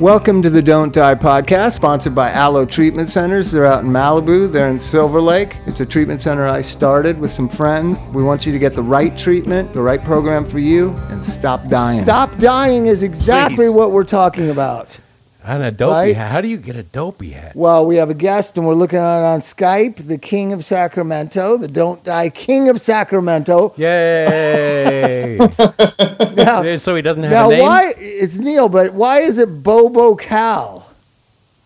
Welcome 0.00 0.40
to 0.44 0.48
the 0.48 0.62
Don't 0.62 0.94
Die 0.94 1.14
podcast, 1.16 1.74
sponsored 1.74 2.14
by 2.14 2.32
Alo 2.32 2.64
Treatment 2.64 3.10
Centers. 3.10 3.50
They're 3.50 3.66
out 3.66 3.84
in 3.84 3.90
Malibu, 3.90 4.50
they're 4.50 4.70
in 4.70 4.80
Silver 4.80 5.20
Lake. 5.20 5.58
It's 5.66 5.80
a 5.80 5.84
treatment 5.84 6.22
center 6.22 6.48
I 6.48 6.62
started 6.62 7.20
with 7.20 7.30
some 7.30 7.50
friends. 7.50 7.98
We 8.14 8.22
want 8.22 8.46
you 8.46 8.52
to 8.52 8.58
get 8.58 8.74
the 8.74 8.82
right 8.82 9.14
treatment, 9.18 9.74
the 9.74 9.82
right 9.82 10.02
program 10.02 10.46
for 10.46 10.58
you, 10.58 10.92
and 11.10 11.22
stop 11.22 11.68
dying. 11.68 12.02
Stop 12.02 12.34
dying 12.38 12.86
is 12.86 13.02
exactly 13.02 13.66
Please. 13.66 13.70
what 13.72 13.92
we're 13.92 14.04
talking 14.04 14.48
about. 14.48 14.96
And 15.42 15.62
a 15.62 15.70
dopey 15.70 15.92
Right? 15.92 16.16
hat. 16.16 16.30
How 16.32 16.40
do 16.42 16.48
you 16.48 16.58
get 16.58 16.76
a 16.76 16.82
dopey 16.82 17.30
hat? 17.30 17.56
Well, 17.56 17.86
we 17.86 17.96
have 17.96 18.10
a 18.10 18.14
guest, 18.14 18.56
and 18.58 18.66
we're 18.66 18.74
looking 18.74 18.98
at 18.98 19.20
it 19.20 19.24
on 19.24 19.40
Skype. 19.40 20.06
The 20.06 20.18
King 20.18 20.52
of 20.52 20.64
Sacramento, 20.66 21.56
the 21.56 21.66
Don't 21.68 22.04
Die 22.04 22.28
King 22.30 22.68
of 22.68 22.80
Sacramento. 22.80 23.72
Yay! 23.76 25.38
Now, 26.36 26.76
so 26.76 26.94
he 26.94 27.02
doesn't 27.02 27.22
have 27.22 27.32
now 27.32 27.48
a 27.48 27.52
name. 27.52 27.62
why? 27.62 27.92
It's 27.98 28.38
Neil, 28.38 28.68
but 28.68 28.92
why 28.94 29.20
is 29.20 29.36
it 29.38 29.62
Bobo 29.62 30.14
Cal? 30.14 30.86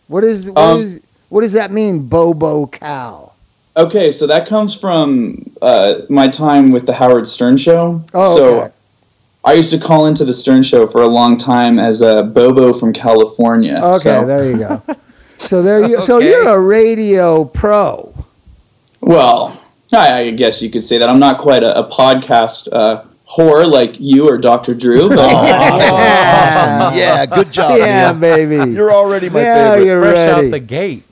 What 0.08 0.24
is 0.24 0.50
what 0.50 0.58
Um, 0.58 0.80
is- 0.80 1.00
what 1.28 1.42
does 1.42 1.52
that 1.52 1.70
mean, 1.70 2.06
Bobo 2.06 2.66
Cal? 2.66 3.34
Okay, 3.76 4.10
so 4.12 4.26
that 4.26 4.46
comes 4.46 4.74
from 4.78 5.44
uh, 5.62 5.94
my 6.08 6.28
time 6.28 6.70
with 6.70 6.86
the 6.86 6.92
Howard 6.92 7.28
Stern 7.28 7.56
Show. 7.56 8.02
Oh, 8.14 8.36
so 8.36 8.60
okay. 8.62 8.73
I 9.44 9.52
used 9.54 9.70
to 9.72 9.78
call 9.78 10.06
into 10.06 10.24
the 10.24 10.32
Stern 10.32 10.62
Show 10.62 10.86
for 10.86 11.02
a 11.02 11.06
long 11.06 11.36
time 11.36 11.78
as 11.78 12.00
a 12.00 12.22
Bobo 12.22 12.72
from 12.72 12.92
California. 12.92 13.78
Okay, 13.82 13.98
So, 13.98 14.26
there 14.26 14.50
you 14.50 14.56
go. 14.56 14.82
So 15.38 15.62
there 15.62 15.86
you. 15.86 16.00
So 16.02 16.18
you're 16.18 16.48
a 16.48 16.58
radio 16.60 17.44
pro. 17.44 18.14
well, 19.00 19.60
I, 19.92 20.20
I 20.20 20.30
guess 20.30 20.62
you 20.62 20.70
could 20.70 20.84
say 20.84 20.96
that. 20.98 21.08
I'm 21.08 21.18
not 21.18 21.38
quite 21.38 21.62
a, 21.62 21.78
a 21.78 21.88
podcast 21.90 22.68
uh, 22.72 23.04
whore 23.36 23.70
like 23.70 24.00
you 24.00 24.28
or 24.28 24.38
Dr. 24.38 24.74
Drew, 24.74 25.08
but 25.08 25.18
Awesome. 25.18 26.98
Yeah, 26.98 27.26
good 27.26 27.52
job, 27.52 27.78
yeah, 27.78 28.12
Neil. 28.12 28.20
baby. 28.20 28.72
You're 28.72 28.92
already 28.92 29.28
my 29.28 29.40
yeah, 29.42 29.70
favorite. 29.72 29.86
you're 29.86 30.00
Fresh 30.00 30.16
ready. 30.28 30.46
out 30.46 30.50
the 30.50 30.60
gate. 30.60 31.04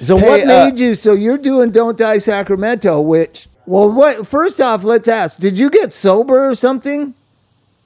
So 0.00 0.16
Hey, 0.16 0.28
what 0.28 0.42
uh, 0.44 0.66
made 0.70 0.78
you? 0.78 0.94
So 0.94 1.12
you're 1.14 1.38
doing 1.38 1.70
"Don't 1.72 1.98
Die 1.98 2.18
Sacramento," 2.18 3.00
which 3.00 3.48
well, 3.66 3.90
what? 3.90 4.26
First 4.26 4.60
off, 4.60 4.84
let's 4.84 5.08
ask: 5.08 5.38
Did 5.38 5.58
you 5.58 5.68
get 5.70 5.92
sober 5.92 6.48
or 6.48 6.54
something? 6.54 7.14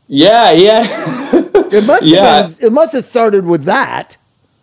Yeah, 0.09 0.53
yeah. 0.53 0.85
It 1.73 1.85
must. 1.85 2.05
Yeah. 2.05 2.25
Have 2.25 2.59
been, 2.59 2.67
it 2.69 2.73
must 2.73 2.93
have 2.93 3.05
started 3.05 3.45
with 3.45 3.65
that. 3.65 4.17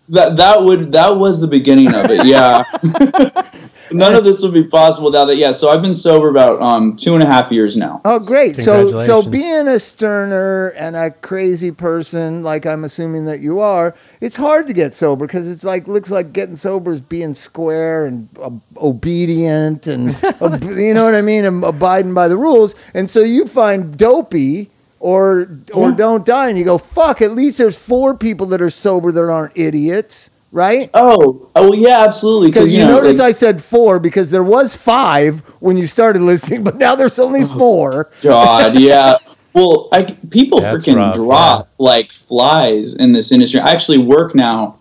that 0.10 0.38
that 0.38 0.62
would 0.64 0.92
that 0.92 1.18
was 1.18 1.42
the 1.42 1.48
beginning 1.48 1.94
of 1.94 2.10
it. 2.10 2.26
Yeah. 2.26 2.64
None 3.94 4.16
of 4.16 4.24
this 4.24 4.42
would 4.42 4.54
be 4.54 4.64
possible 4.64 5.08
without 5.08 5.26
that. 5.26 5.36
Yeah, 5.36 5.52
so 5.52 5.70
I've 5.70 5.82
been 5.82 5.94
sober 5.94 6.30
about 6.30 6.62
um, 6.62 6.96
two 6.96 7.14
and 7.14 7.24
a 7.24 7.26
half 7.26 7.52
years 7.52 7.76
now. 7.76 8.02
Oh, 8.06 8.20
great! 8.20 8.58
So, 8.58 9.00
so 9.00 9.22
being 9.22 9.68
a 9.68 9.80
sterner 9.80 10.70
and 10.70 10.96
a 10.96 11.12
crazy 11.12 11.72
person, 11.72 12.44
like 12.44 12.66
I'm 12.66 12.84
assuming 12.84 13.26
that 13.26 13.40
you 13.40 13.60
are, 13.60 13.96
it's 14.20 14.38
hard 14.38 14.68
to 14.68 14.74
get 14.74 14.94
sober 14.94 15.28
because 15.28 15.48
it's 15.48 15.64
like 15.64 15.88
looks 15.88 16.10
like 16.10 16.34
getting 16.34 16.56
sober 16.56 16.94
is 16.94 17.02
being 17.02 17.34
square 17.34 18.06
and 18.06 18.30
uh, 18.42 18.52
obedient 18.78 19.88
and 19.88 20.10
uh, 20.24 20.58
you 20.64 20.94
know 20.94 21.04
what 21.04 21.16
I 21.16 21.22
mean, 21.22 21.46
and 21.46 21.64
abiding 21.64 22.14
by 22.14 22.28
the 22.28 22.38
rules. 22.38 22.76
And 22.94 23.10
so 23.10 23.22
you 23.22 23.48
find 23.48 23.98
dopey 23.98 24.70
or 25.02 25.50
or 25.74 25.90
Yeah. 25.90 25.96
don't 25.96 26.26
die, 26.26 26.50
and 26.50 26.58
you 26.58 26.64
go 26.64 26.78
fuck. 26.78 27.22
At 27.22 27.34
least 27.36 27.58
there's 27.58 27.78
four 27.78 28.16
people 28.16 28.46
that 28.48 28.62
are 28.62 28.70
sober 28.70 29.12
that 29.12 29.22
aren't 29.22 29.58
idiots, 29.58 30.30
right? 30.52 30.90
Oh, 30.94 31.50
oh 31.56 31.70
well, 31.72 31.76
yeah, 31.76 32.04
absolutely. 32.04 32.50
Because 32.52 32.72
you, 32.72 32.86
know, 32.86 32.98
notice 33.00 33.18
like- 33.18 33.30
I 33.30 33.32
said 33.32 33.64
four 33.64 34.00
because 34.00 34.32
there 34.32 34.44
was 34.44 34.76
five 34.76 35.40
when 35.60 35.76
you 35.78 35.88
started 35.88 36.22
listening, 36.22 36.64
but 36.68 36.78
now 36.78 36.96
there's 36.96 37.20
only 37.20 37.46
four. 37.46 38.12
God, 38.22 38.80
yeah. 38.80 39.18
Well, 39.54 39.90
I, 39.92 40.04
people 40.30 40.62
That's 40.62 40.86
freaking 40.86 40.96
rough, 40.96 41.14
drop 41.16 41.70
like 41.78 42.14
flies 42.14 42.94
in 42.96 43.12
this 43.12 43.34
industry. 43.34 43.60
I 43.60 43.72
actually 43.72 43.98
work 43.98 44.34
now 44.34 44.78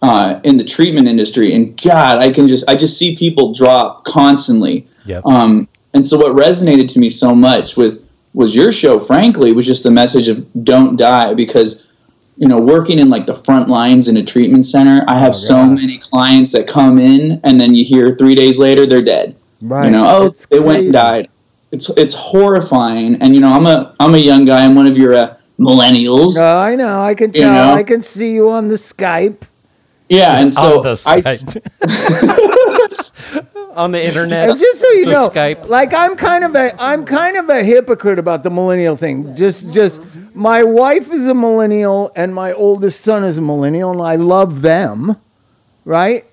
uh, 0.00 0.40
in 0.44 0.56
the 0.56 0.64
treatment 0.64 1.08
industry, 1.08 1.52
and 1.52 1.78
God, 1.78 2.20
I 2.20 2.30
can 2.30 2.48
just 2.48 2.66
I 2.66 2.74
just 2.74 2.96
see 2.96 3.16
people 3.16 3.52
drop 3.52 4.04
constantly. 4.06 4.88
Yep. 5.04 5.26
Um, 5.26 5.68
and 5.92 6.06
so, 6.06 6.16
what 6.16 6.34
resonated 6.34 6.88
to 6.94 6.98
me 7.00 7.10
so 7.10 7.34
much 7.34 7.76
with 7.76 8.03
was 8.34 8.54
your 8.54 8.72
show. 8.72 9.00
Frankly, 9.00 9.52
was 9.52 9.66
just 9.66 9.82
the 9.82 9.90
message 9.90 10.28
of 10.28 10.46
"Don't 10.64 10.96
die," 10.96 11.32
because 11.34 11.86
you 12.36 12.48
know, 12.48 12.58
working 12.58 12.98
in 12.98 13.08
like 13.10 13.26
the 13.26 13.34
front 13.34 13.68
lines 13.68 14.08
in 14.08 14.16
a 14.16 14.22
treatment 14.24 14.66
center, 14.66 15.04
I 15.06 15.18
have 15.18 15.34
so 15.34 15.64
many 15.64 15.98
clients 15.98 16.52
that 16.52 16.66
come 16.66 16.98
in, 16.98 17.40
and 17.44 17.60
then 17.60 17.74
you 17.74 17.84
hear 17.84 18.16
three 18.16 18.34
days 18.34 18.58
later 18.58 18.86
they're 18.86 19.02
dead. 19.02 19.36
Right. 19.62 19.86
You 19.86 19.92
know, 19.92 20.04
oh, 20.06 20.26
It's 20.26 20.46
they 20.46 20.58
went 20.58 20.84
and 20.84 20.92
died. 20.92 21.28
It's 21.70 21.90
it's 21.96 22.14
horrifying, 22.14 23.16
and 23.22 23.34
you 23.34 23.40
know, 23.40 23.52
I'm 23.52 23.66
a 23.66 23.94
I'm 24.00 24.14
a 24.14 24.18
young 24.18 24.44
guy. 24.44 24.64
I'm 24.64 24.74
one 24.74 24.86
of 24.86 24.98
your 24.98 25.14
uh, 25.14 25.36
millennials. 25.58 26.36
Oh, 26.36 26.58
I 26.58 26.74
know. 26.76 27.00
I 27.02 27.14
can 27.14 27.32
You 27.32 27.42
know? 27.42 27.72
I 27.72 27.82
can 27.82 28.02
see 28.02 28.32
you 28.34 28.50
on 28.50 28.68
the 28.68 28.76
Skype. 28.76 29.42
yeah, 30.08 30.40
and 30.40 30.52
so 30.52 30.78
on 30.78 30.82
the 30.82 31.02
I 31.06 31.20
Skype. 31.20 32.50
on 33.76 33.92
the 33.92 34.04
internet. 34.04 34.48
And 34.50 34.58
just 34.58 34.80
so 34.80 34.90
you 34.92 35.06
know, 35.06 35.28
Skype. 35.28 35.68
like 35.68 35.92
I'm 35.94 36.16
kind 36.16 36.44
of 36.44 36.54
a 36.54 36.74
I'm 36.80 37.04
kind 37.04 37.36
of 37.36 37.48
a 37.48 37.62
hypocrite 37.62 38.18
about 38.18 38.42
the 38.42 38.50
millennial 38.50 38.96
thing. 38.96 39.36
Just 39.36 39.70
just 39.70 40.00
my 40.34 40.62
wife 40.64 41.10
is 41.12 41.26
a 41.26 41.34
millennial 41.34 42.12
and 42.16 42.34
my 42.34 42.52
oldest 42.52 43.00
son 43.02 43.24
is 43.24 43.38
a 43.38 43.42
millennial, 43.42 43.92
and 43.92 44.02
I 44.02 44.16
love 44.16 44.62
them, 44.62 45.16
right? 45.84 46.24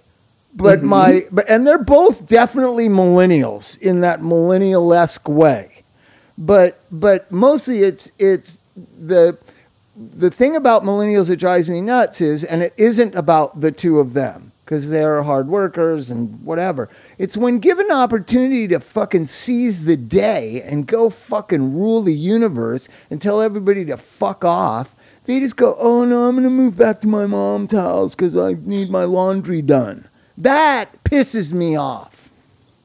But 0.53 0.79
Mm-hmm. 0.79 0.87
my 0.87 1.25
but 1.31 1.49
and 1.49 1.65
they're 1.65 1.83
both 1.83 2.27
definitely 2.27 2.89
millennials 2.89 3.77
in 3.79 4.01
that 4.01 4.23
millennial 4.23 4.93
esque 4.93 5.27
way. 5.29 5.83
But 6.37 6.79
but 6.91 7.31
mostly 7.31 7.79
it's 7.83 8.11
it's 8.17 8.57
the 8.75 9.37
the 9.95 10.31
thing 10.31 10.55
about 10.55 10.83
millennials 10.83 11.27
that 11.27 11.37
drives 11.37 11.69
me 11.69 11.81
nuts 11.81 12.21
is, 12.21 12.43
and 12.43 12.63
it 12.63 12.73
isn't 12.77 13.13
about 13.15 13.61
the 13.61 13.71
two 13.71 13.99
of 13.99 14.13
them 14.13 14.50
because 14.71 14.89
they're 14.89 15.21
hard 15.23 15.49
workers 15.49 16.09
and 16.09 16.41
whatever. 16.45 16.87
It's 17.17 17.35
when 17.35 17.59
given 17.59 17.89
the 17.89 17.93
opportunity 17.93 18.69
to 18.69 18.79
fucking 18.79 19.25
seize 19.25 19.83
the 19.83 19.97
day 19.97 20.61
and 20.61 20.87
go 20.87 21.09
fucking 21.09 21.77
rule 21.77 22.01
the 22.01 22.13
universe 22.13 22.87
and 23.09 23.21
tell 23.21 23.41
everybody 23.41 23.83
to 23.83 23.97
fuck 23.97 24.45
off. 24.45 24.95
They 25.25 25.41
just 25.41 25.57
go, 25.57 25.75
oh 25.77 26.05
no, 26.05 26.23
I'm 26.23 26.37
gonna 26.37 26.49
move 26.49 26.77
back 26.77 27.01
to 27.01 27.07
my 27.07 27.25
mom's 27.25 27.73
house 27.73 28.15
because 28.15 28.37
I 28.37 28.55
need 28.61 28.89
my 28.89 29.03
laundry 29.03 29.61
done. 29.61 30.07
That 30.37 31.03
pisses 31.03 31.51
me 31.51 31.75
off. 31.75 32.29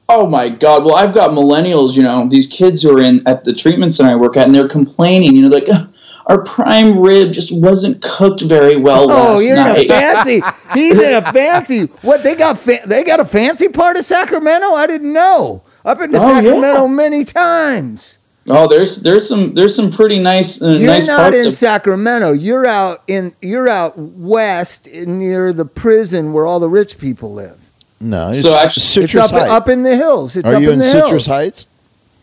oh 0.09 0.27
my 0.27 0.49
god. 0.49 0.83
Well, 0.83 0.95
I've 0.95 1.15
got 1.15 1.29
millennials. 1.29 1.95
You 1.95 2.03
know, 2.03 2.27
these 2.27 2.47
kids 2.47 2.81
who 2.83 2.97
are 2.97 3.01
in 3.01 3.25
at 3.25 3.45
the 3.45 3.53
treatment 3.53 3.93
center 3.93 4.09
I 4.09 4.15
work 4.15 4.35
at, 4.35 4.45
and 4.45 4.53
they're 4.53 4.67
complaining. 4.67 5.37
You 5.37 5.43
know, 5.43 5.47
like. 5.47 5.69
"Ugh, 5.69 5.87
Our 6.29 6.43
prime 6.43 6.99
rib 6.99 7.31
just 7.31 7.51
wasn't 7.55 8.01
cooked 8.01 8.41
very 8.41 8.75
well 8.75 9.03
Oh, 9.03 9.33
last 9.35 9.43
you're 9.45 9.57
in 9.57 9.65
a 9.67 9.73
night. 9.73 9.87
fancy. 9.87 10.41
He's 10.73 10.99
in 10.99 11.13
a 11.13 11.31
fancy. 11.31 11.85
What 12.01 12.23
they 12.23 12.35
got? 12.35 12.59
Fa- 12.59 12.81
they 12.85 13.03
got 13.03 13.19
a 13.21 13.25
fancy 13.25 13.69
part 13.69 13.95
of 13.97 14.05
Sacramento. 14.05 14.67
I 14.73 14.87
didn't 14.87 15.13
know. 15.13 15.63
I've 15.85 15.97
been 15.97 16.11
to 16.11 16.17
Oh, 16.17 16.27
yeah. 16.27 16.41
Sacramento 16.41 16.87
many 16.89 17.23
times. 17.23 18.19
oh, 18.49 18.67
there's 18.67 19.01
there's 19.03 19.27
some 19.27 19.53
there's 19.53 19.73
some 19.75 19.89
pretty 19.91 20.19
nice 20.19 20.61
uh, 20.61 20.71
You're 20.71 20.87
nice 20.87 21.07
not 21.07 21.19
parts 21.19 21.37
in 21.37 21.47
of 21.47 21.53
Sacramento. 21.53 22.33
You're 22.33 22.65
out 22.65 23.03
in. 23.07 23.33
You're 23.41 23.69
out 23.69 23.97
west 23.97 24.87
near 24.91 25.53
the 25.53 25.65
prison 25.65 26.33
where 26.33 26.45
all 26.45 26.59
the 26.59 26.69
rich 26.69 26.97
people 26.97 27.33
live. 27.33 27.57
No, 28.01 28.31
it's 28.31 28.43
So 28.43 28.53
actually- 28.53 28.81
Citrus 28.81 29.13
it's 29.23 29.23
up 29.23 29.31
Heights. 29.31 29.49
up 29.51 29.69
in 29.69 29.83
the 29.83 29.95
hills. 29.95 30.35
It's 30.35 30.45
Are 30.47 30.55
up 30.55 30.61
you 30.61 30.67
in 30.69 30.73
in 30.73 30.79
the 30.79 30.85
Citrus 30.85 31.09
hills. 31.09 31.25
Heights? 31.27 31.67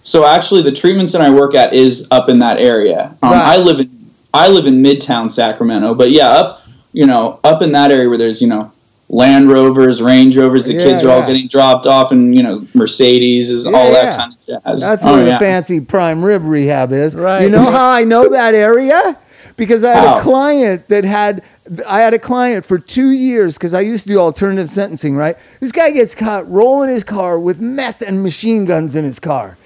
So 0.04 0.26
actually, 0.26 0.62
the 0.62 0.70
treatment 0.70 1.08
center 1.08 1.24
I 1.24 1.30
work 1.30 1.54
at 1.54 1.72
is 1.72 2.06
up 2.10 2.28
in 2.28 2.38
that 2.40 2.58
area. 2.58 3.16
Um, 3.22 3.32
Right. 3.32 3.42
I 3.42 3.56
live 3.56 3.80
in 3.80 3.90
I 4.34 4.48
live 4.48 4.66
in 4.66 4.82
Midtown 4.82 5.30
Sacramento, 5.30 5.94
but 5.94 6.10
yeah, 6.10 6.28
up 6.28 6.62
you 6.92 7.06
know 7.06 7.40
up 7.42 7.62
in 7.62 7.72
that 7.72 7.90
area 7.90 8.08
where 8.08 8.18
there's 8.18 8.40
you 8.42 8.46
know 8.48 8.70
Land 9.08 9.48
Rovers, 9.50 10.02
Range 10.02 10.36
Rovers, 10.36 10.66
the 10.66 10.74
Yeah, 10.74 10.84
kids 10.84 11.04
are 11.04 11.10
all 11.10 11.26
getting 11.26 11.48
dropped 11.48 11.86
off, 11.86 12.12
and 12.12 12.34
you 12.34 12.42
know 12.42 12.66
Mercedes 12.74 13.50
is 13.50 13.64
Yeah, 13.66 13.76
all 13.76 13.86
yeah. 13.86 14.02
that 14.02 14.18
kind 14.18 14.32
of 14.34 14.46
jazz. 14.46 14.80
That's 14.80 15.04
oh, 15.06 15.14
where 15.14 15.24
the 15.24 15.38
fancy 15.38 15.80
prime 15.80 16.22
rib 16.22 16.44
rehab 16.44 16.92
is. 16.92 17.14
Right. 17.14 17.42
You 17.42 17.50
know 17.50 17.62
how 17.62 17.90
I 17.90 18.04
know 18.04 18.28
that 18.28 18.54
area? 18.54 19.16
Because 19.56 19.84
I 19.84 19.92
had 19.94 20.18
a 20.18 20.20
client 20.20 20.88
that 20.88 21.04
had 21.04 21.42
I 21.88 22.00
had 22.00 22.12
a 22.12 22.18
client 22.18 22.66
for 22.66 22.78
two 22.78 23.10
years 23.10 23.54
because 23.54 23.72
I 23.72 23.80
used 23.80 24.02
to 24.02 24.08
do 24.08 24.18
alternative 24.18 24.68
sentencing, 24.70 25.16
right? 25.16 25.36
This 25.60 25.72
guy 25.72 25.92
gets 25.92 26.14
caught 26.14 26.50
rolling 26.50 26.90
his 26.90 27.04
car 27.04 27.38
with 27.38 27.58
meth 27.60 28.02
and 28.02 28.22
machine 28.22 28.66
guns 28.66 28.94
in 28.94 29.04
his 29.04 29.18
car. 29.18 29.56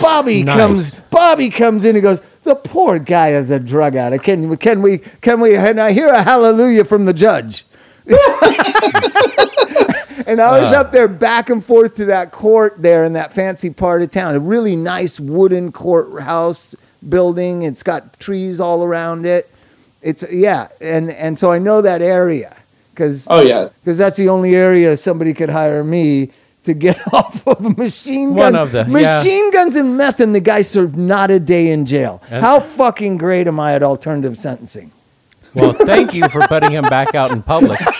Bobby 0.00 0.42
Nice. 0.42 0.56
comes 0.58 1.00
Bobby 1.10 1.50
comes 1.50 1.84
in 1.84 1.96
and 1.96 2.02
goes, 2.02 2.20
The 2.44 2.54
poor 2.54 2.98
guy 2.98 3.30
is 3.32 3.50
a 3.50 3.58
drug 3.58 3.96
addict. 3.96 4.24
Can 4.24 4.48
we 4.48 4.56
can 4.56 4.82
we 4.82 4.98
can 5.20 5.40
we 5.40 5.56
and 5.56 5.80
I 5.80 5.92
hear 5.92 6.08
a 6.08 6.22
hallelujah 6.22 6.84
from 6.84 7.04
the 7.06 7.12
judge. 7.14 7.64
And 10.26 10.40
I 10.40 10.58
was 10.58 10.74
up 10.74 10.92
there 10.92 11.08
back 11.08 11.50
and 11.50 11.64
forth 11.64 11.96
to 11.96 12.06
that 12.06 12.32
court 12.32 12.76
there 12.78 13.04
in 13.04 13.12
that 13.14 13.32
fancy 13.34 13.70
part 13.70 14.02
of 14.02 14.10
town. 14.10 14.34
A 14.34 14.40
really 14.40 14.76
nice 14.76 15.20
wooden 15.20 15.70
courthouse 15.72 16.74
building. 17.06 17.62
It's 17.62 17.82
got 17.82 18.18
trees 18.18 18.60
all 18.60 18.84
around 18.84 19.26
it. 19.26 19.50
It's 20.02 20.24
yeah, 20.32 20.68
and 20.80 21.10
and 21.10 21.38
so 21.38 21.50
I 21.50 21.58
know 21.58 21.82
that 21.82 22.00
area 22.00 22.56
because 22.90 23.26
Oh 23.28 23.40
yeah, 23.40 23.68
because 23.80 23.98
that's 23.98 24.16
the 24.16 24.28
only 24.28 24.54
area 24.54 24.96
somebody 24.96 25.34
could 25.34 25.50
hire 25.50 25.82
me 25.84 26.30
to 26.64 26.74
get 26.74 27.00
off 27.14 27.46
of 27.46 27.64
a 27.64 27.70
machine 27.70 28.28
gun. 28.30 28.36
One 28.52 28.56
of 28.56 28.72
the- 28.72 28.80
yeah. 28.80 29.18
machine 29.18 29.50
guns 29.50 29.76
and 29.76 29.96
meth, 29.96 30.20
and 30.20 30.34
the 30.34 30.40
guy 30.40 30.62
served 30.62 30.96
not 30.96 31.30
a 31.30 31.38
day 31.40 31.70
in 31.70 31.86
jail. 31.86 32.22
And- 32.30 32.44
How 32.44 32.60
fucking 32.60 33.16
great 33.18 33.46
am 33.46 33.58
I 33.60 33.74
at 33.74 33.82
alternative 33.82 34.36
sentencing? 34.38 34.90
Well, 35.54 35.72
thank 35.72 36.12
you 36.14 36.28
for 36.28 36.40
putting 36.48 36.72
him 36.72 36.82
back 36.84 37.14
out 37.14 37.30
in 37.30 37.42
public. 37.42 37.80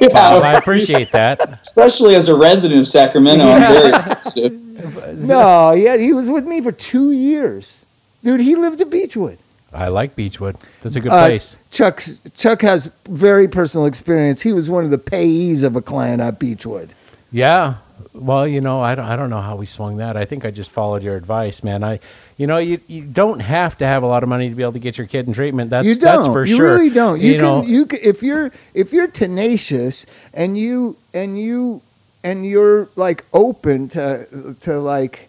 Yeah, 0.00 0.08
Bob, 0.08 0.42
I 0.42 0.54
appreciate 0.54 1.12
that. 1.12 1.60
especially 1.62 2.16
as 2.16 2.28
a 2.28 2.34
resident 2.36 2.80
of 2.80 2.86
Sacramento, 2.86 3.44
I'm 3.44 3.60
very 3.60 3.92
appreciative. 3.92 5.18
No, 5.28 5.72
yeah, 5.72 5.96
he 5.96 6.12
was 6.12 6.28
with 6.28 6.44
me 6.44 6.60
for 6.60 6.72
two 6.72 7.12
years, 7.12 7.84
dude. 8.22 8.40
He 8.40 8.56
lived 8.56 8.80
at 8.80 8.90
Beechwood. 8.90 9.38
I 9.72 9.88
like 9.88 10.16
Beechwood. 10.16 10.56
That's 10.82 10.96
a 10.96 11.00
good 11.00 11.12
Uh, 11.12 11.26
place. 11.26 11.56
Chuck 11.70 12.02
Chuck 12.36 12.62
has 12.62 12.90
very 13.08 13.48
personal 13.48 13.86
experience. 13.86 14.42
He 14.42 14.52
was 14.52 14.68
one 14.68 14.84
of 14.84 14.90
the 14.90 14.98
payees 14.98 15.62
of 15.62 15.76
a 15.76 15.82
client 15.82 16.20
at 16.20 16.38
Beechwood. 16.38 16.94
Yeah. 17.30 17.74
Well, 18.12 18.46
you 18.46 18.60
know, 18.60 18.80
I 18.80 18.94
don't, 18.94 19.06
I 19.06 19.16
don't 19.16 19.30
know 19.30 19.40
how 19.40 19.56
we 19.56 19.66
swung 19.66 19.96
that. 19.98 20.16
I 20.16 20.24
think 20.24 20.44
I 20.44 20.50
just 20.50 20.70
followed 20.70 21.02
your 21.02 21.16
advice, 21.16 21.62
man. 21.64 21.82
I, 21.82 22.00
you 22.36 22.46
know, 22.46 22.58
you, 22.58 22.80
you 22.86 23.02
don't 23.02 23.40
have 23.40 23.78
to 23.78 23.86
have 23.86 24.02
a 24.02 24.06
lot 24.06 24.22
of 24.22 24.28
money 24.28 24.48
to 24.48 24.54
be 24.54 24.62
able 24.62 24.72
to 24.74 24.78
get 24.78 24.98
your 24.98 25.06
kid 25.06 25.26
in 25.26 25.32
treatment. 25.32 25.70
That's 25.70 25.86
you 25.86 25.94
don't. 25.94 26.22
that's 26.22 26.26
for 26.26 26.44
you 26.44 26.56
sure. 26.56 26.66
really 26.74 26.90
don't. 26.90 27.20
You, 27.20 27.32
You 27.32 27.38
can. 27.38 27.42
know, 27.42 27.62
You 27.62 27.86
can, 27.86 28.00
if 28.02 28.22
you're 28.22 28.52
if 28.74 28.92
you're 28.92 29.08
tenacious 29.08 30.04
and 30.34 30.58
you 30.58 30.96
and 31.14 31.40
you 31.40 31.80
and 32.22 32.46
you're 32.46 32.88
like 32.96 33.24
open 33.32 33.88
to 33.90 34.56
to 34.60 34.78
like 34.78 35.28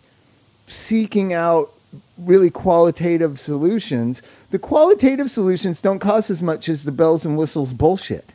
seeking 0.67 1.33
out 1.33 1.71
really 2.17 2.49
qualitative 2.49 3.39
solutions. 3.39 4.21
The 4.51 4.59
qualitative 4.59 5.29
solutions 5.29 5.81
don't 5.81 5.99
cost 5.99 6.29
as 6.29 6.41
much 6.41 6.69
as 6.69 6.83
the 6.83 6.91
bells 6.91 7.25
and 7.25 7.37
whistles 7.37 7.73
bullshit. 7.73 8.33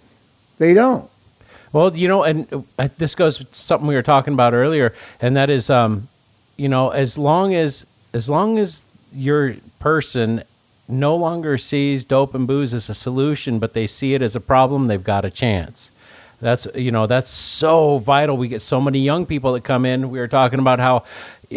They 0.59 0.75
don't. 0.75 1.11
Well, 1.73 1.97
you 1.97 2.07
know, 2.07 2.23
and 2.23 2.67
uh, 2.79 2.89
this 2.99 3.15
goes 3.15 3.45
something 3.51 3.87
we 3.87 3.95
were 3.95 4.03
talking 4.03 4.35
about 4.35 4.53
earlier, 4.53 4.95
and 5.21 5.37
that 5.37 5.49
is, 5.49 5.71
um, 5.71 6.09
you 6.57 6.69
know, 6.69 6.91
as 6.91 7.17
long 7.17 7.55
as 7.55 7.87
as 8.13 8.29
long 8.29 8.59
as 8.59 8.83
your 9.15 9.57
person 9.81 10.43
no 10.87 11.17
longer 11.17 11.57
sees 11.57 12.05
dope 12.05 12.35
and 12.35 12.47
booze 12.47 12.75
as 12.75 12.91
a 12.91 12.95
solution, 12.95 13.59
but 13.59 13.73
they 13.73 13.87
see 13.87 14.13
it 14.13 14.21
as 14.21 14.37
a 14.37 14.41
problem, 14.41 14.87
they've 14.87 15.03
got 15.03 15.25
a 15.25 15.31
chance. 15.31 15.91
That's 16.41 16.67
you 16.75 16.91
know 16.91 17.07
that's 17.07 17.31
so 17.31 17.99
vital. 17.99 18.37
We 18.37 18.49
get 18.49 18.61
so 18.61 18.81
many 18.81 18.99
young 18.99 19.25
people 19.25 19.53
that 19.55 19.65
come 19.65 19.87
in. 19.87 20.11
We 20.11 20.19
were 20.19 20.29
talking 20.29 20.59
about 20.59 20.79
how, 20.79 21.05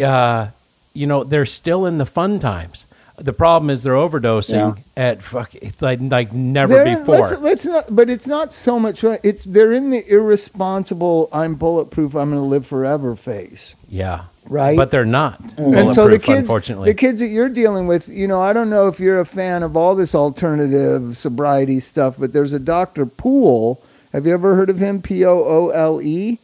uh, 0.02 0.48
you 0.94 1.06
know, 1.06 1.24
they're 1.24 1.44
still 1.44 1.84
in 1.84 1.98
the 1.98 2.06
fun 2.06 2.38
times. 2.38 2.86
The 3.18 3.32
problem 3.32 3.70
is 3.70 3.82
they're 3.82 3.94
overdosing 3.94 4.82
at 4.96 5.22
fuck 5.22 5.54
like 5.80 6.00
like 6.02 6.32
never 6.32 6.74
They're 6.74 6.98
before. 6.98 7.18
Let's, 7.18 7.40
let's 7.40 7.64
not, 7.64 7.84
but 7.90 8.10
it's 8.10 8.26
not 8.26 8.52
so 8.52 8.78
much. 8.78 9.02
Uh, 9.02 9.18
it's 9.22 9.44
they're 9.44 9.72
in 9.72 9.90
the 9.90 10.06
irresponsible. 10.06 11.28
I'm 11.32 11.54
bulletproof. 11.54 12.14
I'm 12.14 12.30
going 12.30 12.42
to 12.42 12.46
live 12.46 12.66
forever 12.66 13.16
phase. 13.16 13.74
yeah, 13.88 14.24
Right. 14.48 14.76
But 14.76 14.90
they're 14.90 15.04
not. 15.04 15.40
and 15.56 15.92
so 15.92 16.08
the 16.08 16.18
kids, 16.18 16.40
unfortunately, 16.40 16.90
the 16.90 16.94
kids 16.94 17.20
that 17.20 17.28
you're 17.28 17.48
dealing 17.48 17.86
with, 17.86 18.08
you 18.08 18.28
know, 18.28 18.40
I 18.40 18.52
don't 18.52 18.70
know 18.70 18.86
if 18.88 19.00
you're 19.00 19.20
a 19.20 19.26
fan 19.26 19.62
of 19.62 19.76
all 19.76 19.94
this 19.94 20.14
alternative 20.14 21.16
sobriety 21.18 21.80
stuff, 21.80 22.16
but 22.18 22.32
there's 22.32 22.52
a 22.52 22.58
Dr. 22.58 23.06
Poole. 23.06 23.82
Have 24.12 24.26
you 24.26 24.34
ever 24.34 24.54
heard 24.54 24.70
of 24.70 24.78
him? 24.78 25.02
P 25.02 25.24
O 25.24 25.44
O 25.44 25.68
L 25.70 26.00
E. 26.00 26.38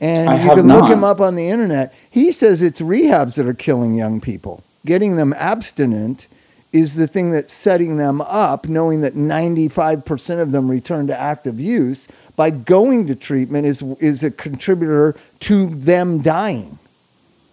And 0.00 0.28
I 0.28 0.34
you 0.34 0.40
have 0.40 0.56
can 0.56 0.68
look 0.68 0.90
him 0.90 1.04
up 1.04 1.20
on 1.20 1.34
the 1.34 1.48
internet. 1.48 1.94
He 2.10 2.32
says 2.32 2.62
it's 2.62 2.80
rehabs 2.80 3.34
that 3.34 3.46
are 3.46 3.54
killing 3.54 3.94
young 3.94 4.20
people. 4.20 4.62
Getting 4.84 5.16
them 5.16 5.32
abstinent 5.34 6.26
is 6.74 6.94
the 6.94 7.06
thing 7.06 7.30
that's 7.30 7.54
setting 7.54 7.96
them 7.96 8.20
up, 8.20 8.66
knowing 8.66 9.00
that 9.02 9.14
95% 9.14 10.40
of 10.40 10.50
them 10.50 10.68
return 10.68 11.06
to 11.06 11.18
active 11.18 11.60
use. 11.60 12.08
By 12.36 12.50
going 12.50 13.06
to 13.06 13.14
treatment 13.14 13.64
is 13.64 13.80
is 14.00 14.24
a 14.24 14.30
contributor 14.30 15.14
to 15.40 15.68
them 15.68 16.20
dying. 16.20 16.78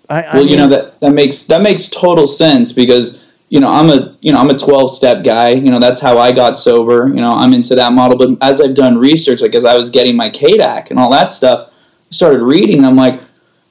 I, 0.09 0.23
I 0.23 0.37
Well, 0.37 0.47
you 0.47 0.57
know 0.57 0.67
that 0.67 0.99
that 1.01 1.11
makes 1.11 1.43
that 1.43 1.61
makes 1.61 1.87
total 1.87 2.27
sense 2.27 2.73
because 2.73 3.23
you 3.49 3.59
know 3.59 3.67
I'm 3.67 3.89
a 3.91 4.17
you 4.21 4.33
know 4.33 4.39
I'm 4.39 4.49
a 4.49 4.57
12 4.57 4.89
step 4.89 5.23
guy. 5.23 5.49
You 5.49 5.69
know 5.69 5.79
that's 5.79 6.01
how 6.01 6.17
I 6.17 6.31
got 6.31 6.57
sober. 6.57 7.07
You 7.09 7.21
know 7.21 7.31
I'm 7.31 7.53
into 7.53 7.75
that 7.75 7.93
model. 7.93 8.17
But 8.17 8.43
as 8.43 8.59
I've 8.59 8.73
done 8.73 8.97
research, 8.97 9.41
like 9.41 9.53
as 9.53 9.65
I 9.65 9.77
was 9.77 9.91
getting 9.91 10.15
my 10.15 10.31
KDAC 10.31 10.89
and 10.89 10.97
all 10.97 11.11
that 11.11 11.29
stuff, 11.29 11.69
I 11.69 11.71
started 12.09 12.41
reading. 12.41 12.79
And 12.79 12.87
I'm 12.87 12.95
like, 12.95 13.21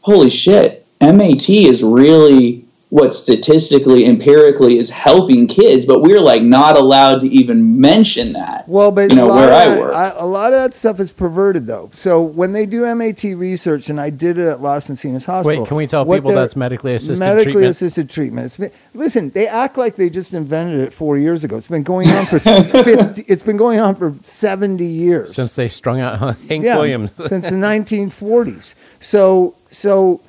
holy 0.02 0.30
shit, 0.30 0.86
MAT 1.00 1.50
is 1.50 1.82
really 1.82 2.64
what 2.90 3.14
statistically, 3.14 4.04
empirically 4.04 4.78
is 4.78 4.90
helping 4.90 5.46
kids. 5.46 5.86
But 5.86 6.02
we're 6.02 6.20
like 6.20 6.42
not 6.42 6.76
allowed 6.76 7.20
to 7.22 7.28
even 7.28 7.80
mention 7.80 8.32
that. 8.34 8.68
Well, 8.68 8.90
but 8.90 9.12
you 9.12 9.16
know, 9.16 9.26
a 9.26 9.28
lot 9.28 9.34
where 9.36 9.48
of 9.48 9.52
I 9.52 9.68
that, 9.68 9.80
work. 9.80 9.94
I, 9.94 10.08
a 10.16 10.26
lot 10.26 10.52
of 10.52 10.58
that 10.60 10.74
stuff 10.74 11.00
is 11.00 11.12
perverted, 11.12 11.66
though. 11.66 11.90
So 11.94 12.20
when 12.20 12.52
they 12.52 12.66
do 12.66 12.92
MAT 12.94 13.22
research, 13.22 13.88
and 13.88 14.00
I 14.00 14.10
did 14.10 14.38
it 14.38 14.48
at 14.48 14.60
Las 14.60 14.88
Encinas 14.88 15.24
Hospital. 15.24 15.62
Wait, 15.62 15.68
can 15.68 15.76
we 15.76 15.86
tell 15.86 16.04
people 16.04 16.32
that's 16.32 16.56
medically 16.56 16.94
assisted 16.94 17.20
medically 17.20 17.52
treatment? 17.52 17.70
assisted 17.70 18.10
treatment? 18.10 18.46
It's 18.46 18.56
been, 18.56 18.72
listen, 18.92 19.30
they 19.30 19.46
act 19.46 19.78
like 19.78 19.94
they 19.94 20.10
just 20.10 20.34
invented 20.34 20.80
it 20.80 20.92
four 20.92 21.16
years 21.16 21.44
ago. 21.44 21.56
It's 21.56 21.68
been 21.68 21.84
going 21.84 22.08
on 22.08 22.26
for 22.26 22.38
fifty. 22.84 23.22
It's 23.22 23.42
been 23.42 23.56
going 23.56 23.78
on 23.78 23.94
for 23.94 24.14
seventy 24.22 24.86
years 24.86 25.34
Since 25.34 25.54
they 25.54 25.68
strung 25.68 26.00
out 26.00 26.36
Hank 26.48 26.64
yeah, 26.64 26.76
Williams. 26.76 27.12
since 27.14 27.48
the 27.48 27.56
1940s. 27.56 28.74
So, 29.00 29.54
so 29.70 30.20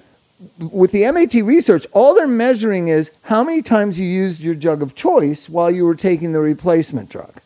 with 0.59 0.91
the 0.91 1.09
MAT 1.11 1.33
research, 1.33 1.85
all 1.91 2.15
they're 2.15 2.27
measuring 2.27 2.87
is 2.87 3.11
how 3.23 3.43
many 3.43 3.61
times 3.61 3.99
you 3.99 4.07
used 4.07 4.41
your 4.41 4.55
drug 4.55 4.81
of 4.81 4.95
choice 4.95 5.49
while 5.49 5.69
you 5.71 5.85
were 5.85 5.95
taking 5.95 6.31
the 6.31 6.41
replacement 6.41 7.09
drug, 7.09 7.39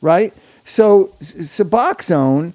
right? 0.00 0.32
So, 0.64 1.12
Suboxone, 1.20 2.52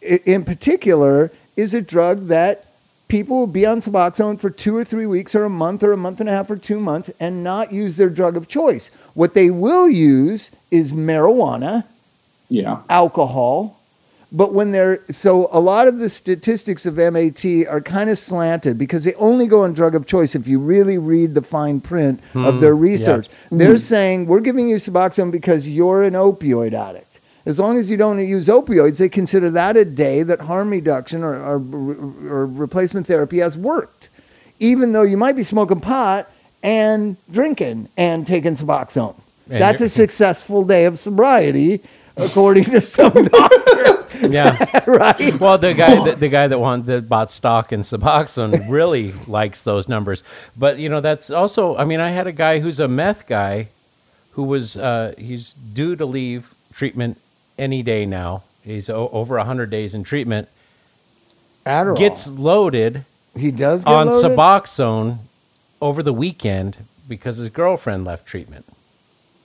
in 0.00 0.44
particular, 0.44 1.32
is 1.56 1.74
a 1.74 1.80
drug 1.80 2.28
that 2.28 2.66
people 3.08 3.38
will 3.38 3.46
be 3.46 3.66
on 3.66 3.80
Suboxone 3.82 4.40
for 4.40 4.48
two 4.48 4.74
or 4.74 4.84
three 4.84 5.06
weeks, 5.06 5.34
or 5.34 5.44
a 5.44 5.50
month, 5.50 5.82
or 5.82 5.92
a 5.92 5.96
month 5.96 6.20
and 6.20 6.28
a 6.28 6.32
half, 6.32 6.50
or 6.50 6.56
two 6.56 6.80
months, 6.80 7.10
and 7.20 7.44
not 7.44 7.72
use 7.72 7.96
their 7.96 8.08
drug 8.08 8.36
of 8.36 8.48
choice. 8.48 8.90
What 9.14 9.34
they 9.34 9.50
will 9.50 9.88
use 9.88 10.50
is 10.70 10.92
marijuana 10.92 11.84
yeah. 12.48 12.82
alcohol. 12.88 13.81
But 14.34 14.54
when 14.54 14.72
they're 14.72 15.04
so 15.12 15.48
a 15.52 15.60
lot 15.60 15.86
of 15.86 15.98
the 15.98 16.08
statistics 16.08 16.86
of 16.86 16.96
MAT 16.96 17.44
are 17.68 17.82
kind 17.82 18.08
of 18.08 18.18
slanted 18.18 18.78
because 18.78 19.04
they 19.04 19.12
only 19.14 19.46
go 19.46 19.64
on 19.64 19.74
drug 19.74 19.94
of 19.94 20.06
choice 20.06 20.34
if 20.34 20.48
you 20.48 20.58
really 20.58 20.96
read 20.96 21.34
the 21.34 21.42
fine 21.42 21.82
print 21.82 22.20
of 22.34 22.60
their 22.60 22.74
hmm, 22.74 22.80
research. 22.80 23.28
Hmm. 23.50 23.58
They're 23.58 23.76
saying 23.76 24.26
we're 24.26 24.40
giving 24.40 24.68
you 24.68 24.76
Suboxone 24.76 25.30
because 25.30 25.68
you're 25.68 26.02
an 26.02 26.14
opioid 26.14 26.72
addict. 26.72 27.20
As 27.44 27.58
long 27.58 27.76
as 27.76 27.90
you 27.90 27.96
don't 27.96 28.26
use 28.26 28.48
opioids, 28.48 28.98
they 28.98 29.08
consider 29.08 29.50
that 29.50 29.76
a 29.76 29.84
day 29.84 30.22
that 30.22 30.40
harm 30.40 30.70
reduction 30.70 31.22
or, 31.22 31.34
or, 31.34 31.56
or 31.56 32.46
replacement 32.46 33.06
therapy 33.06 33.38
has 33.38 33.58
worked. 33.58 34.08
Even 34.60 34.92
though 34.92 35.02
you 35.02 35.16
might 35.16 35.36
be 35.36 35.44
smoking 35.44 35.80
pot 35.80 36.30
and 36.62 37.16
drinking 37.30 37.88
and 37.96 38.26
taking 38.26 38.56
Suboxone. 38.56 39.16
And 39.50 39.60
That's 39.60 39.80
a 39.80 39.88
successful 39.88 40.64
day 40.64 40.84
of 40.84 41.00
sobriety, 41.00 41.82
according 42.16 42.64
to 42.64 42.80
some 42.80 43.12
doctor, 43.24 44.06
yeah. 44.28 44.80
right? 44.86 45.38
Well, 45.40 45.58
the 45.58 45.74
guy, 45.74 46.04
the, 46.04 46.16
the 46.16 46.28
guy 46.28 46.46
that 46.46 46.58
wanted 46.66 46.86
that 46.86 47.08
bought 47.08 47.30
stock 47.30 47.72
in 47.72 47.80
Suboxone 47.80 48.68
really 48.70 49.12
likes 49.26 49.64
those 49.64 49.88
numbers. 49.88 50.22
But 50.56 50.78
you 50.78 50.88
know, 50.88 51.00
that's 51.00 51.30
also. 51.30 51.76
I 51.76 51.84
mean, 51.84 52.00
I 52.00 52.10
had 52.10 52.26
a 52.26 52.32
guy 52.32 52.60
who's 52.60 52.80
a 52.80 52.88
meth 52.88 53.26
guy, 53.26 53.68
who 54.32 54.44
was 54.44 54.76
uh, 54.76 55.14
he's 55.18 55.52
due 55.54 55.96
to 55.96 56.06
leave 56.06 56.54
treatment 56.72 57.20
any 57.58 57.82
day 57.82 58.06
now. 58.06 58.44
He's 58.62 58.88
o- 58.88 59.08
over 59.12 59.38
hundred 59.38 59.70
days 59.70 59.94
in 59.94 60.04
treatment. 60.04 60.48
Adderall. 61.64 61.98
Gets 61.98 62.26
loaded 62.26 63.04
he 63.36 63.50
does 63.50 63.84
get 63.84 63.92
on 63.92 64.08
loaded? 64.08 64.36
Suboxone 64.36 65.18
over 65.80 66.02
the 66.02 66.12
weekend 66.12 66.76
because 67.08 67.38
his 67.38 67.48
girlfriend 67.48 68.04
left 68.04 68.26
treatment. 68.26 68.66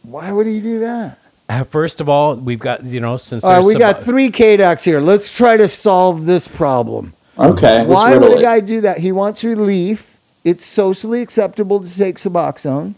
Why 0.03 0.31
would 0.31 0.47
he 0.47 0.59
do 0.59 0.79
that? 0.79 1.19
Uh, 1.49 1.63
First 1.63 2.01
of 2.01 2.09
all, 2.09 2.35
we've 2.35 2.59
got 2.59 2.83
you 2.83 2.99
know 2.99 3.17
since 3.17 3.43
All 3.43 3.51
right, 3.51 3.55
there's 3.57 3.73
we 3.73 3.79
got 3.79 3.95
Subo- 3.97 4.03
three 4.03 4.31
KDAX 4.31 4.83
here. 4.83 4.99
Let's 4.99 5.35
try 5.35 5.57
to 5.57 5.67
solve 5.67 6.25
this 6.25 6.47
problem. 6.47 7.13
Okay. 7.37 7.85
Why 7.85 8.17
would 8.17 8.37
a 8.37 8.41
guy 8.41 8.59
do 8.59 8.81
that? 8.81 8.97
He 8.97 9.11
wants 9.11 9.43
relief. 9.43 10.17
It's 10.43 10.65
socially 10.65 11.21
acceptable 11.21 11.81
to 11.81 11.97
take 11.97 12.17
Suboxone. 12.17 12.95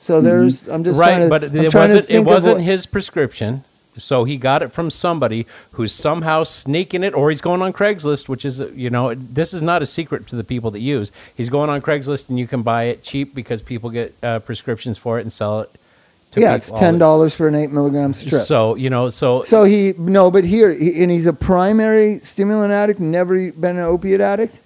So 0.00 0.20
there's, 0.20 0.66
I'm 0.68 0.82
just 0.82 0.96
trying 0.96 1.28
right, 1.28 1.40
to, 1.40 1.48
but 1.48 1.58
I'm 1.58 1.64
it 1.64 1.74
wasn't. 1.74 2.10
It 2.10 2.20
wasn't 2.20 2.56
what- 2.56 2.64
his 2.64 2.86
prescription, 2.86 3.64
so 3.98 4.24
he 4.24 4.38
got 4.38 4.62
it 4.62 4.72
from 4.72 4.90
somebody 4.90 5.46
who's 5.72 5.92
somehow 5.92 6.44
sneaking 6.44 7.04
it, 7.04 7.12
or 7.12 7.28
he's 7.30 7.42
going 7.42 7.60
on 7.60 7.72
Craigslist, 7.74 8.28
which 8.28 8.44
is 8.46 8.60
you 8.74 8.88
know 8.88 9.14
this 9.14 9.52
is 9.52 9.60
not 9.60 9.82
a 9.82 9.86
secret 9.86 10.26
to 10.28 10.36
the 10.36 10.44
people 10.44 10.70
that 10.70 10.80
use. 10.80 11.12
He's 11.34 11.50
going 11.50 11.68
on 11.68 11.82
Craigslist, 11.82 12.30
and 12.30 12.38
you 12.38 12.46
can 12.46 12.62
buy 12.62 12.84
it 12.84 13.02
cheap 13.02 13.34
because 13.34 13.60
people 13.60 13.90
get 13.90 14.14
uh, 14.22 14.38
prescriptions 14.38 14.96
for 14.96 15.18
it 15.18 15.22
and 15.22 15.32
sell 15.32 15.60
it. 15.60 15.70
Yeah, 16.36 16.54
it's 16.54 16.70
ten 16.70 16.98
dollars 16.98 17.34
for 17.34 17.48
an 17.48 17.54
eight 17.54 17.70
milligram 17.70 18.14
strip. 18.14 18.42
So 18.42 18.74
you 18.76 18.88
know, 18.90 19.10
so, 19.10 19.42
So 19.42 19.64
he 19.64 19.94
no, 19.98 20.30
but 20.30 20.44
here 20.44 20.72
he, 20.72 21.02
and 21.02 21.10
he's 21.10 21.26
a 21.26 21.32
primary 21.32 22.20
stimulant 22.20 22.72
addict, 22.72 23.00
never 23.00 23.50
been 23.52 23.76
an 23.78 23.84
opiate 23.84 24.20
addict. 24.20 24.60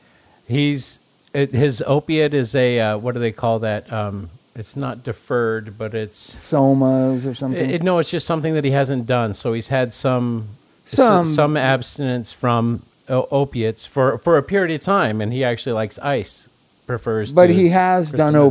he's 0.47 1.01
it, 1.33 1.51
his 1.53 1.83
opiate 1.87 2.35
is 2.35 2.55
a 2.55 2.79
uh, 2.81 2.99
what 2.99 3.15
do 3.15 3.21
they 3.21 3.33
call 3.33 3.59
that? 3.61 3.91
Um, 3.93 4.31
it's 4.55 4.77
not 4.77 5.03
deferred, 5.03 5.77
but 5.79 5.95
it's 5.95 6.37
Somas 6.37 7.27
or 7.27 7.35
something. 7.35 7.71
It, 7.71 7.83
no, 7.83 7.99
it's 7.99 8.11
just 8.11 8.27
something 8.27 8.55
that 8.55 8.65
he 8.65 8.71
hasn't 8.71 9.07
done. 9.07 9.35
So 9.35 9.53
he's 9.53 9.69
had 9.69 9.93
some 9.93 10.49
Some- 10.87 11.27
some, 11.27 11.57
abstinence 11.57 12.33
from 12.33 12.83
o- 13.09 13.27
opiates 13.31 13.87
for 13.87 14.19
for 14.19 14.37
a 14.37 14.43
period 14.43 14.75
of 14.75 14.81
time, 14.83 15.21
and 15.21 15.33
he 15.33 15.43
actually 15.43 15.73
likes 15.73 15.99
ice. 15.99 16.47
Prefers, 16.87 17.33
but 17.33 17.49
he 17.49 17.71
has 17.71 18.13
done 18.13 18.35
meth. 18.35 18.43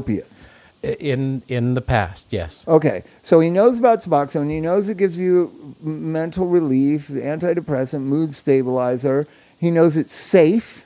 Opiate. 0.83 0.99
in 1.01 1.41
in 1.47 1.73
the 1.73 1.81
past. 1.81 2.27
Yes. 2.31 2.65
Okay, 2.67 3.03
so 3.21 3.39
he 3.39 3.49
knows 3.49 3.77
about 3.79 4.01
Suboxone. 4.03 4.49
He 4.49 4.59
knows 4.61 4.87
it 4.89 4.97
gives 4.97 5.17
you 5.17 5.51
mental 5.81 6.47
relief, 6.47 7.07
antidepressant, 7.09 8.01
mood 8.01 8.35
stabilizer. 8.35 9.27
He 9.59 9.71
knows 9.71 9.95
it's 9.97 10.15
safe 10.15 10.85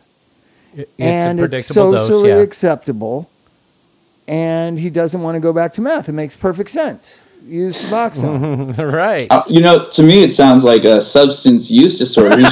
It- 0.75 0.89
and 0.99 1.39
a 1.39 1.43
it's 1.43 1.49
predictable 1.49 1.91
dose. 1.91 2.07
socially 2.07 2.29
Yeah. 2.29 2.37
acceptable. 2.41 3.29
And 4.27 4.77
he 4.79 4.89
doesn't 4.89 5.21
want 5.21 5.35
to 5.35 5.39
go 5.39 5.53
back 5.53 5.71
to 5.73 5.81
meth. 5.81 6.09
It 6.09 6.11
makes 6.13 6.35
perfect 6.35 6.69
sense. 6.69 7.21
Use 7.47 7.81
Suboxone. 7.85 8.77
right. 8.93 9.25
Uh, 9.29 9.43
you 9.47 9.61
know, 9.61 9.87
to 9.91 10.03
me, 10.03 10.21
it 10.21 10.33
sounds 10.33 10.65
like 10.65 10.83
a 10.83 11.01
substance 11.01 11.71
use 11.71 11.97
disorder. 11.97 12.35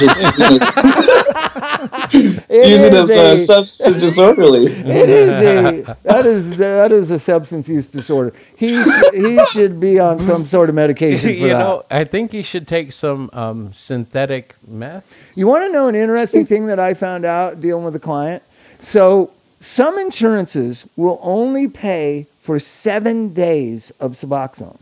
He's 2.10 2.10
just 2.10 2.14
using 2.14 2.36
it, 2.38 2.44
It 2.48 2.68
using 2.68 2.70
is 2.70 2.84
it 2.84 2.94
as 2.94 3.10
a- 3.10 3.32
uh, 3.32 3.36
substance 3.36 4.00
disorderly. 4.00 4.66
It 4.66 5.10
is 5.10 5.28
a 5.28 5.96
that 6.04 6.26
is 6.26 6.56
that 6.58 6.92
is 6.92 7.10
a 7.10 7.18
substance 7.18 7.68
use 7.68 7.86
disorder. 7.88 8.32
He 8.56 8.82
he 9.12 9.44
should 9.46 9.78
be 9.80 9.98
on 9.98 10.20
some 10.20 10.46
sort 10.46 10.68
of 10.68 10.74
medication 10.74 11.28
for 11.28 11.34
you 11.34 11.48
that. 11.48 11.58
know, 11.58 11.84
I 11.90 12.04
think 12.04 12.32
he 12.32 12.42
should 12.42 12.66
take 12.66 12.92
some 12.92 13.30
um, 13.32 13.72
synthetic 13.72 14.54
meth. 14.66 15.06
You 15.34 15.46
want 15.46 15.64
to 15.64 15.72
know 15.72 15.88
an 15.88 15.94
interesting 15.94 16.46
thing 16.46 16.66
that 16.66 16.78
I 16.80 16.94
found 16.94 17.24
out 17.24 17.60
dealing 17.60 17.84
with 17.84 17.94
a 17.94 18.00
client? 18.00 18.42
So, 18.80 19.32
some 19.60 19.98
insurances 19.98 20.84
will 20.96 21.18
only 21.22 21.66
pay 21.68 22.26
for 22.40 22.58
seven 22.60 23.32
days 23.34 23.90
of 23.98 24.12
Suboxone. 24.12 24.78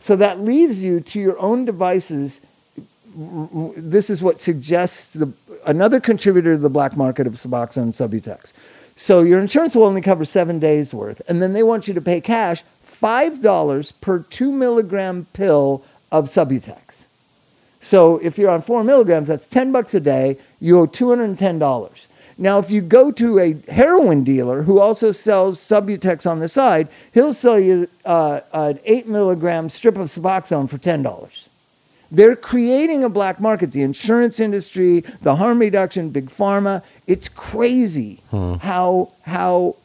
So, 0.00 0.16
that 0.16 0.40
leaves 0.40 0.82
you 0.84 1.00
to 1.00 1.18
your 1.20 1.38
own 1.38 1.64
devices. 1.64 2.40
This 3.76 4.10
is 4.10 4.22
what 4.22 4.40
suggests 4.40 5.14
the, 5.14 5.32
another 5.66 6.00
contributor 6.00 6.52
to 6.52 6.58
the 6.58 6.70
black 6.70 6.96
market 6.96 7.26
of 7.26 7.34
Suboxone 7.34 7.82
and 7.82 7.92
Subutex. 7.92 8.52
So, 8.96 9.22
your 9.22 9.40
insurance 9.40 9.74
will 9.74 9.84
only 9.84 10.02
cover 10.02 10.24
seven 10.24 10.58
days 10.58 10.92
worth, 10.92 11.22
and 11.26 11.42
then 11.42 11.54
they 11.54 11.62
want 11.62 11.88
you 11.88 11.94
to 11.94 12.00
pay 12.00 12.20
cash 12.20 12.62
$5 13.00 13.92
per 14.00 14.18
two 14.20 14.52
milligram 14.52 15.26
pill 15.32 15.82
of 16.12 16.28
Subutex. 16.28 16.90
So 17.80 18.18
if 18.18 18.36
you're 18.36 18.50
on 18.50 18.62
four 18.62 18.84
milligrams, 18.84 19.28
that's 19.28 19.46
10 19.46 19.72
bucks 19.72 19.94
a 19.94 20.00
day. 20.00 20.36
You 20.60 20.80
owe 20.80 20.86
$210. 20.86 22.06
Now, 22.36 22.58
if 22.58 22.70
you 22.70 22.80
go 22.80 23.10
to 23.12 23.38
a 23.38 23.54
heroin 23.70 24.24
dealer 24.24 24.62
who 24.62 24.78
also 24.78 25.12
sells 25.12 25.58
Subutex 25.58 26.30
on 26.30 26.40
the 26.40 26.48
side, 26.48 26.88
he'll 27.12 27.34
sell 27.34 27.58
you 27.60 27.88
uh, 28.04 28.40
an 28.52 28.78
eight 28.84 29.06
milligram 29.06 29.68
strip 29.68 29.96
of 29.96 30.10
Suboxone 30.12 30.68
for 30.68 30.78
$10. 30.78 31.48
They're 32.10 32.36
creating 32.36 33.04
a 33.04 33.08
black 33.08 33.40
market. 33.40 33.72
The 33.72 33.82
insurance 33.82 34.40
industry, 34.40 35.04
the 35.22 35.36
harm 35.36 35.58
reduction, 35.58 36.10
big 36.10 36.30
pharma. 36.30 36.82
It's 37.06 37.28
crazy 37.28 38.20
hmm. 38.30 38.54
how 38.54 39.12
how 39.22 39.76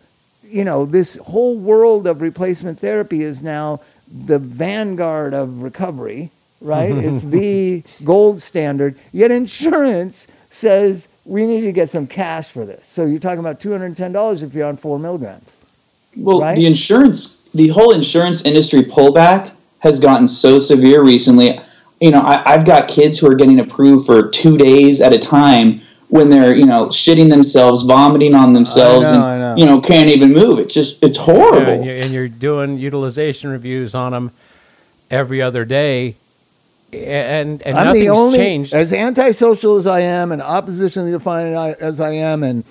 you 0.44 0.63
know 0.63 0.86
this 0.86 1.15
whole 1.17 1.58
world 1.58 2.08
of 2.08 2.22
replacement 2.22 2.79
therapy 2.79 3.22
is 3.22 3.41
now 3.41 3.82
the 4.12 4.39
vanguard 4.39 5.34
of 5.34 5.62
recovery. 5.62 6.32
Right? 6.62 6.91
it's 6.96 7.24
the 7.24 7.84
gold 8.03 8.41
standard. 8.41 8.98
Yet 9.12 9.32
insurance 9.32 10.27
says 10.50 11.08
we 11.25 11.46
need 11.46 11.62
to 11.62 11.72
get 11.72 11.89
some 11.89 12.08
cash 12.08 12.50
for 12.50 12.65
this. 12.65 12.88
So 12.88 13.05
you're 13.05 13.20
talking 13.20 13.39
about 13.39 13.60
two 13.60 13.72
hundred 13.72 13.88
and 13.88 13.98
ten 13.98 14.12
dollars 14.12 14.41
if 14.41 14.53
you're 14.53 14.67
on 14.67 14.77
four 14.77 14.98
milligrams. 14.98 15.51
Well, 16.17 16.39
Right? 16.39 16.55
the 16.55 16.65
insurance, 16.65 17.41
the 17.53 17.67
whole 17.70 17.91
insurance 17.91 18.46
industry 18.46 18.84
pullback 18.84 19.51
has 19.79 20.00
gotten 20.00 20.27
so 20.27 20.58
severe 20.58 21.03
recently. 21.03 21.60
You 22.00 22.12
know, 22.12 22.20
I, 22.20 22.54
I've 22.54 22.66
got 22.66 22.88
kids 22.88 23.20
who 23.20 23.28
are 23.32 23.36
getting 23.36 23.60
approved 23.60 24.06
for 24.06 24.30
two 24.30 24.58
days 24.58 25.02
at 25.02 25.14
a 25.14 25.20
time 25.20 25.82
when 26.10 26.30
they're, 26.30 26.54
you 26.54 26.66
know, 26.66 26.88
shitting 26.88 27.30
themselves, 27.30 27.84
vomiting 27.84 28.36
on 28.36 28.54
themselves, 28.54 29.12
know, 29.12 29.25
and 29.28 29.60
you 29.60 29.66
know 29.66 29.82
can't 29.82 30.10
even 30.10 30.34
move. 30.34 30.60
It's 30.60 30.74
just, 30.74 31.02
it's 31.04 31.18
horrible. 31.18 31.60
Yeah, 31.60 31.70
and, 31.70 31.86
you're, 31.86 31.96
and 31.96 32.14
you're 32.14 32.28
doing 32.28 32.78
utilization 32.78 33.50
reviews 33.50 33.96
on 33.96 34.12
them 34.12 34.32
every 35.10 35.42
other 35.42 35.66
day, 35.66 36.16
and 36.94 37.62
and 37.64 37.78
I'm 37.78 37.86
nothing's 37.86 38.06
the 38.06 38.10
only, 38.10 38.38
changed. 38.38 38.74
as 38.74 38.94
antisocial 38.94 39.78
as 39.78 39.88
I 39.88 40.02
am, 40.02 40.32
and 40.32 40.42
oppositionally 40.42 41.12
defiant 41.12 41.80
as 41.80 42.00
I 42.00 42.12
am, 42.12 42.44
and 42.44 42.64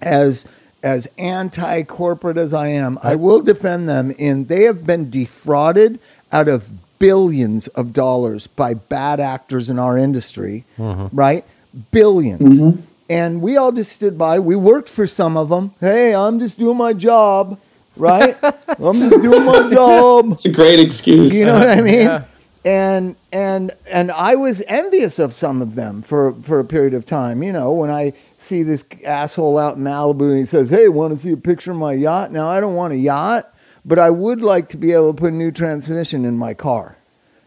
as 0.00 0.46
as 0.82 1.06
anti-corporate 1.18 2.38
as 2.38 2.54
I 2.54 2.68
am, 2.68 2.98
I 3.02 3.14
will 3.16 3.42
defend 3.42 3.88
them. 3.88 4.10
In 4.12 4.46
they 4.46 4.64
have 4.64 4.86
been 4.86 5.10
defrauded 5.10 6.00
out 6.32 6.48
of 6.48 6.68
billions 7.00 7.66
of 7.68 7.92
dollars 7.92 8.46
by 8.46 8.74
bad 8.74 9.18
actors 9.18 9.68
in 9.68 9.80
our 9.80 9.98
industry, 9.98 10.64
mm-hmm. 10.78 11.14
right? 11.16 11.44
1000000000s 11.92 12.38
mm-hmm. 12.38 12.80
And 13.08 13.42
we 13.42 13.56
all 13.56 13.72
just 13.72 13.90
stood 13.90 14.16
by. 14.16 14.38
We 14.38 14.54
worked 14.54 14.88
for 14.88 15.08
some 15.08 15.36
of 15.36 15.48
them. 15.48 15.74
Hey, 15.80 16.14
I'm 16.14 16.38
just 16.38 16.60
doing 16.60 16.76
my 16.76 16.92
job, 16.92 17.58
right? 17.96 18.38
I'm 18.42 19.00
just 19.00 19.20
doing 19.20 19.44
my 19.44 19.68
job. 19.68 20.30
It's 20.30 20.44
a 20.44 20.52
great 20.52 20.78
excuse. 20.78 21.34
You 21.34 21.46
know 21.46 21.58
what 21.58 21.68
I 21.68 21.80
mean? 21.80 22.06
Yeah. 22.06 22.24
And 22.64 23.16
and 23.32 23.72
and 23.90 24.12
I 24.12 24.36
was 24.36 24.62
envious 24.68 25.18
of 25.18 25.34
some 25.34 25.60
of 25.60 25.74
them 25.74 26.02
for 26.02 26.34
for 26.34 26.60
a 26.60 26.64
period 26.64 26.94
of 26.94 27.04
time. 27.04 27.42
You 27.42 27.52
know, 27.52 27.72
when 27.72 27.90
I 27.90 28.12
see 28.38 28.62
this 28.62 28.84
asshole 29.04 29.58
out 29.58 29.76
in 29.76 29.82
Malibu 29.82 30.30
and 30.30 30.38
he 30.38 30.46
says, 30.46 30.70
"Hey, 30.70 30.86
want 30.88 31.12
to 31.16 31.20
see 31.20 31.32
a 31.32 31.36
picture 31.36 31.72
of 31.72 31.78
my 31.78 31.94
yacht?" 31.94 32.30
Now 32.30 32.48
I 32.48 32.60
don't 32.60 32.76
want 32.76 32.92
a 32.92 32.96
yacht, 32.96 33.49
but 33.84 33.98
I 33.98 34.10
would 34.10 34.42
like 34.42 34.68
to 34.70 34.76
be 34.76 34.92
able 34.92 35.12
to 35.12 35.20
put 35.20 35.32
a 35.32 35.36
new 35.36 35.50
transmission 35.50 36.24
in 36.24 36.36
my 36.36 36.54
car. 36.54 36.96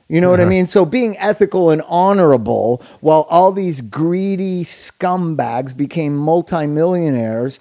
You 0.10 0.22
know 0.22 0.30
what 0.30 0.42
I 0.42 0.44
uh-huh. 0.44 0.50
mean? 0.50 0.68
So 0.68 0.86
being 0.86 1.18
ethical 1.18 1.70
and 1.70 1.82
honorable 1.88 2.84
while 3.00 3.25
all 3.30 3.52
these 3.52 3.82
greedy 3.82 4.63
scumbags 4.63 5.75
became 5.75 6.16
multimillionaires, 6.16 7.60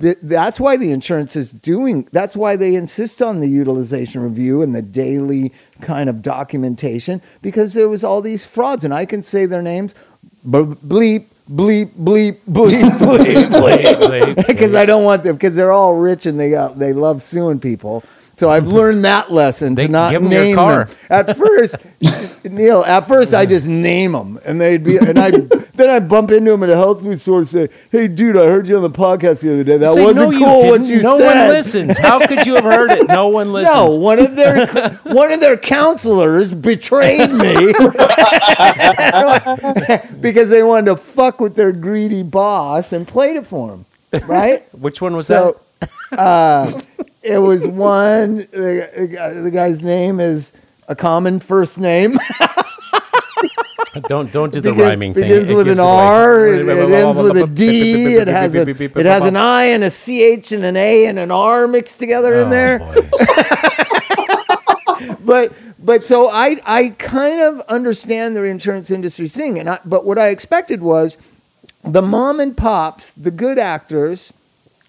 th- 0.00 0.18
that's 0.20 0.58
why 0.58 0.76
the 0.76 0.90
insurance 0.90 1.36
is 1.36 1.52
doing, 1.52 2.08
that's 2.12 2.36
why 2.36 2.56
they 2.56 2.74
insist 2.74 3.22
on 3.22 3.40
the 3.40 3.46
utilization 3.46 4.22
review 4.22 4.60
and 4.60 4.74
the 4.74 4.82
daily 4.82 5.52
kind 5.80 6.10
of 6.10 6.20
documentation 6.20 7.22
because 7.42 7.72
there 7.74 7.88
was 7.88 8.02
all 8.04 8.20
these 8.20 8.44
frauds. 8.44 8.84
And 8.84 8.92
I 8.92 9.06
can 9.06 9.22
say 9.22 9.46
their 9.46 9.62
names 9.62 9.94
bleep, 10.44 11.24
bleep, 11.50 11.90
bleep, 11.92 12.38
bleep, 12.48 12.90
bleep, 12.98 13.48
bleep. 13.48 14.46
Because 14.46 14.74
I 14.74 14.86
don't 14.86 15.04
want 15.04 15.24
them, 15.24 15.36
because 15.36 15.54
they're 15.54 15.72
all 15.72 15.94
rich 15.94 16.26
and 16.26 16.38
they, 16.40 16.50
got, 16.50 16.78
they 16.78 16.92
love 16.92 17.22
suing 17.22 17.60
people. 17.60 18.02
So 18.36 18.50
I've 18.50 18.66
learned 18.66 19.04
that 19.04 19.32
lesson 19.32 19.76
They 19.76 19.86
to 19.86 19.92
not 19.92 20.10
give 20.10 20.22
'em 20.22 20.32
your 20.32 20.40
name 20.42 20.56
car. 20.56 20.84
them. 20.86 20.96
At 21.08 21.36
first, 21.36 21.76
Neil, 22.44 22.82
at 22.84 23.06
first 23.06 23.32
I 23.32 23.46
just 23.46 23.68
name 23.68 24.10
them, 24.12 24.40
and 24.44 24.60
they'd 24.60 24.82
be, 24.82 24.96
and 24.98 25.16
I 25.18 25.30
then 25.74 25.88
I 25.88 26.00
bump 26.00 26.32
into 26.32 26.50
them 26.50 26.62
at 26.64 26.68
a 26.70 26.74
health 26.74 27.00
food 27.02 27.20
store 27.20 27.38
and 27.38 27.48
say, 27.48 27.68
"Hey, 27.92 28.08
dude, 28.08 28.36
I 28.36 28.46
heard 28.46 28.66
you 28.66 28.76
on 28.76 28.82
the 28.82 28.90
podcast 28.90 29.38
the 29.40 29.52
other 29.52 29.62
day. 29.62 29.76
That 29.76 29.90
Say, 29.90 30.02
wasn't 30.04 30.32
cool 30.32 30.38
you 30.40 30.46
what 30.70 30.82
didn't. 30.82 30.86
you 30.88 31.02
no 31.02 31.18
said." 31.18 31.26
one 31.46 31.48
listens. 31.54 31.96
How 31.98 32.26
could 32.26 32.44
you 32.44 32.56
have 32.56 32.64
heard 32.64 32.90
it? 32.90 33.06
No 33.06 33.28
one 33.28 33.52
listens. 33.52 33.74
No, 33.76 33.94
one 33.94 34.18
of 34.18 34.34
their 34.34 34.66
one 35.04 35.30
of 35.30 35.38
their 35.40 35.56
counselors 35.56 36.52
betrayed 36.52 37.30
me 37.30 37.72
because 40.20 40.48
they 40.50 40.62
wanted 40.62 40.86
to 40.86 40.96
fuck 40.96 41.40
with 41.40 41.54
their 41.54 41.72
greedy 41.72 42.22
boss 42.22 42.92
and 42.92 43.06
played 43.06 43.36
it 43.36 43.46
for 43.46 43.74
him, 43.74 43.84
right? 44.26 44.62
Which 44.74 45.00
one 45.00 45.14
was 45.16 45.26
So, 45.28 45.60
uh, 46.12 46.80
it 47.22 47.38
was 47.38 47.66
one. 47.66 48.36
The, 48.52 49.40
the 49.42 49.50
guy's 49.50 49.82
name 49.82 50.20
is 50.20 50.50
a 50.88 50.94
common 50.96 51.40
first 51.40 51.78
name. 51.78 52.18
Don't 54.08 54.32
don't 54.32 54.52
do 54.52 54.60
the 54.60 54.72
rhyming 54.74 55.14
thing. 55.14 55.22
It 55.24 55.28
begins 55.28 55.50
It 55.50 55.54
with 55.54 55.68
an. 55.68 55.78
R. 55.78 56.48
It, 56.48 56.68
it 56.68 56.90
ends 56.90 57.20
with 57.20 57.36
a 57.36 57.46
D. 57.46 58.16
It 58.16 58.26
has 58.26 58.52
a 58.52 58.68
it 58.68 59.06
has 59.06 59.22
an 59.22 59.36
I 59.36 59.66
and 59.66 59.84
a 59.84 59.90
CH 59.90 60.50
and 60.50 60.64
an 60.64 60.76
A 60.76 61.06
and 61.06 61.16
an 61.18 61.30
R 61.30 61.68
mixed 61.68 62.00
together 62.00 62.34
in 62.40 62.48
Oh, 62.48 62.50
there. 62.50 62.78
but 65.20 65.52
but 65.78 66.04
so 66.04 66.28
I 66.28 66.60
I 66.66 66.88
kind 66.98 67.40
of 67.40 67.60
understand 67.68 68.34
the 68.36 68.42
insurance 68.42 68.90
industry 68.90 69.28
thing, 69.28 69.60
and 69.60 69.70
I, 69.70 69.78
but 69.84 70.04
what 70.04 70.18
I 70.18 70.28
expected 70.28 70.82
was 70.82 71.16
the 71.84 72.02
mom 72.02 72.40
and 72.40 72.56
pops, 72.56 73.12
the 73.12 73.30
good 73.30 73.60
actors, 73.60 74.32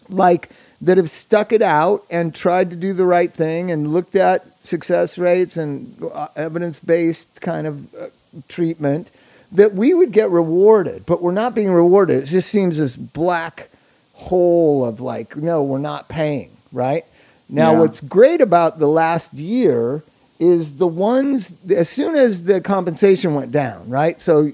like 0.10 0.50
that 0.86 0.98
have 0.98 1.10
stuck 1.10 1.52
it 1.52 1.64
out 1.64 2.04
and 2.12 2.34
tried 2.34 2.70
to 2.70 2.76
do 2.76 2.94
the 2.94 3.06
right 3.06 3.34
thing 3.34 3.72
and 3.72 3.92
looked 3.92 4.16
at 4.16 4.46
success 4.64 5.18
rates 5.18 5.58
and 5.58 6.00
uh, 6.14 6.28
evidence 6.36 6.80
based 6.80 7.42
kind 7.42 7.66
of 7.66 7.94
uh, 7.96 8.08
treatment, 8.48 9.10
that 9.52 9.74
we 9.74 9.94
would 9.96 10.12
get 10.12 10.30
rewarded, 10.30 11.04
but 11.06 11.24
we're 11.24 11.32
not 11.32 11.56
being 11.56 11.72
rewarded. 11.72 12.22
It 12.24 12.26
just 12.28 12.50
seems 12.50 12.78
this 12.78 12.96
black 12.96 13.70
hole 14.14 14.86
of 14.86 15.02
like, 15.02 15.36
no, 15.36 15.64
we're 15.64 15.80
not 15.80 16.08
paying, 16.08 16.56
right? 16.72 17.04
Now, 17.50 17.74
Yeah. 17.74 17.80
what's 17.80 18.02
great 18.02 18.42
about 18.42 18.78
the 18.78 18.88
last 18.88 19.34
year 19.34 20.04
is 20.40 20.78
the 20.78 20.88
ones, 20.88 21.54
as 21.70 21.90
soon 21.90 22.16
as 22.16 22.44
the 22.44 22.60
compensation 22.62 23.34
went 23.36 23.52
down, 23.52 23.90
right? 23.90 24.22
So, 24.22 24.52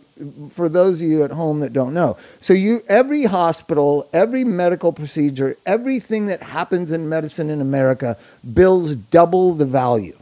for 0.51 0.69
those 0.69 1.01
of 1.01 1.07
you 1.07 1.23
at 1.23 1.31
home 1.31 1.61
that 1.61 1.73
don't 1.73 1.93
know, 1.93 2.17
so 2.39 2.53
you, 2.53 2.83
every 2.87 3.23
hospital, 3.23 4.07
every 4.13 4.43
medical 4.43 4.93
procedure, 4.93 5.57
everything 5.65 6.27
that 6.27 6.43
happens 6.43 6.91
in 6.91 7.09
medicine 7.09 7.49
in 7.49 7.61
America 7.61 8.17
bills 8.53 8.95
double 8.95 9.55
the 9.55 9.65
value, 9.65 10.17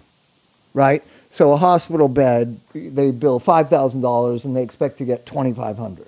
right? 0.74 1.04
So, 1.30 1.52
a 1.52 1.58
hospital 1.58 2.08
bed, 2.08 2.60
they 2.74 3.12
bill 3.12 3.40
$5,000 3.40 4.46
and 4.46 4.56
they 4.56 4.64
expect 4.64 4.98
to 5.00 5.06
get 5.06 5.26
2500 5.26 6.08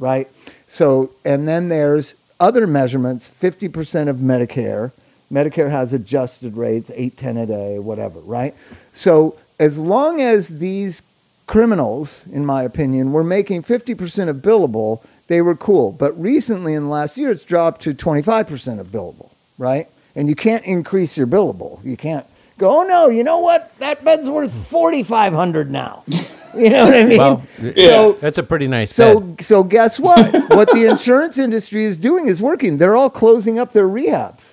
right? 0.00 0.28
So, 0.66 1.10
and 1.24 1.46
then 1.46 1.68
there's 1.68 2.16
other 2.40 2.66
measurements 2.66 3.30
50% 3.30 4.08
of 4.08 4.16
Medicare, 4.16 4.90
Medicare 5.32 5.70
has 5.70 5.92
adjusted 5.92 6.56
rates, 6.56 6.90
8, 6.94 7.16
10 7.16 7.36
a 7.36 7.46
day, 7.46 7.78
whatever, 7.78 8.20
right? 8.20 8.54
So 8.92 9.36
as 9.58 9.78
long 9.78 10.20
as 10.20 10.58
these 10.58 11.02
criminals, 11.46 12.26
in 12.28 12.44
my 12.46 12.62
opinion, 12.62 13.12
were 13.12 13.24
making 13.24 13.62
50% 13.62 14.28
of 14.28 14.36
billable, 14.36 15.02
they 15.28 15.42
were 15.42 15.54
cool. 15.54 15.92
But 15.92 16.20
recently 16.20 16.74
in 16.74 16.84
the 16.84 16.88
last 16.88 17.16
year, 17.16 17.30
it's 17.30 17.44
dropped 17.44 17.82
to 17.82 17.94
25% 17.94 18.80
of 18.80 18.88
billable, 18.88 19.30
right? 19.58 19.88
And 20.16 20.28
you 20.28 20.34
can't 20.34 20.64
increase 20.64 21.16
your 21.16 21.26
billable. 21.26 21.84
You 21.84 21.96
can't 21.96 22.26
go, 22.58 22.80
oh 22.80 22.82
no, 22.82 23.08
you 23.08 23.22
know 23.22 23.38
what? 23.38 23.76
That 23.78 24.04
bed's 24.04 24.28
worth 24.28 24.52
4500 24.68 25.70
now. 25.70 26.04
You 26.52 26.68
know 26.68 26.84
what 26.84 26.94
I 26.94 27.04
mean? 27.04 27.18
Well, 27.18 27.42
so, 27.76 28.12
That's 28.14 28.38
a 28.38 28.42
pretty 28.42 28.66
nice 28.66 28.92
so, 28.92 29.20
bed. 29.20 29.44
so 29.44 29.62
guess 29.62 30.00
what? 30.00 30.32
what 30.56 30.68
the 30.72 30.90
insurance 30.90 31.38
industry 31.38 31.84
is 31.84 31.96
doing 31.96 32.26
is 32.26 32.40
working. 32.40 32.78
They're 32.78 32.96
all 32.96 33.08
closing 33.08 33.60
up 33.60 33.72
their 33.72 33.86
rehabs, 33.86 34.49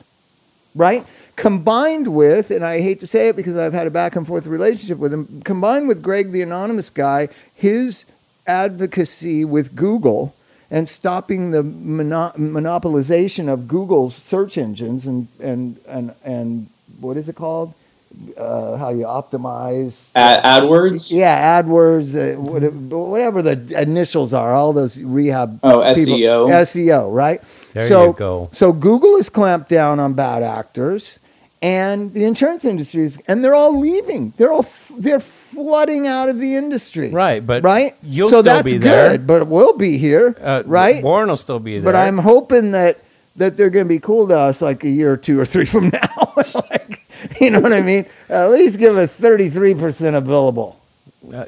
right? 0.78 1.06
Combined 1.36 2.08
with, 2.08 2.50
and 2.52 2.64
I 2.64 2.82
hate 2.82 3.00
to 3.02 3.08
say 3.08 3.30
it 3.30 3.36
because 3.36 3.56
I've 3.58 3.74
had 3.74 3.86
a 3.88 3.92
back 3.92 4.16
and 4.16 4.26
forth 4.26 4.48
relationship 4.48 4.98
with 4.98 5.14
him, 5.14 5.42
combined 5.44 5.88
with 5.88 6.02
Greg, 6.02 6.32
the 6.32 6.42
anonymous 6.42 6.90
guy, 6.90 7.28
his 7.54 8.06
advocacy 8.48 9.46
with 9.46 9.76
Google 9.76 10.34
and 10.72 10.88
stopping 10.90 11.52
the 11.52 11.64
mono- 11.64 12.32
monopolization 12.38 13.48
of 13.52 13.68
Google's 13.68 14.16
search 14.16 14.58
engines 14.58 15.06
and, 15.08 15.28
and, 15.40 15.78
and, 15.88 16.14
and 16.24 16.68
what 17.00 17.18
is 17.18 17.30
it 17.30 17.36
called? 17.36 17.74
Uh, 18.36 18.78
how 18.78 18.90
you 18.90 19.06
optimize 19.06 19.94
Ad- 20.16 20.44
AdWords. 20.64 21.12
yeah, 21.12 21.62
AdWords, 21.62 22.16
uh, 22.16 22.40
what- 22.40 22.64
whatever 23.10 23.42
the 23.44 23.80
initials 23.80 24.34
are, 24.34 24.54
all 24.54 24.74
those 24.74 25.02
rehab. 25.04 25.60
Oh, 25.62 25.82
people- 25.94 26.18
SEO. 26.18 26.50
SEO, 26.50 27.14
right? 27.14 27.42
There 27.74 27.88
so, 27.88 28.08
you 28.08 28.14
go. 28.14 28.50
So 28.54 28.72
Google 28.74 29.18
has 29.18 29.30
clamped 29.30 29.70
down 29.70 30.00
on 30.00 30.14
bad 30.14 30.44
actors, 30.44 31.20
and 31.62 32.14
the 32.14 32.24
insurance 32.26 32.66
industry 32.66 33.04
is, 33.06 33.18
and 33.28 33.44
they're 33.44 33.56
all 33.56 33.78
leaving. 33.80 34.34
They're 34.38 34.52
all 34.52 34.64
f- 34.64 34.92
they're 34.98 35.20
flooding 35.20 36.08
out 36.08 36.30
of 36.30 36.40
the 36.40 36.56
industry. 36.56 37.10
Right, 37.12 37.46
but 37.46 37.64
right. 37.64 37.96
you'll 38.04 38.30
so 38.30 38.42
still 38.42 38.44
that's 38.44 38.64
be 38.64 38.78
there. 38.78 39.12
good, 39.12 39.28
but 39.28 39.48
we'll 39.48 39.78
be 39.78 39.98
here, 39.98 40.36
Uh, 40.42 40.64
right? 40.66 41.04
Warren 41.04 41.30
will 41.30 41.38
still 41.38 41.60
be 41.60 41.80
there. 41.80 41.84
But 41.92 41.96
I'm 41.96 42.18
hoping 42.20 42.72
that 42.72 43.00
that 43.36 43.56
they're 43.56 43.70
going 43.70 43.86
to 43.86 43.90
be 43.90 44.00
cool 44.00 44.28
to 44.30 44.36
us 44.38 44.62
like 44.64 44.84
a 44.84 44.90
year 44.90 45.12
or 45.14 45.18
two 45.18 45.40
or 45.40 45.46
three 45.46 45.66
from 45.66 45.90
now. 45.94 46.34
like, 46.72 47.06
you 47.40 47.52
know 47.52 47.60
what 47.60 47.72
I 47.72 47.82
mean? 47.82 48.08
At 48.30 48.50
least 48.50 48.80
give 48.80 48.98
us 48.98 49.16
33% 49.20 50.16
of 50.16 50.24
billable, 50.24 50.74
Uh, 51.32 51.46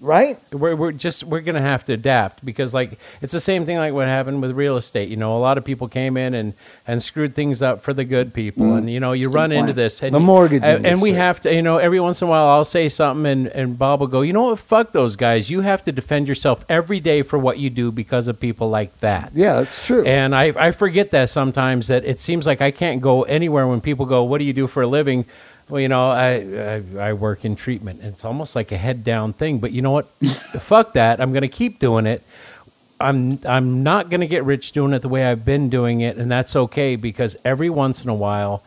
right? 0.00 0.38
we're, 0.52 0.76
we're 0.76 0.92
just 0.92 1.24
we're 1.24 1.40
gonna 1.40 1.60
have 1.60 1.84
to 1.84 1.92
adapt 1.92 2.44
because 2.44 2.74
like 2.74 2.98
it's 3.22 3.32
the 3.32 3.40
same 3.40 3.64
thing 3.64 3.76
like 3.78 3.92
what 3.92 4.06
happened 4.06 4.42
with 4.42 4.52
real 4.52 4.76
estate 4.76 5.08
you 5.08 5.16
know 5.16 5.36
a 5.36 5.40
lot 5.40 5.56
of 5.58 5.64
people 5.64 5.88
came 5.88 6.16
in 6.16 6.34
and 6.34 6.54
and 6.86 7.02
screwed 7.02 7.34
things 7.34 7.62
up 7.62 7.82
for 7.82 7.94
the 7.94 8.04
good 8.04 8.32
people 8.34 8.64
mm. 8.64 8.78
and 8.78 8.90
you 8.90 9.00
know 9.00 9.12
you 9.12 9.28
run 9.30 9.52
into 9.52 9.72
this 9.72 10.02
and 10.02 10.14
The 10.14 10.20
mortgage 10.20 10.62
and, 10.62 10.86
and 10.86 11.00
we 11.02 11.10
industry. 11.10 11.12
have 11.12 11.40
to 11.40 11.54
you 11.54 11.62
know 11.62 11.78
every 11.78 12.00
once 12.00 12.20
in 12.22 12.28
a 12.28 12.30
while 12.30 12.46
i'll 12.48 12.64
say 12.64 12.88
something 12.88 13.26
and 13.26 13.46
and 13.48 13.78
bob 13.78 14.00
will 14.00 14.06
go 14.06 14.20
you 14.22 14.32
know 14.32 14.44
what 14.44 14.58
fuck 14.58 14.92
those 14.92 15.16
guys 15.16 15.50
you 15.50 15.62
have 15.62 15.82
to 15.84 15.92
defend 15.92 16.28
yourself 16.28 16.64
every 16.68 17.00
day 17.00 17.22
for 17.22 17.38
what 17.38 17.58
you 17.58 17.70
do 17.70 17.90
because 17.90 18.28
of 18.28 18.38
people 18.38 18.68
like 18.68 18.98
that 19.00 19.30
Yeah, 19.34 19.54
that's 19.60 19.84
true. 19.86 20.04
and 20.04 20.34
I, 20.34 20.52
I 20.56 20.70
forget 20.72 21.10
that 21.12 21.30
sometimes 21.30 21.86
that 21.88 22.04
it 22.04 22.20
seems 22.20 22.46
like 22.46 22.60
I 22.60 22.70
can't 22.70 23.00
go 23.00 23.22
anywhere 23.24 23.66
when 23.66 23.80
people 23.80 24.06
go, 24.06 24.22
"What 24.24 24.38
do 24.38 24.44
you 24.44 24.52
do 24.52 24.66
for 24.66 24.82
a 24.82 24.86
living?" 24.86 25.24
Well, 25.68 25.80
you 25.80 25.88
know, 25.88 26.10
I 26.10 26.82
I, 26.98 27.08
I 27.08 27.12
work 27.12 27.44
in 27.44 27.56
treatment. 27.56 28.00
It's 28.02 28.24
almost 28.24 28.54
like 28.54 28.70
a 28.72 28.76
head 28.76 29.02
down 29.04 29.32
thing. 29.32 29.58
But 29.58 29.72
you 29.72 29.82
know 29.82 29.90
what? 29.90 30.06
Fuck 30.60 30.92
that. 30.94 31.20
I'm 31.20 31.32
going 31.32 31.42
to 31.42 31.48
keep 31.48 31.78
doing 31.78 32.06
it. 32.06 32.22
I'm 33.00 33.40
I'm 33.46 33.82
not 33.82 34.08
going 34.08 34.20
to 34.20 34.26
get 34.26 34.44
rich 34.44 34.72
doing 34.72 34.92
it 34.94 35.02
the 35.02 35.08
way 35.08 35.26
I've 35.26 35.44
been 35.44 35.68
doing 35.68 36.00
it, 36.00 36.16
and 36.16 36.30
that's 36.30 36.56
okay 36.56 36.96
because 36.96 37.36
every 37.44 37.68
once 37.68 38.02
in 38.04 38.08
a 38.10 38.14
while, 38.14 38.62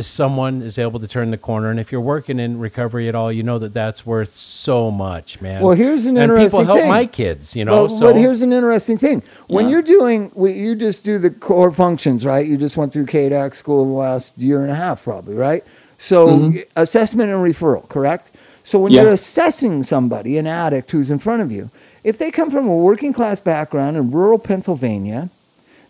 someone 0.00 0.62
is 0.62 0.78
able 0.78 0.98
to 1.00 1.06
turn 1.06 1.30
the 1.30 1.38
corner. 1.38 1.70
And 1.70 1.78
if 1.78 1.92
you're 1.92 2.00
working 2.00 2.40
in 2.40 2.58
recovery 2.58 3.08
at 3.08 3.14
all, 3.14 3.30
you 3.30 3.42
know 3.42 3.58
that 3.58 3.74
that's 3.74 4.06
worth 4.06 4.34
so 4.34 4.90
much, 4.90 5.40
man. 5.40 5.62
Well, 5.62 5.74
here's 5.76 6.06
an 6.06 6.16
and 6.16 6.30
people 6.30 6.60
interesting 6.60 6.64
help 6.66 6.78
thing. 6.80 6.88
my 6.88 7.06
kids. 7.06 7.54
You 7.54 7.64
know, 7.64 7.86
But, 7.86 7.94
so 7.94 8.06
but 8.12 8.16
here's 8.16 8.42
an 8.42 8.52
interesting 8.52 8.98
thing. 8.98 9.22
When 9.48 9.66
Yeah. 9.66 9.72
you're 9.72 9.82
doing, 9.82 10.32
you 10.36 10.74
just 10.74 11.04
do 11.04 11.18
the 11.18 11.30
core 11.30 11.70
functions, 11.72 12.24
right? 12.24 12.46
You 12.46 12.56
just 12.56 12.76
went 12.76 12.92
through 12.92 13.06
KDAC 13.06 13.54
school 13.54 13.84
the 13.84 13.92
last 13.92 14.36
year 14.38 14.62
and 14.62 14.70
a 14.70 14.76
half, 14.76 15.04
probably, 15.04 15.34
right? 15.34 15.62
So 16.00 16.28
mm-hmm. 16.28 16.58
assessment 16.76 17.30
and 17.30 17.40
referral, 17.40 17.88
correct? 17.88 18.30
So 18.64 18.78
when 18.78 18.92
Yeah. 18.92 19.02
you're 19.02 19.12
assessing 19.12 19.84
somebody, 19.84 20.38
an 20.38 20.46
addict 20.46 20.90
who's 20.90 21.10
in 21.10 21.18
front 21.18 21.42
of 21.42 21.52
you, 21.52 21.70
if 22.02 22.16
they 22.16 22.30
come 22.30 22.50
from 22.50 22.66
a 22.66 22.76
working 22.76 23.12
class 23.12 23.38
background 23.38 23.96
in 23.96 24.10
rural 24.10 24.38
Pennsylvania, 24.38 25.28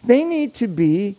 they 0.04 0.24
need 0.24 0.52
to 0.54 0.66
be 0.66 1.16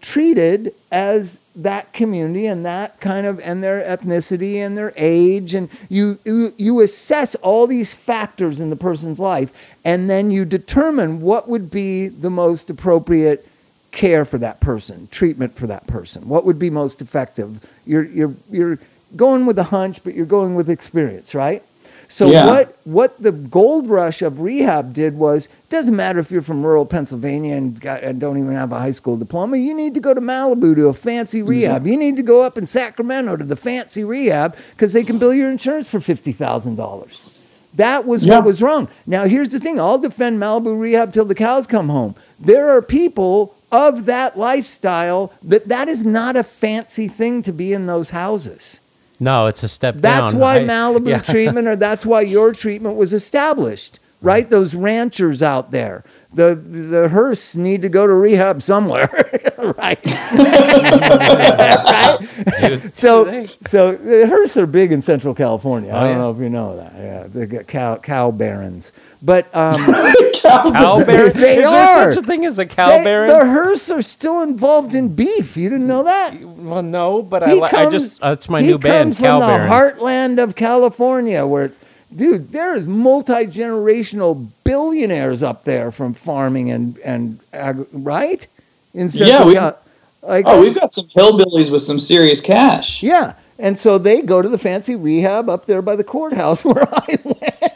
treated 0.00 0.72
as 0.92 1.38
that 1.56 1.92
community 1.92 2.46
and 2.46 2.66
that 2.66 3.00
kind 3.00 3.26
of 3.26 3.40
and 3.40 3.62
their 3.62 3.80
ethnicity 3.80 4.56
and 4.56 4.76
their 4.76 4.92
age 4.96 5.54
and 5.54 5.68
you, 5.88 6.18
you 6.24 6.52
you 6.58 6.80
assess 6.80 7.34
all 7.36 7.66
these 7.66 7.94
factors 7.94 8.60
in 8.60 8.70
the 8.70 8.76
person's 8.76 9.18
life 9.18 9.52
and 9.84 10.10
then 10.10 10.30
you 10.30 10.44
determine 10.44 11.20
what 11.20 11.48
would 11.48 11.70
be 11.70 12.08
the 12.08 12.28
most 12.28 12.68
appropriate 12.68 13.48
care 13.92 14.24
for 14.24 14.36
that 14.36 14.60
person 14.60 15.06
treatment 15.12 15.56
for 15.56 15.68
that 15.68 15.86
person 15.86 16.28
what 16.28 16.44
would 16.44 16.58
be 16.58 16.68
most 16.68 17.00
effective 17.00 17.64
you're 17.86 18.04
you're 18.04 18.34
you're 18.50 18.78
going 19.16 19.46
with 19.46 19.58
a 19.58 19.64
hunch 19.64 20.02
but 20.04 20.14
you're 20.14 20.26
going 20.26 20.54
with 20.54 20.68
experience 20.68 21.34
right 21.34 21.62
so 22.08 22.30
Yeah. 22.30 22.46
what 22.46 22.76
what 22.84 23.22
the 23.22 23.32
gold 23.32 23.88
rush 23.88 24.22
of 24.22 24.40
rehab 24.40 24.92
did 24.92 25.16
was 25.16 25.46
it 25.46 25.70
doesn't 25.70 25.96
matter 25.96 26.18
if 26.18 26.30
you're 26.30 26.42
from 26.42 26.64
rural 26.64 26.86
Pennsylvania 26.86 27.56
and, 27.56 27.80
got, 27.80 28.02
and 28.02 28.20
don't 28.20 28.38
even 28.38 28.54
have 28.54 28.72
a 28.72 28.78
high 28.78 28.92
school 28.92 29.16
diploma. 29.16 29.56
You 29.56 29.74
need 29.74 29.94
to 29.94 30.00
go 30.00 30.14
to 30.14 30.20
Malibu 30.20 30.74
to 30.76 30.88
a 30.88 30.94
fancy 30.94 31.40
mm-hmm. 31.40 31.48
rehab. 31.48 31.86
You 31.86 31.96
need 31.96 32.16
to 32.16 32.22
go 32.22 32.42
up 32.42 32.56
in 32.58 32.66
Sacramento 32.66 33.36
to 33.38 33.44
the 33.44 33.56
fancy 33.56 34.04
rehab 34.04 34.54
because 34.70 34.92
they 34.92 35.02
can 35.02 35.18
bill 35.18 35.34
your 35.34 35.50
insurance 35.50 35.88
for 35.88 35.98
fifty 36.00 36.32
thousand 36.32 36.76
dollars. 36.76 37.40
That 37.74 38.06
was 38.06 38.22
Yeah. 38.22 38.36
what 38.36 38.44
was 38.44 38.62
wrong. 38.62 38.88
Now 39.06 39.24
here's 39.24 39.50
the 39.50 39.58
thing: 39.58 39.80
I'll 39.80 39.98
defend 39.98 40.40
Malibu 40.40 40.78
rehab 40.78 41.12
till 41.12 41.24
the 41.24 41.34
cows 41.34 41.66
come 41.66 41.88
home. 41.88 42.14
There 42.38 42.68
are 42.68 42.82
people 42.82 43.54
of 43.74 44.04
that 44.06 44.38
lifestyle 44.38 45.32
that 45.42 45.66
that 45.68 45.88
is 45.88 46.04
not 46.04 46.36
a 46.36 46.44
fancy 46.44 47.08
thing 47.08 47.42
to 47.42 47.52
be 47.52 47.72
in 47.72 47.86
those 47.86 48.10
houses. 48.10 48.78
no, 49.18 49.46
it's 49.48 49.62
a 49.64 49.68
step 49.68 49.94
down. 49.94 50.02
That's 50.02 50.32
down. 50.32 50.40
why 50.40 50.56
I- 50.56 50.60
Malibu 50.74 51.08
yeah. 51.08 51.20
treatment, 51.20 51.66
or 51.68 51.76
that's 51.76 52.06
why 52.06 52.20
your 52.22 52.52
treatment 52.52 52.96
was 52.96 53.12
established, 53.12 53.98
right? 54.22 54.44
Mm-hmm. 54.44 54.54
Those 54.54 54.74
ranchers 54.74 55.42
out 55.42 55.70
there, 55.72 56.04
the 56.32 56.54
the 56.54 57.08
Hearsts 57.08 57.56
need 57.56 57.82
to 57.82 57.88
go 57.88 58.06
to 58.06 58.12
rehab 58.12 58.62
somewhere, 58.62 59.08
right? 59.58 59.98
right? 59.98 62.18
Dude, 62.60 62.90
So, 62.96 63.46
so 63.68 63.92
the 63.92 64.26
Hearsts 64.26 64.56
are 64.56 64.66
big 64.66 64.92
in 64.92 65.02
Central 65.02 65.34
California. 65.34 65.92
I 65.92 65.96
Oh, 65.96 66.00
don't 66.00 66.08
yeah? 66.10 66.18
know 66.18 66.30
if 66.32 66.38
you 66.38 66.48
know 66.48 66.76
that. 66.76 66.92
Yeah, 66.96 67.26
they 67.28 67.46
got 67.46 67.66
cow 67.66 67.96
cow 67.96 68.30
barons, 68.30 68.92
but 69.24 69.54
um, 69.54 69.76
cow 70.34 71.02
baron? 71.04 71.32
They 71.36 71.56
Is 71.58 71.66
are. 71.66 71.72
there 71.72 72.12
such 72.12 72.22
a 72.24 72.26
thing 72.26 72.44
as 72.44 72.58
a 72.58 72.66
cow 72.66 72.88
they- 72.98 73.04
baron? 73.04 73.28
the 73.28 73.44
Hearsts 73.44 73.94
are 73.94 74.02
still 74.02 74.42
involved 74.42 74.94
in 74.94 75.14
beef. 75.14 75.56
You 75.56 75.68
didn't 75.70 75.86
know 75.86 76.04
that? 76.04 76.38
well, 76.40 76.82
no, 76.82 77.22
but 77.22 77.42
I, 77.42 77.48
He 77.54 77.54
li- 77.60 77.68
I 77.72 77.90
just 77.90 78.20
that's 78.20 78.48
my 78.48 78.60
new 78.60 78.78
band, 78.78 79.12
comes 79.16 79.20
Cow 79.20 79.40
from 79.40 79.48
Barons. 79.48 79.94
the 79.96 80.00
heartland 80.02 80.42
of 80.42 80.54
California, 80.54 81.46
where 81.46 81.64
it's 81.64 81.78
dude. 82.14 82.52
There 82.52 82.74
is 82.74 82.86
multi 82.86 83.46
generational 83.46 84.46
billionaires 84.64 85.42
up 85.42 85.64
there 85.64 85.90
from 85.90 86.14
farming 86.14 86.70
and 86.70 86.98
and 86.98 87.40
ag- 87.52 87.86
right 87.92 88.46
in 88.92 89.08
Yeah, 89.12 89.44
we- 89.44 89.54
Cal- 89.54 89.78
like 90.22 90.44
Oh, 90.48 90.60
we've 90.60 90.74
got 90.74 90.94
some 90.94 91.06
hillbillies 91.06 91.70
with 91.72 91.82
some 91.82 91.98
serious 91.98 92.40
cash. 92.40 93.02
yeah. 93.02 93.34
And 93.58 93.78
so 93.78 93.98
they 93.98 94.20
go 94.22 94.42
to 94.42 94.48
the 94.48 94.58
fancy 94.58 94.96
rehab 94.96 95.48
up 95.48 95.66
there 95.66 95.80
by 95.82 95.94
the 95.96 96.02
courthouse 96.02 96.64
where 96.64 96.88
I 96.92 97.18
went. 97.24 97.73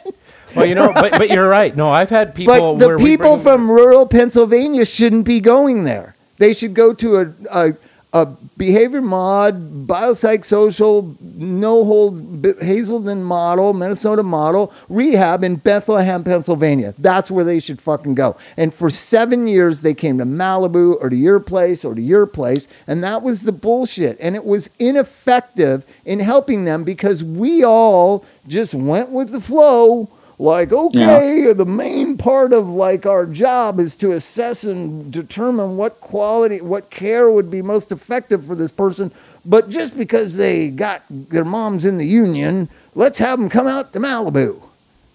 Well, 0.55 0.65
you 0.65 0.75
know, 0.75 0.91
but 0.95 1.11
but 1.11 1.29
you're 1.29 1.49
right. 1.49 1.75
No, 1.75 1.89
I've 1.89 2.09
had 2.09 2.35
people. 2.35 2.75
But 2.75 2.79
the 2.79 2.87
where 2.87 2.97
people 2.97 3.35
bring- 3.35 3.43
from 3.43 3.71
rural 3.71 4.05
Pennsylvania 4.07 4.85
shouldn't 4.85 5.25
be 5.25 5.39
going 5.39 5.83
there. 5.83 6.15
They 6.37 6.53
should 6.53 6.73
go 6.73 6.93
to 6.93 7.17
a, 7.17 7.33
a, 7.51 7.73
a 8.13 8.25
behavior 8.57 9.01
mod, 9.01 9.87
biopsych 9.87 10.45
social, 10.45 11.15
no 11.21 11.83
hold 11.83 12.45
Hazelden 12.61 13.23
model, 13.23 13.73
Minnesota 13.73 14.23
model 14.23 14.73
rehab 14.87 15.43
in 15.43 15.57
Bethlehem, 15.57 16.23
Pennsylvania. 16.23 16.93
That's 16.97 17.29
where 17.29 17.43
they 17.43 17.59
should 17.59 17.81
fucking 17.81 18.15
go. 18.15 18.37
And 18.55 18.73
for 18.73 18.89
seven 18.89 19.47
years, 19.49 19.81
they 19.81 19.93
came 19.93 20.17
to 20.17 20.25
Malibu 20.25 20.95
or 21.01 21.09
to 21.09 21.15
your 21.15 21.41
place 21.41 21.83
or 21.83 21.93
to 21.93 22.01
your 22.01 22.25
place, 22.25 22.69
and 22.87 23.03
that 23.03 23.21
was 23.21 23.41
the 23.43 23.51
bullshit. 23.51 24.17
And 24.21 24.33
it 24.33 24.45
was 24.45 24.69
ineffective 24.79 25.85
in 26.05 26.19
helping 26.21 26.63
them 26.63 26.85
because 26.85 27.21
we 27.21 27.65
all 27.65 28.23
just 28.47 28.73
went 28.73 29.09
with 29.09 29.31
the 29.31 29.41
flow 29.41 30.09
like 30.39 30.71
okay 30.71 31.51
the 31.53 31.65
main 31.65 32.17
part 32.17 32.53
of 32.53 32.67
like 32.67 33.05
our 33.05 33.25
job 33.25 33.79
is 33.79 33.93
to 33.95 34.13
assess 34.13 34.63
and 34.63 35.11
determine 35.11 35.77
what 35.77 35.99
quality 35.99 36.61
what 36.61 36.89
care 36.89 37.29
would 37.29 37.51
be 37.51 37.61
most 37.61 37.91
effective 37.91 38.45
for 38.45 38.55
this 38.55 38.71
person. 38.71 39.11
But 39.45 39.69
just 39.69 39.97
because 39.97 40.37
they 40.37 40.69
got 40.69 41.03
their 41.09 41.45
moms 41.45 41.85
in 41.85 41.97
the 41.97 42.07
union 42.07 42.69
let's 42.95 43.19
have 43.19 43.39
them 43.39 43.49
come 43.49 43.67
out 43.67 43.93
to 43.93 43.99
malibu. 43.99 44.61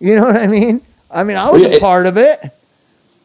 You 0.00 0.16
know 0.16 0.26
what 0.26 0.36
i 0.36 0.46
mean? 0.46 0.82
I 1.10 1.24
mean 1.24 1.36
i 1.38 1.50
was 1.50 1.62
Yeah, 1.62 1.68
a 1.68 1.80
part 1.80 2.06
of 2.06 2.18
it. 2.18 2.40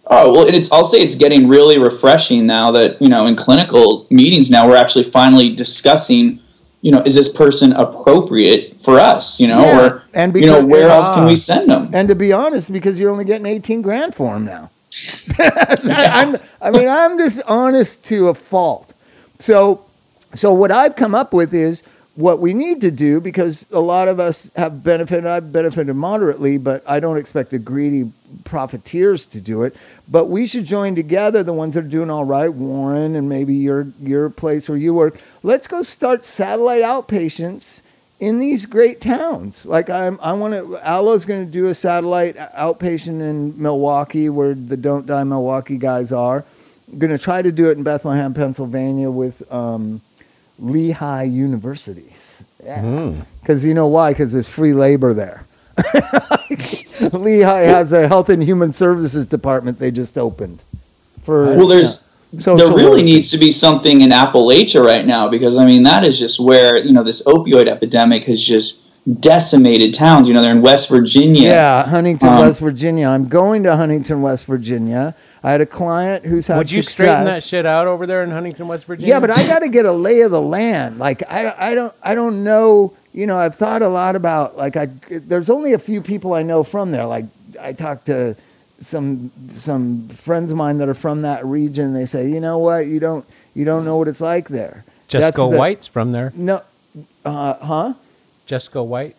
Oh 0.08 0.32
well, 0.34 0.48
and 0.48 0.56
it's 0.56 0.72
I'll 0.72 0.84
say 0.86 1.00
it's 1.00 1.16
getting 1.16 1.48
really 1.48 1.78
refreshing 1.78 2.48
now 2.48 2.72
that 2.72 3.00
you 3.02 3.10
know 3.10 3.28
in 3.28 3.36
clinical 3.36 4.08
meetings 4.10 4.50
now 4.50 4.68
we're 4.68 4.76
actually 4.76 5.04
finally 5.04 5.54
discussing, 5.54 6.40
you 6.82 6.92
know, 6.92 7.02
is 7.04 7.16
this 7.16 7.30
person 7.36 7.74
appropriate 7.74 8.78
for 8.84 9.00
us? 9.00 9.40
You 9.40 9.48
know, 9.48 9.62
Yeah, 9.62 9.86
or 9.88 10.04
and 10.14 10.36
you 10.36 10.46
know 10.48 10.66
where 10.66 10.84
and- 10.84 10.92
else 10.92 11.10
can 11.10 11.26
we 11.26 11.36
send 11.36 11.70
them? 11.70 11.90
And 11.94 12.08
to 12.08 12.16
be 12.16 12.32
honest, 12.34 12.72
because 12.72 13.00
you're 13.00 13.12
only 13.12 13.26
getting 13.26 13.46
18 13.46 13.82
grand 13.82 14.16
for 14.16 14.36
him 14.36 14.46
now. 14.46 14.70
I'm, 15.40 16.38
I 16.62 16.72
mean, 16.72 16.88
I'm 16.90 17.18
just 17.18 17.42
honest 17.48 18.04
to 18.06 18.30
a 18.30 18.34
fault. 18.34 18.94
So, 19.40 19.86
so 20.34 20.54
what 20.54 20.72
I've 20.72 20.96
come 20.96 21.14
up 21.16 21.34
with 21.34 21.54
is 21.54 21.84
what 22.16 22.40
we 22.40 22.54
need 22.54 22.82
to 22.82 22.92
do 22.92 23.22
because 23.22 23.66
a 23.72 23.80
lot 23.80 24.08
of 24.08 24.20
us 24.20 24.52
have 24.56 24.84
benefited. 24.84 25.26
I've 25.26 25.54
benefited 25.54 25.96
moderately, 25.96 26.58
but 26.58 26.84
I 26.88 27.00
don't 27.00 27.18
expect 27.18 27.52
the 27.52 27.60
greedy 27.60 28.12
profiteers 28.44 29.26
to 29.28 29.40
do 29.40 29.64
it. 29.64 29.76
But 30.08 30.26
we 30.26 30.46
should 30.48 30.66
join 30.66 30.96
together, 30.96 31.44
the 31.44 31.54
ones 31.54 31.76
that 31.76 31.86
are 31.86 31.88
doing 31.88 32.10
all 32.10 32.26
right, 32.26 32.52
Warren, 32.52 33.16
and 33.16 33.30
maybe 33.30 33.56
your 33.56 33.88
your 34.02 34.30
place 34.30 34.68
where 34.68 34.78
you 34.78 34.94
work. 34.94 35.20
Let's 35.44 35.68
go 35.68 35.82
start 35.82 36.26
satellite 36.26 36.82
outpatients 36.82 37.82
in 38.20 38.40
these 38.40 38.66
great 38.66 39.00
towns. 39.00 39.66
Like 39.66 39.90
I'm, 39.90 40.20
I 40.22 40.34
want 40.34 40.54
to. 40.54 40.80
Alo's 40.84 41.26
going 41.26 41.46
to 41.46 41.52
do 41.52 41.68
a 41.68 41.76
satellite 41.76 42.36
outpatient 42.36 43.22
in 43.22 43.62
Milwaukee, 43.62 44.30
where 44.30 44.54
the 44.54 44.78
Don't 44.78 45.06
Die 45.06 45.24
Milwaukee 45.24 45.78
guys 45.78 46.12
are. 46.12 46.44
Going 46.98 47.12
to 47.12 47.24
try 47.24 47.42
to 47.42 47.52
do 47.52 47.70
it 47.70 47.78
in 47.78 47.84
Bethlehem, 47.84 48.34
Pennsylvania, 48.34 49.12
with 49.12 49.50
um, 49.54 50.02
Lehigh 50.60 51.24
Universities. 51.24 52.12
Because 53.42 53.64
you 53.64 53.74
know 53.74 53.88
why? 53.88 54.12
Because 54.12 54.32
there's 54.32 54.50
free 54.50 54.74
labor 54.74 55.14
there. 55.14 55.46
Lehigh 57.14 57.62
has 57.62 57.94
a 57.94 58.08
health 58.08 58.30
and 58.30 58.44
human 58.44 58.74
services 58.74 59.26
department 59.26 59.80
they 59.80 59.92
just 59.92 60.18
opened. 60.18 60.62
For 61.24 61.56
Well, 61.56 61.68
there's 61.68 62.14
social 62.38 62.58
there 62.58 62.76
really 62.76 63.04
needs 63.04 63.32
to 63.32 63.38
be 63.38 63.52
something 63.52 64.02
in 64.02 64.10
Appalachia 64.10 64.86
right 64.86 65.06
now 65.06 65.30
because 65.30 65.58
I 65.58 65.66
mean 65.66 65.84
that 65.84 66.04
is 66.04 66.20
just 66.20 66.40
where 66.40 66.78
you 66.78 66.92
know 66.92 67.04
this 67.04 67.24
opioid 67.26 67.68
epidemic 67.68 68.26
has 68.26 68.42
just 68.42 68.84
decimated 69.22 69.94
towns. 69.94 70.28
You 70.28 70.34
know, 70.34 70.42
they're 70.42 70.52
in 70.52 70.62
West 70.62 70.90
Virginia. 70.90 71.50
Yeah, 71.50 71.90
Huntington, 71.90 72.30
Um, 72.30 72.40
West 72.40 72.60
Virginia. 72.60 73.08
I'm 73.08 73.28
going 73.28 73.64
to 73.64 73.76
Huntington, 73.76 74.22
West 74.22 74.46
Virginia. 74.46 75.16
I 75.44 75.52
had 75.52 75.62
a 75.62 75.66
client 75.66 76.26
who's 76.26 76.48
had 76.48 76.58
Would 76.58 76.72
you 76.72 76.82
success. 76.82 76.94
straighten 76.96 77.26
that 77.26 77.44
shit 77.44 77.66
out 77.66 77.88
over 77.88 78.06
there 78.06 78.24
in 78.24 78.32
Huntington, 78.32 78.68
West 78.68 78.86
Virginia? 78.86 79.14
Yeah, 79.14 79.20
but 79.20 79.30
I 79.32 79.48
got 79.48 79.60
to 79.60 79.70
get 79.70 79.86
a 79.86 79.92
lay 79.92 80.22
of 80.22 80.32
the 80.32 80.42
land. 80.42 81.00
Like 81.00 81.24
I, 81.32 81.54
I 81.72 81.76
don't, 81.76 81.94
I 82.04 82.16
don't 82.16 82.44
know. 82.44 82.94
You 83.14 83.26
know, 83.26 83.38
I've 83.38 83.56
thought 83.56 83.82
a 83.82 83.90
lot 83.90 84.16
about. 84.16 84.58
Like 84.58 84.76
I, 84.76 84.88
there's 85.10 85.50
only 85.50 85.74
a 85.74 85.80
few 85.80 86.02
people 86.02 86.34
I 86.34 86.44
know 86.44 86.64
from 86.64 86.92
there. 86.92 87.06
Like 87.06 87.26
I 87.60 87.74
talked 87.74 88.06
to 88.08 88.36
some 88.82 89.32
some 89.56 90.10
friends 90.10 90.52
of 90.52 90.58
mine 90.58 90.78
that 90.80 90.90
are 90.90 90.94
from 90.94 91.22
that 91.24 91.46
region. 91.46 91.94
They 91.94 92.06
say, 92.06 92.30
you 92.30 92.40
know 92.40 92.58
what, 92.58 92.88
you 92.88 93.00
don't, 93.00 93.26
you 93.54 93.66
don't 93.66 93.86
know 93.86 93.98
what 93.98 94.08
it's 94.08 94.22
like 94.22 94.50
there. 94.50 94.84
Jessica 95.08 95.42
the- 95.42 95.58
White's 95.58 95.88
from 95.88 96.12
there. 96.12 96.32
No, 96.36 96.62
uh, 97.26 97.54
huh? 97.56 97.94
Jessica 98.46 98.84
White. 98.84 99.16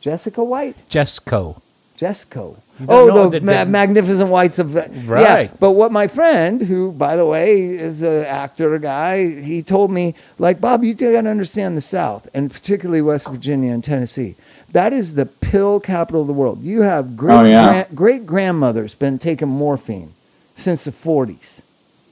Jessica 0.00 0.42
White. 0.42 0.76
Jesco. 0.88 1.60
Jesco. 1.98 2.58
You 2.80 2.86
don't 2.86 3.10
oh, 3.10 3.14
know 3.14 3.22
Oh, 3.22 3.24
the 3.28 3.40
that- 3.40 3.42
ma- 3.44 3.52
that- 3.52 3.68
magnificent 3.68 4.30
whites 4.30 4.58
of 4.58 4.72
yeah. 4.74 4.88
Right. 5.04 5.60
But 5.60 5.72
what 5.72 5.92
my 5.92 6.08
friend, 6.08 6.62
who 6.62 6.92
by 6.92 7.16
the 7.16 7.26
way 7.26 7.60
is 7.62 8.00
an 8.02 8.24
actor 8.24 8.78
guy, 8.78 9.40
he 9.40 9.62
told 9.62 9.90
me 9.90 10.14
like 10.38 10.60
Bob, 10.60 10.82
you 10.82 10.94
got 10.94 11.22
to 11.22 11.28
understand 11.28 11.76
the 11.76 11.82
South 11.82 12.28
and 12.34 12.50
particularly 12.50 13.02
West 13.02 13.28
Virginia 13.28 13.72
and 13.72 13.84
Tennessee. 13.84 14.36
That 14.72 14.92
is 14.92 15.14
the 15.16 15.26
pill 15.26 15.80
capital 15.80 16.20
of 16.22 16.26
the 16.28 16.32
world. 16.32 16.62
You 16.62 16.82
have 16.82 17.06
oh, 17.06 17.16
great 17.16 17.34
Oh, 17.34 17.44
yeah. 17.44 17.70
gran- 17.70 17.86
great 17.94 18.26
grandmothers 18.26 18.94
been 18.94 19.18
taking 19.18 19.48
morphine 19.48 20.12
since 20.56 20.84
the 20.84 20.92
40s. 20.92 21.60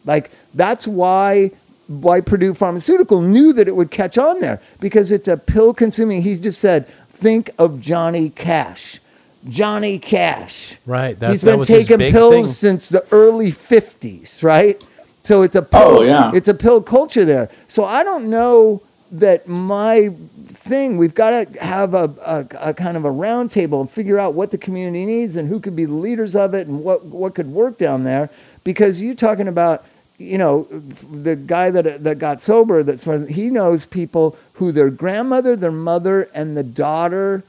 Like 0.05 0.31
that's 0.55 0.87
why 0.87 1.53
why 1.87 2.21
Purdue 2.21 2.53
Pharmaceutical 2.53 3.23
knew 3.23 3.53
that 3.55 3.67
it 3.69 3.75
would 3.75 3.91
catch 3.91 4.19
on 4.19 4.41
there 4.41 4.61
because 4.81 5.11
it's 5.11 5.29
a 5.29 5.39
pill 5.39 5.73
consuming. 5.73 6.21
He's 6.21 6.41
just 6.41 6.61
said, 6.61 6.87
think 7.09 7.51
of 7.59 7.81
Johnny 7.81 8.29
Cash. 8.29 9.01
Johnny 9.49 9.99
Cash. 9.99 10.75
Right. 10.87 11.19
That, 11.19 11.31
He's 11.31 11.41
that 11.43 11.53
been 11.53 11.59
was 11.61 11.69
taking 11.69 11.99
pills 11.99 12.47
thing. 12.47 12.47
since 12.55 12.89
the 12.89 13.07
early 13.13 13.53
50s, 13.53 14.43
right? 14.43 14.83
So 15.23 15.43
it's 15.43 15.57
a 15.57 15.63
pill, 15.63 15.81
Oh, 15.81 16.03
yeah. 16.03 16.31
it's 16.35 16.49
a 16.49 16.55
pill 16.55 16.83
culture 16.83 17.25
there. 17.25 17.51
So 17.69 17.85
I 17.85 18.03
don't 18.03 18.31
know 18.31 18.83
that 19.13 19.47
my 19.47 20.11
thing, 20.49 20.97
we've 20.99 21.15
got 21.15 21.31
to 21.53 21.61
have 21.65 21.95
a, 21.95 22.15
a, 22.61 22.71
a 22.71 22.75
kind 22.75 22.97
of 22.97 23.05
a 23.05 23.11
round 23.11 23.51
table 23.51 23.81
and 23.81 23.91
figure 23.91 24.19
out 24.19 24.35
what 24.35 24.51
the 24.51 24.59
community 24.59 25.05
needs 25.07 25.37
and 25.37 25.49
who 25.49 25.61
could 25.61 25.77
be 25.77 25.85
the 25.85 25.93
leaders 25.95 26.35
of 26.35 26.55
it 26.55 26.67
and 26.67 26.83
what, 26.83 27.05
what 27.07 27.35
could 27.35 27.49
work 27.49 27.79
down 27.79 28.05
there. 28.05 28.29
Because 28.65 29.01
you're 29.01 29.15
talking 29.15 29.49
about, 29.49 29.85
you 30.19 30.37
know, 30.37 30.65
the 30.65 31.37
guy 31.37 31.71
that, 31.71 32.05
that 32.05 32.19
got 32.19 32.41
sober, 32.43 32.83
that's 32.83 33.05
he 33.31 33.51
knows 33.51 33.87
people 33.87 34.37
who 34.55 34.73
their 34.73 34.91
grandmother, 34.91 35.57
their 35.57 35.73
mother, 35.73 36.29
and 36.35 36.57
the 36.57 36.63
daughter 36.65 37.45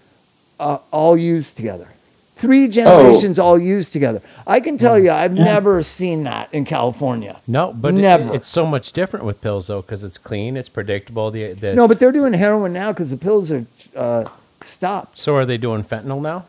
uh, 0.60 0.80
all 0.92 1.16
used 1.18 1.56
together. 1.56 1.88
Three 2.36 2.70
generations 2.70 3.38
all 3.38 3.60
used 3.60 3.92
together. 3.92 4.22
I 4.48 4.62
can 4.62 4.78
tell 4.78 4.98
you, 4.98 5.12
I've 5.12 5.34
never 5.34 5.84
seen 5.84 6.24
that 6.24 6.54
in 6.54 6.64
California. 6.64 7.42
No, 7.48 7.74
but 7.74 7.94
it- 7.94 7.98
Never. 7.98 8.34
it's 8.34 8.48
so 8.48 8.66
much 8.66 8.94
different 8.94 9.26
with 9.26 9.42
pills 9.42 9.68
though, 9.68 9.82
because 9.82 10.06
it's 10.06 10.18
clean, 10.18 10.56
it's 10.56 10.70
predictable. 10.70 11.32
The, 11.32 11.52
the 11.54 11.74
No, 11.76 11.86
but 11.88 12.00
they're 12.00 12.14
doing 12.14 12.32
heroin 12.34 12.72
now 12.72 12.94
because 12.94 13.10
the 13.10 13.18
pills 13.18 13.52
are 13.52 13.66
uh, 13.94 14.24
stopped. 14.64 15.20
so 15.20 15.36
are 15.36 15.46
they 15.46 15.58
doing 15.58 15.84
fentanyl 15.84 16.22
now? 16.22 16.46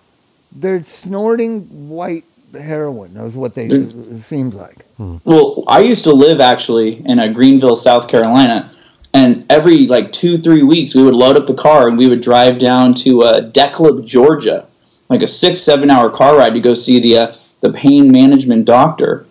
They're 0.53 0.85
snorting 0.85 1.88
white 1.88 2.25
heroin. 2.53 3.14
That's 3.14 3.35
what 3.35 3.55
they 3.57 3.66
it 3.66 4.23
seems 4.25 4.55
like. 4.55 4.79
Well, 4.99 5.64
I 5.66 5.81
used 5.81 6.05
to 6.05 6.12
live 6.12 6.40
actually 6.40 7.05
in 7.07 7.18
a 7.18 7.33
Greenville, 7.33 7.77
South 7.77 8.07
Carolina, 8.09 8.70
and 9.12 9.44
every 9.51 9.87
like 9.87 10.12
two, 10.12 10.38
three 10.38 10.62
weeks 10.62 10.94
we 10.94 11.03
would 11.03 11.14
load 11.14 11.37
up 11.37 11.46
the 11.46 11.55
car 11.55 11.88
and 11.88 11.99
we 11.99 12.09
would 12.09 12.20
drive 12.20 12.59
down 12.59 12.94
to 12.94 13.23
uh, 13.23 13.51
DeKalb, 13.51 14.07
Georgia, 14.07 14.66
like 15.09 15.23
a 15.23 15.27
six, 15.27 15.61
seven 15.61 15.90
hour 15.90 16.11
car 16.11 16.37
ride 16.37 16.55
to 16.55 16.61
go 16.61 16.75
see 16.75 17.01
the 17.01 17.18
uh, 17.18 17.35
the 17.61 17.73
pain 17.73 18.11
management 18.11 18.64
doctor. 18.64 19.27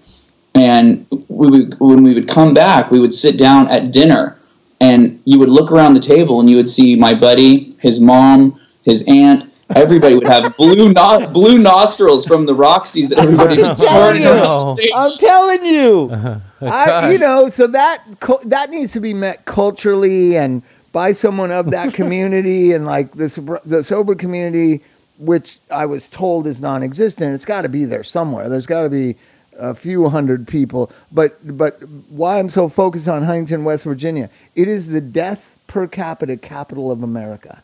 And 0.55 1.05
we 1.29 1.47
would, 1.49 1.79
when 1.79 2.03
we 2.03 2.13
would 2.13 2.27
come 2.27 2.53
back, 2.53 2.91
we 2.91 2.99
would 2.99 3.13
sit 3.13 3.37
down 3.37 3.69
at 3.69 3.91
dinner, 3.91 4.37
and 4.81 5.21
you 5.23 5.39
would 5.39 5.49
look 5.49 5.71
around 5.71 5.93
the 5.93 5.99
table 5.99 6.39
and 6.39 6.49
you 6.49 6.57
would 6.57 6.67
see 6.67 6.95
my 6.95 7.13
buddy, 7.13 7.75
his 7.79 8.01
mom, 8.01 8.59
his 8.83 9.05
aunt. 9.07 9.51
Everybody 9.75 10.15
would 10.15 10.27
have 10.27 10.57
blue 10.57 10.91
no- 10.91 11.27
blue 11.27 11.59
nostrils 11.59 12.25
from 12.25 12.45
the 12.47 12.55
Roxy's 12.55 13.09
that 13.09 13.19
everybody 13.19 13.61
was 13.61 13.77
snorting 13.77 14.23
you. 14.23 14.29
around 14.29 14.77
the. 14.77 14.91
I'm 14.95 15.17
telling 15.19 15.63
you, 15.63 16.41
I, 16.71 17.11
you 17.11 17.17
know. 17.17 17.49
So 17.49 17.67
that 17.67 18.03
that 18.45 18.69
needs 18.69 18.93
to 18.93 18.99
be 18.99 19.13
met 19.13 19.45
culturally 19.45 20.37
and 20.37 20.61
by 20.91 21.13
someone 21.13 21.51
of 21.51 21.71
that 21.71 21.93
community 21.93 22.71
and 22.71 22.85
like 22.85 23.11
the 23.13 23.29
sober- 23.29 23.61
the 23.65 23.83
sober 23.83 24.15
community, 24.15 24.81
which 25.17 25.59
I 25.71 25.85
was 25.85 26.09
told 26.09 26.47
is 26.47 26.59
non-existent. 26.59 27.33
It's 27.33 27.45
got 27.45 27.61
to 27.63 27.69
be 27.69 27.85
there 27.85 28.03
somewhere. 28.03 28.49
There's 28.49 28.65
got 28.65 28.83
to 28.83 28.89
be 28.89 29.15
a 29.57 29.75
few 29.75 30.09
hundred 30.09 30.47
people. 30.47 30.91
But 31.11 31.37
but 31.57 31.81
why 32.09 32.39
I'm 32.39 32.49
so 32.49 32.69
focused 32.69 33.07
on 33.07 33.23
Huntington, 33.23 33.63
West 33.63 33.83
Virginia? 33.83 34.29
It 34.55 34.67
is 34.67 34.87
the 34.87 35.01
death 35.01 35.57
per 35.67 35.87
capita 35.87 36.37
capital 36.37 36.91
of 36.91 37.03
America. 37.03 37.61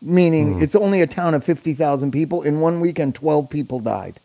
Meaning, 0.00 0.54
hmm. 0.54 0.62
it's 0.62 0.74
only 0.74 1.00
a 1.00 1.06
town 1.06 1.34
of 1.34 1.44
fifty 1.44 1.74
thousand 1.74 2.10
people. 2.10 2.42
In 2.42 2.60
one 2.60 2.80
weekend, 2.80 3.14
twelve 3.14 3.48
people 3.48 3.78
died. 3.78 4.18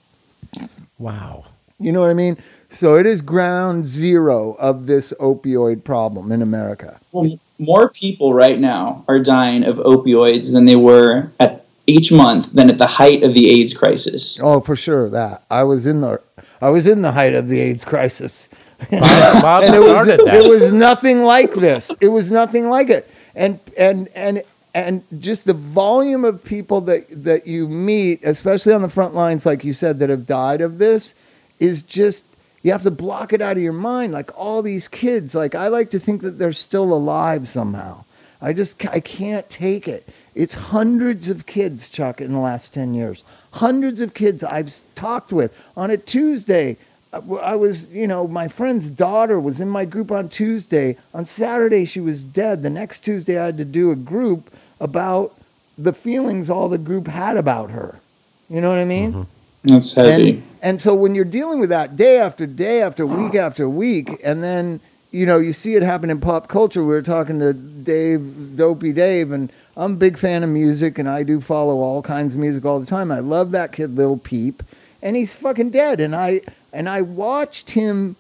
Wow. 0.98 1.46
You 1.80 1.92
know 1.92 2.02
what 2.02 2.10
I 2.10 2.16
mean? 2.16 2.38
So 2.70 2.98
it 2.98 3.06
is 3.06 3.22
ground 3.22 3.86
zero 3.86 4.54
of 4.60 4.86
this 4.86 5.14
opioid 5.20 5.84
problem 5.84 6.32
in 6.32 6.42
America. 6.42 7.00
Well, 7.12 7.40
more 7.60 7.90
people 7.90 8.34
right 8.34 8.60
now 8.60 9.04
are 9.08 9.20
dying 9.20 9.64
of 9.64 9.78
opioids 9.78 10.52
than 10.52 10.66
they 10.66 10.76
were 10.76 11.32
at 11.40 11.66
each 11.88 12.12
month 12.12 12.52
than 12.54 12.70
at 12.70 12.78
the 12.78 12.86
height 12.86 13.24
of 13.24 13.34
the 13.34 13.50
AIDS 13.50 13.74
crisis. 13.74 14.40
Oh, 14.42 14.60
for 14.60 14.76
sure 14.76 15.10
that. 15.10 15.44
I 15.50 15.64
was 15.64 15.88
in 15.88 16.02
the 16.02 16.22
I 16.62 16.70
was 16.70 16.88
in 16.88 17.02
the 17.02 17.14
height 17.14 17.34
of 17.34 17.48
the 17.48 17.60
AIDS 17.60 17.86
crisis. 17.86 18.50
Bob, 18.92 19.42
Bob 19.42 19.62
it 19.66 19.72
was, 19.72 19.86
started 19.86 20.20
that. 20.26 20.36
it 20.36 20.50
was 20.50 20.74
nothing 20.74 21.24
like 21.24 21.54
this. 21.54 21.92
It 22.02 22.10
was 22.10 22.30
nothing 22.30 22.70
like 22.70 22.90
it. 22.90 23.10
And 23.36 23.60
and 23.78 24.10
and 24.14 24.44
and 24.76 25.04
just 25.20 25.46
the 25.46 25.54
volume 25.54 26.26
of 26.26 26.44
people 26.44 26.82
that 26.82 27.06
that 27.24 27.48
you 27.48 27.68
meet, 27.68 28.24
especially 28.24 28.74
on 28.74 28.82
the 28.82 28.90
front 28.90 29.16
lines, 29.16 29.46
like 29.46 29.64
you 29.64 29.74
said, 29.74 30.00
that 30.00 30.10
have 30.10 30.28
died 30.28 30.62
of 30.62 30.78
this, 30.78 31.16
is 31.60 31.82
just 31.82 32.24
you 32.68 32.74
have 32.74 32.84
to 32.84 32.92
block 32.92 33.32
it 33.32 33.42
out 33.42 33.56
of 33.56 33.64
your 33.64 33.72
mind. 33.72 34.12
Like 34.12 34.38
all 34.38 34.62
these 34.62 34.90
kids, 34.90 35.34
like 35.34 35.56
I 35.56 35.70
like 35.70 35.90
to 35.92 36.00
think 36.00 36.22
that 36.22 36.32
they're 36.32 36.52
still 36.52 36.92
alive 36.94 37.48
somehow. 37.48 38.04
I 38.42 38.52
just 38.52 38.86
I 38.88 39.00
can't 39.00 39.50
take 39.50 39.88
it. 39.88 40.06
It's 40.36 40.54
hundreds 40.54 41.30
of 41.30 41.46
kids, 41.46 41.90
Chuck, 41.90 42.20
in 42.20 42.34
the 42.34 42.40
last 42.40 42.74
ten 42.74 42.94
years. 42.94 43.24
Hundreds 43.54 44.02
of 44.02 44.14
kids 44.14 44.44
I've 44.44 44.78
talked 44.96 45.32
with 45.32 45.58
on 45.78 45.92
a 45.92 45.96
Tuesday. 45.96 46.76
Uh, 47.14 47.36
I 47.36 47.56
was, 47.56 47.90
you 47.90 48.06
know, 48.06 48.28
my 48.28 48.50
friend's 48.50 48.90
daughter 48.90 49.40
was 49.40 49.62
in 49.62 49.70
my 49.70 49.86
group 49.86 50.12
on 50.12 50.28
Tuesday. 50.28 50.98
On 51.14 51.26
Saturday, 51.26 51.86
she 51.86 52.02
was 52.02 52.22
dead. 52.22 52.64
The 52.64 52.70
next 52.70 53.00
Tuesday, 53.00 53.40
I 53.40 53.46
had 53.46 53.58
to 53.60 53.66
do 53.66 53.92
a 53.92 53.96
group 53.96 54.54
about 54.82 55.34
the 55.78 55.94
feelings 55.94 56.50
all 56.50 56.68
the 56.68 56.78
group 56.78 57.08
had 57.08 57.38
about 57.38 57.72
her. 57.72 58.02
You 58.50 58.60
know 58.60 58.68
what 58.68 58.80
I 58.80 58.84
mean? 58.84 59.14
Mm-hmm. 59.14 59.37
That's 59.64 59.94
heavy. 59.94 60.32
And, 60.32 60.44
and 60.62 60.82
so 60.82 60.96
when 60.96 61.16
you're 61.16 61.26
dealing 61.26 61.60
with 61.60 61.70
that 61.70 61.96
day 61.96 62.20
after 62.20 62.46
day 62.46 62.82
after 62.82 63.06
week 63.06 63.36
after 63.36 63.70
week, 63.70 64.20
and 64.24 64.44
then 64.44 64.80
you 65.12 65.26
know 65.26 65.38
you 65.38 65.54
see 65.54 65.76
it 65.76 65.84
happen 65.84 66.10
in 66.10 66.20
pop 66.20 66.48
culture. 66.48 66.82
We 66.82 66.88
were 66.88 67.02
talking 67.02 67.40
to 67.40 67.54
Dave, 67.54 68.58
Dopey 68.58 68.94
Dave, 68.94 69.32
and 69.32 69.52
I'm 69.76 69.94
a 69.94 69.98
big 69.98 70.18
fan 70.18 70.44
of 70.44 70.50
music, 70.50 70.98
and 70.98 71.10
I 71.10 71.24
do 71.24 71.42
follow 71.42 71.78
all 71.80 72.02
kinds 72.02 72.34
of 72.34 72.40
music 72.40 72.66
all 72.66 72.80
the 72.80 72.86
time. 72.86 73.12
I 73.12 73.20
love 73.20 73.52
that 73.52 73.72
kid, 73.72 73.96
Little 73.96 74.18
Peep, 74.18 74.64
and 75.02 75.16
he's 75.16 75.34
fucking 75.34 75.72
dead. 75.72 76.00
And 76.00 76.16
I 76.16 76.42
and 76.74 76.90
I 76.90 77.02
watched 77.02 77.72
him 77.72 78.16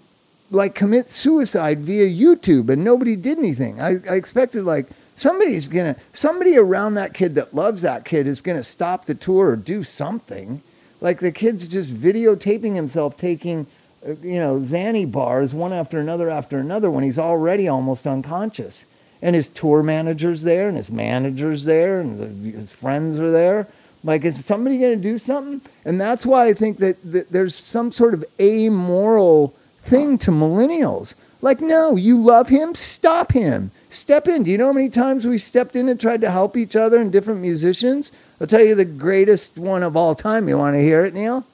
like 0.51 0.75
commit 0.75 1.11
suicide 1.11 1.79
via 1.79 2.07
YouTube, 2.07 2.69
and 2.69 2.83
nobody 2.83 3.15
did 3.15 3.39
anything. 3.39 3.81
I, 3.81 3.97
I 4.09 4.15
expected 4.15 4.63
like 4.63 4.87
somebody's 5.15 5.67
gonna 5.67 5.95
somebody 6.13 6.57
around 6.57 6.95
that 6.95 7.13
kid 7.13 7.35
that 7.35 7.53
loves 7.53 7.81
that 7.81 8.05
kid 8.05 8.27
is 8.27 8.41
gonna 8.41 8.63
stop 8.63 9.05
the 9.05 9.15
tour 9.15 9.49
or 9.51 9.55
do 9.55 9.83
something. 9.83 10.61
Like 11.01 11.19
the 11.19 11.31
kid's 11.31 11.67
just 11.67 11.93
videotaping 11.93 12.75
himself 12.75 13.17
taking, 13.17 13.67
uh, 14.05 14.11
you 14.21 14.39
know, 14.39 14.59
Xanny 14.59 15.09
bars 15.09 15.53
one 15.53 15.73
after 15.73 15.99
another 15.99 16.29
after 16.29 16.57
another 16.57 16.89
when 16.89 17.03
he's 17.03 17.19
already 17.19 17.67
almost 17.67 18.07
unconscious. 18.07 18.85
And 19.21 19.35
his 19.35 19.47
tour 19.47 19.81
manager's 19.81 20.43
there, 20.43 20.67
and 20.67 20.77
his 20.77 20.91
manager's 20.91 21.63
there, 21.63 21.99
and 21.99 22.19
the, 22.19 22.57
his 22.57 22.71
friends 22.71 23.19
are 23.19 23.31
there. 23.31 23.67
Like, 24.03 24.23
is 24.25 24.45
somebody 24.45 24.77
going 24.77 24.95
to 24.95 25.01
do 25.01 25.17
something? 25.17 25.61
And 25.85 25.99
that's 25.99 26.23
why 26.25 26.47
I 26.47 26.53
think 26.53 26.77
that, 26.77 26.97
that 27.11 27.31
there's 27.31 27.55
some 27.55 27.91
sort 27.91 28.13
of 28.13 28.23
amoral 28.39 29.55
thing 29.83 30.19
to 30.19 30.31
millennials. 30.31 31.15
Like, 31.41 31.61
no, 31.61 31.95
you 31.95 32.21
love 32.21 32.49
him, 32.49 32.75
stop 32.75 33.31
him. 33.31 33.71
Step 33.89 34.27
in. 34.27 34.43
Do 34.43 34.51
you 34.51 34.57
know 34.57 34.67
how 34.67 34.73
many 34.73 34.89
times 34.89 35.25
we 35.25 35.37
stepped 35.37 35.75
in 35.75 35.89
and 35.89 35.99
tried 35.99 36.21
to 36.21 36.31
help 36.31 36.55
each 36.57 36.75
other 36.75 36.99
and 36.99 37.11
different 37.11 37.41
musicians? 37.41 38.11
I'll 38.39 38.47
tell 38.47 38.63
you 38.63 38.75
the 38.75 38.85
greatest 38.85 39.57
one 39.57 39.83
of 39.83 39.95
all 39.97 40.13
time. 40.15 40.47
You 40.47 40.57
want 40.57 40.75
to 40.75 40.81
hear 40.81 41.05
it, 41.05 41.13
Neil? 41.13 41.45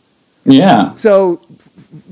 Yeah. 0.46 0.94
So, 0.96 1.40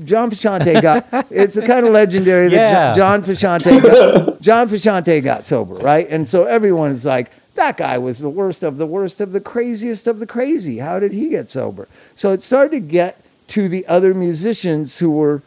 John 0.04 0.30
Frusciante 0.30 0.80
got, 0.80 1.06
it's 1.30 1.56
a 1.56 1.66
kind 1.66 1.84
of 1.86 1.92
legendary 1.92 2.48
that 2.48 2.56
Yeah. 2.56 2.92
Jo- 2.92 2.96
John 2.98 3.22
Frusciante 3.22 3.82
got, 3.82 4.40
John 4.40 4.68
Frusciante 4.68 5.22
got 5.22 5.44
sober, 5.44 5.74
right? 5.74 6.08
And 6.08 6.28
so 6.28 6.44
everyone 6.44 6.92
is 6.92 7.04
like, 7.04 7.30
that 7.54 7.76
guy 7.76 7.98
was 7.98 8.18
the 8.20 8.30
worst 8.30 8.62
of 8.62 8.78
the 8.78 8.86
worst 8.86 9.20
of 9.20 9.32
the 9.32 9.40
craziest 9.40 10.06
of 10.06 10.18
the 10.20 10.26
crazy. 10.26 10.78
How 10.78 10.98
did 10.98 11.12
he 11.12 11.28
get 11.28 11.50
sober? 11.50 11.86
So 12.14 12.30
it 12.32 12.42
started 12.42 12.70
to 12.70 12.80
get 12.80 13.22
to 13.48 13.68
the 13.68 13.86
other 13.86 14.14
musicians 14.14 14.96
who 14.96 15.10
were, 15.10 15.42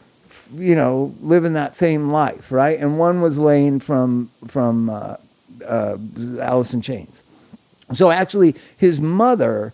you 0.54 0.76
know, 0.76 1.12
living 1.20 1.54
that 1.54 1.74
same 1.74 2.10
life, 2.10 2.52
right? 2.52 2.78
And 2.78 2.96
one 3.00 3.20
was 3.20 3.38
Lane 3.38 3.80
from 3.80 4.30
from 4.46 4.88
uh, 4.88 5.16
uh, 5.66 5.98
Alice 6.40 6.72
in 6.72 6.80
Chains. 6.80 7.15
So 7.94 8.10
actually, 8.10 8.54
his 8.76 9.00
mother 9.00 9.72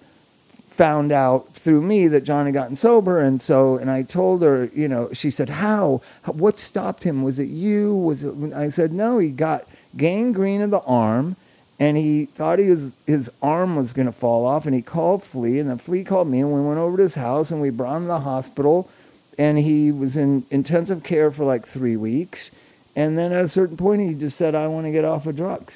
found 0.69 1.13
out 1.13 1.55
through 1.55 1.83
me 1.83 2.09
that 2.09 2.25
John 2.25 2.47
had 2.47 2.55
gotten 2.55 2.77
sober, 2.77 3.21
and 3.21 3.43
so 3.43 3.77
and 3.77 3.91
I 3.91 4.03
told 4.03 4.43
her, 4.43 4.71
you 4.75 4.89
know, 4.89 5.13
she 5.13 5.31
said, 5.31 5.49
"How? 5.49 6.03
What 6.27 6.59
stopped 6.59 7.05
him? 7.05 7.23
Was 7.23 7.39
it 7.39 7.49
you? 7.49 7.95
Was 7.95 8.23
it?" 8.23 8.53
I 8.55 8.71
said, 8.71 8.93
"No, 8.93 9.19
he 9.19 9.31
got 9.31 9.65
gangrene 9.97 10.63
of 10.63 10.71
the 10.71 10.81
arm." 10.81 11.37
And 11.81 11.97
he 11.97 12.27
thought 12.27 12.61
he 12.61 12.69
was, 12.71 12.93
his 13.09 13.29
arm 13.43 13.75
was 13.75 13.93
going 13.93 14.07
to 14.07 14.13
fall 14.13 14.47
off, 14.47 14.67
and 14.67 14.75
he 14.75 14.83
called 14.83 15.25
Flea, 15.25 15.59
and 15.59 15.69
then 15.69 15.79
Flea 15.79 16.05
called 16.05 16.29
me, 16.29 16.39
and 16.39 16.53
we 16.53 16.61
went 16.61 16.79
over 16.79 16.97
to 16.97 17.03
his 17.03 17.17
house, 17.17 17.51
and 17.51 17.61
we 17.61 17.71
brought 17.71 17.97
him 17.97 18.03
to 18.03 18.09
the 18.09 18.21
hospital, 18.21 18.89
and 19.37 19.59
he 19.59 19.91
was 19.91 20.17
in 20.17 20.45
intensive 20.51 21.03
care 21.03 21.33
for 21.33 21.45
like 21.45 21.67
three 21.67 21.97
weeks, 21.97 22.53
and 22.95 23.19
then 23.19 23.33
at 23.33 23.45
a 23.45 23.49
certain 23.49 23.77
point, 23.77 24.01
he 24.01 24.15
just 24.15 24.37
said, 24.37 24.55
"I 24.55 24.69
want 24.69 24.87
to 24.87 24.93
get 24.93 25.05
off 25.05 25.27
of 25.27 25.35
drugs," 25.35 25.75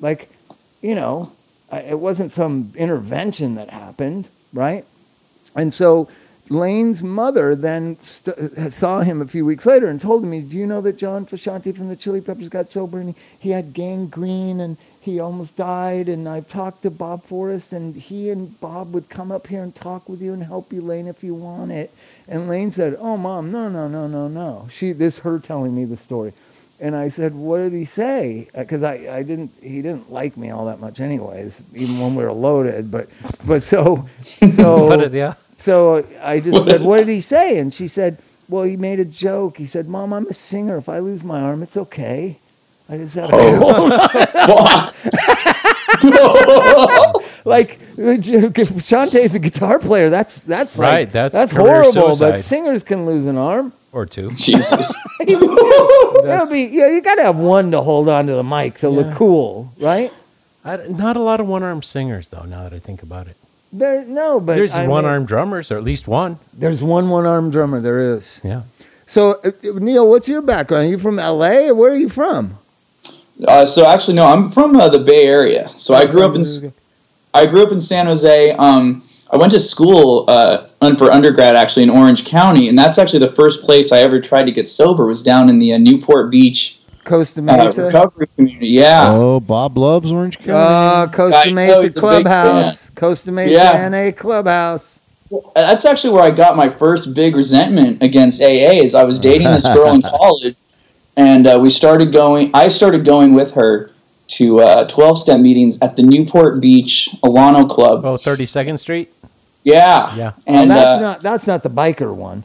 like, 0.00 0.30
you 0.82 0.94
know, 0.94 1.32
it 1.78 1.98
wasn't 1.98 2.32
some 2.32 2.72
intervention 2.76 3.54
that 3.56 3.70
happened, 3.70 4.28
right? 4.52 4.84
And 5.56 5.72
so 5.72 6.08
Lane's 6.50 7.02
mother 7.02 7.54
then 7.56 7.96
st- 8.02 8.72
saw 8.72 9.00
him 9.00 9.22
a 9.22 9.26
few 9.26 9.46
weeks 9.46 9.64
later 9.64 9.86
and 9.88 10.00
told 10.00 10.24
me, 10.24 10.40
"Do 10.40 10.56
you 10.56 10.66
know 10.66 10.82
that 10.82 10.98
John 10.98 11.24
Frusciante 11.24 11.74
from 11.74 11.88
the 11.88 11.96
Chili 11.96 12.20
Peppers 12.20 12.50
got 12.50 12.70
sober 12.70 12.98
and 12.98 13.14
he, 13.14 13.14
he 13.38 13.50
had 13.50 13.72
gangrene 13.72 14.60
and 14.60 14.76
he 15.00 15.18
almost 15.18 15.56
died? 15.56 16.08
And 16.08 16.28
I've 16.28 16.48
talked 16.48 16.82
to 16.82 16.90
Bob 16.90 17.24
Forrest 17.24 17.72
and 17.72 17.96
he 17.96 18.28
and 18.28 18.60
Bob 18.60 18.92
would 18.92 19.08
come 19.08 19.32
up 19.32 19.46
here 19.46 19.62
and 19.62 19.74
talk 19.74 20.06
with 20.08 20.20
you 20.20 20.34
and 20.34 20.44
help 20.44 20.70
you, 20.72 20.82
Lane, 20.82 21.06
if 21.06 21.24
you 21.24 21.34
want 21.34 21.72
it." 21.72 21.90
And 22.28 22.46
Lane 22.48 22.72
said, 22.72 22.96
"Oh, 23.00 23.16
mom, 23.16 23.50
no, 23.50 23.68
no, 23.68 23.88
no, 23.88 24.06
no, 24.06 24.28
no." 24.28 24.68
She 24.70 24.92
this 24.92 25.20
her 25.20 25.38
telling 25.38 25.74
me 25.74 25.86
the 25.86 25.96
story. 25.96 26.34
And 26.80 26.96
I 26.96 27.08
said, 27.08 27.34
"What 27.34 27.58
did 27.58 27.72
he 27.72 27.84
say?" 27.84 28.48
Uh, 28.54 28.60
because 28.60 28.82
I, 28.82 28.94
I 29.10 29.22
didn't. 29.22 29.52
He 29.62 29.80
didn't 29.80 30.10
like 30.10 30.36
me 30.36 30.50
all 30.50 30.66
that 30.66 30.80
much, 30.80 31.00
anyways. 31.00 31.62
Even 31.74 32.00
when 32.00 32.14
we 32.14 32.24
were 32.24 32.32
loaded. 32.32 32.90
But, 32.90 33.08
but 33.46 33.62
so, 33.62 34.08
so, 34.24 34.88
But 34.88 35.00
it, 35.00 35.12
yeah. 35.12 35.34
so 35.58 36.04
I 36.20 36.40
just 36.40 36.64
said, 36.64 36.80
"What 36.80 36.98
did 36.98 37.08
he 37.08 37.20
say?" 37.20 37.58
And 37.58 37.72
she 37.72 37.86
said, 37.88 38.18
"Well, 38.48 38.64
he 38.64 38.76
made 38.76 38.98
a 38.98 39.04
joke. 39.04 39.56
He 39.56 39.66
said, 39.66 39.88
Mom, 39.88 40.12
I'm 40.12 40.26
a 40.26 40.34
singer. 40.34 40.76
If 40.78 40.88
I 40.88 40.98
lose 40.98 41.22
my 41.22 41.40
arm, 41.40 41.62
it's 41.62 41.76
okay." 41.76 42.38
I 42.88 42.98
just 42.98 43.14
had 43.14 43.24
a 43.24 43.28
Fuck. 43.30 44.94
Oh. 46.04 47.24
like 47.44 47.78
Frusciante's 47.96 49.34
a 49.34 49.38
guitar 49.38 49.78
player. 49.78 50.10
That's 50.10 50.40
that's 50.40 50.76
like, 50.76 50.92
Right, 50.92 51.12
that's 51.12 51.32
that's 51.32 51.52
career 51.52 51.82
horrible. 51.82 52.18
But 52.18 52.44
singers 52.44 52.82
can 52.82 53.06
lose 53.06 53.26
an 53.26 53.38
arm. 53.38 53.72
Or 53.94 54.06
two. 54.06 54.30
Jesus. 54.36 54.92
That'll 55.20 56.50
be 56.50 56.62
yeah. 56.70 56.88
You 56.88 57.00
got 57.00 57.14
to 57.16 57.22
have 57.22 57.36
one 57.36 57.70
to 57.70 57.80
hold 57.80 58.08
on 58.08 58.26
to 58.26 58.32
the 58.34 58.42
mic 58.44 58.78
to 58.78 58.88
look 58.88 59.06
Yeah. 59.06 59.14
cool, 59.14 59.72
right? 59.80 60.12
I, 60.64 60.76
not 60.88 61.16
a 61.16 61.20
lot 61.20 61.40
of 61.40 61.46
one-armed 61.46 61.84
singers, 61.84 62.28
though. 62.28 62.42
Now 62.42 62.62
that 62.64 62.72
I 62.72 62.78
think 62.78 63.02
about 63.02 63.26
it, 63.28 63.36
There's 63.72 64.06
no, 64.06 64.40
but 64.40 64.54
there's 64.56 64.74
I 64.74 64.80
mean, 64.80 64.90
one-armed 64.90 65.28
drummers, 65.28 65.70
or 65.70 65.76
at 65.76 65.84
least 65.84 66.08
one. 66.08 66.38
There's 66.54 66.82
one 66.82 67.08
one-armed 67.10 67.52
drummer. 67.52 67.80
There 67.80 68.00
is. 68.00 68.40
Yeah. 68.42 68.62
So 69.06 69.40
uh, 69.44 69.50
Neil, 69.62 70.08
what's 70.08 70.26
your 70.28 70.42
background? 70.42 70.86
Are 70.86 70.90
you 70.90 70.98
from 70.98 71.18
L.A. 71.18 71.68
or 71.68 71.74
where 71.74 71.92
are 71.92 71.96
you 71.96 72.08
from? 72.08 72.56
Uh, 73.46 73.66
so 73.66 73.86
actually, 73.86 74.14
no, 74.14 74.26
I'm 74.26 74.48
from 74.48 74.74
uh, 74.76 74.88
the 74.88 75.00
Bay 75.00 75.26
Area. 75.26 75.68
So 75.76 75.94
I 75.94 76.06
grew 76.06 76.22
up 76.24 76.34
in 76.34 76.44
I 77.34 77.46
grew 77.46 77.62
up 77.62 77.70
in 77.72 77.80
San 77.80 78.06
Jose. 78.06 78.52
Um, 78.52 79.02
I 79.34 79.36
went 79.36 79.50
to 79.50 79.58
school 79.58 80.26
uh, 80.28 80.68
for 80.96 81.10
undergrad 81.10 81.56
actually 81.56 81.82
in 81.82 81.90
Orange 81.90 82.24
County, 82.24 82.68
and 82.68 82.78
that's 82.78 82.98
actually 82.98 83.18
the 83.18 83.32
first 83.32 83.62
place 83.62 83.90
I 83.90 83.98
ever 83.98 84.20
tried 84.20 84.44
to 84.44 84.52
get 84.52 84.68
sober. 84.68 85.06
Was 85.06 85.24
down 85.24 85.48
in 85.48 85.58
the 85.58 85.72
uh, 85.72 85.78
Newport 85.78 86.30
Beach 86.30 86.78
Costa 87.02 87.40
uh, 87.40 87.42
Mesa. 87.42 87.86
recovery 87.86 88.28
community. 88.36 88.68
Yeah. 88.68 89.10
Oh, 89.10 89.40
Bob 89.40 89.76
loves 89.76 90.12
Orange 90.12 90.38
County. 90.38 90.52
Uh, 90.52 91.08
Costa 91.08 91.36
I 91.36 91.44
know, 91.46 91.54
Mesa 91.54 91.82
he's 91.82 91.96
a 91.96 92.00
Clubhouse. 92.00 92.90
Costa 92.90 93.32
Mesa 93.32 93.52
Yeah. 93.52 93.88
NA 93.88 94.12
Clubhouse. 94.12 95.00
That's 95.56 95.84
actually 95.84 96.14
where 96.14 96.22
I 96.22 96.30
got 96.30 96.56
my 96.56 96.68
first 96.68 97.12
big 97.12 97.34
resentment 97.34 98.00
against 98.04 98.40
AA. 98.40 98.84
Is 98.84 98.94
I 98.94 99.02
was 99.02 99.18
dating 99.18 99.48
this 99.48 99.64
girl 99.64 99.94
in 99.94 100.02
college, 100.20 100.54
and 101.16 101.48
uh, 101.48 101.58
we 101.60 101.70
started 101.70 102.12
going. 102.12 102.52
I 102.54 102.68
started 102.68 103.04
going 103.04 103.34
with 103.34 103.50
her 103.54 103.90
to 104.28 104.60
uh, 104.60 104.88
twelve 104.88 105.18
step 105.18 105.40
meetings 105.40 105.80
at 105.80 105.96
the 105.96 106.02
Newport 106.02 106.60
Beach 106.60 107.10
Alano 107.22 107.68
Club. 107.68 108.04
Oh, 108.04 108.14
32nd 108.16 108.78
Street. 108.78 109.10
Yeah, 109.62 110.14
Yeah. 110.14 110.32
And 110.46 110.70
oh, 110.70 110.74
that's 110.74 110.86
uh, 110.86 111.00
not 111.00 111.20
that's 111.20 111.46
not 111.46 111.62
the 111.62 111.70
biker 111.70 112.14
one. 112.14 112.44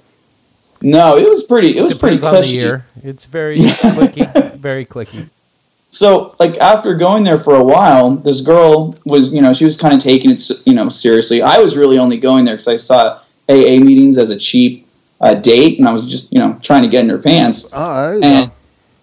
no, 0.81 1.17
it 1.17 1.27
was 1.29 1.43
pretty. 1.43 1.77
It 1.77 1.81
was 1.81 1.93
Depends 1.93 2.23
pretty 2.23 2.27
on 2.27 2.33
the 2.35 2.39
cushy. 2.47 2.55
year. 2.55 2.85
It's 3.03 3.25
very 3.25 3.57
clicky. 3.57 4.55
Very 4.55 4.85
clicky. 4.85 5.29
So, 5.91 6.35
like 6.39 6.57
after 6.59 6.93
going 6.95 7.23
there 7.23 7.39
for 7.39 7.55
a 7.55 7.63
while, 7.63 8.11
this 8.11 8.41
girl 8.41 8.95
was, 9.05 9.33
you 9.33 9.41
know, 9.41 9.53
she 9.53 9.65
was 9.65 9.75
kind 9.75 9.93
of 9.93 9.99
taking 9.99 10.29
it, 10.31 10.41
you 10.65 10.73
know, 10.73 10.87
seriously. 10.87 11.41
I 11.41 11.57
was 11.57 11.75
really 11.75 11.97
only 11.97 12.17
going 12.19 12.45
there 12.45 12.53
because 12.53 12.67
I 12.67 12.75
saw 12.75 13.19
AA 13.49 13.79
meetings 13.79 14.17
as 14.19 14.29
a 14.29 14.37
cheap 14.37 14.85
uh, 15.19 15.33
date, 15.33 15.79
and 15.79 15.87
I 15.87 15.91
was 15.91 16.05
just, 16.05 16.31
you 16.31 16.37
know, 16.39 16.59
trying 16.61 16.83
to 16.83 16.89
get 16.89 17.03
in 17.03 17.09
her 17.09 17.17
pants. 17.17 17.67
Oh, 17.73 18.03
there 18.11 18.13
you 18.19 18.23
And 18.23 18.47
go. 18.51 18.55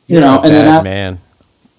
you 0.06 0.20
know, 0.20 0.40
and 0.42 0.54
then 0.54 0.66
after, 0.68 0.84
man. 0.84 1.18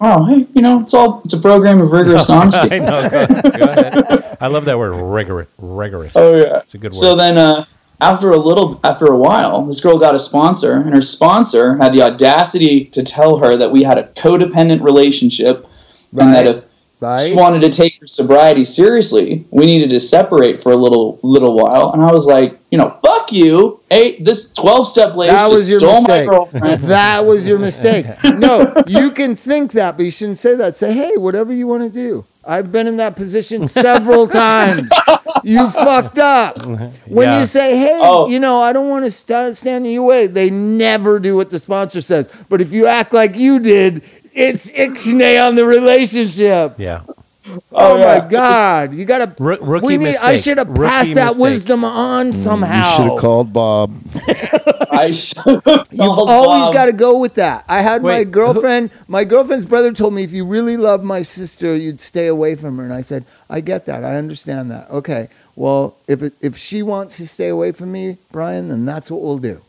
Oh, 0.01 0.25
hey, 0.25 0.47
you 0.53 0.62
know, 0.62 0.81
it's 0.81 0.93
all 0.93 1.21
it's 1.25 1.33
a 1.33 1.39
program 1.39 1.81
of 1.81 1.91
rigorous 1.91 2.29
honesty. 2.29 2.71
I 2.75 2.79
know. 2.79 3.10
Go, 3.10 3.27
go 3.27 3.71
ahead. 3.71 4.38
I 4.41 4.47
love 4.47 4.65
that 4.65 4.77
word, 4.77 4.93
rigorous. 5.01 5.47
Rigorous. 5.57 6.13
Oh 6.15 6.36
yeah. 6.36 6.60
It's 6.60 6.73
a 6.75 6.77
good 6.77 6.93
word. 6.93 6.99
So 6.99 7.15
then, 7.15 7.38
uh, 7.38 7.65
after 7.99 8.29
a 8.31 8.38
little, 8.38 8.79
after 8.83 9.07
a 9.07 9.17
while, 9.17 9.65
this 9.65 9.79
girl 9.79 9.97
got 9.97 10.13
a 10.13 10.19
sponsor, 10.19 10.73
and 10.73 10.93
her 10.93 11.01
sponsor 11.01 11.77
had 11.77 11.93
the 11.93 12.03
audacity 12.03 12.86
to 12.86 13.03
tell 13.03 13.38
her 13.38 13.55
that 13.55 13.71
we 13.71 13.81
had 13.83 13.97
a 13.97 14.03
codependent 14.10 14.83
relationship, 14.83 15.65
and 16.12 16.33
that 16.33 16.45
Right. 16.45 16.55
if 16.57 16.65
Right. 16.99 17.27
she 17.29 17.36
wanted 17.36 17.60
to 17.62 17.69
take 17.69 17.99
her 17.99 18.07
sobriety 18.07 18.65
seriously, 18.65 19.45
we 19.51 19.65
needed 19.65 19.91
to 19.91 19.99
separate 19.99 20.63
for 20.63 20.71
a 20.71 20.75
little 20.75 21.19
little 21.21 21.55
while. 21.55 21.91
And 21.93 22.01
I 22.01 22.12
was 22.12 22.25
like, 22.25 22.57
you 22.71 22.77
know, 22.79 22.89
fuck 23.03 23.31
you. 23.31 23.79
Hey, 23.89 24.17
this 24.19 24.51
twelve 24.53 24.88
step 24.88 25.15
lady 25.15 25.31
That 25.31 25.43
just 25.43 25.53
was 25.53 25.69
your 25.69 25.79
stole 25.79 26.01
mistake. 26.01 26.25
my 26.27 26.33
girlfriend. 26.33 26.81
that 26.86 27.25
was 27.25 27.47
your 27.47 27.60
mistake. 27.60 28.05
No, 28.38 28.73
you 28.88 29.12
can 29.12 29.36
think 29.36 29.71
that, 29.73 29.95
but 29.97 30.03
you 30.05 30.12
shouldn't 30.12 30.38
say 30.39 30.55
that. 30.55 30.75
Say, 30.75 30.93
hey, 30.93 31.17
whatever 31.17 31.51
you 31.53 31.67
want 31.67 31.83
to 31.83 31.89
do. 31.89 32.25
I've 32.45 32.71
been 32.71 32.88
in 32.88 32.95
that 32.97 33.15
position 33.17 33.67
several 33.67 34.25
times. 34.45 34.83
You 35.43 35.69
fucked 35.71 36.17
up. 36.17 36.65
When 36.65 37.27
Yeah. 37.27 37.39
you 37.41 37.45
say, 37.45 37.77
hey, 37.77 37.99
Oh. 38.01 38.27
you 38.29 38.39
know, 38.39 38.62
I 38.62 38.71
don't 38.73 38.88
want 38.89 39.03
to 39.05 39.12
stand, 39.12 39.57
stand 39.57 39.86
in 39.86 39.91
your 39.91 40.03
way, 40.03 40.27
they 40.27 40.49
never 40.49 41.19
do 41.19 41.36
what 41.36 41.49
the 41.49 41.60
sponsor 41.60 41.99
says. 42.01 42.29
But 42.47 42.62
if 42.62 42.71
you 42.71 42.86
act 42.88 43.12
like 43.13 43.36
you 43.36 43.60
did, 43.60 44.01
it's 44.38 44.69
ixnay 44.71 45.45
on 45.45 45.56
the 45.56 45.65
relationship. 45.65 46.76
yeah. 46.78 47.02
Oh, 47.08 47.62
Oh, 47.71 47.97
yeah. 47.97 48.19
my 48.19 48.30
God! 48.30 48.93
You 48.93 49.06
gotta. 49.06 49.34
Roo- 49.39 49.58
rookie 49.62 49.86
we 49.86 49.97
need, 49.97 50.17
I 50.21 50.36
should 50.38 50.58
have 50.58 50.67
Rookie 50.67 50.82
passed 50.89 51.13
that 51.15 51.26
mistake. 51.28 51.41
wisdom 51.43 51.86
on 51.86 52.34
mm. 52.34 52.43
somehow. 52.43 52.89
You 52.89 52.95
should 52.97 53.12
have 53.12 53.19
called 53.19 53.54
Bob. 53.54 53.95
I 54.91 55.12
should 55.12 55.62
You've 55.91 56.02
always 56.02 56.73
got 56.73 56.88
to 56.88 56.91
go 56.93 57.19
with 57.19 57.36
that. 57.36 57.63
I 57.69 57.82
had 57.82 58.02
my 58.04 58.08
Wait, 58.17 58.26
who- 58.26 58.32
girlfriend. 58.32 58.91
My 59.08 59.23
girlfriend's 59.23 59.65
brother 59.65 59.93
told 59.93 60.13
me 60.13 60.23
if 60.23 60.32
you 60.34 60.45
really 60.45 60.76
love 60.76 61.04
my 61.06 61.21
sister, 61.21 61.73
you'd 61.76 62.02
stay 62.02 62.28
away 62.28 62.56
from 62.56 62.78
her. 62.80 62.84
And 62.84 62.93
I 62.93 63.02
said, 63.02 63.23
I 63.50 63.62
get 63.62 63.86
that. 63.86 64.04
I 64.04 64.15
understand 64.17 64.69
that. 64.71 64.89
Okay. 64.89 65.30
Well, 65.56 65.95
if 66.08 66.21
it, 66.21 66.34
if 66.41 66.58
she 66.58 66.84
wants 66.84 67.15
to 67.17 67.28
stay 67.28 67.47
away 67.47 67.71
from 67.71 67.91
me, 67.93 68.17
Brian, 68.32 68.67
then 68.69 68.86
that's 68.86 69.10
what 69.10 69.21
we'll 69.21 69.38
do. 69.39 69.62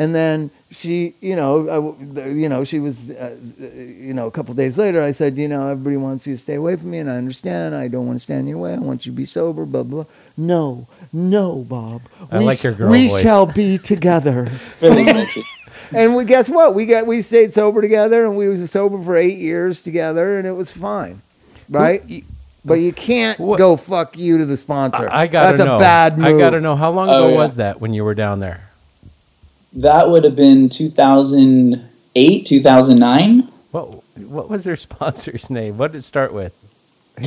And 0.00 0.14
then 0.14 0.50
she, 0.70 1.14
you 1.20 1.34
know, 1.34 1.62
I 1.68 1.74
w 1.74 2.30
you 2.42 2.48
know, 2.48 2.62
she 2.62 2.78
was, 2.78 3.10
uh, 3.10 3.36
you 3.58 4.14
know, 4.14 4.26
a 4.28 4.30
couple 4.30 4.54
days 4.54 4.78
later, 4.78 5.02
I 5.02 5.10
said, 5.10 5.36
you 5.36 5.48
know, 5.48 5.66
everybody 5.68 5.96
wants 5.96 6.24
you 6.24 6.36
to 6.36 6.40
stay 6.40 6.54
away 6.54 6.76
from 6.76 6.90
me, 6.92 6.98
and 6.98 7.10
I 7.10 7.16
understand. 7.16 7.74
I 7.74 7.88
don't 7.88 8.06
want 8.06 8.16
to 8.20 8.24
stand 8.24 8.42
in 8.42 8.46
your 8.48 8.58
way. 8.58 8.74
I 8.74 8.78
want 8.78 9.04
you 9.06 9.12
to 9.12 9.16
be 9.16 9.24
sober. 9.24 9.64
Blah 9.66 9.82
blah. 9.82 10.04
blah. 10.04 10.12
No, 10.36 10.86
no, 11.12 11.64
Bob. 11.68 12.02
I 12.30 12.38
we 12.38 12.44
like 12.44 12.62
your 12.62 12.74
girl 12.74 12.90
We 12.92 13.08
voice. 13.08 13.22
shall 13.22 13.46
be 13.46 13.76
together. 13.78 14.48
And 15.92 16.14
we 16.14 16.24
guess 16.24 16.48
what? 16.50 16.74
We 16.74 16.84
got 16.86 17.06
we 17.06 17.22
stayed 17.22 17.54
sober 17.54 17.80
together, 17.80 18.24
and 18.26 18.36
we 18.36 18.48
was 18.48 18.70
sober 18.70 19.02
for 19.02 19.16
eight 19.16 19.38
years 19.38 19.80
together, 19.82 20.38
and 20.38 20.46
it 20.46 20.52
was 20.52 20.70
fine, 20.70 21.22
right? 21.70 22.02
Who- 22.02 22.22
But 22.64 22.74
you 22.80 22.92
can't 22.92 23.38
What- 23.40 23.58
go 23.58 23.76
fuck 23.76 24.18
you 24.18 24.36
to 24.38 24.44
the 24.44 24.56
sponsor. 24.58 25.08
I, 25.10 25.22
I 25.22 25.26
gotta 25.28 25.56
That's 25.56 25.66
know. 25.66 25.76
a 25.76 25.78
bad 25.78 26.18
move. 26.18 26.26
I 26.26 26.38
gotta 26.38 26.60
know 26.60 26.76
how 26.76 26.90
long 26.90 27.08
Oh, 27.08 27.24
ago 27.24 27.28
yeah. 27.30 27.36
was 27.36 27.56
that 27.56 27.80
when 27.80 27.94
you 27.94 28.04
were 28.04 28.14
down 28.14 28.40
there? 28.40 28.60
That 29.74 30.08
would 30.10 30.24
have 30.24 30.34
been 30.36 30.68
2008, 30.68 32.46
2009. 32.46 33.40
What 33.70 34.02
What 34.16 34.50
was 34.50 34.64
their 34.64 34.76
sponsor's 34.86 35.50
name? 35.50 35.78
What 35.78 35.92
did 35.92 35.98
it 35.98 36.02
start 36.02 36.32
with? 36.32 36.54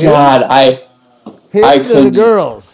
God, 0.01 0.43
I 0.49 0.81
His 1.51 1.63
I 1.63 1.75
are 1.75 1.79
the 1.79 1.87
couldn't- 1.87 2.13
girls. 2.13 2.67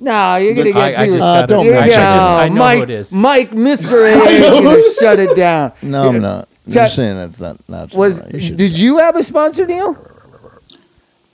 No, 0.00 0.36
you're 0.36 0.54
gonna 0.54 0.66
Look, 0.66 0.74
get 0.74 0.98
I, 0.98 1.02
I 1.02 1.06
too. 1.06 1.12
just 1.12 1.22
Uh, 1.24 1.34
gotta, 1.40 1.46
don't 1.46 1.64
you're 1.64 1.74
mention 1.74 1.90
gonna- 2.00 2.04
it. 2.04 2.08
I, 2.08 2.18
just, 2.18 2.28
I 2.28 2.48
know 2.48 2.54
Mike, 2.60 2.76
who 2.78 2.82
it 2.84 2.90
is. 2.90 3.12
Mike, 3.12 3.50
Mr. 3.52 3.92
A 4.12 4.28
is 4.28 4.62
gonna 4.62 4.82
shut 5.00 5.18
it 5.20 5.36
down. 5.36 5.72
No, 5.82 6.08
I'm 6.08 6.20
not. 6.20 6.48
I'm 6.66 6.72
Chuck- 6.72 6.90
saying 6.90 7.16
that's 7.16 7.38
not. 7.40 7.68
not 7.68 7.94
Was 7.94 8.20
right. 8.20 8.34
You 8.34 8.40
should- 8.40 8.56
did 8.56 8.78
you 8.78 8.98
have 8.98 9.16
a 9.16 9.22
sponsor, 9.22 9.64
Neil? 9.66 9.96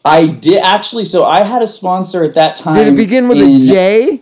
I 0.04 0.26
did 0.26 0.62
actually. 0.62 1.04
So 1.04 1.24
I 1.24 1.42
had 1.42 1.62
a 1.62 1.66
sponsor 1.66 2.24
at 2.24 2.34
that 2.34 2.56
time. 2.56 2.74
Did 2.74 2.88
it 2.88 2.96
begin 2.96 3.28
with 3.28 3.38
a 3.38 3.42
in- 3.44 3.58
J? 3.66 4.20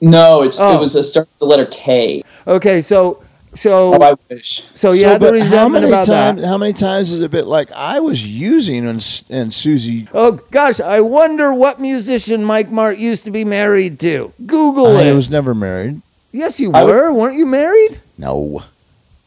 No, 0.00 0.42
it's 0.42 0.58
Oh. 0.60 0.76
it 0.76 0.80
was 0.80 0.94
a 0.94 1.02
start 1.02 1.26
with 1.28 1.38
the 1.38 1.46
letter 1.46 1.66
K. 1.66 2.22
Okay, 2.46 2.80
so 2.80 3.22
so 3.54 3.94
Oh, 3.94 4.02
I 4.02 4.14
wish. 4.30 4.62
so 4.74 4.92
yeah, 4.92 5.14
So, 5.14 5.18
the 5.18 5.30
but 5.32 5.40
how 5.48 5.68
many 5.68 5.88
about 5.88 6.06
times? 6.06 6.40
that. 6.42 6.46
How 6.48 6.58
many 6.58 6.72
times 6.72 7.10
is 7.10 7.20
it 7.20 7.30
been 7.30 7.46
like 7.46 7.70
I 7.72 7.98
was 8.00 8.24
using 8.26 8.86
and 8.86 9.22
and 9.30 9.52
Susie? 9.52 10.06
Oh 10.14 10.32
gosh, 10.50 10.78
I 10.80 11.00
wonder 11.00 11.52
what 11.52 11.80
musician 11.80 12.44
Mike 12.44 12.70
Mart 12.70 12.98
used 12.98 13.24
to 13.24 13.30
be 13.30 13.44
married 13.44 13.98
to. 14.00 14.32
Google 14.46 14.86
it. 14.98 15.06
I 15.08 15.12
was 15.12 15.28
never 15.30 15.54
married. 15.54 16.02
yes, 16.32 16.60
you 16.60 16.70
I 16.72 16.84
would- 16.84 16.94
were. 16.94 17.12
Weren't 17.12 17.36
you 17.36 17.46
married? 17.46 17.98
No. 18.16 18.62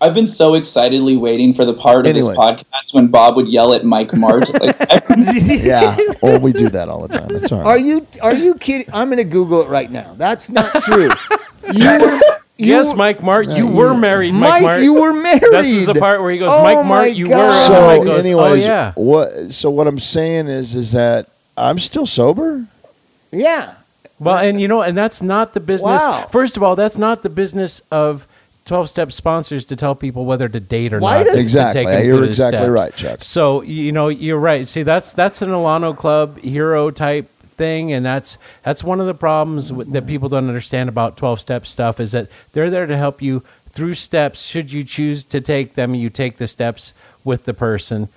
I've 0.02 0.16
been 0.16 0.26
so 0.28 0.56
excitedly 0.56 1.16
waiting 1.16 1.54
for 1.54 1.64
the 1.64 1.74
part 1.76 2.08
of 2.08 2.10
Anyway. 2.16 2.30
this 2.30 2.38
podcast 2.38 2.94
when 2.94 3.08
Bob 3.08 3.36
would 3.36 3.48
yell 3.48 3.74
at 3.74 3.86
Mike 3.86 4.14
Mart. 4.14 4.50
like, 4.60 4.76
Yeah. 5.48 5.96
oh, 6.24 6.40
we 6.40 6.52
do 6.54 6.70
that 6.70 6.90
all 6.90 7.08
the 7.08 7.18
time. 7.20 7.30
It's 7.36 7.52
all 7.52 7.60
right. 7.60 7.68
Are 7.68 7.78
you 7.78 8.08
are 8.22 8.34
you 8.34 8.56
kidding? 8.56 8.88
I'm 8.92 9.10
going 9.10 9.18
to 9.20 9.24
Google 9.24 9.62
it 9.62 9.68
right 9.70 9.92
now. 9.92 10.16
That's 10.18 10.50
not 10.50 10.74
true. 10.84 11.10
you 11.72 11.86
were, 12.00 12.20
you 12.58 12.74
yes, 12.74 12.96
Mike 12.96 13.22
Mart, 13.22 13.48
you 13.48 13.68
Uh, 13.68 13.72
were 13.76 13.94
married, 13.94 14.34
Mike, 14.34 14.50
Mike 14.50 14.62
Mart. 14.64 14.82
you 14.82 14.94
were 14.96 15.14
married. 15.14 15.44
This 15.52 15.72
is 15.72 15.86
the 15.86 15.94
part 15.96 16.20
where 16.22 16.32
he 16.32 16.40
goes, 16.40 16.50
Oh 16.52 16.64
Mike 16.64 16.84
Mart, 16.86 17.12
you 17.14 17.26
were. 17.26 17.36
God. 17.36 17.52
And 17.52 17.66
so, 17.68 17.82
Mike 17.88 18.04
goes, 18.04 18.26
anyways, 18.26 18.64
oh 18.64 18.68
yeah. 18.68 18.94
what? 18.96 19.52
So 19.52 19.70
what 19.70 19.86
I'm 19.88 20.00
saying 20.00 20.48
is, 20.48 20.74
is 20.76 20.92
that 20.94 21.30
I'm 21.58 21.78
still 21.80 22.06
sober. 22.08 22.66
Yeah. 23.32 23.76
Well, 24.20 24.38
and 24.38 24.60
you 24.62 24.68
know, 24.68 24.82
and 24.82 24.98
that's 24.98 25.22
not 25.22 25.54
the 25.54 25.60
business. 25.60 26.02
Wow. 26.02 26.28
First 26.32 26.58
of 26.58 26.64
all, 26.64 26.76
that's 26.76 26.98
not 26.98 27.24
the 27.24 27.30
business 27.30 27.82
of 27.92 28.28
12 28.72 28.90
step 28.90 29.12
sponsors 29.12 29.66
to 29.66 29.76
tell 29.76 29.96
people 29.96 30.24
whether 30.24 30.48
to 30.48 30.62
date 30.62 30.94
or 30.94 31.00
Why 31.00 31.18
not. 31.18 31.26
does- 31.26 31.36
Exactly. 31.36 31.84
You're 32.06 32.24
exactly 32.24 32.60
steps. 32.60 32.70
right, 32.70 32.96
Chuck. 32.96 33.22
So, 33.22 33.64
you 33.64 33.92
know, 33.92 34.08
you're 34.08 34.40
right. 34.40 34.66
See, 34.66 34.84
that's 34.84 35.12
that's 35.12 35.42
an 35.42 35.50
Alano 35.50 35.94
Club 35.94 36.38
hero 36.40 36.90
type 36.90 37.30
thing 37.42 37.92
and 37.92 38.06
that's 38.06 38.38
that's 38.64 38.82
one 38.82 39.02
of 39.02 39.08
the 39.08 39.14
problems 39.14 39.68
that 39.92 40.08
people 40.08 40.30
don't 40.30 40.48
understand 40.48 40.88
about 40.88 41.18
12 41.18 41.42
step 41.42 41.68
stuff 41.68 42.00
is 42.00 42.14
that 42.14 42.30
they're 42.54 42.70
there 42.70 42.86
to 42.88 42.96
help 42.96 43.22
you 43.22 43.44
through 43.70 43.94
steps 43.94 44.42
should 44.42 44.72
you 44.72 44.86
choose 44.86 45.26
to 45.26 45.42
take 45.42 45.74
them 45.74 45.94
you 45.94 46.10
take 46.10 46.38
the 46.38 46.48
steps 46.48 46.94
with 47.26 47.44
the 47.44 47.54
person 47.54 48.08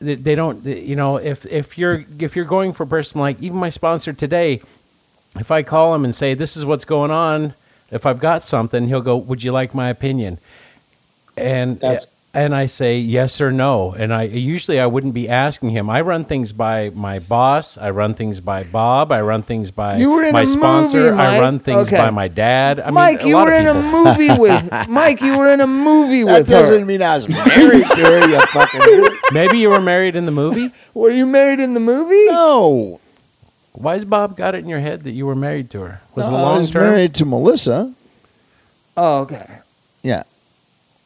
they, 0.00 0.14
they 0.14 0.34
don't 0.34 0.64
you 0.64 0.96
know 0.96 1.18
if 1.18 1.44
if 1.52 1.76
you're 1.76 2.06
if 2.18 2.34
you're 2.34 2.46
going 2.46 2.72
for 2.72 2.84
a 2.84 2.86
person 2.86 3.20
like 3.20 3.40
even 3.42 3.58
my 3.58 3.68
sponsor 3.68 4.14
today 4.14 4.62
if 5.38 5.50
I 5.50 5.62
call 5.62 5.94
him 5.94 6.04
and 6.06 6.14
say 6.14 6.32
this 6.34 6.56
is 6.56 6.64
what's 6.64 6.86
going 6.86 7.10
on, 7.12 7.54
if 7.90 8.06
I've 8.06 8.20
got 8.20 8.42
something, 8.42 8.88
he'll 8.88 9.00
go, 9.00 9.16
"Would 9.16 9.42
you 9.42 9.52
like 9.52 9.74
my 9.74 9.88
opinion?" 9.88 10.38
And 11.36 11.80
That's- 11.80 12.06
and 12.32 12.54
I 12.54 12.66
say 12.66 12.96
yes 12.96 13.40
or 13.40 13.50
no. 13.50 13.92
And 13.98 14.14
I 14.14 14.22
usually 14.22 14.78
I 14.78 14.86
wouldn't 14.86 15.14
be 15.14 15.28
asking 15.28 15.70
him. 15.70 15.90
I 15.90 16.00
run 16.00 16.24
things 16.24 16.52
by 16.52 16.90
my 16.94 17.18
boss. 17.18 17.76
I 17.76 17.90
run 17.90 18.14
things 18.14 18.38
by 18.38 18.62
Bob. 18.62 19.10
I 19.10 19.20
run 19.20 19.42
things 19.42 19.72
by 19.72 19.96
You 19.96 20.12
were 20.12 20.22
in 20.22 20.32
my 20.32 20.42
a 20.42 20.46
sponsor. 20.46 20.96
movie, 20.98 21.08
I 21.10 21.14
Mike. 21.32 21.40
run 21.40 21.58
things 21.58 21.88
Okay. 21.88 21.96
by 21.96 22.10
my 22.10 22.28
dad. 22.28 22.78
I 22.78 22.90
Mike, 22.90 23.18
mean, 23.18 23.26
a 23.26 23.28
you 23.30 23.34
lot 23.36 23.46
were 23.46 23.52
of 23.54 23.60
in 23.60 23.66
a 23.66 23.74
people. 23.74 24.04
movie 24.04 24.30
with 24.38 24.88
Mike. 24.88 25.20
You 25.22 25.38
were 25.38 25.50
in 25.50 25.60
a 25.60 25.66
movie 25.66 26.22
That 26.22 26.38
with 26.40 26.48
her. 26.50 26.54
That 26.54 26.60
doesn't 26.62 26.86
mean 26.86 27.02
I 27.02 27.16
was 27.16 27.28
married 27.28 27.86
to 27.86 27.96
her. 28.04 28.28
You 28.28 28.40
fucking 28.42 29.08
Maybe 29.32 29.58
you 29.58 29.70
were 29.70 29.80
married 29.80 30.14
in 30.14 30.26
the 30.26 30.32
movie. 30.32 30.70
Were 30.94 31.10
you 31.10 31.26
married 31.26 31.58
in 31.58 31.74
the 31.74 31.80
movie? 31.80 32.26
no. 32.26 33.00
Why's 33.72 34.04
Bob 34.04 34.36
got 34.36 34.54
it 34.54 34.58
in 34.58 34.68
your 34.68 34.80
head 34.80 35.04
that 35.04 35.12
you 35.12 35.26
were 35.26 35.34
married 35.36 35.70
to 35.70 35.80
her? 35.80 36.00
Was 36.14 36.26
it 36.26 36.30
No, 36.30 36.36
I 36.36 36.42
long 36.42 36.58
was 36.60 36.70
term? 36.70 36.82
married 36.82 37.14
to 37.14 37.24
Melissa. 37.24 37.92
Oh, 38.96 39.20
okay. 39.20 39.46
Yeah, 40.02 40.24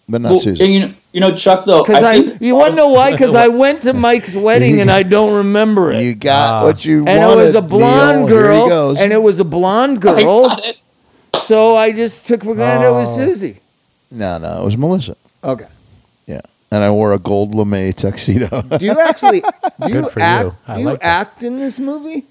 but 0.08 0.20
not 0.22 0.30
well, 0.30 0.38
Susie. 0.38 0.64
and 0.64 0.74
you 0.74 0.80
know, 0.80 0.94
you 1.12 1.20
know, 1.20 1.34
Chuck. 1.34 1.64
Though 1.66 1.82
Because 1.84 2.02
I, 2.02 2.22
think 2.22 2.40
you 2.40 2.56
want 2.56 2.70
to 2.70 2.76
know 2.76 2.88
why? 2.88 3.12
Because 3.12 3.34
I 3.34 3.48
went 3.48 3.82
to 3.82 3.92
Mike's 3.92 4.34
wedding 4.34 4.80
and 4.80 4.90
I 4.90 5.02
don't 5.02 5.34
remember 5.34 5.92
it. 5.92 6.02
You 6.02 6.14
got 6.14 6.62
Ah. 6.62 6.64
what 6.64 6.84
you 6.84 7.00
wanted. 7.04 7.10
and 7.12 7.22
wanted. 7.28 7.42
it 7.42 7.46
was 7.46 7.54
a 7.54 7.62
blonde 7.62 8.18
Neil. 8.20 8.28
Here 8.28 8.42
girl, 8.42 8.64
he 8.64 8.70
goes. 8.70 9.00
and 9.00 9.12
it 9.12 9.22
was 9.22 9.40
a 9.40 9.44
blonde 9.44 9.98
I 9.98 10.00
girl. 10.00 10.48
got 10.48 10.64
it. 10.64 10.78
So 11.44 11.76
I 11.76 11.92
just 11.92 12.26
took 12.26 12.42
for 12.44 12.54
granted 12.54 12.86
it 12.88 12.92
was 12.92 13.08
Oh. 13.08 13.16
Susie. 13.16 13.60
no, 14.10 14.38
no, 14.38 14.62
it 14.62 14.64
was 14.64 14.76
Melissa. 14.76 15.16
Okay. 15.42 15.66
Yeah, 16.26 16.40
and 16.70 16.82
I 16.82 16.90
wore 16.90 17.12
a 17.12 17.18
gold 17.18 17.54
lame 17.54 17.92
tuxedo. 17.92 18.62
Do 18.62 18.84
you 18.84 18.98
actually 19.00 19.40
do 19.80 19.88
you 19.88 20.02
Good 20.02 20.10
for 20.10 20.20
you. 20.20 20.24
act? 20.24 20.50
I 20.66 20.74
Do 20.74 20.80
you 20.80 20.86
like 20.86 21.00
that. 21.00 21.06
act 21.06 21.42
in 21.42 21.58
this 21.58 21.78
movie? 21.78 22.24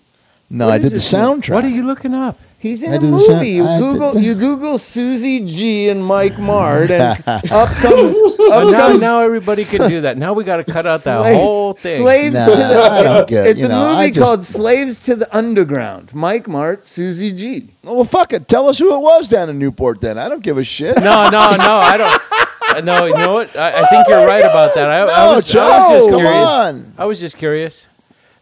No, 0.54 0.68
What 0.68 0.74
I 0.74 0.76
is 0.78 0.82
did 0.84 0.92
the 0.92 0.96
this 0.96 1.12
soundtrack. 1.14 1.54
What 1.56 1.64
are 1.66 1.70
you 1.70 1.84
looking 1.86 2.14
up? 2.14 2.40
He's 2.60 2.82
in 2.82 2.94
I 2.94 2.96
a 2.96 3.00
did 3.00 3.08
the 3.08 3.12
movie. 3.12 3.26
sound- 3.26 3.46
you 3.48 3.66
I 3.68 3.78
did 3.78 3.80
Google 3.92 4.12
the- 4.14 4.22
you 4.22 4.36
Google 4.36 4.78
Susie 4.78 5.46
G 5.46 5.90
and 5.90 6.02
Mike 6.06 6.40
Mart, 6.40 6.90
and 6.92 7.22
up 7.28 7.68
comes 7.84 8.16
But 8.38 8.52
up 8.52 8.72
now, 8.72 8.88
comes 8.88 9.02
now 9.02 9.20
everybody 9.20 9.66
can 9.66 9.90
do 9.90 10.00
that. 10.02 10.18
Now 10.18 10.32
we 10.32 10.46
got 10.46 10.58
to 10.58 10.64
cut 10.64 10.86
out 10.86 11.02
that 11.02 11.20
Slave- 11.24 11.36
whole 11.36 11.74
thing. 11.74 12.02
Slaves 12.02 12.34
Nah, 12.36 12.46
to 12.46 12.52
the. 12.56 12.64
I 12.82 13.04
don't 13.04 13.28
get- 13.28 13.48
it's 13.48 13.60
you 13.60 13.66
a 13.66 13.68
know, 13.70 13.86
I 13.86 14.00
movie 14.00 14.12
just- 14.12 14.24
called 14.26 14.44
Slaves 14.46 15.04
to 15.04 15.16
the 15.18 15.36
Underground. 15.36 16.14
Mike 16.16 16.48
Mart, 16.48 16.88
Susie 16.88 17.34
G. 17.34 17.70
Well, 17.84 18.06
fuck 18.06 18.32
it. 18.32 18.48
Tell 18.48 18.70
us 18.70 18.80
who 18.80 18.96
it 18.96 19.00
was 19.02 19.28
down 19.28 19.50
in 19.50 19.60
Newport. 19.60 20.00
Then 20.00 20.18
I 20.18 20.30
don't 20.30 20.42
give 20.42 20.58
a 20.58 20.64
shit. 20.64 20.96
No, 21.00 21.24
no, 21.30 21.30
no. 21.30 21.58
I 21.60 21.98
don't. 21.98 22.78
uh, 22.78 22.82
No, 22.82 23.06
you 23.08 23.14
know 23.14 23.34
what? 23.34 23.54
I, 23.58 23.82
I 23.82 23.86
think 23.88 24.08
you're 24.08 24.26
right 24.26 24.40
about 24.46 24.74
that. 24.76 24.90
I, 24.90 25.02
I 25.04 25.06
No, 25.28 25.34
was, 25.36 25.54
I 25.54 25.68
was 25.92 25.98
just 26.00 26.10
come 26.10 26.20
curious. 26.22 26.48
on. 26.48 26.94
I 26.98 27.06
was 27.06 27.20
just 27.20 27.38
curious. 27.38 27.88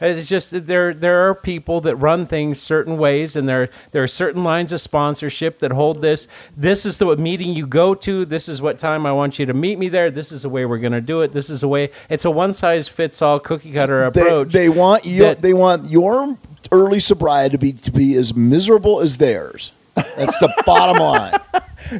It's 0.01 0.27
just 0.27 0.51
that 0.51 0.67
there 0.67 0.93
there 0.93 1.29
are 1.29 1.35
people 1.35 1.79
that 1.81 1.95
run 1.95 2.25
things 2.25 2.59
certain 2.59 2.97
ways, 2.97 3.35
and 3.35 3.47
there 3.47 3.69
there 3.91 4.01
are 4.03 4.07
certain 4.07 4.43
lines 4.43 4.71
of 4.71 4.81
sponsorship 4.81 5.59
that 5.59 5.71
hold 5.71 6.01
this. 6.01 6.27
This 6.57 6.85
is 6.85 6.97
the 6.97 7.15
meeting 7.15 7.53
you 7.53 7.67
go 7.67 7.93
to. 7.95 8.25
This 8.25 8.49
is 8.49 8.61
what 8.61 8.79
time 8.79 9.05
I 9.05 9.11
want 9.11 9.37
you 9.39 9.45
to 9.45 9.53
meet 9.53 9.77
me 9.79 9.89
there. 9.89 10.09
This 10.11 10.31
is 10.31 10.41
the 10.41 10.49
way 10.49 10.65
we're 10.65 10.79
going 10.79 10.91
to 10.93 11.01
do 11.01 11.21
it. 11.21 11.33
This 11.33 11.49
is 11.49 11.61
the 11.61 11.67
way. 11.67 11.91
It's 12.09 12.25
a 12.25 12.31
one 12.31 12.53
size 12.53 12.87
fits 12.87 13.21
all 13.21 13.39
cookie 13.39 13.71
cutter 13.71 14.03
approach. 14.03 14.49
they 14.51 14.69
want 14.69 15.05
you. 15.05 15.23
that- 15.23 15.41
they 15.41 15.53
want 15.53 15.89
your 15.89 16.37
early 16.71 16.99
sobriety 16.99 17.51
to 17.51 17.57
be 17.57 17.71
to 17.73 17.91
be 17.91 18.15
as 18.15 18.35
miserable 18.35 18.99
as 19.01 19.17
theirs. 19.17 19.71
That's 19.95 20.37
the 20.39 20.51
bottom 20.65 20.97
line. 21.01 21.39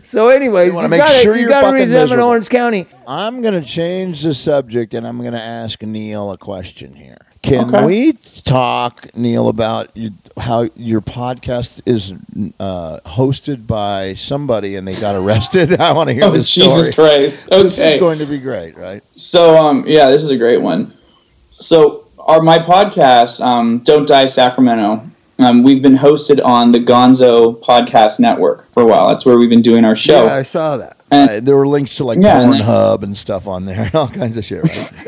So, 0.03 0.29
anyways, 0.29 0.69
You 0.69 0.75
wanna 0.75 0.87
make 0.89 0.99
got 1.01 1.09
sure 1.09 1.33
it. 1.33 1.37
You 1.37 1.41
you're 1.41 1.49
got 1.49 1.61
to 1.61 1.65
fucking 1.67 1.79
resentment 1.79 2.09
miserable. 2.11 2.27
Orange 2.29 2.49
County. 2.49 2.85
I'm 3.07 3.41
going 3.41 3.53
to 3.59 3.67
change 3.67 4.23
the 4.23 4.33
subject 4.33 4.93
and 4.93 5.05
I'm 5.05 5.17
going 5.19 5.33
to 5.33 5.41
ask 5.41 5.81
Neil 5.81 6.31
a 6.31 6.37
question 6.37 6.95
here. 6.95 7.17
Can 7.41 7.73
Okay. 7.73 7.85
we 7.85 8.13
talk, 8.45 9.07
Neil, 9.15 9.49
about 9.49 9.89
you, 9.95 10.11
how 10.37 10.69
your 10.75 11.01
podcast 11.01 11.81
is 11.87 12.13
uh, 12.59 12.99
hosted 13.05 13.65
by 13.65 14.13
somebody 14.13 14.75
and 14.75 14.87
they 14.87 14.93
got 14.95 15.15
arrested? 15.15 15.79
I 15.81 15.91
want 15.93 16.09
to 16.09 16.13
hear 16.13 16.25
Oh, 16.25 16.31
this 16.31 16.53
Jesus 16.53 16.93
story. 16.93 17.21
Christ! 17.21 17.47
Okay. 17.51 17.63
This 17.63 17.79
is 17.79 17.99
going 17.99 18.19
to 18.19 18.27
be 18.27 18.37
great, 18.37 18.77
right? 18.77 19.03
So 19.15 19.57
um 19.57 19.85
yeah, 19.87 20.09
this 20.11 20.21
is 20.21 20.29
a 20.29 20.37
great 20.37 20.61
one. 20.61 20.93
So 21.49 22.05
our 22.19 22.41
my 22.41 22.59
podcast, 22.59 23.41
um, 23.43 23.79
Don't 23.79 24.07
Die 24.07 24.25
Sacramento, 24.27 25.01
um, 25.39 25.63
we've 25.63 25.81
been 25.81 25.97
hosted 25.97 26.43
on 26.45 26.71
the 26.71 26.77
Gonzo 26.79 27.59
Podcast 27.63 28.19
Network 28.19 28.71
for 28.71 28.83
a 28.83 28.85
while. 28.85 29.09
That's 29.09 29.25
where 29.25 29.39
we've 29.39 29.49
been 29.49 29.63
doing 29.63 29.83
our 29.83 29.95
show. 29.95 30.25
Yeah, 30.25 30.35
I 30.35 30.43
saw 30.43 30.77
that. 30.77 30.97
And- 31.09 31.29
Uh, 31.29 31.39
there 31.39 31.55
were 31.55 31.67
links 31.67 31.97
to 31.97 32.03
like 32.03 32.19
Yeah, 32.21 32.39
and 32.41 32.53
Pornhub 32.53 33.01
and 33.01 33.17
stuff 33.17 33.47
on 33.47 33.65
there 33.65 33.81
and 33.85 33.95
all 33.95 34.07
kinds 34.07 34.37
of 34.37 34.45
shit, 34.45 34.63
right? 34.63 35.07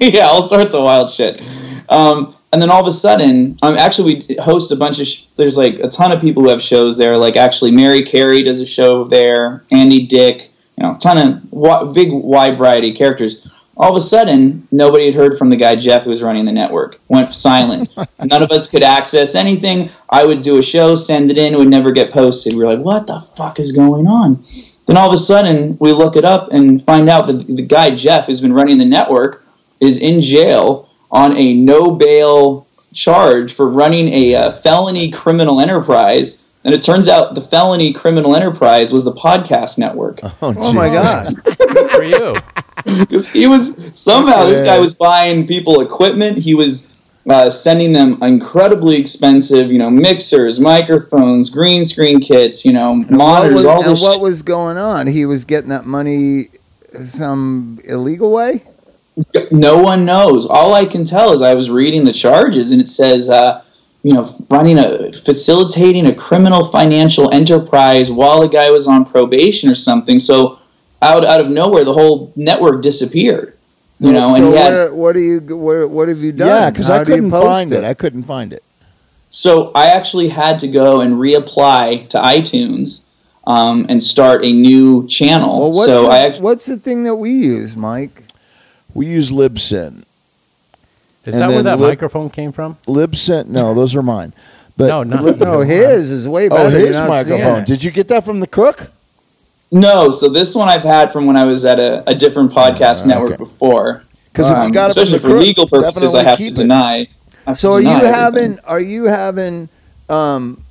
yeah, 0.00 0.22
all 0.26 0.42
sorts 0.48 0.74
of 0.74 0.82
wild 0.82 1.08
shit. 1.10 1.40
Um, 1.88 2.34
and 2.52 2.62
then 2.62 2.70
all 2.70 2.80
of 2.80 2.86
a 2.86 2.92
sudden, 2.92 3.58
um, 3.62 3.76
actually, 3.76 4.22
we 4.28 4.36
host 4.36 4.72
a 4.72 4.76
bunch 4.76 5.00
of. 5.00 5.06
Sh- 5.06 5.24
there's 5.36 5.56
like 5.56 5.74
a 5.80 5.88
ton 5.88 6.12
of 6.12 6.20
people 6.20 6.42
who 6.42 6.48
have 6.48 6.62
shows 6.62 6.96
there. 6.96 7.16
Like 7.16 7.36
actually, 7.36 7.70
Mary 7.70 8.02
Carey 8.02 8.42
does 8.42 8.60
a 8.60 8.66
show 8.66 9.04
there. 9.04 9.64
Andy 9.70 10.06
Dick, 10.06 10.50
you 10.76 10.82
know, 10.82 10.96
ton 11.00 11.42
of 11.52 11.94
big 11.94 12.10
wide 12.10 12.56
variety 12.56 12.90
of 12.90 12.96
characters. 12.96 13.46
All 13.76 13.90
of 13.92 13.96
a 13.96 14.00
sudden, 14.00 14.66
nobody 14.72 15.06
had 15.06 15.14
heard 15.14 15.38
from 15.38 15.50
the 15.50 15.56
guy 15.56 15.76
Jeff 15.76 16.02
who 16.02 16.10
was 16.10 16.22
running 16.22 16.46
the 16.46 16.52
network. 16.52 16.98
Went 17.08 17.32
silent. 17.32 17.94
None 18.24 18.42
of 18.42 18.50
us 18.50 18.68
could 18.68 18.82
access 18.82 19.36
anything. 19.36 19.90
I 20.10 20.24
would 20.24 20.40
do 20.40 20.58
a 20.58 20.62
show, 20.62 20.96
send 20.96 21.30
it 21.30 21.38
in, 21.38 21.54
it 21.54 21.58
would 21.58 21.68
never 21.68 21.92
get 21.92 22.12
posted. 22.12 22.54
We 22.54 22.64
were 22.64 22.74
like, 22.74 22.84
"What 22.84 23.06
the 23.06 23.20
fuck 23.20 23.60
is 23.60 23.72
going 23.72 24.06
on?" 24.06 24.42
Then 24.86 24.96
all 24.96 25.08
of 25.08 25.12
a 25.12 25.18
sudden, 25.18 25.76
we 25.80 25.92
look 25.92 26.16
it 26.16 26.24
up 26.24 26.50
and 26.50 26.82
find 26.82 27.10
out 27.10 27.26
that 27.26 27.46
the 27.46 27.62
guy 27.62 27.94
Jeff 27.94 28.24
who's 28.24 28.40
been 28.40 28.54
running 28.54 28.78
the 28.78 28.86
network 28.86 29.44
is 29.80 30.00
in 30.00 30.22
jail 30.22 30.87
on 31.10 31.36
a 31.38 31.54
no 31.54 31.92
bail 31.94 32.66
charge 32.92 33.52
for 33.54 33.68
running 33.68 34.08
a 34.08 34.34
uh, 34.34 34.52
felony 34.52 35.10
criminal 35.10 35.60
enterprise. 35.60 36.42
And 36.64 36.74
it 36.74 36.82
turns 36.82 37.08
out 37.08 37.34
the 37.34 37.40
felony 37.40 37.92
criminal 37.92 38.34
enterprise 38.36 38.92
was 38.92 39.04
the 39.04 39.12
podcast 39.12 39.78
network. 39.78 40.20
Oh, 40.22 40.54
Oh 40.56 40.72
my 40.72 40.88
god. 40.88 41.32
Good 41.44 41.90
for 41.90 42.02
you. 42.02 42.34
Because 42.84 43.28
he 43.28 43.46
was 43.46 43.90
somehow 43.98 44.44
this 44.46 44.60
guy 44.66 44.78
was 44.78 44.94
buying 44.94 45.46
people 45.46 45.80
equipment. 45.80 46.38
He 46.38 46.54
was 46.54 46.88
uh, 47.28 47.50
sending 47.50 47.92
them 47.92 48.22
incredibly 48.22 48.96
expensive, 48.96 49.70
you 49.70 49.78
know, 49.78 49.90
mixers, 49.90 50.58
microphones, 50.58 51.50
green 51.50 51.84
screen 51.84 52.20
kits, 52.20 52.64
you 52.64 52.72
know, 52.72 52.94
What 52.94 53.10
monitors, 53.10 53.54
was, 53.56 53.64
all 53.66 53.82
and 53.82 53.92
this. 53.92 54.00
what 54.02 54.12
shit. 54.14 54.20
was 54.22 54.42
going 54.42 54.78
on? 54.78 55.06
He 55.08 55.26
was 55.26 55.44
getting 55.44 55.68
that 55.70 55.84
money 55.84 56.48
some 57.10 57.80
illegal 57.84 58.32
way. 58.32 58.62
No 59.50 59.82
one 59.82 60.04
knows. 60.04 60.46
All 60.46 60.74
I 60.74 60.84
can 60.84 61.04
tell 61.04 61.32
is 61.32 61.42
I 61.42 61.54
was 61.54 61.70
reading 61.70 62.04
the 62.04 62.12
charges, 62.12 62.72
and 62.72 62.80
it 62.80 62.88
says, 62.88 63.28
uh, 63.28 63.62
you 64.02 64.12
know, 64.12 64.32
running 64.48 64.78
a 64.78 65.12
facilitating 65.12 66.06
a 66.06 66.14
criminal 66.14 66.64
financial 66.64 67.32
enterprise 67.32 68.10
while 68.10 68.40
the 68.40 68.48
guy 68.48 68.70
was 68.70 68.86
on 68.86 69.04
probation 69.04 69.68
or 69.68 69.74
something. 69.74 70.18
So 70.20 70.58
out 71.02 71.24
out 71.24 71.40
of 71.40 71.50
nowhere, 71.50 71.84
the 71.84 71.92
whole 71.92 72.32
network 72.36 72.82
disappeared. 72.82 73.54
You 74.00 74.12
know, 74.12 74.28
so 74.28 74.34
and 74.36 74.44
he 74.46 74.52
had, 74.52 74.72
where, 74.72 74.94
what 74.94 75.12
do 75.14 75.20
you? 75.20 75.56
Where, 75.56 75.88
what 75.88 76.06
have 76.06 76.18
you 76.18 76.30
done? 76.30 76.46
Yeah, 76.46 76.70
because 76.70 76.88
I 76.88 77.04
couldn't 77.04 77.30
post 77.30 77.46
find 77.46 77.72
it. 77.72 77.82
I 77.82 77.94
couldn't 77.94 78.22
find 78.22 78.52
it. 78.52 78.62
So 79.28 79.72
I 79.74 79.86
actually 79.88 80.28
had 80.28 80.60
to 80.60 80.68
go 80.68 81.00
and 81.00 81.14
reapply 81.14 82.08
to 82.10 82.18
iTunes 82.18 83.06
um, 83.46 83.86
and 83.88 84.00
start 84.00 84.44
a 84.44 84.52
new 84.52 85.08
channel. 85.08 85.58
Well, 85.58 85.72
what's, 85.72 85.88
so 85.88 86.02
the, 86.02 86.08
I 86.08 86.18
actually, 86.18 86.42
what's 86.42 86.66
the 86.66 86.76
thing 86.76 87.02
that 87.04 87.16
we 87.16 87.32
use, 87.32 87.76
Mike? 87.76 88.22
We 88.94 89.06
use 89.06 89.30
Libsyn. 89.30 90.04
Is 91.24 91.34
And 91.34 91.42
that 91.42 91.48
where 91.50 91.62
that 91.62 91.78
lip- 91.78 91.90
microphone 91.90 92.30
came 92.30 92.52
from? 92.52 92.76
Libsyn. 92.86 93.48
No, 93.48 93.74
those 93.74 93.94
are 93.94 94.02
mine. 94.02 94.32
But 94.76 94.86
No, 94.88 95.02
not- 95.02 95.22
Lib- 95.22 95.38
No, 95.40 95.60
his 95.60 96.10
is 96.10 96.26
way 96.28 96.48
better. 96.48 96.62
oh, 96.74 96.78
You're 96.78 96.86
his 96.88 96.96
microphone. 96.96 97.64
Did 97.64 97.84
you 97.84 97.90
get 97.90 98.08
that 98.08 98.24
from 98.24 98.40
the 98.40 98.46
crook? 98.46 98.90
no. 99.70 100.10
So 100.10 100.28
this 100.30 100.54
one 100.54 100.68
I've 100.68 100.82
had 100.82 101.12
from 101.12 101.26
when 101.26 101.36
I 101.36 101.44
was 101.44 101.64
at 101.64 101.78
a, 101.78 102.02
a 102.08 102.14
different 102.14 102.52
podcast 102.52 103.02
Ah, 103.04 103.06
network 103.08 103.32
okay. 103.32 103.36
before. 103.36 104.04
Because 104.32 104.50
if 104.50 104.56
Um, 104.56 104.70
got 104.70 104.90
it 104.90 104.94
from 104.94 105.02
especially 105.02 105.18
the 105.18 105.22
for 105.22 105.28
crook, 105.30 105.42
legal 105.42 105.66
purposes, 105.68 106.14
I 106.14 106.22
have 106.22 106.38
to 106.38 106.44
it. 106.44 106.54
deny. 106.54 107.08
Have 107.46 107.58
So 107.58 107.70
to 107.70 107.74
are 107.76 107.80
you 107.80 107.88
deny 107.88 107.98
everything. 108.04 108.14
having? 108.52 108.58
Are 108.64 108.80
you 108.80 109.04
having? 109.04 109.68
Um, 110.08 110.62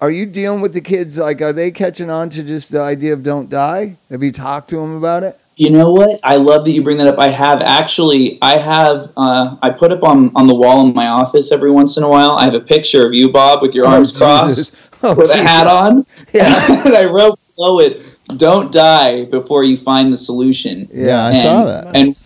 are 0.00 0.10
you 0.10 0.24
dealing 0.26 0.62
with 0.62 0.72
the 0.72 0.80
kids? 0.80 1.18
Like, 1.18 1.40
are 1.42 1.52
they 1.52 1.70
catching 1.70 2.08
on 2.10 2.30
to 2.30 2.42
just 2.42 2.72
the 2.72 2.80
idea 2.80 3.12
of 3.12 3.22
don't 3.22 3.50
die? 3.50 3.96
Have 4.10 4.22
you 4.22 4.32
talked 4.32 4.70
to 4.70 4.76
them 4.76 4.96
about 4.96 5.22
it? 5.22 5.38
You 5.58 5.70
know 5.70 5.90
what? 5.92 6.20
I 6.22 6.36
love 6.36 6.66
that 6.66 6.72
you 6.72 6.82
bring 6.82 6.98
that 6.98 7.06
up. 7.06 7.18
I 7.18 7.28
have 7.30 7.62
actually, 7.62 8.38
I 8.42 8.58
have, 8.58 9.10
uh, 9.16 9.56
I 9.62 9.70
put 9.70 9.90
up 9.90 10.02
on, 10.02 10.30
on 10.36 10.46
the 10.46 10.54
wall 10.54 10.86
in 10.86 10.94
my 10.94 11.06
office 11.06 11.50
every 11.50 11.70
once 11.70 11.96
in 11.96 12.02
a 12.02 12.08
while. 12.08 12.32
I 12.32 12.44
have 12.44 12.52
a 12.52 12.60
picture 12.60 13.06
of 13.06 13.14
you, 13.14 13.32
Bob, 13.32 13.62
with 13.62 13.74
your 13.74 13.86
arms 13.86 14.14
Oh, 14.14 14.18
crossed, 14.18 14.76
Oh, 15.02 15.14
with 15.14 15.30
a 15.30 15.38
hat 15.38 15.66
on. 15.66 16.04
Yeah. 16.34 16.82
and 16.84 16.94
I 16.94 17.06
wrote 17.06 17.38
below 17.54 17.80
it, 17.80 18.02
"Don't 18.36 18.70
die 18.70 19.24
before 19.24 19.64
you 19.64 19.76
find 19.78 20.12
the 20.12 20.16
solution." 20.18 20.88
Yeah, 20.92 21.24
I 21.24 21.30
And- 21.30 21.38
saw 21.42 21.64
that. 21.64 21.96
And 21.96 22.16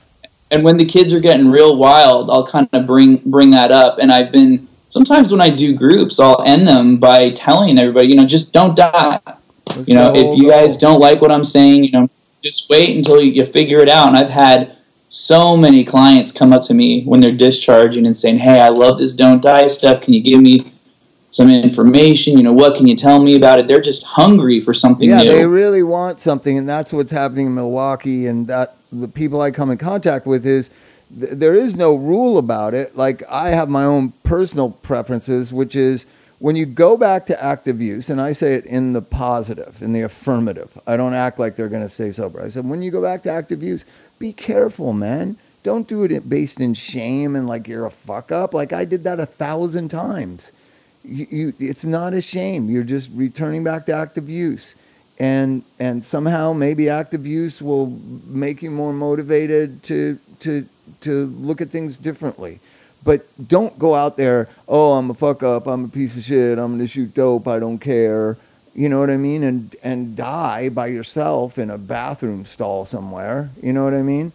and 0.53 0.65
when 0.65 0.77
the 0.77 0.85
kids 0.85 1.13
are 1.13 1.21
getting 1.21 1.49
real 1.51 1.77
wild, 1.77 2.31
I'll 2.31 2.47
kind 2.47 2.69
of 2.73 2.85
bring 2.87 3.17
bring 3.27 3.51
that 3.51 3.71
up. 3.71 3.99
And 4.01 4.11
I've 4.11 4.33
been 4.33 4.67
sometimes 4.89 5.31
when 5.31 5.41
I 5.41 5.51
do 5.51 5.77
groups, 5.77 6.19
I'll 6.19 6.43
end 6.45 6.67
them 6.67 6.97
by 6.97 7.31
telling 7.31 7.79
everybody, 7.79 8.09
you 8.09 8.17
know, 8.17 8.27
just 8.27 8.53
don't 8.53 8.75
die. 8.75 9.21
What's 9.25 9.89
You 9.89 9.95
know, 9.95 10.13
if 10.15 10.37
you 10.37 10.49
guys 10.51 10.79
don't 10.79 10.99
like 11.01 11.21
what 11.21 11.33
I'm 11.33 11.45
saying, 11.45 11.85
you 11.85 11.93
know, 11.93 12.09
just 12.43 12.69
wait 12.71 12.97
until 12.97 13.21
you, 13.21 13.33
you 13.33 13.45
figure 13.45 13.79
it 13.79 13.89
out. 13.89 14.09
And 14.09 14.17
I've 14.17 14.31
had 14.31 14.77
so 15.09 15.57
many 15.57 15.85
clients 15.85 16.33
come 16.33 16.53
up 16.53 16.63
to 16.63 16.75
me 16.75 17.05
when 17.05 17.21
they're 17.21 17.33
discharging 17.33 18.07
and 18.07 18.17
saying, 18.17 18.39
"Hey, 18.39 18.61
I 18.61 18.69
love 18.69 18.99
this 18.99 19.15
don't 19.15 19.43
die 19.43 19.69
stuff. 19.69 20.01
Can 20.01 20.15
you 20.15 20.23
give 20.23 20.41
me 20.41 20.73
some 21.31 21.51
information? 21.51 22.39
You 22.39 22.45
know, 22.45 22.53
what 22.53 22.77
can 22.77 22.87
you 22.87 22.97
tell 22.97 23.21
me 23.21 23.37
about 23.37 23.59
it?" 23.59 23.67
They're 23.67 23.81
just 23.81 24.05
hungry 24.05 24.61
for 24.61 24.73
something 24.73 25.11
yeah, 25.11 25.23
new. 25.23 25.31
they 25.31 25.47
really 25.47 25.83
want 25.83 26.21
something, 26.21 26.57
and 26.57 26.69
that's 26.69 26.93
what's 26.93 27.13
happening 27.13 27.47
in 27.47 27.55
Milwaukee. 27.55 28.27
And 28.27 28.47
that 28.47 28.77
the 28.93 29.09
people 29.09 29.41
I 29.41 29.51
come 29.51 29.71
in 29.71 29.79
contact 29.79 30.27
with 30.27 30.47
is 30.47 30.71
th- 31.19 31.33
there 31.33 31.55
is 31.55 31.75
no 31.75 31.95
rule 31.95 32.39
about 32.39 32.73
it. 32.75 32.97
Like 32.97 33.23
I 33.29 33.51
have 33.51 33.69
my 33.69 33.85
own 33.85 34.13
personal 34.23 34.71
preferences, 34.71 35.53
which 35.53 35.75
is 35.75 36.07
when 36.41 36.57
you 36.57 36.67
go 36.67 36.97
back 36.97 37.27
to 37.27 37.43
active 37.43 37.81
use, 37.81 38.09
and 38.09 38.21
I 38.21 38.33
say 38.33 38.55
it 38.55 38.65
in 38.65 38.95
the 38.95 39.03
positive, 39.03 39.83
in 39.83 39.93
the 39.93 40.01
affirmative. 40.01 40.77
I 40.87 40.97
don't 40.97 41.15
act 41.15 41.39
like 41.39 41.55
they're 41.55 41.69
going 41.69 41.83
to 41.83 41.89
stay 41.89 42.13
sober. 42.13 42.43
I 42.43 42.49
said 42.49 42.69
when 42.69 42.83
you 42.83 42.91
go 42.91 43.03
back 43.03 43.23
to 43.25 43.31
active 43.31 43.63
use, 43.63 43.85
be 44.19 44.33
careful, 44.33 44.95
man. 44.95 45.37
Don't 45.63 45.87
do 45.87 46.03
it 46.05 46.29
based 46.29 46.59
in 46.59 46.73
shame 46.73 47.37
and 47.37 47.47
like 47.47 47.69
you're 47.69 47.85
a 47.85 47.91
fuck 47.91 48.33
up. 48.33 48.55
Like 48.55 48.73
I 48.73 48.87
did 48.87 49.05
that 49.05 49.21
a 49.21 49.27
thousand 49.27 49.91
times. 49.91 50.51
You, 51.05 51.27
you, 51.31 51.53
it's 51.61 51.85
not 51.85 52.15
a 52.15 52.23
shame. 52.23 52.71
You're 52.71 52.85
just 52.85 53.11
returning 53.13 53.63
back 53.63 53.85
to 53.87 53.93
active 53.93 54.29
use 54.29 54.75
and 55.21 55.63
and 55.79 56.03
somehow 56.03 56.55
maybe 56.55 56.89
active 56.89 57.27
use 57.27 57.61
will 57.61 57.89
make 58.25 58.63
you 58.63 58.71
more 58.71 58.93
motivated 58.93 59.83
to 59.83 60.19
to 60.41 60.67
to 61.03 61.27
look 61.27 61.61
at 61.61 61.69
things 61.69 61.99
differently 61.99 62.59
but 63.03 63.25
don't 63.49 63.79
go 63.79 63.95
out 63.95 64.17
there 64.17 64.49
oh 64.69 64.93
i'm 64.93 65.11
a 65.11 65.15
fuck 65.15 65.43
up 65.43 65.67
i'm 65.67 65.85
a 65.85 65.89
piece 65.89 66.17
of 66.17 66.25
shit 66.25 66.59
i'm 66.59 66.73
gonna 66.73 66.87
shoot 66.87 67.13
dope 67.15 67.47
i 67.49 67.59
don't 67.59 67.79
care 67.79 68.37
you 68.75 68.89
know 68.89 69.01
what 69.01 69.11
i 69.11 69.17
mean 69.17 69.43
and 69.43 69.77
and 69.83 70.17
die 70.17 70.69
by 70.69 70.87
yourself 70.87 71.59
in 71.59 71.71
a 71.71 71.79
bathroom 71.79 72.45
stall 72.45 72.87
somewhere 72.87 73.51
you 73.63 73.73
know 73.73 73.85
what 73.85 73.95
i 73.95 74.03
mean 74.03 74.33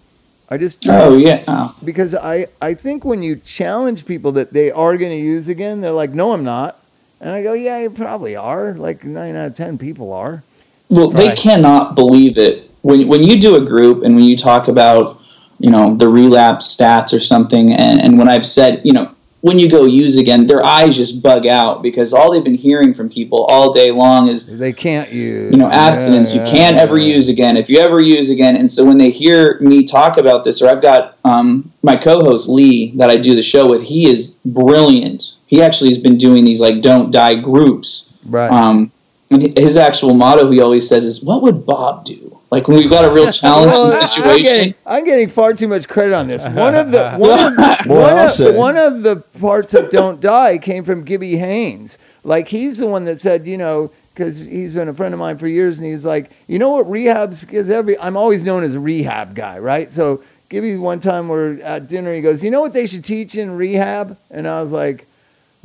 i 0.49 0.57
just 0.57 0.85
oh 0.87 1.17
yeah. 1.17 1.71
Because 1.83 2.15
I, 2.15 2.47
I 2.61 2.73
think 2.73 3.05
when 3.05 3.23
you 3.23 3.35
challenge 3.37 4.05
people 4.05 4.31
that 4.33 4.51
they 4.51 4.71
are 4.71 4.97
going 4.97 5.11
to 5.11 5.17
use 5.17 5.47
again, 5.47 5.81
they're 5.81 5.91
like, 5.91 6.11
no, 6.11 6.33
I'm 6.33 6.43
not. 6.43 6.79
And 7.21 7.29
I 7.29 7.43
go, 7.43 7.53
yeah, 7.53 7.79
you 7.79 7.89
probably 7.89 8.35
are. 8.35 8.73
Like 8.73 9.03
nine 9.03 9.35
out 9.35 9.47
of 9.47 9.57
10 9.57 9.77
people 9.77 10.11
are. 10.11 10.43
Well, 10.89 11.09
they 11.09 11.33
cannot 11.35 11.95
believe 11.95 12.37
it 12.37 12.69
when 12.81 13.07
when 13.07 13.23
you 13.23 13.41
do 13.41 13.55
a 13.55 13.65
group 13.65 14.03
and 14.03 14.15
when 14.15 14.23
you 14.25 14.37
talk 14.37 14.67
about 14.67 15.19
you 15.59 15.69
know 15.69 15.95
the 15.95 16.07
relapse 16.07 16.75
stats 16.75 17.13
or 17.13 17.19
something, 17.19 17.73
and, 17.73 18.01
and 18.01 18.17
when 18.17 18.29
I've 18.29 18.45
said 18.45 18.81
you 18.83 18.93
know 18.93 19.11
when 19.45 19.59
you 19.59 19.69
go 19.69 19.85
use 19.85 20.17
again, 20.17 20.47
their 20.47 20.65
eyes 20.65 20.97
just 20.97 21.21
bug 21.21 21.45
out 21.45 21.83
because 21.83 22.13
all 22.13 22.31
they've 22.31 22.43
been 22.43 22.55
hearing 22.55 22.95
from 22.95 23.09
people 23.09 23.45
all 23.45 23.71
day 23.71 23.91
long 23.91 24.27
is 24.27 24.57
They 24.57 24.73
can't 24.73 25.11
use. 25.11 25.51
you 25.51 25.57
know 25.59 25.69
abstinence. 25.69 26.33
Yeah, 26.33 26.43
you 26.43 26.51
can't 26.51 26.77
yeah, 26.77 26.81
ever 26.81 26.97
yeah. 26.97 27.13
use 27.13 27.29
again. 27.29 27.55
If 27.55 27.69
you 27.69 27.77
ever 27.77 28.01
use 28.01 28.31
again, 28.31 28.55
and 28.55 28.71
so 28.71 28.83
when 28.83 28.97
they 28.97 29.11
hear 29.11 29.59
me 29.61 29.85
talk 29.85 30.17
about 30.17 30.45
this, 30.45 30.63
or 30.63 30.67
I've 30.67 30.81
got 30.81 31.19
um, 31.23 31.71
my 31.83 31.95
co-host 31.95 32.49
Lee 32.49 32.93
that 32.95 33.11
I 33.11 33.17
do 33.17 33.35
the 33.35 33.43
show 33.43 33.69
with, 33.69 33.83
he 33.83 34.09
is 34.09 34.31
brilliant. 34.45 35.35
He 35.45 35.61
actually 35.61 35.91
has 35.91 35.99
been 35.99 36.17
doing 36.17 36.43
these 36.43 36.59
like 36.59 36.81
don't 36.81 37.11
die 37.11 37.35
groups. 37.35 38.17
Right. 38.25 38.49
Um, 38.49 38.91
and 39.29 39.55
his 39.55 39.77
actual 39.77 40.15
motto 40.15 40.49
he 40.49 40.59
always 40.59 40.89
says 40.89 41.05
is, 41.05 41.23
"What 41.23 41.43
would 41.43 41.67
Bob 41.67 42.03
do?" 42.03 42.34
Like 42.51 42.67
when 42.67 42.77
we've 42.77 42.89
got 42.89 43.05
a 43.05 43.13
real 43.13 43.31
challenging 43.31 43.71
Well, 43.71 43.91
I- 43.91 43.99
I'm 44.01 44.07
situation. 44.07 44.43
getting, 44.43 44.73
I'm 44.85 45.03
getting 45.05 45.29
far 45.29 45.53
too 45.53 45.67
much 45.67 45.87
credit 45.87 46.13
on 46.13 46.27
this. 46.27 46.43
One 46.43 46.75
of 46.75 46.91
the 46.91 47.13
one 47.17 47.39
of, 47.39 47.87
one, 47.87 48.47
of, 48.49 48.55
one 48.55 48.77
of 48.77 49.03
the 49.03 49.17
parts 49.39 49.73
of 49.73 49.89
"Don't 49.89 50.21
Die" 50.21 50.57
came 50.59 50.83
from 50.83 51.03
Gibby 51.03 51.37
Haynes. 51.37 51.97
Like 52.23 52.47
he's 52.47 52.77
the 52.77 52.87
one 52.87 53.05
that 53.05 53.19
said, 53.19 53.45
you 53.47 53.57
know, 53.57 53.91
because 54.13 54.39
he's 54.39 54.73
been 54.73 54.87
a 54.89 54.93
friend 54.93 55.13
of 55.13 55.19
mine 55.19 55.37
for 55.37 55.47
years, 55.47 55.77
and 55.79 55.87
he's 55.87 56.05
like, 56.05 56.31
you 56.47 56.57
know 56.59 56.69
what, 56.69 56.89
rehab's 56.89 57.41
because 57.43 57.69
every 57.69 57.97
I'm 57.99 58.15
always 58.17 58.43
known 58.43 58.63
as 58.63 58.73
a 58.75 58.79
rehab 58.79 59.35
guy, 59.35 59.59
right? 59.59 59.91
So 59.91 60.23
Gibby, 60.49 60.75
one 60.77 60.99
time 60.99 61.27
we're 61.27 61.59
at 61.61 61.87
dinner, 61.87 62.13
he 62.13 62.21
goes, 62.21 62.43
you 62.43 62.51
know 62.51 62.61
what 62.61 62.73
they 62.73 62.85
should 62.87 63.03
teach 63.03 63.35
in 63.35 63.55
rehab, 63.57 64.17
and 64.31 64.47
I 64.47 64.61
was 64.61 64.71
like. 64.71 65.07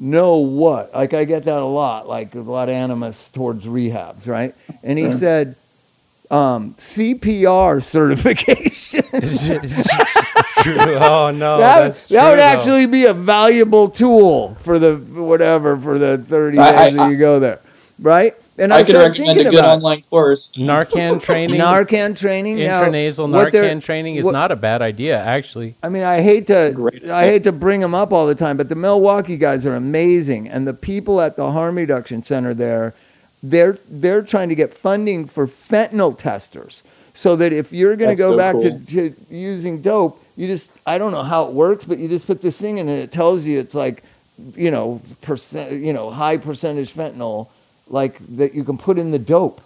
No, 0.02 0.38
what? 0.38 0.94
Like 0.94 1.12
I 1.12 1.26
get 1.26 1.44
that 1.44 1.58
a 1.58 1.62
lot, 1.62 2.08
like 2.08 2.34
a 2.34 2.38
lot 2.40 2.70
of 2.70 2.74
animus 2.74 3.28
towards 3.34 3.66
rehabs, 3.66 4.26
right? 4.26 4.54
And 4.82 4.98
he 4.98 5.10
said, 5.10 5.56
um, 6.30 6.74
CPR 6.74 7.82
certification. 7.82 9.02
True. 10.62 10.76
Oh 10.96 11.30
no, 11.30 11.58
that, 11.58 11.80
that's 11.80 12.06
that 12.08 12.24
would 12.24 12.34
true, 12.34 12.36
though. 12.36 12.42
actually 12.42 12.86
be 12.86 13.06
a 13.06 13.14
valuable 13.14 13.88
tool 13.88 14.54
for 14.56 14.78
the 14.78 14.96
whatever 14.96 15.76
for 15.78 15.98
the 15.98 16.18
30 16.18 16.56
days 16.58 16.66
I- 16.66 16.84
I- 16.86 16.90
that 16.90 17.10
you 17.10 17.16
go 17.16 17.38
there 17.40 17.60
right 17.98 18.34
And 18.58 18.70
I, 18.72 18.82
can 18.82 18.94
started 18.94 19.18
recommend 19.18 19.40
a 19.40 19.50
good 19.50 19.64
online 19.64 20.02
course. 20.10 20.52
Narcan 20.56 21.18
training, 21.22 21.58
Narcan 21.58 22.14
training. 22.16 22.58
intranasal 22.58 23.30
what 23.32 23.52
they're- 23.52 23.64
Narcan 23.64 23.82
training 23.82 24.16
is 24.16 24.26
what- 24.26 24.32
not 24.32 24.52
a 24.52 24.56
bad 24.56 24.82
idea, 24.82 25.18
actually. 25.18 25.76
I 25.82 25.88
mean, 25.88 26.02
I 26.02 26.20
hate 26.20 26.46
to 26.48 26.72
Great. 26.74 27.04
I 27.06 27.24
hate 27.24 27.42
to 27.44 27.52
bring 27.52 27.80
them 27.80 27.94
up 27.94 28.12
all 28.12 28.26
the 28.26 28.34
time, 28.34 28.58
but 28.58 28.68
the 28.68 28.76
Milwaukee 28.76 29.38
guys 29.38 29.64
are 29.64 29.74
amazing, 29.76 30.46
and 30.48 30.66
the 30.68 30.74
people 30.74 31.22
at 31.22 31.36
the 31.36 31.50
harm 31.52 31.76
reduction 31.76 32.22
center 32.22 32.52
there, 32.52 32.92
they're 33.42 33.78
they're 33.88 34.22
trying 34.22 34.48
to 34.50 34.54
get 34.54 34.74
funding 34.74 35.26
for 35.26 35.46
fentanyl 35.46 36.16
testers, 36.16 36.82
so 37.14 37.36
that 37.36 37.52
if 37.52 37.72
you're 37.72 37.96
going 37.96 38.14
to 38.14 38.20
go 38.20 38.32
so 38.32 38.36
back 38.36 38.52
cool. 38.52 38.62
to, 38.62 39.10
to 39.10 39.14
using 39.30 39.80
dope, 39.82 40.22
you 40.36 40.46
just 40.46 40.70
I 40.86 40.98
don't 40.98 41.12
know 41.12 41.22
how 41.22 41.46
it 41.46 41.52
works, 41.52 41.84
but 41.84 41.98
you 41.98 42.08
just 42.08 42.26
put 42.26 42.42
this 42.42 42.56
thing 42.58 42.78
in 42.78 42.88
and 42.88 42.98
it 42.98 43.12
tells 43.12 43.44
you 43.44 43.58
it's 43.58 43.74
like, 43.74 44.02
you 44.54 44.70
know, 44.70 45.00
percent, 45.22 45.72
you 45.72 45.92
know, 45.92 46.10
high 46.10 46.36
percentage 46.36 46.94
fentanyl, 46.94 47.48
like 47.88 48.18
that 48.36 48.54
you 48.54 48.64
can 48.64 48.78
put 48.78 48.98
in 48.98 49.10
the 49.10 49.18
dope, 49.18 49.60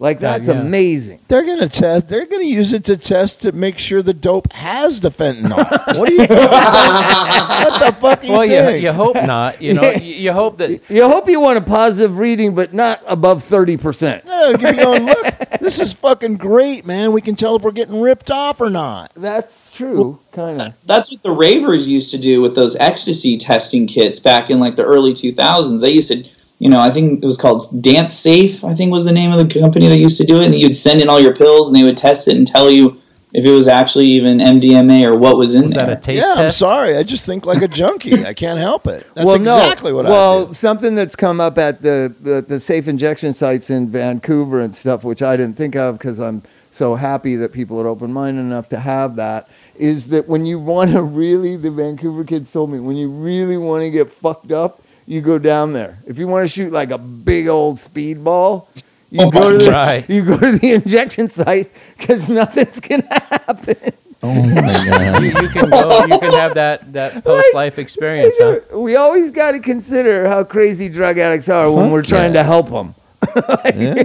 like 0.00 0.18
that's 0.18 0.48
yeah. 0.48 0.54
amazing. 0.54 1.20
They're 1.28 1.44
gonna 1.44 1.68
test. 1.68 2.08
They're 2.08 2.24
gonna 2.26 2.44
use 2.44 2.72
it 2.72 2.84
to 2.84 2.96
test 2.96 3.42
to 3.42 3.52
make 3.52 3.78
sure 3.78 4.02
the 4.02 4.14
dope 4.14 4.50
has 4.54 5.00
the 5.00 5.10
fentanyl. 5.10 5.58
what 5.98 6.08
do 6.08 6.14
you? 6.14 6.20
what 6.26 7.80
the 7.80 7.96
fuck? 8.00 8.22
do 8.22 8.26
you 8.26 8.32
Well, 8.32 8.44
you, 8.46 8.50
think? 8.52 8.82
you 8.82 8.92
hope 8.92 9.14
not. 9.16 9.60
You 9.60 9.74
know, 9.74 9.82
Yeah. 9.82 9.98
you, 10.00 10.14
you 10.14 10.32
hope 10.32 10.56
that 10.56 10.80
You 10.88 11.06
hope 11.06 11.28
you 11.28 11.38
want 11.38 11.58
a 11.58 11.60
positive 11.60 12.16
reading, 12.16 12.54
but 12.54 12.72
not 12.72 13.02
above 13.06 13.44
thirty 13.44 13.76
percent. 13.76 14.24
No, 14.24 14.48
you'd 14.48 14.58
be 14.60 14.72
going, 14.72 15.04
look, 15.04 15.36
this 15.60 15.78
is 15.78 15.92
fucking 15.92 16.38
great, 16.38 16.86
man. 16.86 17.12
We 17.12 17.20
can 17.20 17.36
tell 17.36 17.56
if 17.56 17.62
we're 17.62 17.70
getting 17.70 18.00
ripped 18.00 18.30
off 18.30 18.62
or 18.62 18.70
not. 18.70 19.12
That's 19.14 19.70
true, 19.70 20.18
kind 20.32 20.52
of. 20.52 20.58
That's, 20.68 20.84
that's 20.84 21.12
what 21.12 21.22
the 21.22 21.30
ravers 21.32 21.86
used 21.86 22.10
to 22.12 22.18
do 22.18 22.40
with 22.40 22.54
those 22.54 22.74
ecstasy 22.76 23.36
testing 23.36 23.86
kits 23.86 24.18
back 24.18 24.48
in 24.48 24.58
like 24.60 24.76
the 24.76 24.84
early 24.84 25.12
2000s. 25.12 25.82
They 25.82 25.90
used 25.90 26.10
to, 26.10 26.24
you 26.60 26.68
know, 26.68 26.78
I 26.78 26.90
think 26.90 27.22
it 27.22 27.26
was 27.26 27.38
called 27.38 27.64
Dance 27.82 28.14
Safe, 28.14 28.62
I 28.62 28.74
think 28.74 28.92
was 28.92 29.06
the 29.06 29.12
name 29.12 29.32
of 29.32 29.38
the 29.38 29.60
company 29.60 29.88
that 29.88 29.96
used 29.96 30.18
to 30.18 30.26
do 30.26 30.40
it. 30.42 30.44
And 30.44 30.54
you'd 30.54 30.76
send 30.76 31.00
in 31.00 31.08
all 31.08 31.18
your 31.18 31.34
pills 31.34 31.68
and 31.68 31.76
they 31.76 31.82
would 31.82 31.96
test 31.96 32.28
it 32.28 32.36
and 32.36 32.46
tell 32.46 32.70
you 32.70 33.00
if 33.32 33.46
it 33.46 33.50
was 33.50 33.66
actually 33.66 34.06
even 34.06 34.38
MDMA 34.38 35.08
or 35.08 35.16
what 35.16 35.38
was 35.38 35.54
in 35.54 35.62
was 35.62 35.72
there. 35.72 35.86
that 35.86 35.98
a 35.98 36.00
taste 36.00 36.22
yeah, 36.22 36.34
I'm 36.36 36.50
sorry. 36.50 36.98
I 36.98 37.02
just 37.02 37.24
think 37.24 37.46
like 37.46 37.62
a 37.62 37.68
junkie. 37.68 38.26
I 38.26 38.34
can't 38.34 38.58
help 38.58 38.86
it. 38.86 39.06
That's 39.14 39.24
well, 39.24 39.36
exactly 39.36 39.90
no. 39.90 39.96
what 39.96 40.04
well, 40.04 40.44
I 40.44 40.48
do. 40.48 40.54
something 40.54 40.94
that's 40.94 41.16
come 41.16 41.40
up 41.40 41.56
at 41.56 41.80
the, 41.80 42.14
the, 42.20 42.42
the 42.42 42.60
safe 42.60 42.88
injection 42.88 43.32
sites 43.32 43.70
in 43.70 43.88
Vancouver 43.88 44.60
and 44.60 44.74
stuff, 44.74 45.02
which 45.02 45.22
I 45.22 45.38
didn't 45.38 45.56
think 45.56 45.76
of 45.76 45.96
because 45.96 46.20
I'm 46.20 46.42
so 46.72 46.94
happy 46.94 47.36
that 47.36 47.54
people 47.54 47.80
are 47.80 47.86
open 47.86 48.12
minded 48.12 48.42
enough 48.42 48.68
to 48.68 48.80
have 48.80 49.16
that, 49.16 49.48
is 49.76 50.10
that 50.10 50.28
when 50.28 50.44
you 50.44 50.58
want 50.58 50.90
to 50.90 51.02
really, 51.22 51.56
the 51.56 51.70
Vancouver 51.70 52.22
kids 52.22 52.52
told 52.52 52.70
me, 52.70 52.80
when 52.80 52.98
you 52.98 53.08
really 53.08 53.56
want 53.56 53.82
to 53.82 53.90
get 53.90 54.10
fucked 54.10 54.52
up, 54.52 54.82
you 55.10 55.20
go 55.20 55.38
down 55.38 55.72
there. 55.72 55.98
If 56.06 56.18
you 56.18 56.28
want 56.28 56.44
to 56.44 56.48
shoot 56.48 56.72
like 56.72 56.92
a 56.92 56.98
big 56.98 57.48
old 57.48 57.78
speedball, 57.78 58.68
you 59.10 59.22
Oh 59.22 59.30
go 59.32 59.50
to 59.50 59.58
the 59.58 59.70
Right. 59.72 60.08
you 60.08 60.22
go 60.24 60.38
to 60.38 60.52
the 60.52 60.72
injection 60.72 61.28
site 61.28 61.68
because 61.98 62.28
nothing's 62.28 62.78
gonna 62.78 63.08
happen. 63.10 63.76
Oh 64.22 64.32
my 64.34 64.54
god. 64.54 65.22
you, 65.22 65.28
you 65.30 65.48
can 65.48 65.68
go. 65.68 66.04
You 66.06 66.18
can 66.20 66.32
have 66.34 66.54
that 66.54 66.92
that 66.92 67.24
post 67.30 67.52
life 67.54 67.80
experience, 67.80 68.36
huh? 68.38 68.60
We 68.78 68.94
always 68.94 69.32
got 69.32 69.52
to 69.52 69.58
consider 69.58 70.28
how 70.28 70.44
crazy 70.44 70.88
drug 70.88 71.18
addicts 71.18 71.48
are 71.48 71.72
when 71.72 71.90
we're 71.90 72.02
trying 72.02 72.32
yeah. 72.32 72.42
to 72.42 72.44
help 72.44 72.70
them. 72.70 72.94
Yeah. 73.74 74.04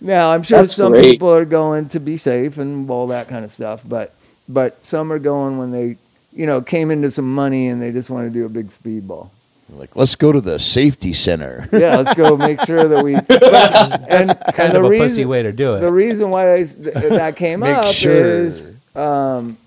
Now, 0.00 0.32
I'm 0.32 0.42
sure 0.42 0.60
That's 0.62 0.74
some 0.74 0.92
great. 0.92 1.12
people 1.12 1.30
are 1.32 1.44
going 1.44 1.88
to 1.90 2.00
be 2.00 2.16
safe 2.16 2.58
and 2.58 2.88
all 2.90 3.08
that 3.08 3.28
kind 3.28 3.44
of 3.44 3.52
stuff, 3.52 3.82
but 3.86 4.14
but 4.48 4.82
some 4.84 5.12
are 5.12 5.18
going 5.18 5.58
when 5.58 5.70
they, 5.72 5.96
you 6.32 6.46
know, 6.46 6.60
came 6.60 6.90
into 6.90 7.10
some 7.12 7.32
money 7.34 7.68
and 7.68 7.80
they 7.82 7.92
just 7.92 8.10
want 8.10 8.26
to 8.26 8.32
do 8.32 8.46
a 8.46 8.48
big 8.48 8.70
speedball. 8.70 9.30
Like, 9.68 9.96
let's 9.96 10.14
go 10.14 10.30
to 10.30 10.40
the 10.40 10.58
safety 10.60 11.12
center. 11.12 11.68
Yeah, 11.72 11.96
let's 11.96 12.14
go 12.14 12.36
make 12.36 12.60
sure 12.62 12.86
that 12.86 13.02
we. 13.04 13.14
and 13.16 13.26
Kind 14.54 14.68
and 14.68 14.72
the 14.72 14.78
of 14.78 14.84
a 14.84 14.88
reason, 14.88 15.08
pussy 15.08 15.24
way 15.24 15.42
to 15.42 15.52
do 15.52 15.78
The 15.80 15.90
reason 15.92 16.30
why 16.30 16.54
I, 16.54 16.56
th- 16.64 16.74
that 16.94 17.36
came 17.36 17.60
Make 17.60 17.74
up 17.76 17.88
sure. 17.92 18.12
is, 18.12 18.72
um, 18.94 19.58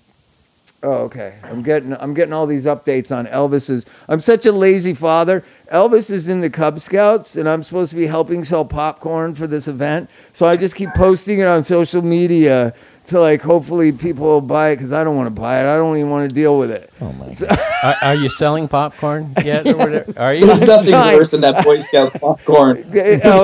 oh, 0.82 1.04
okay. 1.04 1.38
I'm 1.44 1.62
getting 1.62 1.92
I'm 1.94 2.14
getting 2.14 2.32
all 2.32 2.46
these 2.46 2.64
updates 2.64 3.14
on 3.14 3.26
Elvis's. 3.26 3.84
I'm 4.08 4.20
such 4.22 4.46
a 4.46 4.52
lazy 4.52 4.94
father. 4.94 5.44
Elvis 5.70 6.10
is 6.10 6.28
in 6.28 6.40
the 6.40 6.50
Cub 6.50 6.80
Scouts, 6.80 7.36
and 7.36 7.46
I'm 7.48 7.62
supposed 7.62 7.90
to 7.90 7.96
be 7.96 8.06
helping 8.06 8.42
sell 8.42 8.64
popcorn 8.64 9.34
for 9.34 9.46
this 9.46 9.68
event. 9.68 10.08
So 10.32 10.46
I 10.46 10.56
just 10.56 10.74
keep 10.74 10.88
posting 10.96 11.40
it 11.40 11.46
on 11.46 11.62
social 11.62 12.00
media 12.02 12.74
to 13.10 13.20
like 13.20 13.42
hopefully 13.42 13.92
people 13.92 14.24
will 14.24 14.40
buy 14.40 14.70
it 14.70 14.76
because 14.76 14.92
I 14.92 15.04
don't 15.04 15.16
want 15.16 15.26
to 15.26 15.40
buy 15.40 15.60
it. 15.60 15.62
I 15.72 15.76
don't 15.76 15.96
even 15.96 16.10
want 16.10 16.28
to 16.28 16.34
deal 16.34 16.58
with 16.58 16.70
it. 16.70 16.90
Oh 17.00 17.12
my 17.12 17.34
god. 17.34 17.58
Are, 17.82 17.96
are 18.02 18.14
you 18.14 18.28
selling 18.28 18.68
popcorn 18.68 19.32
yet? 19.44 19.66
Or 19.68 19.76
whatever? 19.76 20.18
Are 20.18 20.34
you? 20.34 20.46
There's 20.46 20.62
nothing 20.62 20.92
Fine. 20.92 21.16
worse 21.16 21.30
than 21.32 21.40
that 21.42 21.64
Boy 21.64 21.78
Scouts 21.78 22.16
popcorn. 22.16 22.78
oh, 22.94 22.94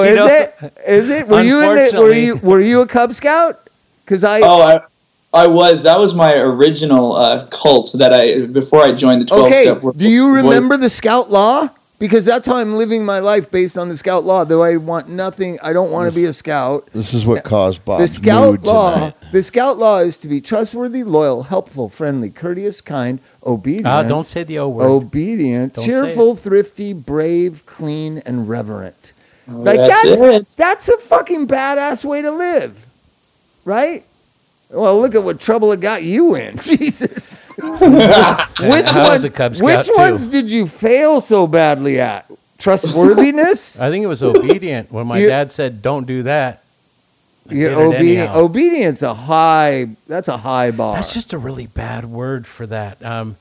You 0.03 0.09
is 0.11 0.17
know- 0.17 0.27
it? 0.27 0.55
Is 0.87 1.11
it? 1.11 1.29
Were 1.29 1.43
you 1.43 1.61
in 1.63 1.75
the? 1.75 2.01
Were 2.01 2.13
you 2.13 2.37
Were 2.37 2.61
you 2.61 2.81
a 2.81 2.87
Cub 2.87 3.15
Scout? 3.15 3.69
Because 4.05 4.25
I. 4.25 4.41
Oh, 4.41 4.63
I, 4.63 4.81
I 5.33 5.47
was. 5.47 5.83
That 5.83 5.99
was 5.99 6.15
my 6.15 6.35
original 6.35 7.15
uh, 7.17 7.47
cult 7.49 7.93
that 7.99 8.13
I 8.13 8.47
before 8.47 8.83
I 8.83 8.93
joined 8.93 9.21
the 9.23 9.27
12 9.27 9.47
Okay, 9.47 9.65
step. 9.65 9.83
do 9.97 10.09
you 10.09 10.29
Boy 10.29 10.37
remember 10.43 10.77
the 10.77 10.89
Scout 10.91 11.31
Law? 11.31 11.69
Because 11.99 12.27
that's 12.27 12.47
how 12.47 12.57
I'm 12.57 12.77
living 12.77 13.07
my 13.07 13.21
life 13.21 13.51
based 13.51 13.79
on 13.79 13.89
the 13.89 13.97
Scout 13.97 14.25
Law. 14.25 14.45
Though 14.45 14.63
I 14.63 14.77
want 14.77 15.09
nothing, 15.09 15.59
I 15.63 15.73
don't 15.73 15.91
want 15.91 16.13
to 16.13 16.15
be 16.15 16.27
a 16.27 16.35
Scout. 16.35 16.87
This 16.93 17.15
is 17.15 17.25
what 17.25 17.43
caused 17.43 17.87
Bob's 17.87 18.03
The 18.03 18.09
Scout 18.09 18.51
mood 18.51 18.65
Law, 18.65 18.95
tonight. 18.95 19.15
the 19.33 19.43
Scout 19.43 19.79
Law 19.79 20.01
is 20.01 20.19
to 20.19 20.29
be 20.29 20.43
trustworthy, 20.43 21.03
loyal, 21.05 21.45
helpful, 21.45 21.89
friendly, 21.89 22.29
courteous, 22.29 22.83
kind, 22.83 23.19
obedient. 23.47 23.87
Ah, 23.87 24.03
don't 24.03 24.27
say 24.27 24.43
the 24.45 24.59
O 24.59 24.69
word. 24.69 24.85
obedient, 24.87 25.73
Don't 25.75 25.87
cheerful, 25.87 26.37
thrifty, 26.37 26.93
brave, 26.93 27.65
clean, 27.65 28.19
and 28.27 28.47
reverent. 28.47 29.15
Oh, 29.49 29.53
like 29.59 29.79
that's 29.79 30.03
that's 30.03 30.21
it. 30.21 30.57
that's 30.57 30.89
a 30.89 30.99
fucking 30.99 31.47
badass 31.49 32.05
way 32.05 32.21
to 32.21 32.31
live, 32.31 32.85
right? 33.65 34.05
Well, 34.69 35.01
look 35.01 35.15
at 35.15 35.23
what 35.23 35.41
trouble 35.41 35.73
it 35.73 35.81
got 35.81 36.03
you 36.03 36.35
in, 36.35 36.59
Jesus. 36.63 37.46
which 37.63 38.87
I 38.87 38.99
was 39.03 39.09
ones? 39.11 39.25
a 39.25 39.31
Cub 39.31 39.57
Scout, 39.57 39.65
which 39.79 39.87
too. 39.87 39.93
ones 39.97 40.27
did 40.29 40.49
you 40.51 40.67
fail 40.67 41.21
so 41.21 41.47
badly 41.47 42.01
at? 42.01 42.31
Trustworthiness. 42.59 43.81
I 43.81 43.91
think 43.91 44.05
it 44.05 44.09
was 44.09 44.23
obedient 44.23 44.91
when 44.93 45.07
my 45.07 45.19
You- 45.19 45.29
dad 45.29 45.53
said, 45.53 45.83
"Don't 45.83 46.07
do 46.07 46.23
that." 46.25 46.63
I 47.49 47.55
You're 47.55 47.71
did 47.71 47.79
it 47.79 47.85
obedient. 47.87 48.19
anyhow. 48.31 48.39
Obedience 48.41 49.03
a 49.03 49.15
high. 49.15 49.89
That's 50.09 50.29
a 50.29 50.37
high 50.39 50.71
bar. 50.73 50.97
That's 50.97 51.15
just 51.15 51.33
a 51.33 51.39
really 51.39 51.67
bad 51.67 52.05
word 52.07 52.47
for 52.47 52.67
that. 52.67 53.05
Um, 53.05 53.37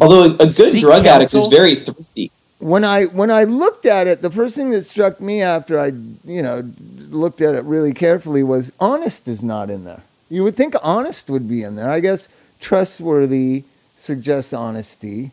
Although 0.00 0.22
a, 0.24 0.34
a 0.34 0.36
good 0.36 0.52
Seek 0.52 0.82
drug 0.82 1.06
addict 1.06 1.32
is 1.34 1.44
counsel? 1.44 1.50
very 1.50 1.74
thrifty. 1.76 2.30
when 2.58 2.84
I 2.84 3.04
when 3.06 3.30
I 3.30 3.44
looked 3.44 3.86
at 3.86 4.06
it, 4.06 4.20
the 4.22 4.30
first 4.30 4.54
thing 4.54 4.70
that 4.70 4.84
struck 4.84 5.20
me 5.20 5.42
after 5.42 5.80
I 5.80 5.86
you 6.24 6.42
know 6.42 6.62
looked 7.08 7.40
at 7.40 7.54
it 7.54 7.64
really 7.64 7.94
carefully 7.94 8.42
was 8.42 8.70
honest 8.78 9.26
is 9.26 9.42
not 9.42 9.70
in 9.70 9.84
there. 9.84 10.02
You 10.28 10.44
would 10.44 10.54
think 10.56 10.74
honest 10.82 11.28
would 11.30 11.48
be 11.48 11.62
in 11.62 11.74
there. 11.76 11.90
I 11.90 11.98
guess 12.00 12.28
trustworthy 12.60 13.64
suggests 13.96 14.52
honesty. 14.52 15.32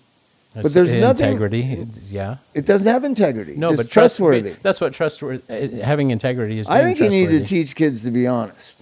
but 0.55 0.73
there's 0.73 0.93
nothing- 0.95 1.25
integrity. 1.34 1.88
Yeah. 2.09 2.38
It 2.55 2.65
doesn't 2.65 2.88
have 2.88 3.03
integrity. 3.03 3.55
No, 3.55 3.69
it's 3.69 3.78
but 3.78 3.84
trust- 3.89 4.17
trustworthy. 4.17 4.55
That's 4.63 4.82
what 4.82 4.93
trustworthy. 4.93 5.43
uh, 5.82 5.86
Having 5.86 6.11
integrity 6.11 6.57
is. 6.59 6.67
I 6.67 6.82
think 6.84 6.99
you 6.99 7.09
need 7.09 7.28
to 7.30 7.43
teach 7.45 7.75
kids 7.75 8.03
to 8.03 8.11
be 8.11 8.25
honest. 8.28 8.82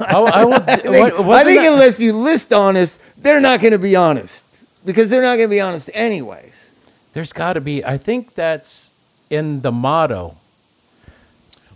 I, 0.00 0.14
I, 0.14 0.44
would, 0.44 0.54
I 0.68 0.76
think, 0.76 0.96
I 1.20 1.44
think 1.44 1.60
that- 1.62 1.72
unless 1.72 1.98
you 2.00 2.12
list 2.12 2.52
honest, 2.52 3.00
they're 3.18 3.40
not 3.40 3.60
going 3.60 3.72
to 3.72 3.78
be 3.78 3.96
honest 3.96 4.44
because 4.84 5.10
they're 5.10 5.22
not 5.22 5.36
going 5.36 5.48
to 5.48 5.54
be 5.54 5.60
honest 5.60 5.90
anyways. 5.94 6.70
there's 7.12 7.32
got 7.32 7.54
to 7.54 7.60
be. 7.60 7.84
I 7.84 7.98
think 7.98 8.34
that's 8.34 8.92
in 9.30 9.62
the 9.62 9.72
motto. 9.72 10.36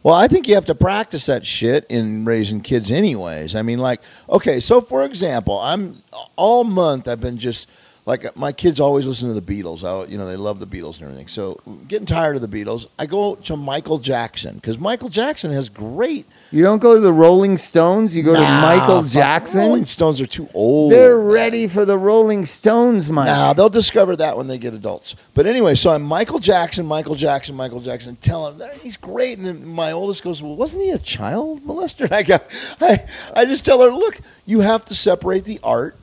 Well, 0.03 0.15
I 0.15 0.29
think 0.29 0.49
you 0.49 0.55
have 0.55 0.67
to 0.67 0.75
practice 0.75 1.27
that 1.27 1.45
shit 1.45 1.85
in 1.91 2.25
raising 2.25 2.63
kids, 2.63 2.91
anyways. 2.91 3.55
I 3.55 3.61
mean, 3.61 3.79
like, 3.79 4.01
okay, 4.31 4.59
so 4.59 4.81
for 4.81 5.05
example, 5.05 5.59
I'm 5.59 6.03
all 6.37 6.65
month 6.65 7.07
I've 7.07 7.21
been 7.21 7.37
just 7.37 7.69
like 8.07 8.35
my 8.35 8.51
kids 8.51 8.81
always 8.81 9.07
listen 9.07 9.29
to 9.33 9.39
the 9.39 9.63
Beatles. 9.63 9.85
I, 9.85 10.11
you 10.11 10.17
know, 10.17 10.27
they 10.27 10.37
love 10.37 10.59
the 10.59 10.67
Beatles 10.67 10.95
and 10.95 11.05
everything. 11.05 11.29
So 11.29 11.61
getting 11.87 12.07
tired 12.07 12.35
of 12.35 12.43
the 12.43 12.49
Beatles, 12.49 12.87
I 12.99 13.05
go 13.05 13.35
to 13.35 13.57
Michael 13.57 13.99
Jackson 13.99 14.55
because 14.55 14.79
Michael 14.79 15.11
Jackson 15.11 15.53
has 15.53 15.69
great. 15.69 16.27
You 16.53 16.65
don't 16.65 16.81
go 16.81 16.95
to 16.95 17.01
the 17.01 17.13
Rolling 17.13 17.59
Stones. 17.59 18.15
You 18.15 18.25
go 18.25 18.35
to 18.35 18.41
Michael 18.41 19.05
Jackson. 19.05 19.61
Rolling 19.61 19.85
Stones 19.85 20.21
are 20.21 20.27
too 20.27 20.49
old. 20.53 20.93
They're 20.93 21.19
ready 21.19 21.69
for 21.69 21.85
the 21.85 21.97
Rolling 21.97 22.45
Stones, 22.45 23.09
Mike. 23.09 23.27
Now 23.27 23.53
they'll 23.53 23.69
discover 23.69 24.17
that 24.17 24.37
when 24.37 24.49
they 24.49 24.59
get 24.59 24.75
adults. 24.75 25.15
But 25.35 25.47
anyway, 25.47 25.77
so 25.77 25.91
I'm 25.91 26.03
Michael 26.03 26.41
Jackson, 26.41 26.87
Michael 26.87 27.15
Jackson, 27.15 27.55
Michael 27.55 27.81
Jackson. 27.81 28.17
Tell 28.17 28.51
him 28.51 28.69
he's 28.83 28.97
great, 28.97 29.39
and 29.39 29.47
then 29.47 29.65
my 29.67 29.93
oldest 29.93 30.25
goes, 30.25 30.43
"Well, 30.43 30.57
wasn't 30.57 30.83
he 30.85 30.91
a 30.91 30.99
child 30.99 31.63
molester?" 31.63 32.07
And 32.07 32.13
I 32.15 32.23
go, 32.25 32.39
I, 32.81 33.05
I 33.35 33.45
just 33.45 33.65
tell 33.65 33.81
her, 33.83 33.91
"Look, 33.91 34.19
you 34.45 34.61
have 34.61 34.85
to 34.87 34.95
separate 34.95 35.45
the 35.45 35.61
art 35.63 35.97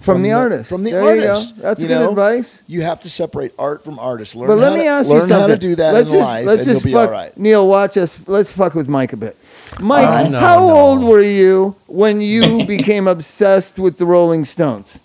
from, 0.00 0.22
the, 0.22 0.32
artist. 0.32 0.68
From 0.68 0.84
the 0.84 0.92
there 0.92 1.02
artist. 1.02 1.50
You 1.50 1.56
go. 1.56 1.62
That's 1.62 1.80
you 1.80 1.88
good 1.88 1.98
know? 2.00 2.10
advice. 2.10 2.62
You 2.66 2.82
have 2.82 3.00
to 3.00 3.10
separate 3.10 3.52
art 3.58 3.82
from 3.82 3.98
artist. 3.98 4.36
Learn 4.36 4.48
But 4.48 4.58
let 4.58 4.70
how 4.70 4.76
me 4.76 4.82
to, 4.82 4.88
ask 4.88 5.08
you 5.08 5.20
something. 5.20 5.36
how 5.38 5.46
to 5.46 5.56
do 5.56 5.74
that 5.76 5.94
let's 5.94 6.10
in 6.10 6.16
just, 6.16 6.28
life, 6.28 6.46
let's 6.46 6.62
and 6.62 6.70
just 6.70 6.84
you'll 6.84 6.88
be 6.90 6.92
fuck, 6.92 7.08
all 7.08 7.12
right. 7.12 7.36
Neil, 7.36 7.66
watch 7.66 7.96
us. 7.96 8.20
Let's 8.26 8.52
fuck 8.52 8.74
with 8.74 8.88
Mike 8.88 9.12
a 9.12 9.16
bit. 9.16 9.36
Mike, 9.80 10.30
no, 10.30 10.38
how 10.38 10.58
no. 10.60 10.74
old 10.74 11.04
were 11.04 11.22
you 11.22 11.74
when 11.86 12.20
you 12.20 12.64
became 12.66 13.06
obsessed 13.08 13.78
with 13.78 13.98
the 13.98 14.06
Rolling 14.06 14.44
Stones? 14.44 14.98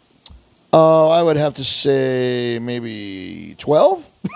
Oh, 0.74 1.10
I 1.10 1.22
would 1.22 1.36
have 1.38 1.56
to 1.56 1.66
say 1.66 2.58
maybe 2.62 3.56
twelve. 3.58 4.06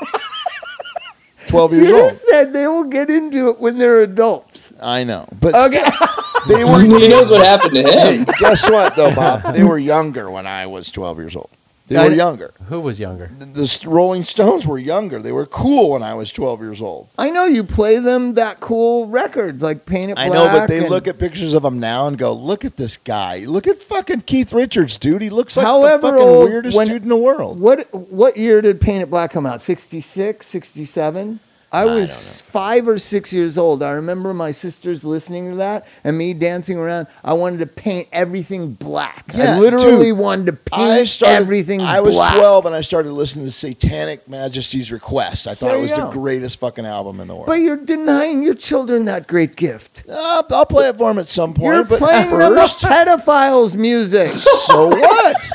12 1.47 1.73
You 1.73 1.79
years 1.81 1.91
old. 1.91 2.09
just 2.11 2.27
said 2.27 2.53
they 2.53 2.67
will 2.67 2.85
get 2.85 3.09
into 3.09 3.49
it 3.49 3.59
when 3.59 3.77
they're 3.77 4.01
adults. 4.01 4.73
I 4.81 5.03
know. 5.03 5.27
But 5.39 5.53
Okay. 5.53 5.83
they 6.47 6.63
were 6.63 6.81
he 6.81 7.07
knows 7.07 7.29
what 7.29 7.45
happened 7.45 7.75
to 7.75 7.83
Hey, 7.83 8.17
him. 8.17 8.25
guess 8.39 8.67
what 8.69 8.95
though, 8.95 9.13
Bob? 9.13 9.53
They 9.53 9.63
were 9.63 9.77
younger 9.77 10.29
when 10.31 10.47
I 10.47 10.65
was 10.65 10.89
12 10.91 11.17
years 11.19 11.35
old. 11.35 11.49
They 11.87 11.97
I- 11.97 12.07
were 12.07 12.13
younger. 12.15 12.51
Who 12.69 12.81
was 12.81 12.99
younger? 12.99 13.29
The, 13.37 13.45
the 13.45 13.83
Rolling 13.85 14.23
Stones 14.23 14.65
were 14.65 14.79
younger. 14.79 15.21
They 15.21 15.31
were 15.31 15.45
cool 15.45 15.91
when 15.91 16.01
I 16.01 16.15
was 16.15 16.31
12 16.31 16.59
years 16.61 16.81
old. 16.81 17.09
I 17.17 17.29
know 17.29 17.45
you 17.45 17.63
play 17.63 17.99
them 17.99 18.33
that 18.33 18.59
cool 18.59 19.05
records 19.05 19.61
like 19.61 19.85
Paint 19.85 20.09
It 20.09 20.15
Black. 20.15 20.31
I 20.31 20.33
know, 20.33 20.45
but 20.47 20.67
they 20.67 20.89
look 20.89 21.07
at 21.07 21.19
pictures 21.19 21.53
of 21.53 21.61
them 21.61 21.79
now 21.79 22.07
and 22.07 22.17
go, 22.17 22.33
"Look 22.33 22.65
at 22.65 22.75
this 22.77 22.97
guy. 22.97 23.45
Look 23.45 23.67
at 23.67 23.77
fucking 23.77 24.21
Keith 24.21 24.51
Richards, 24.51 24.97
dude. 24.97 25.21
He 25.21 25.29
looks 25.29 25.55
like 25.55 25.65
However 25.67 26.07
the 26.07 26.13
fucking 26.13 26.27
old- 26.27 26.49
weirdest 26.49 26.75
when- 26.75 26.87
dude 26.87 27.03
in 27.03 27.09
the 27.09 27.15
world." 27.15 27.59
What 27.59 27.87
what 27.93 28.35
year 28.37 28.61
did 28.61 28.81
Paint 28.81 29.03
It 29.03 29.09
Black 29.11 29.31
come 29.33 29.45
out? 29.45 29.61
66, 29.61 30.47
67? 30.47 31.39
I 31.75 31.81
I 31.81 31.85
was 31.85 32.09
don't 32.41 32.51
five 32.51 32.87
or 32.87 32.97
six 32.97 33.33
years 33.33 33.57
old. 33.57 33.83
I 33.83 33.91
remember 33.91 34.33
my 34.33 34.51
sisters 34.51 35.03
listening 35.03 35.49
to 35.51 35.55
that 35.57 35.85
and 36.03 36.17
me 36.17 36.33
dancing 36.33 36.77
around. 36.77 37.07
I 37.23 37.33
wanted 37.33 37.59
to 37.59 37.65
paint 37.67 38.07
everything 38.11 38.73
black. 38.73 39.25
Yeah, 39.33 39.55
I 39.55 39.59
literally 39.59 40.09
dude, 40.11 40.17
wanted 40.17 40.45
to 40.47 40.53
paint 40.53 40.81
I 40.89 41.03
started. 41.05 41.35
everything 41.35 41.81
I 41.81 41.99
was 41.99 42.15
black. 42.15 42.35
12 42.35 42.65
and 42.67 42.75
I 42.75 42.81
started 42.81 43.11
listening 43.11 43.45
to 43.45 43.51
Satanic 43.51 44.27
Majesties 44.29 44.91
Request. 44.91 45.47
I 45.47 45.53
thought 45.53 45.67
There 45.67 45.77
it 45.77 45.81
was 45.81 45.93
the 45.93 46.09
greatest 46.11 46.59
fucking 46.59 46.85
album 46.85 47.19
in 47.19 47.27
the 47.27 47.35
world. 47.35 47.47
But 47.47 47.55
you're 47.55 47.75
denying 47.77 48.41
your 48.41 48.53
children 48.55 49.05
that 49.05 49.27
great 49.27 49.55
gift. 49.57 50.03
Uh, 50.09 50.43
I'll 50.49 50.65
play 50.65 50.87
it 50.87 50.97
for 50.97 51.09
them 51.09 51.19
at 51.19 51.27
some 51.27 51.53
point. 51.53 51.73
You're 51.75 51.83
but 51.83 51.99
playing 51.99 52.29
them 52.29 52.53
a 52.53 52.55
first, 52.55 52.79
pedophile's 52.81 53.75
music. 53.75 54.31
so 54.65 54.87
what? 54.87 55.51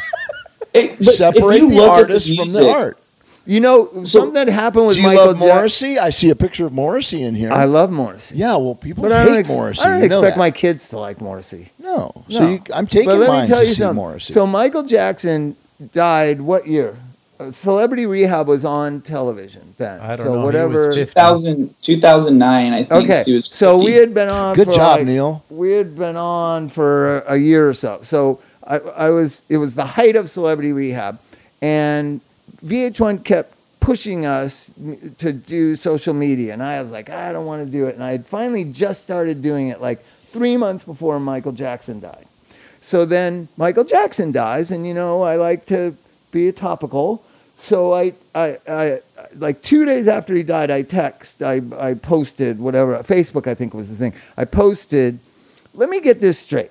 It- 0.74 1.02
Separate 1.04 1.60
the 1.60 1.66
look 1.66 1.90
at 1.90 1.98
artist 2.00 2.36
from 2.36 2.52
the 2.52 2.70
art. 2.70 2.98
You 3.46 3.60
know, 3.60 3.88
So- 4.04 4.04
something 4.20 4.34
that 4.34 4.48
happened 4.48 4.86
with 4.86 4.96
Do 4.96 5.00
you 5.02 5.08
Michael 5.08 5.26
love 5.26 5.34
Jackson. 5.38 5.54
Morrissey? 5.56 5.98
I 5.98 6.10
see 6.10 6.30
a 6.30 6.34
picture 6.36 6.66
of 6.66 6.72
Morrissey 6.72 7.22
in 7.22 7.34
here. 7.34 7.50
I 7.52 7.64
love 7.64 7.90
Morrissey. 7.90 8.36
yeah, 8.36 8.54
well, 8.56 8.74
people 8.74 9.02
But 9.02 9.12
I 9.12 9.24
don't, 9.24 9.32
hate 9.34 9.40
ex- 9.40 9.48
Morrissey. 9.48 9.82
I 9.82 9.88
don't 9.90 10.02
you 10.02 10.08
know 10.08 10.18
expect 10.20 10.36
that. 10.36 10.38
my 10.40 10.50
kids 10.50 10.88
to 10.90 10.98
like 10.98 11.20
Morrissey. 11.20 11.72
no. 11.78 12.12
So 12.28 12.40
No. 12.40 12.48
you, 12.50 12.60
I'm 12.74 12.86
taking 12.86 13.08
but 13.08 13.18
let 13.18 13.28
mine 13.28 13.42
me 13.42 13.48
tell 13.48 13.60
to 13.60 13.66
you 13.66 13.74
see 13.74 13.80
something. 13.82 13.96
Morrissey. 13.96 14.32
So 14.34 14.46
Michael 14.46 14.82
Jackson 14.82 15.56
died 15.92 16.40
what 16.42 16.66
year? 16.68 16.96
Uh, 17.40 17.50
Celebrity 17.52 18.04
Rehab 18.04 18.46
was 18.46 18.66
on 18.66 19.00
television 19.00 19.72
then. 19.78 19.98
I 20.00 20.08
don't 20.14 20.18
so 20.18 20.24
know. 20.24 20.30
He 20.32 20.36
was 20.38 20.44
Whatever. 20.44 20.92
50. 20.92 21.04
2000, 21.06 21.74
2009, 21.80 22.72
I 22.74 22.76
think. 22.84 22.92
Okay, 23.04 23.22
He 23.24 23.32
was 23.32 23.46
so 23.46 23.78
50. 23.78 23.84
we 23.90 23.96
had 23.98 24.12
been 24.12 24.28
on. 24.28 24.54
Good 24.54 24.68
for 24.68 24.74
job, 24.74 24.98
like- 24.98 25.06
Neil. 25.06 25.42
We 25.48 25.72
had 25.72 25.96
been 25.96 26.16
on 26.16 26.68
for 26.68 27.20
a 27.20 27.36
year 27.38 27.66
or 27.68 27.72
so. 27.74 28.00
So 28.02 28.40
I, 28.66 28.78
I 28.78 29.08
was. 29.08 29.40
It 29.48 29.56
was 29.56 29.74
the 29.74 29.86
height 29.86 30.14
of 30.16 30.28
Celebrity 30.30 30.72
Rehab, 30.72 31.18
and 31.62 32.20
VH1 32.64 33.24
kept 33.24 33.54
pushing 33.80 34.26
us 34.26 34.70
to 35.18 35.32
do 35.32 35.74
social 35.76 36.14
media, 36.14 36.52
and 36.52 36.62
I 36.62 36.82
was 36.82 36.92
like, 36.92 37.10
I 37.10 37.32
don't 37.32 37.46
want 37.46 37.64
to 37.64 37.70
do 37.70 37.86
it. 37.86 37.94
And 37.94 38.04
I 38.04 38.10
had 38.10 38.26
finally 38.26 38.64
just 38.64 39.02
started 39.02 39.42
doing 39.42 39.68
it 39.68 39.80
like 39.80 40.04
three 40.04 40.56
months 40.56 40.84
before 40.84 41.18
Michael 41.18 41.52
Jackson 41.52 42.00
died. 42.00 42.26
So 42.82 43.04
then 43.04 43.48
Michael 43.56 43.84
Jackson 43.84 44.32
dies, 44.32 44.70
and 44.70 44.86
you 44.86 44.94
know 44.94 45.22
I 45.22 45.36
like 45.36 45.66
to 45.66 45.96
be 46.30 46.48
a 46.48 46.52
topical. 46.52 47.24
So 47.58 47.92
I, 47.92 48.14
I, 48.34 48.56
I, 48.68 49.00
like 49.36 49.62
two 49.62 49.84
days 49.84 50.08
after 50.08 50.34
he 50.34 50.42
died, 50.42 50.70
I 50.70 50.82
text, 50.82 51.42
I, 51.42 51.60
I 51.78 51.94
posted 51.94 52.58
whatever 52.58 52.96
Facebook 53.02 53.46
I 53.46 53.54
think 53.54 53.74
was 53.74 53.88
the 53.88 53.96
thing. 53.96 54.14
I 54.36 54.44
posted, 54.46 55.18
let 55.74 55.90
me 55.90 56.00
get 56.00 56.20
this 56.20 56.38
straight. 56.38 56.70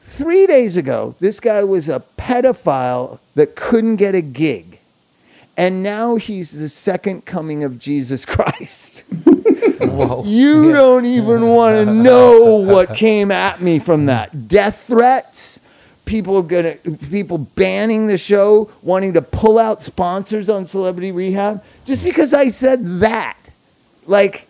Three 0.00 0.46
days 0.46 0.76
ago, 0.76 1.14
this 1.20 1.38
guy 1.38 1.62
was 1.62 1.88
a 1.88 2.02
pedophile 2.18 3.20
that 3.36 3.54
couldn't 3.54 3.96
get 3.96 4.14
a 4.14 4.20
gig, 4.20 4.69
and 5.60 5.82
now 5.82 6.16
he's 6.16 6.52
the 6.52 6.68
second 6.68 7.26
coming 7.26 7.64
of 7.64 7.78
Jesus 7.78 8.24
Christ. 8.34 9.04
You 9.10 10.68
Yeah. 10.68 10.72
don't 10.72 11.04
even 11.06 11.48
want 11.48 11.86
to 11.86 11.92
know 11.92 12.56
what 12.56 12.94
came 12.94 13.30
at 13.30 13.60
me 13.60 13.78
from 13.78 14.06
that. 14.06 14.48
Death 14.48 14.84
threats, 14.86 15.60
people 16.04 16.42
gonna 16.42 16.74
people 17.10 17.38
banning 17.38 18.06
the 18.06 18.18
show, 18.18 18.70
wanting 18.82 19.12
to 19.14 19.22
pull 19.22 19.58
out 19.58 19.82
sponsors 19.82 20.48
on 20.48 20.66
Celebrity 20.66 21.12
Rehab 21.12 21.62
just 21.84 22.02
because 22.02 22.32
I 22.34 22.48
said 22.50 22.84
that. 23.00 23.36
Like 24.06 24.46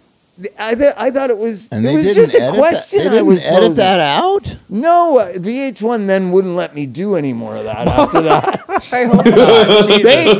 I, 0.59 0.74
th- 0.74 0.95
I 0.97 1.11
thought 1.11 1.30
it 1.30 1.38
was 1.38 1.68
And 1.70 1.84
it 1.84 1.88
they 1.91 1.97
was 1.97 2.05
didn't 2.05 2.24
just 2.30 2.34
a 2.34 2.43
edit 2.43 2.59
question 2.59 2.99
that. 2.99 3.05
They 3.05 3.09
I 3.11 3.12
didn't 3.18 3.26
was 3.26 3.43
edit 3.43 3.59
posing. 3.61 3.74
that 3.74 4.01
out. 4.01 4.57
No, 4.68 5.18
uh, 5.18 5.32
VH1 5.34 6.07
then 6.07 6.30
wouldn't 6.32 6.55
let 6.57 6.74
me 6.74 6.86
do 6.86 7.14
any 7.16 7.32
more 7.32 7.57
of 7.57 7.64
that 7.64 7.88
after 7.88 8.20
that. 8.22 8.64
I 8.93 9.05
hope 9.05 9.16
not. 9.16 9.24
they, 10.03 10.30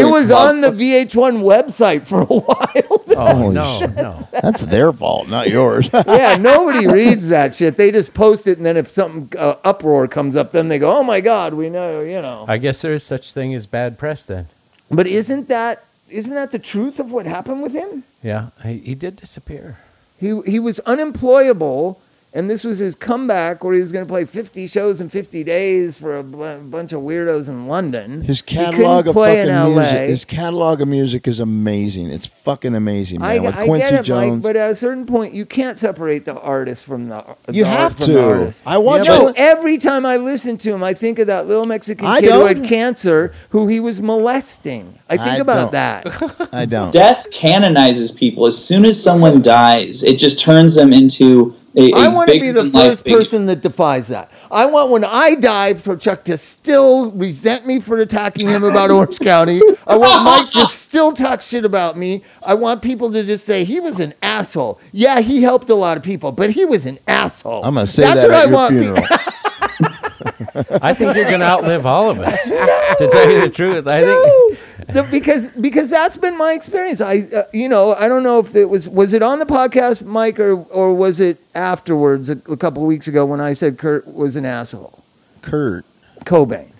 it 0.00 0.04
was 0.10 0.26
stuff. 0.26 0.40
on 0.48 0.60
the 0.60 0.70
VH1 0.70 1.42
website 1.42 2.06
for 2.06 2.22
a 2.22 2.24
while. 2.24 3.02
Oh 3.16 3.50
no, 3.50 3.78
shit. 3.80 3.94
no. 3.94 4.28
That's 4.32 4.64
their 4.66 4.92
fault, 4.92 5.28
not 5.28 5.48
yours. 5.48 5.88
yeah, 5.92 6.36
nobody 6.36 6.86
reads 6.86 7.28
that 7.30 7.54
shit. 7.54 7.76
They 7.76 7.90
just 7.90 8.12
post 8.14 8.46
it, 8.46 8.58
and 8.58 8.66
then 8.66 8.76
if 8.76 8.92
something 8.92 9.32
uh, 9.38 9.56
uproar 9.64 10.06
comes 10.08 10.36
up, 10.36 10.52
then 10.52 10.68
they 10.68 10.78
go, 10.78 10.94
"Oh 10.98 11.02
my 11.02 11.20
God, 11.20 11.54
we 11.54 11.70
know," 11.70 12.00
you 12.02 12.20
know. 12.20 12.44
I 12.48 12.58
guess 12.58 12.82
there 12.82 12.92
is 12.92 13.02
such 13.04 13.32
thing 13.32 13.54
as 13.54 13.66
bad 13.66 13.98
press 13.98 14.24
then. 14.24 14.48
But 14.90 15.06
isn't 15.06 15.48
that 15.48 15.82
isn't 16.10 16.34
that 16.34 16.50
the 16.52 16.58
truth 16.58 17.00
of 17.00 17.10
what 17.10 17.26
happened 17.26 17.62
with 17.62 17.72
him? 17.72 18.04
Yeah, 18.26 18.48
he, 18.64 18.78
he 18.78 18.94
did 18.96 19.14
disappear. 19.14 19.78
He 20.18 20.40
he 20.46 20.58
was 20.58 20.80
unemployable, 20.80 22.00
and 22.36 22.48
this 22.50 22.62
was 22.62 22.78
his 22.78 22.94
comeback 22.94 23.64
where 23.64 23.74
he 23.74 23.80
was 23.80 23.90
going 23.90 24.04
to 24.04 24.08
play 24.08 24.24
50 24.26 24.66
shows 24.68 25.00
in 25.00 25.08
50 25.08 25.42
days 25.42 25.98
for 25.98 26.16
a 26.18 26.22
bu- 26.22 26.62
bunch 26.68 26.92
of 26.92 27.00
weirdos 27.00 27.48
in 27.48 27.66
London. 27.66 28.20
His 28.22 28.42
catalog 28.42 29.08
of 29.08 29.14
fucking 29.14 29.46
music. 29.72 30.08
His 30.10 30.24
catalog 30.24 30.80
of 30.82 30.88
music 30.88 31.26
is 31.26 31.40
amazing. 31.40 32.08
It's 32.10 32.26
fucking 32.26 32.74
amazing, 32.74 33.20
man. 33.20 33.30
I, 33.30 33.38
With 33.40 33.56
I 33.56 33.64
Quincy 33.66 33.90
get 33.90 34.00
it, 34.00 34.02
Jones. 34.04 34.32
Mike, 34.34 34.42
but 34.42 34.56
at 34.56 34.70
a 34.70 34.76
certain 34.76 35.06
point, 35.06 35.32
you 35.34 35.46
can't 35.46 35.78
separate 35.80 36.24
the 36.26 36.38
artist 36.38 36.84
from 36.84 37.08
the. 37.08 37.24
You 37.50 37.64
the 37.64 37.70
art 37.70 37.78
have 37.78 37.96
to. 37.96 38.22
artist. 38.24 38.62
I 38.66 38.78
watch 38.78 39.08
No, 39.08 39.28
it. 39.28 39.36
every 39.38 39.78
time 39.78 40.04
I 40.04 40.18
listen 40.18 40.58
to 40.58 40.74
him, 40.74 40.82
I 40.84 40.92
think 40.94 41.18
of 41.18 41.26
that 41.28 41.48
little 41.48 41.64
Mexican 41.64 42.04
I 42.06 42.20
kid 42.20 42.30
who 42.32 42.44
had 42.44 42.64
cancer, 42.64 43.32
who 43.50 43.66
he 43.66 43.80
was 43.80 44.00
molesting. 44.02 44.98
I 45.08 45.16
think 45.16 45.28
I 45.30 45.36
about 45.38 45.72
don't. 45.72 45.72
that. 45.72 46.48
I 46.52 46.66
don't. 46.66 46.92
Death 46.92 47.26
canonizes 47.32 48.12
people. 48.12 48.46
As 48.46 48.62
soon 48.62 48.84
as 48.84 49.02
someone 49.02 49.40
dies, 49.40 50.02
it 50.02 50.18
just 50.18 50.38
turns 50.38 50.74
them 50.74 50.92
into 50.92 51.54
a, 51.76 51.92
a 51.92 51.94
I 51.94 52.08
want 52.08 52.30
to 52.30 52.40
be 52.40 52.50
the 52.50 52.70
first 52.70 53.04
person 53.04 53.46
that 53.46 53.60
defies 53.60 54.08
that. 54.08 54.30
I 54.50 54.66
want 54.66 54.90
when 54.90 55.04
I 55.04 55.34
die 55.34 55.74
for 55.74 55.96
Chuck 55.96 56.24
to 56.24 56.36
still 56.36 57.10
resent 57.12 57.66
me 57.66 57.80
for 57.80 57.98
attacking 57.98 58.48
him 58.48 58.64
about 58.64 58.90
Orange 58.90 59.18
County. 59.18 59.60
I 59.86 59.96
want 59.96 60.24
Mike 60.24 60.50
to 60.52 60.66
still 60.68 61.12
talk 61.12 61.42
shit 61.42 61.64
about 61.64 61.96
me. 61.96 62.22
I 62.46 62.54
want 62.54 62.82
people 62.82 63.12
to 63.12 63.24
just 63.24 63.44
say 63.44 63.64
he 63.64 63.80
was 63.80 64.00
an 64.00 64.14
asshole. 64.22 64.80
Yeah, 64.92 65.20
he 65.20 65.42
helped 65.42 65.68
a 65.70 65.74
lot 65.74 65.96
of 65.96 66.02
people, 66.02 66.32
but 66.32 66.50
he 66.50 66.64
was 66.64 66.86
an 66.86 66.98
asshole. 67.06 67.64
I'm 67.64 67.74
gonna 67.74 67.86
say 67.86 68.02
That's 68.02 68.22
that 68.22 68.28
what 68.28 68.34
at 68.34 68.40
I 68.40 68.44
your 68.44 68.52
want. 68.52 68.74
funeral. 68.74 69.06
I 70.82 70.94
think 70.94 71.14
you're 71.16 71.26
going 71.26 71.40
to 71.40 71.46
outlive 71.46 71.86
all 71.86 72.10
of 72.10 72.18
us. 72.18 72.42
to 72.98 73.08
tell 73.10 73.30
you 73.30 73.40
the 73.42 73.50
truth, 73.50 73.86
I 73.86 74.02
think. 74.02 74.45
The- 74.88 75.02
because 75.10 75.50
because 75.52 75.90
that's 75.90 76.16
been 76.16 76.36
my 76.38 76.52
experience. 76.52 77.00
I 77.00 77.26
uh, 77.34 77.42
you 77.52 77.68
know 77.68 77.94
I 77.94 78.06
don't 78.08 78.22
know 78.22 78.38
if 78.38 78.54
it 78.54 78.66
was 78.66 78.88
was 78.88 79.12
it 79.14 79.22
on 79.22 79.38
the 79.40 79.46
podcast, 79.46 80.02
Mike, 80.04 80.38
or 80.38 80.54
or 80.54 80.94
was 80.94 81.18
it 81.20 81.38
afterwards 81.54 82.30
a, 82.30 82.40
a 82.48 82.56
couple 82.56 82.82
of 82.82 82.86
weeks 82.88 83.08
ago 83.08 83.26
when 83.26 83.40
I 83.40 83.52
said 83.54 83.78
Kurt 83.78 84.06
was 84.06 84.36
an 84.36 84.44
asshole, 84.44 85.02
Kurt. 85.42 85.84
Cobain, 86.24 86.70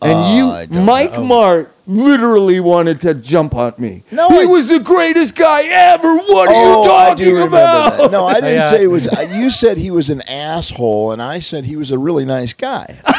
and 0.00 0.12
Uh, 0.12 0.34
you, 0.34 0.66
don't 0.74 0.84
Mike 0.86 1.12
know. 1.12 1.24
Mart, 1.24 1.74
literally 1.86 2.58
wanted 2.60 3.00
to 3.02 3.12
jump 3.14 3.54
on 3.54 3.74
me. 3.78 4.02
No, 4.10 4.28
he 4.28 4.42
I- 4.42 4.44
was 4.46 4.68
the 4.68 4.78
greatest 4.78 5.34
guy 5.34 5.62
ever. 5.64 6.16
What 6.16 6.48
are 6.48 6.54
oh, 6.54 6.84
you 6.84 6.90
I 6.90 7.08
talking 7.08 7.24
do 7.26 7.42
about? 7.46 7.96
that. 7.98 8.10
No, 8.12 8.26
I 8.26 8.34
didn't 8.40 8.54
Yeah. 8.54 8.66
say 8.66 8.82
it 8.84 8.86
was. 8.86 9.08
You 9.34 9.50
said 9.50 9.76
he 9.78 9.90
was 9.90 10.08
an 10.10 10.22
asshole, 10.22 11.12
and 11.12 11.20
I 11.22 11.38
said 11.38 11.64
he 11.64 11.76
was 11.76 11.90
a 11.92 11.98
really 11.98 12.24
nice 12.24 12.52
guy. 12.54 12.98
well, 13.06 13.14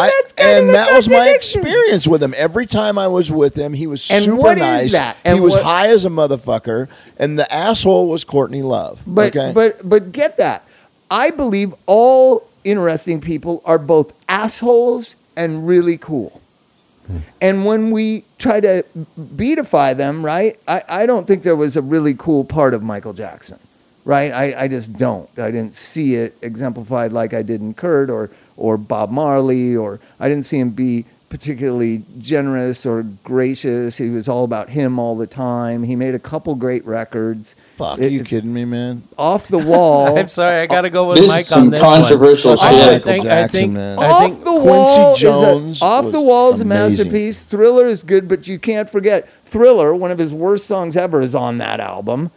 I- 0.00 0.10
that's 0.20 0.25
kind 0.25 0.25
and 0.38 0.68
that 0.70 0.92
was 0.94 1.08
my 1.08 1.28
experience 1.30 2.06
with 2.06 2.22
him. 2.22 2.34
Every 2.36 2.66
time 2.66 2.98
I 2.98 3.06
was 3.08 3.30
with 3.32 3.56
him, 3.56 3.72
he 3.72 3.86
was 3.86 4.10
And 4.10 4.24
super 4.24 4.36
what 4.36 4.58
is 4.58 4.62
nice. 4.62 4.92
that? 4.92 5.16
he 5.24 5.40
was 5.40 5.54
what- 5.54 5.62
high 5.64 5.88
as 5.88 6.04
a 6.04 6.08
motherfucker, 6.10 6.88
and 7.18 7.38
the 7.38 7.50
asshole 7.52 8.08
was 8.08 8.24
Courtney 8.24 8.62
Love. 8.62 9.00
But 9.06 9.34
okay? 9.36 9.52
but 9.54 9.88
but 9.88 10.12
get 10.12 10.36
that. 10.38 10.64
I 11.10 11.30
believe 11.30 11.74
all 11.86 12.48
interesting 12.64 13.20
people 13.20 13.62
are 13.64 13.78
both 13.78 14.12
assholes 14.28 15.14
and 15.36 15.66
really 15.66 15.96
cool. 15.98 16.40
Hmm. 17.06 17.18
And 17.40 17.64
when 17.64 17.90
we 17.92 18.24
try 18.38 18.58
to 18.60 18.84
beatify 19.20 19.96
them, 19.96 20.24
right? 20.24 20.58
I, 20.66 20.82
I 20.88 21.06
don't 21.06 21.26
think 21.26 21.42
there 21.44 21.54
was 21.56 21.76
a 21.76 21.82
really 21.82 22.14
cool 22.14 22.44
part 22.44 22.74
of 22.74 22.82
Michael 22.82 23.12
Jackson, 23.12 23.58
right? 24.04 24.32
I, 24.32 24.64
I 24.64 24.68
just 24.68 24.92
don't. 24.94 25.28
I 25.38 25.50
didn't 25.52 25.76
see 25.76 26.16
it 26.16 26.36
exemplified 26.42 27.12
like 27.12 27.32
I 27.34 27.42
did 27.42 27.60
in 27.60 27.74
Kurt 27.74 28.10
or 28.10 28.30
or 28.56 28.76
Bob 28.76 29.10
Marley 29.10 29.76
or 29.76 30.00
I 30.20 30.28
didn't 30.28 30.46
see 30.46 30.58
him 30.58 30.70
be 30.70 31.04
particularly 31.28 32.02
generous 32.20 32.86
or 32.86 33.02
gracious. 33.24 33.96
He 33.98 34.10
was 34.10 34.28
all 34.28 34.44
about 34.44 34.70
him 34.70 34.98
all 34.98 35.16
the 35.16 35.26
time. 35.26 35.82
He 35.82 35.96
made 35.96 36.14
a 36.14 36.18
couple 36.20 36.54
great 36.54 36.86
records. 36.86 37.56
Fuck, 37.74 37.98
It- 37.98 38.04
are 38.06 38.08
you 38.08 38.22
kidding 38.24 38.54
me, 38.54 38.64
man? 38.64 39.02
Off 39.18 39.48
the 39.48 39.58
wall. 39.58 40.16
I'm 40.20 40.28
sorry, 40.28 40.60
I 40.60 40.66
got 40.66 40.82
to 40.82 40.90
go 40.90 41.08
with 41.08 41.18
This 41.18 41.30
Mike 41.30 41.40
is 41.40 41.48
some 41.48 41.64
on 41.64 41.70
this 41.70 41.80
controversial 41.80 42.50
one. 42.56 42.58
shit. 42.58 42.66
I, 42.66 42.70
I 42.70 42.86
Michael 42.92 43.02
think, 43.12 43.24
I 43.24 43.28
Jackson, 43.28 43.60
think, 43.60 43.72
man. 43.74 43.98
I 43.98 44.06
off 44.06 44.22
think 44.24 44.38
the 44.44 44.50
Quincy 44.52 44.66
wall 44.68 45.14
is 45.66 45.82
a- 45.82 45.84
off 45.84 46.12
the 46.12 46.20
wall 46.22 46.54
is 46.54 46.60
a 46.60 46.64
masterpiece. 46.64 47.42
Thriller 47.42 47.86
is 47.86 48.02
good, 48.04 48.28
but 48.28 48.46
you 48.46 48.58
can't 48.58 48.88
forget 48.88 49.28
Thriller. 49.46 49.94
One 49.94 50.12
of 50.12 50.18
his 50.18 50.32
worst 50.32 50.66
songs 50.66 50.96
ever 50.96 51.20
is 51.20 51.34
on 51.34 51.58
that 51.58 51.80
album, 51.80 52.30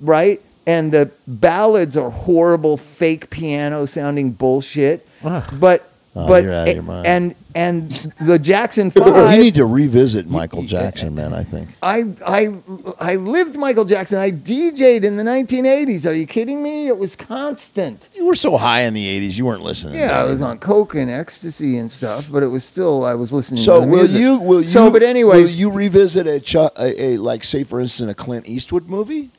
right? 0.00 0.40
And 0.66 0.92
the 0.92 1.10
ballads 1.26 1.96
are 1.96 2.10
horrible, 2.10 2.76
fake 2.76 3.30
piano 3.30 3.86
sounding 3.86 4.32
bullshit. 4.32 5.06
But 5.22 5.86
Oh, 6.16 6.26
but 6.26 6.42
you're 6.42 6.52
out 6.52 6.66
of 6.66 6.74
your 6.74 6.82
mind. 6.82 7.06
and 7.06 7.34
and 7.54 7.90
the 8.20 8.36
Jackson 8.36 8.86
You 8.96 9.00
Five. 9.04 9.38
need 9.38 9.54
to 9.54 9.64
revisit 9.64 10.26
Michael 10.26 10.62
Jackson, 10.64 11.14
man. 11.14 11.32
I 11.32 11.44
think. 11.44 11.68
I 11.84 12.02
I 12.26 12.56
I 12.98 13.14
lived 13.14 13.54
Michael 13.54 13.84
Jackson. 13.84 14.18
I 14.18 14.32
DJ'd 14.32 15.04
in 15.04 15.16
the 15.16 15.22
1980s. 15.22 16.06
Are 16.06 16.12
you 16.12 16.26
kidding 16.26 16.64
me? 16.64 16.88
It 16.88 16.98
was 16.98 17.14
constant. 17.14 18.08
You 18.16 18.26
were 18.26 18.34
so 18.34 18.56
high 18.56 18.80
in 18.82 18.94
the 18.94 19.06
'80s, 19.20 19.34
you 19.36 19.46
weren't 19.46 19.62
listening. 19.62 20.00
Yeah, 20.00 20.08
to 20.08 20.14
I 20.16 20.24
was 20.24 20.42
on 20.42 20.58
coke 20.58 20.96
and 20.96 21.08
ecstasy 21.08 21.78
and 21.78 21.92
stuff, 21.92 22.26
but 22.28 22.42
it 22.42 22.48
was 22.48 22.64
still 22.64 23.04
I 23.04 23.14
was 23.14 23.32
listening. 23.32 23.60
So 23.60 23.76
to 23.78 23.86
the 23.86 23.92
will 23.92 23.98
music. 24.02 24.20
you? 24.20 24.40
Will 24.40 24.62
you? 24.62 24.68
So, 24.68 24.90
but 24.90 25.04
anyways, 25.04 25.44
will 25.44 25.50
you 25.52 25.70
revisit 25.70 26.26
a, 26.26 26.40
Chu- 26.40 26.70
a, 26.76 27.02
a 27.04 27.16
like, 27.18 27.44
say, 27.44 27.62
for 27.62 27.80
instance, 27.80 28.10
a 28.10 28.14
Clint 28.14 28.48
Eastwood 28.48 28.88
movie, 28.88 29.30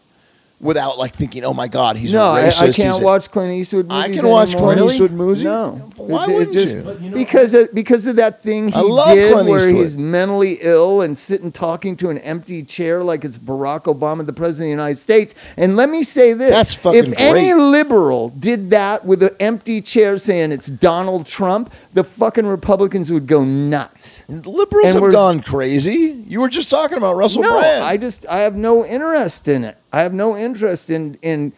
without 0.62 0.98
like 0.98 1.14
thinking, 1.16 1.44
"Oh 1.44 1.54
my 1.54 1.68
God, 1.68 1.98
he's 1.98 2.14
no, 2.14 2.22
a 2.24 2.32
I, 2.34 2.42
racist." 2.44 2.62
I 2.62 2.66
he's 2.68 2.76
can't 2.76 3.02
a-" 3.02 3.04
watch 3.06 3.30
Clint 3.32 3.52
Eastwood 3.54 3.88
movies 3.88 4.04
I 4.04 4.08
movies 4.08 4.22
can 4.22 4.30
watch 4.30 4.54
anymore. 4.54 4.74
Clint 4.74 4.92
Eastwood 4.92 5.12
movies. 5.12 5.44
No, 5.44 5.92
Why 5.98 6.24
It- 6.26 6.30
it 6.30 6.34
wouldn't 6.36 6.54
just- 6.54 6.74
you? 7.02 7.10
Because 7.12 7.54
of, 7.54 7.74
because 7.74 8.06
of 8.06 8.16
that 8.18 8.42
thing 8.42 8.70
he 8.70 8.74
I 8.76 8.82
love 8.82 9.14
did 9.16 9.34
Clint 9.34 9.50
where 9.50 9.68
Eastwood. 9.70 9.84
he's 9.86 9.98
mentally 9.98 10.58
ill 10.62 11.02
and 11.02 11.18
sitting 11.18 11.52
talking 11.52 11.96
to 11.98 12.10
an 12.10 12.18
empty 12.20 12.64
chair 12.64 13.04
like 13.04 13.24
it's 13.26 13.38
Barack 13.38 13.84
Obama, 13.84 14.26
the 14.26 14.34
president 14.34 14.62
of 14.66 14.66
the 14.66 14.70
United 14.70 15.00
States. 15.00 15.36
And 15.58 15.76
let 15.76 15.90
me 15.90 16.04
say 16.04 16.34
this: 16.34 16.52
That's 16.52 16.76
fucking 16.76 17.06
if 17.06 17.14
any 17.18 17.54
liberal 17.54 18.30
did 18.30 18.70
that 18.72 19.06
with 19.06 19.22
an 19.24 19.36
empty 19.40 19.82
chair 19.82 20.18
saying 20.18 20.52
it's 20.52 20.68
Donald 20.68 21.26
Trump, 21.26 21.72
the 21.94 22.04
fucking 22.04 22.46
Republicans 22.46 23.12
would 23.12 23.28
go 23.28 23.44
nuts. 23.44 24.24
Liberals 24.30 24.86
And 24.86 24.94
have 24.96 25.02
we're- 25.02 25.14
gone 25.14 25.42
crazy. 25.42 26.24
You 26.28 26.42
were 26.42 26.50
just 26.50 26.70
talking 26.70 26.98
about 26.98 27.16
Russell 27.16 27.42
no, 27.44 27.60
Brand. 27.60 27.84
I 27.84 27.98
just 27.98 28.26
I 28.28 28.40
have 28.40 28.56
no 28.56 28.86
interest 28.86 29.48
in 29.48 29.64
it. 29.64 29.78
I 29.94 30.02
have 30.02 30.14
no 30.14 30.36
interest 30.38 30.90
in 30.90 31.16
in 31.22 31.54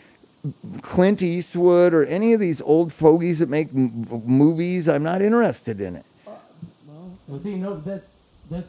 Clint 0.82 1.22
Eastwood 1.22 1.94
or 1.94 2.04
any 2.06 2.34
of 2.34 2.40
these 2.40 2.62
old 2.62 2.92
fogies 2.92 3.40
that 3.40 3.50
make 3.50 3.70
m- 3.74 4.06
movies. 4.26 4.88
I'm 4.90 5.04
not 5.04 5.22
interested 5.22 5.80
in 5.80 5.96
it. 5.96 6.06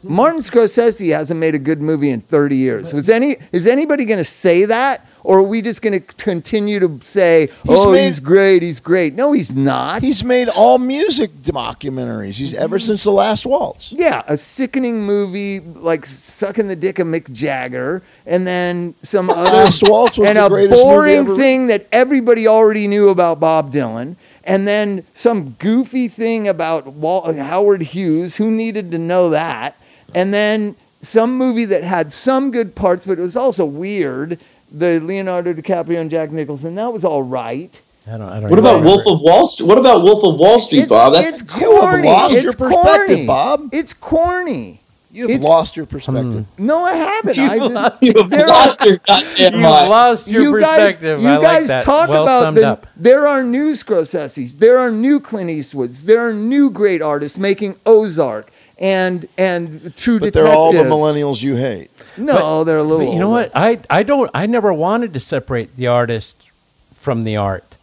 Martin 0.09 0.39
Scorsese 0.41 1.11
hasn't 1.13 1.39
made 1.39 1.53
a 1.53 1.59
good 1.59 1.81
movie 1.81 2.09
in 2.09 2.21
30 2.21 2.55
years. 2.55 2.93
Was 2.93 3.09
any 3.09 3.35
is 3.51 3.67
anybody 3.67 4.05
going 4.05 4.19
to 4.19 4.23
say 4.25 4.65
that, 4.65 5.05
or 5.25 5.39
are 5.39 5.43
we 5.43 5.61
just 5.61 5.81
going 5.81 5.93
to 5.93 5.99
continue 5.99 6.79
to 6.79 6.99
say, 7.03 7.49
"Oh, 7.67 7.91
made- 7.91 8.05
he's 8.05 8.19
great, 8.19 8.61
he's 8.63 8.79
great"? 8.79 9.15
No, 9.15 9.31
he's 9.31 9.51
not. 9.53 10.03
He's 10.03 10.23
made 10.23 10.47
all 10.49 10.77
music 10.77 11.31
documentaries. 11.41 12.35
He's 12.35 12.53
ever 12.53 12.79
since 12.79 13.03
the 13.03 13.11
Last 13.11 13.45
Waltz. 13.45 13.91
Yeah, 13.91 14.23
a 14.27 14.37
sickening 14.37 15.03
movie 15.03 15.59
like 15.59 16.05
sucking 16.05 16.67
the 16.67 16.75
dick 16.75 16.99
of 16.99 17.07
Mick 17.07 17.31
Jagger, 17.33 18.03
and 18.25 18.45
then 18.45 18.95
some 19.03 19.29
other 19.29 19.43
Last 19.43 19.83
Waltz 19.87 20.17
was 20.17 20.29
and 20.29 20.37
the 20.37 20.45
a 20.45 20.49
greatest 20.49 20.71
movie 20.83 20.83
boring 20.83 21.37
thing 21.37 21.67
that 21.67 21.87
everybody 21.91 22.47
already 22.47 22.87
knew 22.87 23.09
about 23.09 23.39
Bob 23.39 23.71
Dylan, 23.73 24.15
and 24.43 24.67
then 24.67 25.03
some 25.15 25.55
goofy 25.59 26.07
thing 26.07 26.47
about 26.47 26.87
Wal- 26.93 27.33
Howard 27.33 27.81
Hughes. 27.81 28.35
Who 28.35 28.51
needed 28.51 28.91
to 28.91 28.97
know 28.99 29.29
that? 29.31 29.75
And 30.13 30.33
then 30.33 30.75
some 31.01 31.37
movie 31.37 31.65
that 31.65 31.83
had 31.83 32.11
some 32.13 32.51
good 32.51 32.73
parts, 32.75 33.05
but 33.05 33.17
it 33.19 33.21
was 33.21 33.35
also 33.35 33.65
weird. 33.65 34.39
The 34.77 34.99
Leonardo 34.99 35.53
DiCaprio 35.53 35.99
and 36.01 36.11
Jack 36.11 36.31
Nicholson. 36.31 36.75
That 36.75 36.91
was 36.91 37.05
all 37.05 37.23
right. 37.23 37.71
I 38.07 38.11
don't, 38.17 38.21
I 38.23 38.39
don't 38.39 38.49
What 38.49 38.59
about 38.59 38.81
remember. 38.81 38.87
Wolf 39.03 39.07
of 39.07 39.21
Wall 39.21 39.47
Street? 39.47 39.67
What 39.67 39.77
about 39.77 40.01
Wolf 40.03 40.23
of 40.23 40.39
Wall 40.39 40.59
Street, 40.59 40.81
It's, 40.81 40.89
Bob? 40.89 41.13
That's 41.13 41.41
it's 41.41 41.55
You 41.59 41.71
have 41.75 41.81
corny. 41.89 42.07
lost 42.07 42.35
it's 42.35 42.43
your 42.43 42.53
perspective, 42.53 43.07
corny. 43.07 43.25
Bob. 43.25 43.69
It's 43.71 43.93
corny. 43.93 44.81
You've 45.11 45.29
It's- 45.29 45.41
lost 45.47 45.77
your 45.77 45.85
perspective. 45.85 46.45
Hmm. 46.57 46.65
No, 46.65 46.83
I 46.83 46.93
haven't. 46.93 47.37
you 47.37 47.43
I 47.45 47.57
just, 47.57 48.01
you've 48.03 48.31
lost 48.31 48.81
are- 48.81 48.87
your 48.87 48.97
goddamn 49.07 49.53
You've 49.53 49.61
mind. 49.61 49.89
lost 49.89 50.27
your 50.27 50.41
you 50.43 50.59
guys, 50.59 50.69
perspective. 50.77 51.21
you 51.21 51.27
I 51.29 51.31
like 51.37 51.41
guys 51.41 51.67
that. 51.69 51.83
talk 51.83 52.09
well 52.09 52.23
about 52.23 52.41
summed 52.43 52.57
the. 52.57 52.67
up. 52.67 52.87
There 52.97 53.25
are 53.25 53.43
new 53.43 53.71
Scorseses. 53.71 54.59
There 54.59 54.77
are 54.77 54.91
new 54.91 55.19
Clint 55.21 55.49
Eastwoods. 55.49 56.01
There 56.03 56.19
are 56.19 56.33
new 56.33 56.69
great 56.69 57.01
artists 57.01 57.37
making 57.37 57.77
Ozark 57.85 58.51
and 58.77 59.25
and 59.37 59.95
True 59.95 60.19
But 60.19 60.33
Detective. 60.33 60.33
But 60.33 60.33
they're 60.33 60.53
all 60.53 60.73
the 60.73 60.79
millennials 60.83 61.41
you 61.41 61.55
hate. 61.55 61.89
No, 62.17 62.63
they're 62.63 62.77
a 62.77 62.83
little. 62.83 63.05
But 63.05 63.13
you 63.13 63.19
know 63.19 63.35
older. 63.35 63.49
what? 63.49 63.51
I, 63.55 63.79
I 63.89 64.03
don't. 64.03 64.29
I 64.33 64.45
never 64.45 64.73
wanted 64.73 65.13
to 65.13 65.19
separate 65.19 65.75
the 65.75 65.87
artist 65.87 66.49
from 66.95 67.23
the 67.23 67.35
art. 67.37 67.77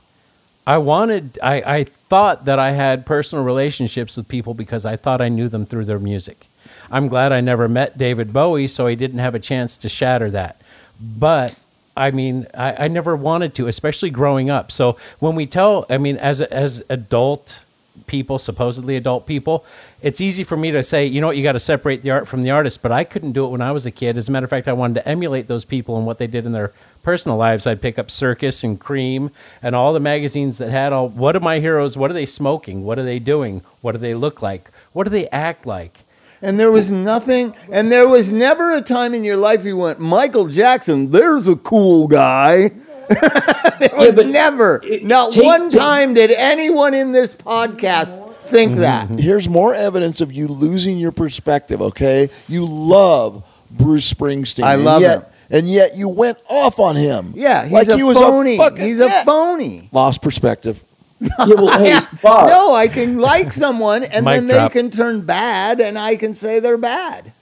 I 0.66 0.78
wanted. 0.78 1.39
I, 1.43 1.78
I 1.78 1.85
thought 1.85 2.45
that 2.45 2.59
I 2.59 2.72
had 2.72 3.05
personal 3.07 3.45
relationships 3.45 4.16
with 4.16 4.28
people 4.28 4.55
because 4.55 4.87
I 4.87 4.97
thought 4.97 5.20
I 5.20 5.28
knew 5.28 5.49
them 5.49 5.66
through 5.66 5.87
their 5.87 5.99
music. 5.99 6.47
I'm 6.91 7.09
glad 7.09 7.33
I 7.33 7.41
never 7.41 7.68
met 7.68 7.97
David 7.97 8.33
Bowie, 8.33 8.68
so 8.68 8.87
he 8.87 8.97
didn't 8.97 9.18
have 9.18 9.35
a 9.35 9.41
chance 9.41 9.76
to 9.78 9.89
shatter 9.89 10.30
that. 10.30 10.61
But 11.01 11.59
I 11.97 12.11
mean, 12.11 12.47
I, 12.55 12.85
I 12.85 12.89
never 12.89 13.16
wanted 13.16 13.55
to, 13.57 13.66
especially 13.66 14.11
growing 14.11 14.51
up. 14.51 14.70
So 14.70 14.97
when 15.18 15.35
we 15.35 15.47
tell, 15.47 15.87
I 15.91 15.99
mean, 15.99 16.16
as 16.16 16.41
as 16.41 16.83
adult 16.89 17.61
people, 18.07 18.38
supposedly 18.38 18.97
adult 18.97 19.26
people, 19.26 19.64
it's 20.01 20.20
easy 20.20 20.45
for 20.45 20.57
me 20.57 20.70
to 20.70 20.82
say, 20.82 21.07
you 21.07 21.20
know 21.20 21.28
what, 21.28 21.36
you 21.36 21.43
got 21.43 21.53
to 21.53 21.61
separate 21.61 22.03
the 22.03 22.11
art 22.11 22.26
from 22.26 22.43
the 22.43 22.51
artist. 22.51 22.82
But 22.82 22.93
I 22.93 23.05
couldn't 23.05 23.32
do 23.32 23.45
it 23.45 23.49
when 23.49 23.62
I 23.62 23.72
was 23.72 23.86
a 23.86 23.90
kid. 23.90 24.16
As 24.16 24.28
a 24.28 24.32
matter 24.32 24.45
of 24.45 24.51
fact, 24.51 24.68
I 24.68 24.72
wanted 24.72 24.95
to 24.95 25.09
emulate 25.09 25.49
those 25.49 25.64
people 25.64 25.97
and 25.97 26.07
what 26.07 26.18
they 26.18 26.26
did 26.26 26.47
in 26.47 26.53
their 26.53 26.72
personal 27.03 27.36
lives. 27.36 27.66
I'd 27.66 27.82
pick 27.82 27.99
up 27.99 28.11
Circus 28.11 28.64
and 28.64 28.80
Creem 28.80 29.30
and 29.62 29.74
all 29.74 29.93
the 29.93 30.01
magazines 30.01 30.59
that 30.59 30.70
had 30.70 30.93
all. 30.93 31.09
What 31.09 31.36
are 31.36 31.40
my 31.40 31.59
heroes? 31.61 31.97
What 31.97 32.11
are 32.11 32.14
they 32.14 32.26
smoking? 32.26 32.84
What 32.84 32.99
are 32.99 33.05
they 33.05 33.18
doing? 33.18 33.62
What 33.80 33.93
do 33.93 33.99
they 33.99 34.14
look 34.14 34.43
like? 34.43 34.70
What 34.93 35.05
do 35.05 35.11
they 35.11 35.28
act 35.28 35.66
like? 35.66 36.01
And 36.40 36.59
there 36.59 36.72
was 36.72 36.90
nothing, 36.90 37.55
and 37.70 37.93
there 37.93 38.09
was 38.09 38.32
never 38.32 38.74
a 38.74 38.82
time 38.82 39.14
in 39.14 39.22
your 39.22 39.36
life 39.36 39.64
you 39.64 39.76
went, 39.76 40.01
Michael 40.01 40.49
Jackson, 40.49 41.12
there's 41.12 41.47
a 41.47 41.55
cool 41.55 42.09
guy. 42.09 42.72
there 43.81 43.91
was 43.97 44.15
but 44.15 44.27
never, 44.27 44.81
it- 44.85 45.05
not 45.05 45.33
take- 45.33 45.45
one 45.45 45.69
take- 45.69 45.81
time 45.81 46.15
did 46.15 46.31
anyone 46.31 46.95
in 46.95 47.13
this 47.13 47.35
podcast 47.35 48.33
think 48.45 48.73
mm-hmm. 48.73 48.81
that. 48.83 49.05
Mm-hmm. 49.07 49.19
Here's 49.19 49.49
more 49.49 49.75
evidence 49.75 50.21
of 50.21 50.33
you 50.33 50.49
losing 50.49 50.99
your 50.99 51.13
perspective, 51.13 51.83
okay? 51.83 52.31
You 52.49 52.65
love 52.67 53.45
Bruce 53.71 54.13
Springsteen. 54.13 54.65
I 54.65 54.77
love 54.77 55.03
yet, 55.03 55.23
him. 55.23 55.33
And 55.51 55.69
yet 55.69 55.97
you 55.97 56.09
went 56.09 56.39
off 56.49 56.79
on 56.79 56.97
him. 56.97 57.33
Yeah, 57.35 57.65
he's 57.65 57.73
like 57.73 57.89
a 57.89 57.97
he 57.97 58.03
was 58.03 58.19
phony. 58.19 58.55
A 58.55 58.59
fucking, 58.59 58.85
he's 58.85 59.01
a 59.01 59.07
yeah. 59.07 59.25
phony. 59.25 59.89
Lost 59.93 60.23
perspective. 60.23 60.83
Yeah, 61.39 61.55
well, 61.55 61.79
hey, 61.79 62.01
Bob. 62.21 62.49
No, 62.49 62.75
I 62.75 62.89
can 62.89 63.19
like 63.19 63.53
someone 63.53 64.03
and 64.03 64.25
Mic 64.25 64.35
then 64.35 64.47
they 64.49 64.69
can 64.71 64.91
turn 64.91 65.21
bad 65.21 65.81
and 65.81 65.97
I 65.97 66.17
can 66.17 66.35
say 66.35 66.59
they're 66.59 66.77
bad. 66.77 67.33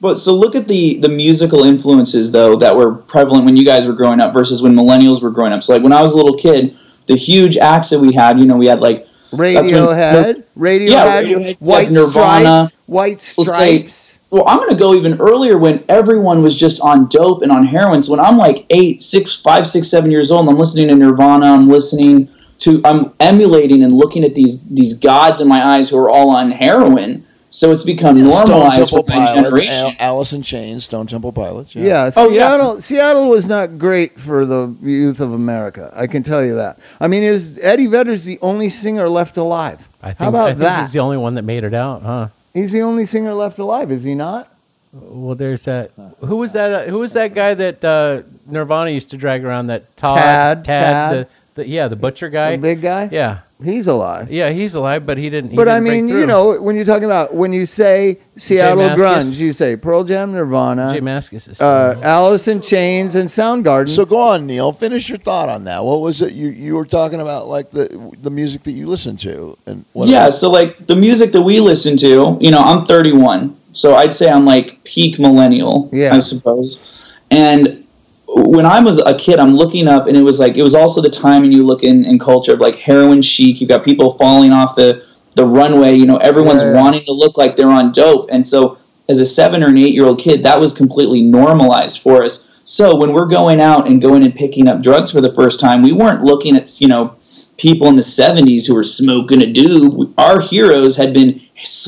But 0.00 0.20
so 0.20 0.32
look 0.34 0.54
at 0.54 0.68
the 0.68 0.98
the 0.98 1.08
musical 1.08 1.64
influences 1.64 2.30
though 2.30 2.54
that 2.56 2.76
were 2.76 2.94
prevalent 2.94 3.44
when 3.44 3.56
you 3.56 3.64
guys 3.64 3.86
were 3.86 3.92
growing 3.94 4.20
up 4.20 4.32
versus 4.32 4.62
when 4.62 4.74
millennials 4.74 5.22
were 5.22 5.30
growing 5.30 5.52
up. 5.52 5.62
So 5.62 5.72
like 5.74 5.82
when 5.82 5.92
I 5.92 6.02
was 6.02 6.12
a 6.12 6.16
little 6.16 6.36
kid, 6.36 6.76
the 7.06 7.16
huge 7.16 7.56
acts 7.56 7.90
that 7.90 7.98
we 7.98 8.12
had, 8.14 8.38
you 8.38 8.46
know, 8.46 8.56
we 8.56 8.66
had 8.66 8.80
like 8.80 9.06
Radiohead, 9.32 10.44
Radiohead, 10.56 10.90
Yeah, 10.90 11.22
Radiohead, 11.22 11.56
White 11.58 11.90
Nirvana. 11.90 12.66
Stripes, 12.66 12.86
White 12.86 13.20
Stripes. 13.20 14.18
well, 14.30 14.44
I'm 14.46 14.58
going 14.58 14.70
to 14.70 14.76
go 14.76 14.94
even 14.94 15.20
earlier 15.20 15.58
when 15.58 15.84
everyone 15.88 16.42
was 16.42 16.58
just 16.58 16.80
on 16.80 17.08
dope 17.08 17.42
and 17.42 17.52
on 17.52 17.64
heroin. 17.66 18.02
So 18.02 18.12
when 18.12 18.20
I'm 18.20 18.38
like 18.38 18.66
eight, 18.70 19.02
six, 19.02 19.36
five, 19.40 19.66
six, 19.66 19.88
seven 19.88 20.10
years 20.10 20.30
old, 20.30 20.42
and 20.42 20.50
I'm 20.50 20.58
listening 20.58 20.88
to 20.88 20.94
Nirvana, 20.94 21.46
I'm 21.46 21.68
listening 21.68 22.28
to, 22.60 22.80
I'm 22.84 23.12
emulating 23.20 23.82
and 23.82 23.92
looking 23.92 24.24
at 24.24 24.34
these 24.34 24.64
these 24.68 24.94
gods 24.94 25.40
in 25.40 25.48
my 25.48 25.76
eyes 25.76 25.90
who 25.90 25.98
are 25.98 26.10
all 26.10 26.30
on 26.30 26.50
heroin. 26.50 27.24
So 27.50 27.72
it's 27.72 27.84
become 27.84 28.16
Stone 28.30 28.48
normalized 28.48 28.76
Temple 28.76 29.02
for 29.04 29.08
my 29.10 29.14
Pilots, 29.26 29.34
generation. 29.34 29.72
Al- 29.72 29.92
Alice 29.98 30.32
in 30.34 30.42
Chains, 30.42 30.84
Stone 30.84 31.06
Temple 31.06 31.32
Pilots. 31.32 31.74
Yeah. 31.74 31.84
Yeah, 31.84 32.10
Oh, 32.16 32.28
yeah. 32.28 32.48
Seattle. 32.50 32.80
Seattle 32.82 33.28
was 33.28 33.46
not 33.46 33.78
great 33.78 34.18
for 34.20 34.44
the 34.44 34.74
youth 34.82 35.20
of 35.20 35.32
America. 35.32 35.90
I 35.96 36.06
can 36.08 36.22
tell 36.22 36.44
you 36.44 36.54
that. 36.56 36.78
I 37.00 37.08
mean, 37.08 37.22
is 37.22 37.58
Eddie 37.62 37.86
Vedder's 37.86 38.24
the 38.24 38.38
only 38.42 38.68
singer 38.68 39.08
left 39.08 39.36
alive? 39.38 39.88
I 40.02 40.08
think, 40.08 40.18
How 40.18 40.28
about 40.28 40.44
I 40.44 40.50
think 40.50 40.58
that? 40.60 40.80
he's 40.82 40.92
the 40.92 40.98
only 41.00 41.16
one 41.16 41.34
that 41.34 41.42
made 41.42 41.64
it 41.64 41.72
out, 41.74 42.02
huh? 42.02 42.28
He's 42.52 42.72
the 42.72 42.82
only 42.82 43.06
singer 43.06 43.32
left 43.34 43.58
alive, 43.58 43.90
is 43.90 44.04
he 44.04 44.14
not? 44.14 44.52
Well, 44.92 45.34
there's 45.34 45.64
that. 45.64 45.90
Who 46.20 46.36
was 46.36 46.52
that? 46.54 46.72
Uh, 46.72 46.90
who 46.90 46.98
was 46.98 47.12
that 47.12 47.34
guy 47.34 47.54
that 47.54 47.84
uh, 47.84 48.22
Nirvana 48.46 48.90
used 48.90 49.10
to 49.10 49.16
drag 49.16 49.44
around? 49.44 49.66
That 49.68 49.94
Todd, 49.96 50.16
Tad, 50.18 50.64
Tad, 50.64 50.64
Tad. 50.64 51.12
The, 51.54 51.62
the, 51.62 51.68
yeah, 51.68 51.88
the 51.88 51.96
butcher 51.96 52.28
guy. 52.30 52.52
The 52.56 52.62
big 52.62 52.80
guy. 52.82 53.08
yeah, 53.12 53.40
He's 53.62 53.88
alive. 53.88 54.30
Yeah, 54.30 54.50
he's 54.50 54.76
alive, 54.76 55.04
but 55.04 55.18
he 55.18 55.28
didn't. 55.30 55.50
He 55.50 55.56
But 55.56 55.66
I 55.68 55.74
didn't 55.80 55.86
break 55.88 56.04
mean, 56.04 56.08
you 56.20 56.26
know, 56.26 56.60
when 56.62 56.76
you're 56.76 56.84
talking 56.84 57.06
about 57.06 57.34
when 57.34 57.52
you 57.52 57.66
say 57.66 58.18
Seattle 58.36 58.78
Mascis. 58.78 58.96
grunge, 58.96 59.40
you 59.40 59.52
say 59.52 59.74
Pearl 59.74 60.04
Jam, 60.04 60.32
Nirvana, 60.32 60.92
J 60.94 61.00
Mascis 61.00 61.48
is. 61.48 61.60
uh, 61.60 61.98
Alice 62.04 62.46
in 62.46 62.60
Chains, 62.60 63.16
and 63.16 63.28
Soundgarden. 63.28 63.88
So 63.88 64.04
go 64.06 64.20
on, 64.20 64.46
Neil. 64.46 64.72
Finish 64.72 65.08
your 65.08 65.18
thought 65.18 65.48
on 65.48 65.64
that. 65.64 65.84
What 65.84 66.00
was 66.02 66.22
it 66.22 66.34
you 66.34 66.48
you 66.50 66.76
were 66.76 66.84
talking 66.86 67.20
about? 67.20 67.48
Like 67.48 67.72
the 67.72 67.88
the 68.22 68.30
music 68.30 68.62
that 68.62 68.72
you 68.72 68.86
listen 68.86 69.16
to 69.18 69.58
and 69.66 69.84
what 69.92 70.08
yeah, 70.08 70.30
so 70.30 70.48
like 70.50 70.86
the 70.86 70.94
music 70.96 71.32
that 71.32 71.42
we 71.42 71.58
listen 71.58 71.96
to, 71.96 72.38
you 72.40 72.52
know, 72.52 72.60
I'm 72.60 72.86
31, 72.86 73.56
so 73.72 73.96
I'd 73.96 74.14
say 74.14 74.30
I'm 74.30 74.44
like 74.44 74.84
peak 74.84 75.18
millennial, 75.18 75.88
Yeah. 75.92 76.14
I 76.14 76.20
suppose. 76.20 76.94
And 77.30 77.84
when 78.28 78.66
I 78.66 78.80
was 78.80 78.98
a 78.98 79.16
kid, 79.16 79.38
I'm 79.38 79.54
looking 79.54 79.88
up, 79.88 80.06
and 80.06 80.16
it 80.16 80.22
was 80.22 80.38
like 80.38 80.56
it 80.56 80.62
was 80.62 80.74
also 80.74 81.00
the 81.00 81.10
time, 81.10 81.44
and 81.44 81.52
you 81.52 81.64
look 81.64 81.82
in, 81.82 82.04
in 82.04 82.18
culture 82.18 82.52
of 82.52 82.60
like 82.60 82.76
heroin 82.76 83.22
chic. 83.22 83.60
You've 83.60 83.70
got 83.70 83.84
people 83.84 84.12
falling 84.12 84.52
off 84.52 84.76
the 84.76 85.04
the 85.34 85.46
runway. 85.46 85.94
You 85.96 86.06
know, 86.06 86.18
everyone's 86.18 86.62
Yeah, 86.62 86.74
wanting 86.74 87.04
to 87.04 87.12
look 87.12 87.38
like 87.38 87.56
they're 87.56 87.70
on 87.70 87.92
dope, 87.92 88.28
and 88.30 88.46
so 88.46 88.78
as 89.08 89.20
a 89.20 89.26
seven 89.26 89.62
or 89.62 89.68
an 89.68 89.78
eight 89.78 89.94
year 89.94 90.04
old 90.04 90.18
kid, 90.18 90.42
that 90.42 90.60
was 90.60 90.74
completely 90.74 91.22
normalized 91.22 92.00
for 92.00 92.22
us. 92.22 92.62
So 92.64 92.96
when 92.96 93.14
we're 93.14 93.26
going 93.26 93.62
out 93.62 93.88
and 93.88 94.00
going 94.00 94.22
and 94.24 94.34
picking 94.34 94.68
up 94.68 94.82
drugs 94.82 95.10
for 95.10 95.22
the 95.22 95.34
first 95.34 95.58
time, 95.58 95.80
we 95.80 95.92
weren't 95.92 96.22
looking 96.22 96.54
at 96.54 96.78
you 96.80 96.88
know 96.88 97.16
people 97.56 97.88
in 97.88 97.96
the 97.96 98.02
70s 98.02 98.66
who 98.66 98.74
were 98.74 98.84
smoking 98.84 99.42
a 99.42 99.52
doob. 99.52 100.12
Our 100.18 100.38
heroes 100.38 100.96
had 100.96 101.12
been 101.12 101.40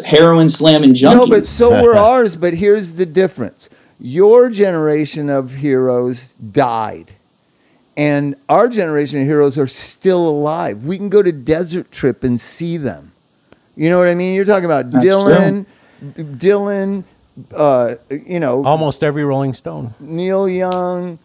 heroin 0.05 0.49
slamming 0.49 0.95
junkies. 0.95 1.17
No, 1.17 1.27
but 1.27 1.47
so 1.47 1.83
were 1.83 1.97
ours. 1.97 2.35
But 2.35 2.55
here's 2.55 2.95
the 2.95 3.05
difference: 3.05 3.69
your 4.01 4.49
generation 4.51 5.29
of 5.31 5.55
heroes 5.57 6.31
died, 6.35 7.13
and 7.97 8.35
our 8.49 8.69
generation 8.69 9.21
of 9.21 9.27
heroes 9.27 9.59
are 9.59 9.67
still 9.67 10.27
alive. 10.29 10.85
We 10.85 10.97
can 10.97 11.09
go 11.09 11.23
to 11.23 11.33
Desert 11.33 11.93
Trip 11.93 12.25
and 12.25 12.41
see 12.41 12.77
them. 12.77 13.13
You 13.77 13.91
know 13.91 13.99
what 13.99 14.09
I 14.09 14.15
mean? 14.15 14.35
You're 14.35 14.45
talking 14.45 14.65
about 14.65 14.91
That's 14.91 15.05
Dylan, 15.05 15.67
Dylan, 16.03 17.05
uh, 17.55 17.95
you 18.11 18.41
know, 18.41 18.65
almost 18.65 19.03
every 19.05 19.25
Rolling 19.25 19.55
Stone. 19.55 19.95
Neil 20.01 20.49
Young, 20.49 21.19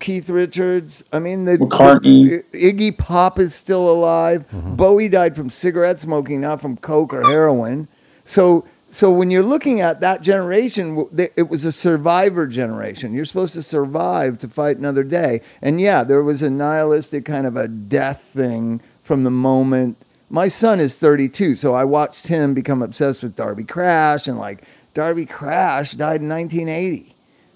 Keith 0.00 0.28
Richards. 0.28 1.02
I 1.12 1.18
mean, 1.18 1.44
the, 1.44 1.58
McCartney. 1.58 2.42
the- 2.52 2.72
Iggy 2.72 2.96
Pop 2.96 3.38
is 3.38 3.54
still 3.54 3.88
alive. 3.90 4.44
Bowie 4.52 5.08
died 5.08 5.36
from 5.36 5.50
cigarette 5.50 6.00
smoking, 6.00 6.40
not 6.40 6.60
from 6.60 6.76
coke 6.76 7.12
or 7.12 7.22
heroin. 7.22 7.88
So, 8.24 8.64
so 8.94 9.10
when 9.10 9.30
you're 9.30 9.42
looking 9.42 9.80
at 9.80 10.00
that 10.00 10.20
generation, 10.20 11.08
it 11.16 11.48
was 11.48 11.64
a 11.64 11.72
survivor 11.72 12.46
generation. 12.46 13.14
You're 13.14 13.24
supposed 13.24 13.54
to 13.54 13.62
survive 13.62 14.38
to 14.40 14.48
fight 14.48 14.76
another 14.76 15.02
day. 15.02 15.40
And 15.62 15.80
yeah, 15.80 16.04
there 16.04 16.22
was 16.22 16.42
a 16.42 16.50
nihilistic 16.50 17.24
kind 17.24 17.46
of 17.46 17.56
a 17.56 17.68
death 17.68 18.20
thing 18.34 18.82
from 19.02 19.24
the 19.24 19.30
moment. 19.30 19.96
My 20.28 20.48
son 20.48 20.78
is 20.78 20.98
32, 20.98 21.54
so 21.54 21.72
I 21.72 21.84
watched 21.84 22.26
him 22.26 22.52
become 22.52 22.82
obsessed 22.82 23.22
with 23.22 23.34
Darby 23.34 23.64
Crash 23.64 24.28
and 24.28 24.38
like 24.38 24.62
Darby 24.92 25.24
Crash 25.24 25.92
died 25.92 26.20
in 26.20 26.28
1980. 26.28 27.14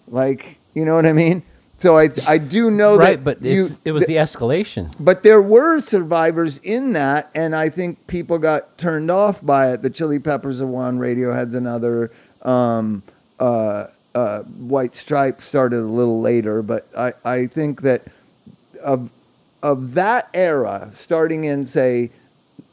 Like, 0.08 0.56
you 0.72 0.86
know 0.86 0.94
what 0.94 1.04
I 1.04 1.12
mean? 1.12 1.42
So 1.78 1.98
I 1.98 2.08
I 2.26 2.38
do 2.38 2.70
know 2.70 2.96
right, 2.96 3.22
that 3.22 3.24
but 3.24 3.42
you, 3.42 3.68
it 3.84 3.92
was 3.92 4.06
the 4.06 4.16
escalation. 4.16 4.94
but 4.98 5.22
there 5.22 5.42
were 5.42 5.80
survivors 5.80 6.58
in 6.58 6.94
that, 6.94 7.30
and 7.34 7.54
I 7.54 7.68
think 7.68 8.06
people 8.06 8.38
got 8.38 8.78
turned 8.78 9.10
off 9.10 9.44
by 9.44 9.72
it. 9.72 9.82
The 9.82 9.90
Chili 9.90 10.18
Peppers 10.18 10.60
are 10.60 10.66
one, 10.66 10.98
Radiohead's 10.98 11.54
another. 11.54 12.10
Um, 12.42 13.02
uh, 13.38 13.88
uh, 14.14 14.42
White 14.44 14.94
Stripe 14.94 15.42
started 15.42 15.80
a 15.80 15.82
little 15.82 16.20
later, 16.20 16.62
but 16.62 16.88
I, 16.96 17.12
I 17.24 17.46
think 17.46 17.82
that 17.82 18.02
of 18.82 19.10
of 19.62 19.94
that 19.94 20.30
era, 20.32 20.90
starting 20.94 21.44
in 21.44 21.66
say 21.66 22.10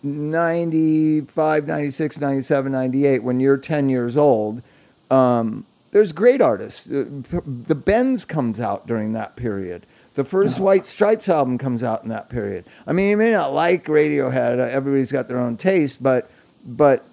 95, 0.03 1.67
96, 1.67 2.19
97, 2.19 2.71
98, 2.71 3.23
when 3.23 3.39
you're 3.39 3.57
10 3.57 3.89
years 3.89 4.15
old, 4.15 4.61
um, 5.09 5.65
there's 5.93 6.11
great 6.11 6.41
artists. 6.41 6.83
The 6.85 7.75
Bends 7.85 8.25
comes 8.25 8.59
out 8.59 8.85
during 8.87 9.13
that 9.13 9.35
period. 9.37 9.85
The 10.15 10.23
first 10.25 10.59
White 10.59 10.85
Stripes 10.85 11.29
album 11.29 11.57
comes 11.57 11.81
out 11.83 12.03
in 12.03 12.09
that 12.09 12.29
period. 12.29 12.65
I 12.85 12.93
mean, 12.93 13.09
you 13.09 13.17
may 13.17 13.31
not 13.31 13.53
like 13.53 13.85
Radiohead. 13.85 14.59
uh, 14.59 14.63
Everybody's 14.63 15.11
got 15.11 15.27
their 15.27 15.39
own 15.39 15.55
taste, 15.55 16.03
but 16.03 16.29
but 16.65 17.03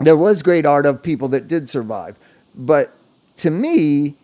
there 0.00 0.16
was 0.16 0.42
great 0.42 0.66
art 0.66 0.86
of 0.86 1.02
people 1.02 1.28
that 1.28 1.46
did 1.48 1.68
survive. 1.68 2.18
But 2.54 2.92
to 3.38 3.50
me, 3.50 4.16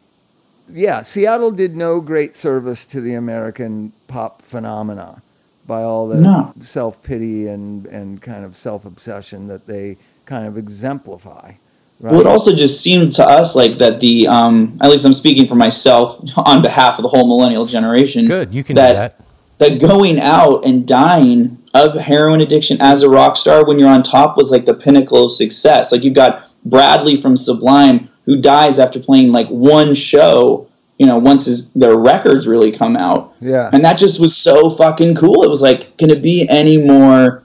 yeah, 0.68 1.02
Seattle 1.02 1.50
did 1.50 1.76
no 1.76 2.00
great 2.00 2.36
service 2.36 2.84
to 2.86 3.00
the 3.00 3.14
American 3.14 3.92
pop 4.08 4.42
phenomena 4.42 5.22
by 5.66 5.82
all 5.82 6.08
the 6.08 6.20
No. 6.20 6.52
self 6.62 7.02
pity 7.02 7.46
and, 7.48 7.86
and 7.86 8.20
kind 8.22 8.44
of 8.44 8.56
self 8.56 8.84
obsession 8.84 9.48
that 9.48 9.66
they 9.66 9.96
kind 10.26 10.46
of 10.46 10.56
exemplify. 10.58 11.52
Right? 12.02 12.10
Well, 12.10 12.20
it 12.20 12.26
also 12.26 12.52
just 12.54 12.82
seemed 12.82 13.12
to 13.14 13.24
us 13.24 13.54
like 13.54 13.78
that 13.78 14.00
the, 14.00 14.26
um, 14.26 14.76
at 14.82 14.90
least 14.90 15.04
I'm 15.04 15.12
speaking 15.12 15.46
for 15.46 15.54
myself 15.54 16.20
on 16.36 16.60
behalf 16.60 16.98
of 16.98 17.04
the 17.04 17.08
whole 17.08 17.28
millennial 17.28 17.64
generation. 17.64 18.26
Good, 18.26 18.52
you 18.52 18.64
can 18.64 18.74
that, 18.74 18.88
do 18.88 18.94
that. 18.94 19.18
That 19.58 19.80
going 19.80 20.18
out 20.18 20.64
and 20.64 20.86
dying 20.86 21.58
of 21.74 21.94
heroin 21.94 22.40
addiction 22.40 22.78
as 22.80 23.04
a 23.04 23.08
rock 23.08 23.36
star 23.36 23.64
when 23.64 23.78
you're 23.78 23.88
on 23.88 24.02
top 24.02 24.36
was 24.36 24.50
like 24.50 24.64
the 24.64 24.74
pinnacle 24.74 25.26
of 25.26 25.32
success. 25.32 25.92
Like 25.92 26.02
you've 26.02 26.14
got 26.14 26.50
Bradley 26.64 27.20
from 27.20 27.36
Sublime 27.36 28.08
who 28.26 28.40
dies 28.40 28.78
after 28.78 28.98
playing 28.98 29.30
like 29.32 29.48
one 29.48 29.94
show. 29.94 30.68
You 30.98 31.06
know, 31.06 31.18
once 31.18 31.46
his 31.46 31.72
their 31.72 31.96
records 31.96 32.46
really 32.46 32.70
come 32.70 32.96
out, 32.96 33.34
yeah. 33.40 33.70
and 33.72 33.84
that 33.84 33.98
just 33.98 34.20
was 34.20 34.36
so 34.36 34.70
fucking 34.70 35.16
cool. 35.16 35.42
It 35.42 35.48
was 35.48 35.60
like, 35.60 35.96
can 35.96 36.10
it 36.10 36.22
be 36.22 36.48
any 36.48 36.76
more 36.84 37.41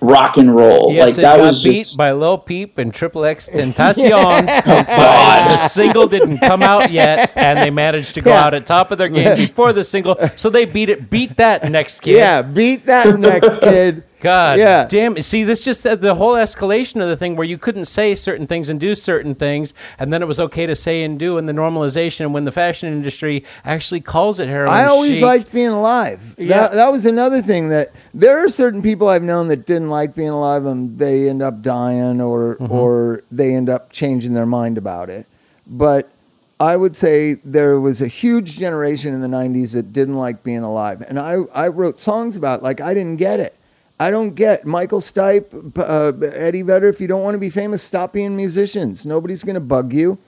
rock 0.00 0.36
and 0.36 0.54
roll? 0.54 0.92
Yes, 0.92 1.08
like 1.10 1.18
it 1.18 1.22
that 1.22 1.36
got 1.36 1.44
was 1.46 1.62
beat 1.64 1.72
just 1.74 1.98
by 1.98 2.12
Lil 2.12 2.38
Peep 2.38 2.78
and 2.78 2.92
Triple 2.92 3.24
X 3.24 3.48
Tentacion. 3.52 4.10
Oh, 4.66 4.84
but 4.84 5.48
the 5.52 5.56
single 5.68 6.06
didn't 6.08 6.38
come 6.38 6.62
out 6.62 6.90
yet, 6.90 7.32
and 7.36 7.58
they 7.58 7.70
managed 7.70 8.14
to 8.14 8.20
go 8.20 8.30
Yeah. 8.30 8.44
out 8.44 8.54
at 8.54 8.66
top 8.66 8.90
of 8.90 8.98
their 8.98 9.08
game 9.08 9.36
before 9.36 9.72
the 9.72 9.84
single. 9.84 10.16
So 10.36 10.50
they 10.50 10.64
beat 10.64 10.88
it. 10.90 11.10
Beat 11.10 11.36
that 11.36 11.70
next 11.70 12.00
kid. 12.00 12.16
Yeah, 12.16 12.42
beat 12.42 12.86
that 12.86 13.18
next 13.18 13.60
kid. 13.60 14.04
God 14.20 14.58
Yeah. 14.58 14.86
damn. 14.86 15.20
See, 15.22 15.44
this 15.44 15.64
just 15.64 15.86
uh, 15.86 15.94
the 15.96 16.14
whole 16.14 16.34
escalation 16.34 17.00
of 17.02 17.08
the 17.08 17.16
thing 17.16 17.36
where 17.36 17.46
you 17.46 17.58
couldn't 17.58 17.86
say 17.86 18.14
certain 18.14 18.46
things 18.46 18.68
and 18.68 18.78
do 18.78 18.94
certain 18.94 19.34
things, 19.34 19.74
and 19.98 20.12
then 20.12 20.22
it 20.22 20.26
was 20.28 20.38
okay 20.38 20.66
to 20.66 20.76
say 20.76 21.02
and 21.02 21.18
do, 21.18 21.38
and 21.38 21.48
the 21.48 21.52
normalization 21.52 22.30
when 22.32 22.44
the 22.44 22.52
fashion 22.52 22.92
industry 22.92 23.44
actually 23.64 24.00
calls 24.00 24.38
it 24.40 24.48
heroin. 24.48 24.72
I 24.74 24.84
always 24.84 25.12
chic. 25.14 25.22
liked 25.22 25.52
being 25.52 25.68
alive. 25.68 26.34
Yeah. 26.38 26.68
That, 26.68 26.72
that 26.74 26.92
was 26.92 27.06
another 27.06 27.42
thing 27.42 27.70
that 27.70 27.92
there 28.14 28.44
are 28.44 28.48
certain 28.48 28.82
people 28.82 29.08
I've 29.08 29.22
known 29.22 29.48
that 29.48 29.66
didn't 29.66 29.90
like 29.90 30.14
being 30.14 30.28
alive 30.28 30.66
and 30.66 30.98
they 30.98 31.28
end 31.28 31.42
up 31.42 31.62
dying 31.62 32.20
or 32.20 32.56
Mm-hmm. 32.56 32.72
or 32.72 33.22
they 33.32 33.54
end 33.54 33.70
up 33.70 33.90
changing 33.92 34.34
their 34.34 34.46
mind 34.46 34.76
about 34.78 35.08
it. 35.08 35.26
But 35.66 36.10
I 36.58 36.76
would 36.76 36.96
say 36.96 37.34
there 37.44 37.80
was 37.80 38.00
a 38.02 38.06
huge 38.06 38.58
generation 38.58 39.14
in 39.14 39.20
the 39.22 39.28
90s 39.28 39.72
that 39.72 39.92
didn't 39.92 40.16
like 40.16 40.42
being 40.42 40.62
alive. 40.62 41.00
And 41.00 41.18
I, 41.18 41.36
I 41.54 41.68
wrote 41.68 42.00
songs 42.00 42.36
about 42.36 42.60
it. 42.60 42.62
Like, 42.62 42.80
I 42.82 42.92
didn't 42.92 43.16
get 43.16 43.40
it. 43.40 43.56
I 44.00 44.10
don't 44.10 44.30
get 44.34 44.64
Michael 44.64 45.00
Stipe, 45.02 45.78
uh, 45.78 46.26
Eddie 46.34 46.62
Vedder. 46.62 46.88
If 46.88 47.02
you 47.02 47.06
don't 47.06 47.22
want 47.22 47.34
to 47.34 47.38
be 47.38 47.50
famous, 47.50 47.82
stop 47.82 48.14
being 48.14 48.34
musicians. 48.34 49.04
Nobody's 49.04 49.44
going 49.44 49.54
to 49.54 49.60
bug 49.60 49.92
you. 49.92 50.18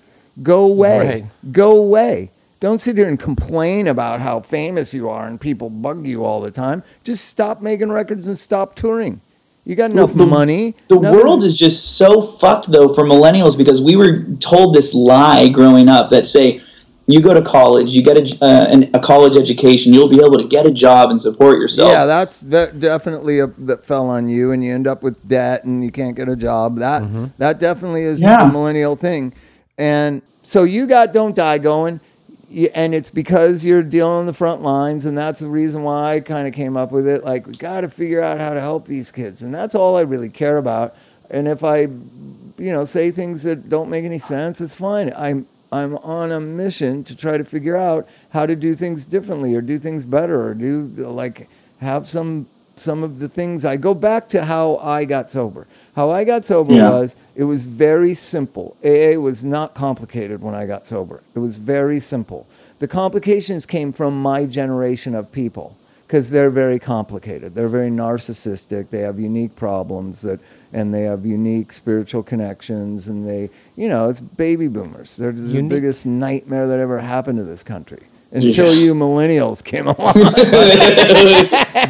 Go 0.43 0.65
away. 0.67 0.99
Right. 0.99 1.25
Go 1.53 1.79
away. 1.79 2.31
Don't 2.61 2.81
sit 2.81 2.97
here 2.97 3.09
and 3.09 3.19
complain 3.19 3.89
about 3.89 4.21
how 4.21 4.41
famous 4.41 4.93
you 4.95 5.09
are 5.09 5.27
and 5.27 5.41
people 5.41 5.69
bug 5.71 6.07
you 6.07 6.25
all 6.25 6.41
the 6.43 6.51
time. 6.51 6.83
Just 7.03 7.25
stop 7.25 7.61
making 7.63 7.91
records 7.91 8.29
and 8.29 8.39
stop 8.39 8.77
touring. 8.77 9.21
You 9.65 9.75
got 9.75 9.91
enough 9.91 10.15
the- 10.15 10.27
money. 10.27 10.75
The 10.89 10.97
Nothing- 11.01 11.19
world 11.21 11.43
is 11.45 11.57
just 11.59 11.97
so 11.97 12.21
fucked 12.23 12.71
though 12.71 12.89
for 12.89 13.05
millennials 13.05 13.57
because 13.59 13.81
we 13.81 13.97
were 13.97 14.19
told 14.41 14.75
this 14.75 14.93
lie 14.95 15.49
growing 15.49 15.89
up 15.89 16.09
that 16.11 16.27
say 16.27 16.62
you 17.07 17.21
go 17.21 17.35
to 17.35 17.43
college, 17.43 17.91
you 17.93 18.03
get 18.03 18.17
a, 18.17 18.45
uh, 18.45 18.67
an, 18.71 18.91
a 18.95 19.01
college 19.01 19.37
education, 19.37 19.93
you'll 19.93 20.09
be 20.09 20.25
able 20.25 20.39
to 20.39 20.47
get 20.47 20.67
a 20.67 20.71
job 20.73 21.11
and 21.11 21.21
support 21.21 21.59
yourself. 21.59 21.91
Yeah, 21.91 22.05
that's 22.07 22.41
that 22.43 22.79
definitely 22.81 23.41
a, 23.41 23.49
that 23.49 23.85
fell 23.85 24.09
on 24.09 24.29
you, 24.29 24.53
and 24.53 24.65
you 24.65 24.73
end 24.75 24.87
up 24.87 25.03
with 25.03 25.29
debt, 25.29 25.65
and 25.65 25.85
you 25.85 25.91
can't 25.91 26.17
get 26.17 26.29
a 26.29 26.37
job. 26.37 26.79
That 26.79 27.03
that 27.39 27.59
definitely 27.59 28.03
is 28.03 28.21
Yeah. 28.21 28.49
a 28.49 28.53
millennial 28.53 28.97
thing, 28.97 29.33
and 29.79 30.23
so 30.43 30.63
you 30.65 30.87
got 30.87 31.13
"Don't 31.13 31.35
Die" 31.35 31.59
going, 31.59 32.01
and 32.75 32.95
it's 32.95 33.11
because 33.11 33.65
you're 33.65 33.83
dealing 33.83 34.13
on 34.19 34.27
the 34.27 34.35
front 34.35 34.63
lines, 34.63 35.05
and 35.05 35.17
that's 35.19 35.41
the 35.41 35.49
reason 35.49 35.83
why 35.83 36.15
I 36.15 36.21
kind 36.21 36.47
of 36.47 36.55
came 36.55 36.77
up 36.77 36.93
with 36.93 37.09
it. 37.09 37.25
Like 37.25 37.47
we 37.47 37.55
got 37.55 37.81
to 37.81 37.89
figure 37.89 38.23
out 38.23 38.39
how 38.39 38.55
to 38.55 38.61
help 38.61 38.87
these 38.87 39.11
kids, 39.11 39.43
and 39.43 39.53
that's 39.55 39.75
all 39.75 39.97
I 39.97 40.03
really 40.03 40.29
care 40.29 40.57
about. 40.59 40.95
And 41.31 41.49
if 41.49 41.65
I, 41.65 41.81
you 42.59 42.73
know, 42.73 42.85
say 42.85 43.11
things 43.11 43.43
that 43.45 43.69
don't 43.69 43.89
make 43.89 44.05
any 44.05 44.19
sense, 44.19 44.61
it's 44.61 44.75
fine. 44.75 45.13
I'm 45.17 45.47
I'm 45.73 45.97
on 45.99 46.31
a 46.31 46.39
mission 46.41 47.03
to 47.05 47.17
try 47.17 47.39
to 47.39 47.45
figure 47.45 47.77
out 47.77 48.07
how 48.31 48.45
to 48.47 48.55
do 48.55 48.75
things 48.77 49.05
differently 49.05 49.55
or 49.55 49.63
do 49.63 49.79
things 49.79 50.05
better 50.05 50.45
or 50.47 50.55
do 50.55 50.83
like 50.99 51.49
have 51.81 52.09
some 52.09 52.47
some 52.77 53.03
of 53.03 53.19
the 53.19 53.29
things 53.29 53.65
I 53.65 53.77
go 53.77 53.95
back 53.95 54.29
to 54.31 54.45
how 54.45 54.77
I 54.77 55.05
got 55.05 55.31
sober. 55.31 55.67
How 55.97 56.11
I 56.11 56.25
got 56.25 56.45
sober 56.45 56.75
Yeah. 56.75 56.91
was 56.91 57.17
it 57.35 57.45
was 57.45 57.65
very 57.65 58.15
simple. 58.15 58.77
AA 58.85 59.19
was 59.19 59.43
not 59.43 59.75
complicated 59.75 60.43
when 60.43 60.55
I 60.55 60.67
got 60.67 60.87
sober. 60.87 61.23
It 61.35 61.39
was 61.39 61.57
very 61.57 62.01
simple. 62.01 62.47
The 62.79 62.89
complications 62.89 63.65
came 63.65 63.93
from 63.93 64.21
my 64.21 64.45
generation 64.47 65.15
of 65.15 65.33
people 65.33 65.77
because 66.07 66.31
they're 66.31 66.51
very 66.51 66.79
complicated. 66.79 67.55
They're 67.55 67.69
very 67.69 67.91
narcissistic. 67.91 68.91
They 68.91 69.01
have 69.01 69.19
unique 69.19 69.57
problems 69.57 70.21
that, 70.23 70.41
and 70.73 70.93
they 70.95 71.03
have 71.03 71.25
unique 71.27 71.73
spiritual 71.73 72.23
connections. 72.23 73.09
And 73.09 73.27
they, 73.29 73.51
you 73.77 73.89
know, 73.89 74.09
it's 74.09 74.21
baby 74.21 74.69
boomers. 74.69 75.17
They're 75.17 75.33
the 75.33 75.63
biggest 75.63 76.07
nightmare 76.07 76.67
that 76.67 76.79
ever 76.79 76.99
happened 77.01 77.39
to 77.39 77.45
this 77.45 77.63
country 77.63 78.03
until 78.33 78.73
Yeah. 78.75 78.81
you 78.85 78.95
millennials 78.95 79.63
came 79.63 79.87
along. 79.93 80.15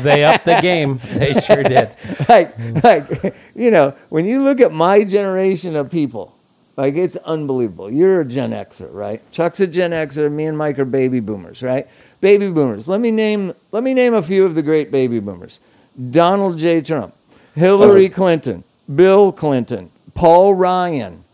they 0.02 0.24
upped 0.24 0.44
the 0.44 0.58
game. 0.60 1.00
They 1.14 1.34
sure 1.34 1.62
did. 1.62 1.90
like, 2.28 2.52
like, 2.82 3.34
you 3.54 3.70
know, 3.70 3.94
when 4.08 4.26
you 4.26 4.42
look 4.42 4.60
at 4.60 4.72
my 4.72 5.04
generation 5.04 5.76
of 5.76 5.90
people, 5.90 6.34
like 6.76 6.94
it's 6.94 7.16
unbelievable. 7.16 7.90
You're 7.92 8.22
a 8.22 8.24
Gen 8.24 8.50
Xer, 8.50 8.88
right? 8.92 9.20
Chuck's 9.30 9.60
a 9.60 9.66
Gen 9.66 9.90
Xer. 9.90 10.32
Me 10.32 10.46
and 10.46 10.56
Mike 10.56 10.78
are 10.78 10.84
baby 10.86 11.20
boomers, 11.20 11.62
right? 11.62 11.86
Baby 12.22 12.50
boomers. 12.50 12.88
Let 12.88 13.00
me 13.00 13.10
name. 13.10 13.52
Let 13.72 13.82
me 13.82 13.92
name 13.94 14.14
a 14.14 14.22
few 14.22 14.46
of 14.46 14.54
the 14.54 14.62
great 14.62 14.90
baby 14.90 15.20
boomers: 15.20 15.60
Donald 16.10 16.58
J. 16.58 16.80
Trump, 16.80 17.14
Hillary 17.54 18.06
Oh. 18.06 18.14
Clinton, 18.14 18.64
Bill 18.94 19.32
Clinton, 19.32 19.90
Paul 20.14 20.54
Ryan, 20.54 21.24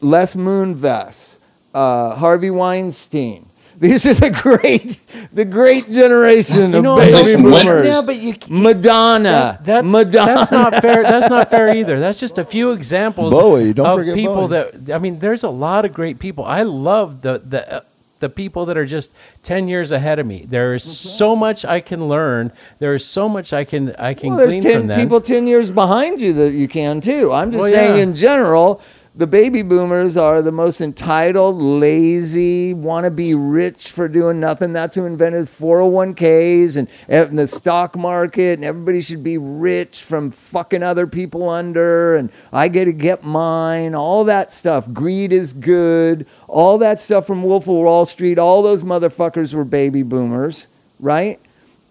Les 0.00 0.34
Moonves, 0.34 1.38
uh, 1.74 2.14
Harvey 2.16 2.50
Weinstein. 2.50 3.46
These 3.78 4.06
are 4.06 4.14
the 4.14 4.30
great, 4.30 5.00
the 5.34 5.44
great 5.44 5.90
generation 5.90 6.70
You 6.72 6.78
of 6.78 6.82
know, 6.82 6.96
baby 6.96 7.12
Those 7.12 7.28
are 7.28 7.32
some 7.32 7.42
boomers. 7.42 7.88
Yeah, 7.88 8.02
but 8.06 8.16
you, 8.16 8.34
Madonna. 8.48 9.58
that's 9.62 9.92
Madonna. 9.92 10.34
that's 10.34 10.50
not 10.50 10.74
fair. 10.80 11.02
That's 11.02 11.28
not 11.28 11.50
fair 11.50 11.76
either. 11.76 12.00
That's 12.00 12.18
just 12.18 12.38
a 12.38 12.44
few 12.44 12.72
examples 12.72 13.34
Bowie, 13.34 13.74
don't 13.74 13.84
of 13.86 13.98
forget 13.98 14.14
people 14.14 14.48
Bowie. 14.48 14.70
that 14.70 14.94
I 14.94 14.98
mean. 14.98 15.18
There's 15.18 15.42
a 15.42 15.50
lot 15.50 15.84
of 15.84 15.92
great 15.92 16.18
people. 16.18 16.44
I 16.46 16.62
love 16.62 17.20
the 17.20 17.38
the. 17.44 17.84
The 18.18 18.30
people 18.30 18.64
that 18.66 18.78
are 18.78 18.86
just 18.86 19.12
10 19.42 19.68
years 19.68 19.92
ahead 19.92 20.18
of 20.18 20.26
me 20.26 20.46
there 20.48 20.74
is 20.74 20.82
so 20.82 21.36
much 21.36 21.64
i 21.66 21.80
can 21.80 22.08
learn 22.08 22.50
there 22.78 22.94
is 22.94 23.04
so 23.04 23.28
much 23.28 23.52
i 23.52 23.62
can 23.62 23.94
i 23.98 24.14
can 24.14 24.30
Well, 24.30 24.38
there's 24.38 24.50
glean 24.52 24.62
10 24.62 24.72
from 24.72 24.86
them 24.86 25.00
people 25.00 25.20
10 25.20 25.46
years 25.46 25.68
behind 25.70 26.20
you 26.20 26.32
that 26.32 26.52
you 26.52 26.66
can 26.66 27.00
too. 27.02 27.30
I'm 27.30 27.52
just 27.52 27.60
Well, 27.62 27.72
saying 27.72 27.96
yeah. 27.96 28.02
in 28.02 28.16
general, 28.16 28.80
the 29.16 29.26
baby 29.26 29.62
boomers 29.62 30.16
are 30.16 30.42
the 30.42 30.52
most 30.52 30.80
entitled, 30.80 31.60
lazy, 31.60 32.74
want 32.74 33.04
to 33.04 33.10
be 33.10 33.34
rich 33.34 33.88
for 33.88 34.08
doing 34.08 34.40
nothing. 34.40 34.72
That's 34.72 34.94
who 34.94 35.06
invented 35.06 35.46
401ks 35.46 36.76
and, 36.76 36.88
and 37.08 37.38
the 37.38 37.48
stock 37.48 37.96
market, 37.96 38.58
and 38.58 38.64
everybody 38.64 39.00
should 39.00 39.24
be 39.24 39.38
rich 39.38 40.02
from 40.02 40.30
fucking 40.30 40.82
other 40.82 41.06
people 41.06 41.48
under, 41.48 42.14
and 42.14 42.30
I 42.52 42.68
get 42.68 42.84
to 42.84 42.92
get 42.92 43.24
mine, 43.24 43.94
all 43.94 44.24
that 44.24 44.52
stuff. 44.52 44.92
Greed 44.92 45.32
is 45.32 45.52
good, 45.52 46.26
all 46.46 46.78
that 46.78 47.00
stuff 47.00 47.26
from 47.26 47.42
Wolf 47.42 47.64
of 47.64 47.74
Wall 47.74 48.06
Street. 48.06 48.38
All 48.38 48.62
those 48.62 48.82
motherfuckers 48.82 49.54
were 49.54 49.64
baby 49.64 50.02
boomers, 50.02 50.68
right? 51.00 51.40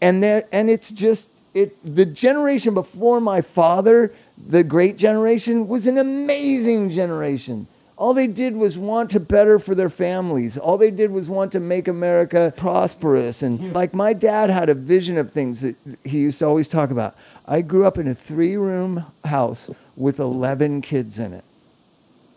and 0.02 0.24
and 0.24 0.70
it's 0.70 0.90
just 0.90 1.28
it 1.54 1.76
the 1.84 2.06
generation 2.06 2.74
before 2.74 3.20
my 3.20 3.42
father 3.42 4.14
the 4.38 4.64
great 4.64 4.98
generation 4.98 5.68
was 5.68 5.88
an 5.88 5.98
amazing 5.98 6.92
generation. 6.92 7.68
All 7.98 8.14
they 8.14 8.28
did 8.28 8.56
was 8.56 8.78
want 8.78 9.12
to 9.12 9.22
better 9.22 9.58
for 9.58 9.74
their 9.74 9.90
families. 9.90 10.58
All 10.58 10.78
they 10.78 10.92
did 10.92 11.12
was 11.12 11.30
want 11.30 11.54
to 11.54 11.62
make 11.62 11.88
america 11.88 12.54
prosperous. 12.58 13.42
And 13.42 13.74
like 13.74 13.94
my 13.94 14.12
dad 14.12 14.50
had 14.50 14.70
a 14.70 14.76
vision 14.76 15.18
of 15.18 15.32
things 15.32 15.62
that 15.62 15.76
he 16.04 16.20
used 16.20 16.40
to 16.40 16.46
always 16.46 16.68
talk 16.68 16.90
about. 16.90 17.16
I 17.46 17.62
grew 17.62 17.86
up 17.86 17.98
in 17.98 18.08
a 18.08 18.16
three 18.16 18.58
room 18.58 19.06
house 19.24 19.70
with 19.96 20.20
11 20.20 20.82
kids 20.82 21.18
in 21.18 21.32
it 21.32 21.46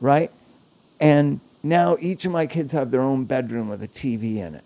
right? 0.01 0.31
And 1.01 1.41
now 1.63 1.97
each 2.01 2.25
of 2.25 2.33
my 2.33 2.47
kids 2.47 2.73
have 2.73 2.91
their 2.91 3.01
own 3.01 3.25
bedroom 3.25 3.69
with 3.69 3.83
a 3.83 3.89
tv 3.89 4.37
in 4.37 4.55
it 4.55 4.65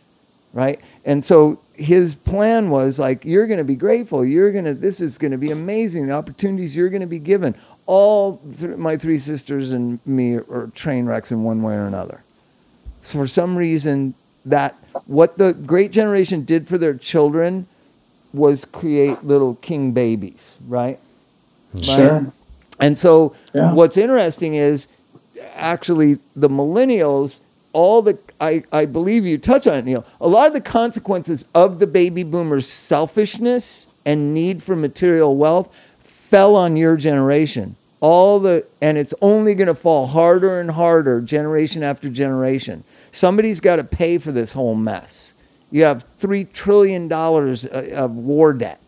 right? 0.52 0.80
And 1.04 1.24
so 1.24 1.60
his 1.74 2.14
plan 2.14 2.70
was 2.70 2.98
like, 2.98 3.24
you're 3.24 3.46
going 3.46 3.58
to 3.58 3.64
be 3.64 3.76
grateful. 3.76 4.24
You're 4.24 4.52
going 4.52 4.64
to, 4.66 4.74
this 4.74 5.00
is 5.00 5.18
going 5.18 5.32
to 5.32 5.38
be 5.38 5.50
amazing. 5.50 6.06
The 6.06 6.12
opportunities 6.14 6.76
you're 6.76 6.90
going 6.90 7.00
to 7.00 7.06
be 7.06 7.18
given. 7.18 7.54
All 7.86 8.40
th- 8.58 8.76
my 8.76 8.96
three 8.96 9.18
sisters 9.18 9.72
and 9.72 9.98
me 10.06 10.36
are 10.36 10.70
train 10.74 11.06
wrecks 11.06 11.32
in 11.32 11.42
one 11.42 11.62
way 11.62 11.74
or 11.74 11.86
another. 11.86 12.22
So 13.02 13.18
for 13.18 13.26
some 13.26 13.56
reason, 13.56 14.14
that 14.44 14.74
what 15.06 15.36
the 15.38 15.52
great 15.52 15.90
generation 15.92 16.44
did 16.44 16.68
for 16.68 16.78
their 16.78 16.94
children 16.94 17.66
was 18.32 18.64
create 18.64 19.24
little 19.24 19.56
king 19.56 19.92
babies, 19.92 20.40
right? 20.68 20.98
Mm-hmm. 21.74 21.82
Sure. 21.82 22.32
And 22.80 22.98
so 22.98 23.34
Yeah. 23.54 23.72
what's 23.74 23.96
interesting 23.96 24.54
is 24.54 24.86
actually 25.54 26.18
the 26.36 26.48
millennials, 26.48 27.38
all 27.72 28.02
the 28.02 28.18
I, 28.40 28.64
I 28.72 28.86
believe 28.86 29.24
you 29.24 29.38
touch 29.38 29.66
on 29.66 29.74
it, 29.74 29.84
Neil. 29.84 30.04
A 30.20 30.28
lot 30.28 30.48
of 30.48 30.52
the 30.52 30.60
consequences 30.60 31.44
of 31.54 31.78
the 31.78 31.86
baby 31.86 32.22
boomers' 32.22 32.68
selfishness 32.68 33.86
and 34.04 34.34
need 34.34 34.62
for 34.62 34.74
material 34.76 35.36
wealth 35.36 35.74
fell 36.00 36.56
on 36.56 36.76
your 36.76 36.96
generation. 36.96 37.76
All 38.00 38.40
the 38.40 38.66
and 38.80 38.98
it's 38.98 39.14
only 39.22 39.54
going 39.54 39.68
to 39.68 39.74
fall 39.74 40.08
harder 40.08 40.60
and 40.60 40.72
harder 40.72 41.20
generation 41.20 41.82
after 41.82 42.08
generation. 42.08 42.84
Somebody's 43.12 43.60
got 43.60 43.76
to 43.76 43.84
pay 43.84 44.18
for 44.18 44.32
this 44.32 44.52
whole 44.54 44.74
mess. 44.74 45.34
You 45.70 45.84
have 45.84 46.02
three 46.18 46.44
trillion 46.44 47.06
dollars 47.08 47.64
uh, 47.64 47.90
of 47.94 48.12
war 48.16 48.52
debt. 48.52 48.80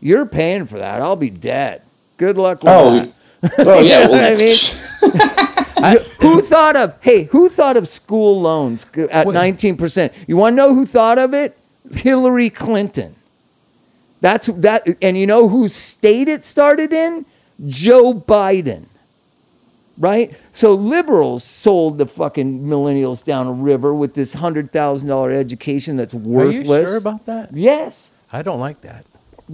You're 0.00 0.24
paying 0.26 0.66
for 0.66 0.78
that. 0.78 1.02
I'll 1.02 1.16
be 1.16 1.30
dead. 1.30 1.82
Good 2.16 2.36
luck 2.38 2.62
with 2.62 2.72
Oh, 2.72 2.94
that. 3.00 3.12
Oh 3.58 3.80
yeah. 3.80 4.00
know 4.00 4.10
what 4.10 4.20
well, 4.20 4.32
I 4.32 5.96
mean? 5.96 5.98
who 6.20 6.40
thought 6.42 6.76
of 6.76 6.94
hey 7.00 7.24
who 7.24 7.48
thought 7.48 7.76
of 7.76 7.88
school 7.88 8.40
loans 8.40 8.84
at 9.10 9.26
19% 9.26 10.12
you 10.26 10.36
want 10.36 10.52
to 10.52 10.56
know 10.56 10.74
who 10.74 10.86
thought 10.86 11.18
of 11.18 11.34
it? 11.34 11.56
Hillary 11.92 12.50
clinton. 12.50 13.16
That's 14.20 14.46
that 14.46 14.86
and 15.00 15.16
you 15.16 15.26
know 15.26 15.48
whose 15.48 15.74
state 15.74 16.28
it 16.28 16.44
started 16.44 16.92
in? 16.92 17.24
Joe 17.66 18.14
biden. 18.14 18.86
Right? 19.98 20.34
So 20.52 20.74
liberals 20.74 21.44
sold 21.44 21.98
the 21.98 22.06
fucking 22.06 22.62
millennials 22.62 23.22
down 23.22 23.46
a 23.46 23.52
river 23.52 23.92
with 23.94 24.14
this 24.14 24.34
$100000 24.34 25.34
education 25.34 25.96
that's 25.96 26.14
worthless. 26.14 26.56
are 26.56 26.58
worthless 26.58 26.80
you 26.80 26.86
sure 26.86 26.96
about 26.96 27.26
that? 27.26 27.52
Yes. 27.52 28.08
I 28.32 28.40
don't 28.40 28.60
like 28.60 28.80
that 28.80 29.04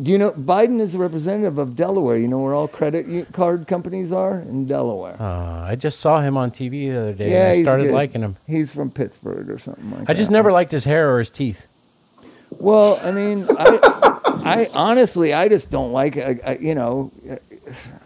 do 0.03 0.11
you 0.11 0.19
know 0.19 0.31
Biden 0.33 0.81
is 0.81 0.95
a 0.95 0.99
representative 0.99 1.59
of 1.59 1.75
Delaware? 1.77 2.17
You 2.19 2.29
know 2.29 2.41
where 2.41 2.55
all 2.55 2.69
credit 2.69 3.33
card 3.33 3.67
companies 3.67 4.13
are 4.13 4.41
in 4.41 4.67
Delaware. 4.67 5.17
uh, 5.21 5.63
i 5.73 5.75
just 5.77 6.01
saw 6.01 6.21
him 6.21 6.37
on 6.37 6.51
tv 6.51 6.91
the 6.93 6.99
other 7.01 7.13
day 7.15 7.31
Yeah, 7.31 7.49
and 7.51 7.59
i 7.59 7.63
started 7.63 7.85
good. 7.85 7.95
liking 7.95 8.23
him 8.23 8.37
He's 8.47 8.73
from 8.73 8.91
Pittsburgh 8.91 9.49
or 9.51 9.59
something 9.59 9.91
like 9.91 10.01
that. 10.07 10.11
i 10.11 10.15
just 10.15 10.31
never 10.31 10.53
liked 10.53 10.73
his 10.73 10.85
hair 10.85 11.13
or 11.15 11.19
his 11.19 11.31
teeth 11.31 11.67
Well, 12.51 12.99
I 13.03 13.11
mean, 13.13 13.47
I, 13.51 13.79
I 14.45 14.71
honestly, 14.73 15.33
I 15.35 15.49
just 15.49 15.71
don't 15.71 15.93
like. 15.93 16.17
I, 16.17 16.39
I, 16.47 16.53
you 16.59 16.75
know, 16.75 17.11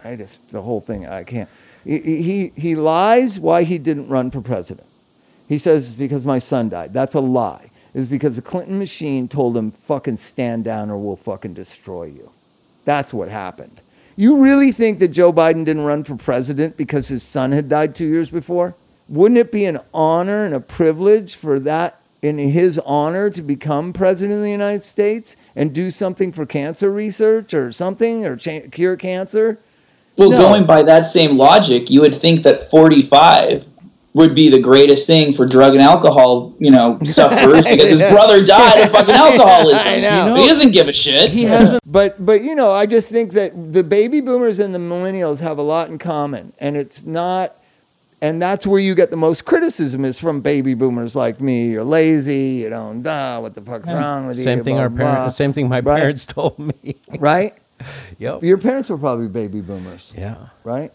I 0.05 0.17
just 0.17 0.37
the 0.51 0.63
whole 0.63 0.81
thing. 0.81 1.07
I 1.07 1.23
can't. 1.25 1.49
He, 1.85 1.99
he 2.23 2.53
he 2.57 2.75
lies 2.75 3.39
why 3.39 3.63
he 3.65 3.79
didn't 3.79 4.09
run 4.09 4.31
for 4.31 4.41
president. 4.41 4.87
He 5.49 5.59
says 5.59 5.93
because 5.93 6.25
my 6.25 6.39
son 6.39 6.69
died. 6.71 6.93
That's 6.95 7.15
a 7.15 7.21
lie. 7.21 7.70
It's 7.95 8.09
because 8.09 8.37
the 8.37 8.43
Clinton 8.43 8.79
machine 8.79 9.29
told 9.29 9.57
him 9.57 9.71
fucking 9.71 10.19
stand 10.19 10.65
down 10.65 10.91
or 10.91 10.99
we'll 10.99 11.17
fucking 11.17 11.55
destroy 11.55 12.05
you. 12.05 12.31
That's 12.85 13.13
what 13.13 13.29
happened. 13.29 13.81
You 14.17 14.43
really 14.43 14.71
think 14.73 14.99
that 14.99 15.09
Joe 15.09 15.33
Biden 15.33 15.65
didn't 15.65 15.85
run 15.85 16.05
for 16.05 16.15
president 16.17 16.77
because 16.77 17.09
his 17.09 17.23
son 17.23 17.53
had 17.53 17.69
died 17.69 17.95
two 17.95 18.07
years 18.07 18.31
before? 18.31 18.75
Wouldn't 19.09 19.39
it 19.39 19.51
be 19.51 19.65
an 19.65 19.81
honor 19.93 20.45
and 20.45 20.55
a 20.55 20.61
privilege 20.61 21.35
for 21.35 21.59
that, 21.61 22.01
in 22.23 22.39
his 22.39 22.79
honor, 22.81 23.31
to 23.31 23.43
become 23.43 23.93
president 23.93 24.37
of 24.37 24.43
the 24.43 24.51
United 24.51 24.85
States 24.85 25.37
and 25.57 25.73
do 25.73 25.91
something 25.91 26.33
for 26.33 26.45
cancer 26.47 26.91
research 26.93 27.55
or 27.55 27.73
something 27.73 28.25
or 28.27 28.37
cha- 28.37 28.69
cure 28.71 28.97
cancer? 28.97 29.59
well 30.17 30.31
No. 30.31 30.37
going 30.37 30.65
by 30.67 30.83
that 30.83 31.07
same 31.09 31.39
logic, 31.39 31.91
you 31.91 32.03
would 32.03 32.15
think 32.15 32.43
that 32.43 32.69
45 32.71 33.65
would 34.13 34.35
be 34.35 34.49
the 34.49 34.59
greatest 34.59 35.07
thing 35.07 35.33
for 35.33 35.47
drug 35.47 35.73
and 35.73 35.81
alcohol, 35.83 36.53
you 36.59 36.71
know, 36.71 36.99
sufferers 37.05 37.65
because 37.65 37.89
his 37.89 38.01
brother 38.11 38.45
died 38.45 38.83
of 38.85 38.91
fucking 38.91 39.15
alcoholism. 39.27 39.87
I 39.87 40.01
know. 40.01 40.35
He 40.37 40.49
doesn't 40.49 40.73
give 40.73 40.89
a 40.89 40.93
shit. 40.93 41.31
he 41.31 41.45
hasn't 41.45 41.81
But 41.87 42.25
but 42.25 42.43
you 42.43 42.55
know, 42.55 42.71
I 42.71 42.87
just 42.87 43.09
think 43.11 43.33
that 43.33 43.73
the 43.73 43.85
baby 43.85 44.21
boomers 44.21 44.59
and 44.59 44.75
the 44.75 44.79
millennials 44.81 45.39
have 45.41 45.59
a 45.59 45.63
lot 45.63 45.89
in 45.91 45.99
common, 45.99 46.53
and 46.59 46.77
it's 46.77 47.05
not. 47.05 47.55
And 48.23 48.43
that's 48.43 48.67
where 48.67 48.79
you 48.79 48.95
get 48.95 49.11
the 49.11 49.17
most 49.17 49.47
criticism 49.47 50.05
is 50.05 50.19
from 50.19 50.43
baby 50.43 50.75
boomers 50.75 51.15
like 51.17 51.41
me. 51.41 51.71
You're 51.71 51.85
lazy. 51.85 52.61
You 52.63 52.69
don't. 52.69 53.01
Duh, 53.03 53.39
what 53.41 53.55
the 53.55 53.63
fuck's 53.63 53.89
wrong 53.89 54.27
with 54.27 54.37
you? 54.37 54.45
same 54.45 54.63
thing 54.63 54.75
blah, 54.75 54.83
our 54.83 54.89
blah, 54.91 55.15
parents 55.15 55.37
same 55.37 55.55
thing 55.55 55.71
my 55.71 55.81
Right. 55.81 56.01
parents 56.01 56.27
told 56.27 56.59
me 56.59 56.97
Right. 57.19 57.55
yep 58.19 58.43
Your 58.43 58.59
parents 58.59 58.91
were 58.91 58.99
probably 58.99 59.29
baby 59.29 59.63
boomers, 59.63 60.13
yeah 60.15 60.37
right? 60.65 60.93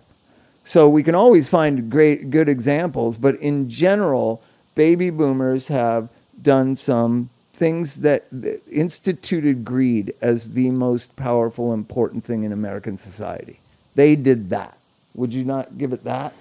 So 0.65 0.89
we 0.89 1.03
can 1.03 1.15
always 1.15 1.47
find 1.47 1.89
great, 1.89 2.29
good 2.31 2.49
examples, 2.49 3.17
but 3.17 3.35
in 3.35 3.69
general, 3.69 4.41
baby 4.73 5.09
boomers 5.11 5.67
have 5.67 6.09
done 6.41 6.75
some 6.75 7.29
things 7.53 7.97
that 7.97 8.25
that 8.31 8.61
instituted 8.69 9.63
greed 9.63 10.13
as 10.21 10.53
the 10.53 10.71
most 10.71 11.15
powerful, 11.15 11.73
important 11.73 12.25
thing 12.25 12.43
in 12.43 12.51
American 12.51 12.97
society. 12.97 13.59
They 13.95 14.15
did 14.17 14.49
that. 14.49 14.77
Would 15.13 15.33
you 15.33 15.45
not 15.45 15.77
give 15.77 15.93
it 15.93 16.03
that? 16.03 16.33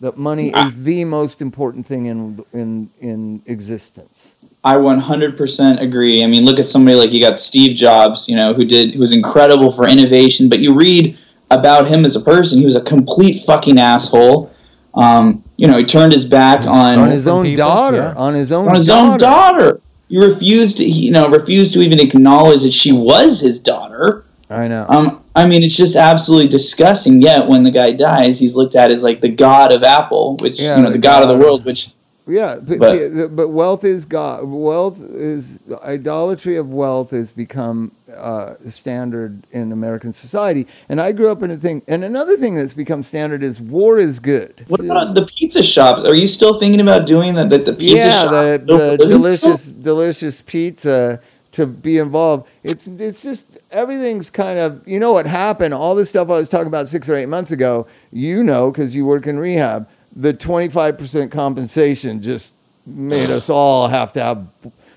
That 0.00 0.16
money 0.16 0.52
Ah. 0.54 0.68
is 0.68 0.84
the 0.84 1.04
most 1.06 1.40
important 1.42 1.86
thing 1.86 2.06
in 2.06 2.44
in 2.52 2.90
in 3.00 3.42
existence. 3.46 4.14
I 4.62 4.76
100% 4.76 5.80
agree. 5.80 6.22
I 6.22 6.26
mean, 6.28 6.44
look 6.44 6.58
at 6.60 6.68
somebody 6.68 6.96
like 6.96 7.12
you 7.12 7.20
got 7.20 7.40
Steve 7.40 7.74
Jobs, 7.76 8.28
you 8.28 8.36
know, 8.36 8.54
who 8.54 8.64
did 8.64 8.92
who 8.92 9.00
was 9.00 9.12
incredible 9.12 9.72
for 9.72 9.88
innovation, 9.88 10.48
but 10.48 10.60
you 10.60 10.72
read 10.74 11.17
about 11.50 11.88
him 11.88 12.04
as 12.04 12.16
a 12.16 12.20
person, 12.20 12.58
he 12.58 12.64
was 12.64 12.76
a 12.76 12.82
complete 12.82 13.44
fucking 13.44 13.78
asshole. 13.78 14.52
Um, 14.94 15.42
you 15.56 15.66
know, 15.66 15.76
he 15.76 15.84
turned 15.84 16.12
his 16.12 16.24
back 16.26 16.66
on 16.66 16.98
on 16.98 17.10
his 17.10 17.26
own 17.26 17.44
people, 17.44 17.64
daughter, 17.64 17.96
yeah. 17.96 18.14
on 18.16 18.34
his 18.34 18.52
own 18.52 18.68
on 18.68 18.74
his 18.74 18.86
daughter. 18.86 19.12
own 19.12 19.18
daughter. 19.18 19.80
He 20.08 20.18
refused 20.18 20.78
to, 20.78 20.84
he, 20.84 21.06
you 21.06 21.12
know, 21.12 21.28
refused 21.28 21.74
to 21.74 21.82
even 21.82 22.00
acknowledge 22.00 22.62
that 22.62 22.72
she 22.72 22.92
was 22.92 23.40
his 23.40 23.60
daughter. 23.60 24.24
I 24.50 24.66
know. 24.66 24.86
Um, 24.88 25.22
I 25.36 25.46
mean, 25.46 25.62
it's 25.62 25.76
just 25.76 25.94
absolutely 25.94 26.48
disgusting. 26.48 27.20
Yet, 27.20 27.46
when 27.46 27.62
the 27.62 27.70
guy 27.70 27.92
dies, 27.92 28.40
he's 28.40 28.56
looked 28.56 28.74
at 28.74 28.90
as 28.90 29.04
like 29.04 29.20
the 29.20 29.28
god 29.28 29.72
of 29.72 29.82
Apple, 29.82 30.36
which 30.38 30.58
Yeah, 30.58 30.76
you 30.76 30.82
know, 30.82 30.88
the 30.88 30.94
the 30.94 31.02
god 31.02 31.22
of 31.22 31.28
the 31.28 31.36
world, 31.36 31.64
which 31.64 31.90
Yeah, 32.28 32.56
but, 32.62 32.78
But- 32.78 33.36
but 33.36 33.48
wealth 33.48 33.84
is 33.84 34.04
God. 34.04 34.44
Wealth 34.44 35.00
is 35.00 35.58
idolatry 35.82 36.56
of 36.56 36.70
wealth 36.70 37.10
has 37.10 37.32
become 37.32 37.92
uh, 38.14 38.54
standard 38.68 39.42
in 39.52 39.72
American 39.72 40.12
society. 40.12 40.66
And 40.88 41.00
I 41.00 41.12
grew 41.12 41.30
up 41.30 41.42
in 41.42 41.50
a 41.50 41.56
thing. 41.56 41.82
And 41.88 42.04
another 42.04 42.36
thing 42.36 42.54
that's 42.54 42.74
become 42.74 43.02
standard 43.02 43.42
is 43.42 43.60
war 43.60 43.98
is 43.98 44.18
good. 44.18 44.64
What 44.68 44.80
about 44.80 45.14
the 45.14 45.24
pizza 45.26 45.62
shops? 45.62 46.04
Are 46.04 46.14
you 46.14 46.26
still 46.26 46.58
thinking 46.60 46.80
about 46.80 47.06
doing 47.06 47.34
that? 47.34 47.50
The, 47.50 47.58
the 47.58 47.72
pizza 47.72 47.96
yeah, 47.96 48.20
shop? 48.22 48.30
the, 48.30 48.96
the 48.98 49.06
delicious 49.06 49.64
still? 49.64 49.82
delicious 49.82 50.40
pizza 50.42 51.20
to 51.52 51.66
be 51.66 51.98
involved. 51.98 52.48
It's 52.62 52.86
it's 52.86 53.22
just 53.22 53.58
everything's 53.70 54.30
kind 54.30 54.58
of 54.58 54.86
you 54.86 55.00
know 55.00 55.12
what 55.12 55.26
happened. 55.26 55.74
All 55.74 55.94
this 55.94 56.08
stuff 56.10 56.28
I 56.28 56.32
was 56.32 56.48
talking 56.48 56.66
about 56.68 56.88
six 56.88 57.08
or 57.08 57.16
eight 57.16 57.28
months 57.28 57.50
ago. 57.50 57.86
You 58.12 58.42
know 58.42 58.70
because 58.70 58.94
you 58.94 59.06
work 59.06 59.26
in 59.26 59.38
rehab. 59.38 59.88
The 60.16 60.32
twenty 60.32 60.68
five 60.68 60.98
percent 60.98 61.30
compensation 61.30 62.22
just 62.22 62.52
made 62.86 63.30
us 63.30 63.48
all 63.50 63.88
have 63.88 64.12
to 64.12 64.22
have 64.22 64.46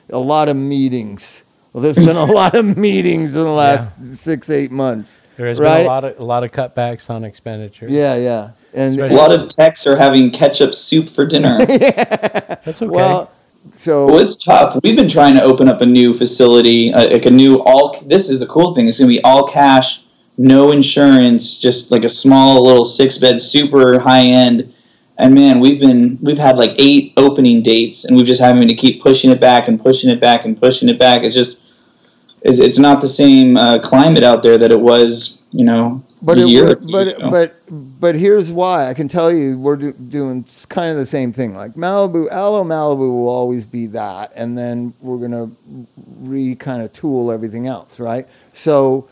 a 0.10 0.20
lot 0.20 0.50
of 0.50 0.56
meetings. 0.56 1.42
Well, 1.74 1.82
there's 1.84 1.98
been 1.98 2.16
a 2.18 2.26
lot 2.42 2.56
of 2.56 2.78
meetings 2.78 3.36
in 3.36 3.44
the 3.44 3.52
last 3.52 3.92
six 4.18 4.50
eight 4.50 4.72
months. 4.72 5.20
There 5.38 5.48
has 5.48 5.60
Right? 5.60 5.78
been 5.80 5.86
a 5.86 5.90
lot 5.90 6.04
of 6.04 6.20
a 6.20 6.24
lot 6.24 6.44
of 6.44 6.52
cutbacks 6.52 7.10
on 7.10 7.24
expenditure. 7.24 7.88
Yeah, 7.90 8.16
yeah, 8.16 8.52
and 8.74 9.00
A 9.00 9.14
lot 9.14 9.32
of 9.32 9.50
techs 9.50 9.86
are 9.88 9.96
having 9.96 10.32
ketchup 10.32 10.74
soup 10.76 11.10
for 11.10 11.26
dinner. 11.26 11.66
That's 11.66 12.82
okay. 12.82 12.86
well, 12.92 13.32
so 13.78 14.08
well, 14.08 14.20
it's 14.20 14.44
tough. 14.44 14.78
We've 14.84 14.96
been 14.96 15.10
trying 15.10 15.36
to 15.36 15.44
open 15.44 15.68
up 15.70 15.82
a 15.82 15.86
new 15.86 16.14
facility, 16.14 16.94
uh, 16.94 17.10
like 17.12 17.26
a 17.26 17.32
new 17.32 17.62
all. 17.64 18.00
This 18.06 18.30
is 18.30 18.40
the 18.40 18.48
cool 18.48 18.74
thing. 18.76 18.88
It's 18.88 19.00
going 19.00 19.10
to 19.10 19.18
be 19.18 19.24
all 19.24 19.48
cash, 19.48 20.04
no 20.38 20.72
insurance, 20.72 21.58
just 21.58 21.92
like 21.92 22.04
a 22.04 22.10
small 22.10 22.64
little 22.64 22.86
six 22.86 23.18
bed, 23.18 23.42
super 23.42 24.00
high 24.00 24.26
end. 24.26 24.74
And 25.22 25.36
man, 25.36 25.60
we've 25.60 25.80
been 25.80 26.18
we've 26.20 26.40
had 26.40 26.58
like 26.58 26.72
eight 26.80 27.14
opening 27.16 27.62
dates, 27.62 28.06
and 28.06 28.18
we've 28.18 28.26
just 28.26 28.42
having 28.42 28.68
to 28.68 28.74
keep 28.74 29.04
pushing 29.04 29.30
it 29.30 29.40
back 29.40 29.68
and 29.68 29.80
pushing 29.80 30.10
it 30.10 30.20
back 30.20 30.46
and 30.46 30.60
pushing 30.60 30.90
it 30.90 30.98
back. 30.98 31.22
It's 31.22 31.36
just 31.36 31.64
it's, 32.42 32.60
it's 32.60 32.80
not 32.80 33.02
the 33.02 33.08
same 33.08 33.56
uh, 33.56 33.78
climate 33.78 34.24
out 34.24 34.42
there 34.42 34.58
that 34.58 34.72
it 34.72 34.80
was, 34.80 35.44
you 35.52 35.64
know, 35.64 36.04
But 36.24 36.40
a 36.40 36.42
it, 36.42 36.50
year 36.50 36.66
but 36.76 36.92
but, 36.92 37.08
ago. 37.10 37.30
but 37.30 37.56
but 37.70 38.16
here's 38.16 38.52
why 38.52 38.88
I 38.88 38.96
can 38.96 39.08
tell 39.08 39.32
you 39.32 39.60
we're 39.60 39.76
do, 39.76 39.92
doing 39.92 40.44
kind 40.70 40.90
of 40.90 40.98
the 40.98 41.06
same 41.06 41.32
thing. 41.32 41.54
Like 41.54 41.74
Malibu, 41.74 42.28
Alo 42.32 42.64
Malibu 42.64 43.00
will 43.02 43.30
always 43.30 43.68
be 43.68 43.86
that, 43.88 44.32
and 44.36 44.58
then 44.58 44.96
we're 45.02 45.20
gonna 45.20 45.52
re 46.18 46.56
kind 46.56 46.82
of 46.82 46.94
tool 46.94 47.32
everything 47.32 47.68
else, 47.68 48.00
right? 48.00 48.26
So 48.54 49.08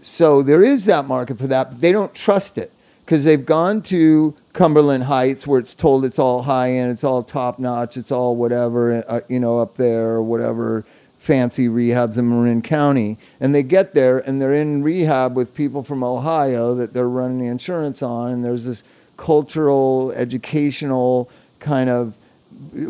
so 0.00 0.42
there 0.42 0.64
is 0.64 0.86
that 0.86 1.04
market 1.04 1.36
for 1.36 1.46
that, 1.48 1.72
but 1.72 1.80
they 1.82 1.92
don't 1.92 2.14
trust 2.14 2.56
it 2.56 2.72
because 3.04 3.24
they've 3.24 3.44
gone 3.44 3.82
to 3.82 4.34
Cumberland 4.52 5.04
Heights 5.04 5.46
where 5.46 5.60
it's 5.60 5.74
told 5.74 6.04
it's 6.04 6.18
all 6.18 6.42
high 6.42 6.72
end, 6.72 6.92
it's 6.92 7.04
all 7.04 7.22
top 7.22 7.58
notch, 7.58 7.96
it's 7.96 8.12
all 8.12 8.36
whatever, 8.36 9.04
uh, 9.08 9.20
you 9.28 9.40
know, 9.40 9.58
up 9.58 9.76
there 9.76 10.10
or 10.10 10.22
whatever 10.22 10.84
fancy 11.18 11.68
rehabs 11.68 12.18
in 12.18 12.28
Marin 12.28 12.62
County. 12.62 13.16
And 13.40 13.54
they 13.54 13.62
get 13.62 13.94
there 13.94 14.18
and 14.18 14.42
they're 14.42 14.54
in 14.54 14.82
rehab 14.82 15.36
with 15.36 15.54
people 15.54 15.82
from 15.82 16.02
Ohio 16.02 16.74
that 16.74 16.92
they're 16.92 17.08
running 17.08 17.38
the 17.38 17.46
insurance 17.46 18.02
on. 18.02 18.32
And 18.32 18.44
there's 18.44 18.64
this 18.64 18.82
cultural, 19.16 20.12
educational 20.12 21.30
kind 21.60 21.88
of 21.88 22.14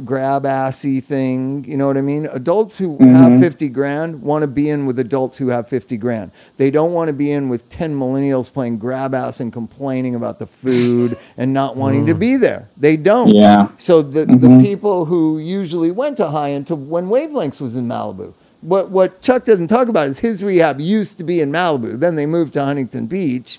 grab 0.04 0.44
assy 0.46 1.00
thing. 1.00 1.64
You 1.66 1.76
know 1.76 1.86
what 1.86 1.96
I 1.96 2.02
mean? 2.02 2.26
Adults 2.26 2.78
who 2.78 2.98
have 2.98 3.40
50 3.40 3.68
grand 3.68 4.22
want 4.22 4.42
to 4.42 4.46
be 4.48 4.68
in 4.70 4.86
with 4.86 4.98
adults 4.98 5.38
who 5.38 5.48
have 5.48 5.68
50 5.68 5.96
grand. 5.96 6.30
They 6.56 6.70
don't 6.70 6.92
want 6.92 7.08
to 7.08 7.12
be 7.12 7.32
in 7.32 7.48
with 7.48 7.68
10 7.70 7.94
millennials 7.94 8.52
playing 8.52 8.78
grab 8.78 9.14
ass 9.14 9.40
and 9.40 9.52
complaining 9.52 10.14
about 10.14 10.38
the 10.38 10.46
food 10.46 11.16
and 11.36 11.52
not 11.52 11.76
wanting 11.76 12.06
to 12.06 12.14
be 12.14 12.36
there. 12.36 12.68
They 12.76 12.96
don't. 12.96 13.28
yeah. 13.30 13.68
So 13.78 14.02
the, 14.02 14.24
the 14.26 14.48
Mhm. 14.48 14.60
people 14.62 15.06
who 15.06 15.38
usually 15.38 15.90
went 15.90 16.16
to 16.18 16.28
high 16.28 16.52
end 16.52 16.66
to 16.68 16.74
when 16.76 17.08
Wavelengths 17.08 17.60
was 17.60 17.74
in 17.76 17.86
Malibu. 17.88 18.32
What 18.60 18.90
what 18.90 19.20
Chuck 19.22 19.44
doesn't 19.44 19.68
talk 19.68 19.88
about 19.88 20.06
is 20.08 20.20
his 20.20 20.42
rehab 20.42 20.78
used 20.80 21.18
to 21.18 21.24
be 21.24 21.40
in 21.40 21.50
Malibu. 21.50 21.98
Then 21.98 22.14
they 22.14 22.26
moved 22.26 22.52
to 22.52 22.64
Huntington 22.64 23.06
Beach 23.06 23.58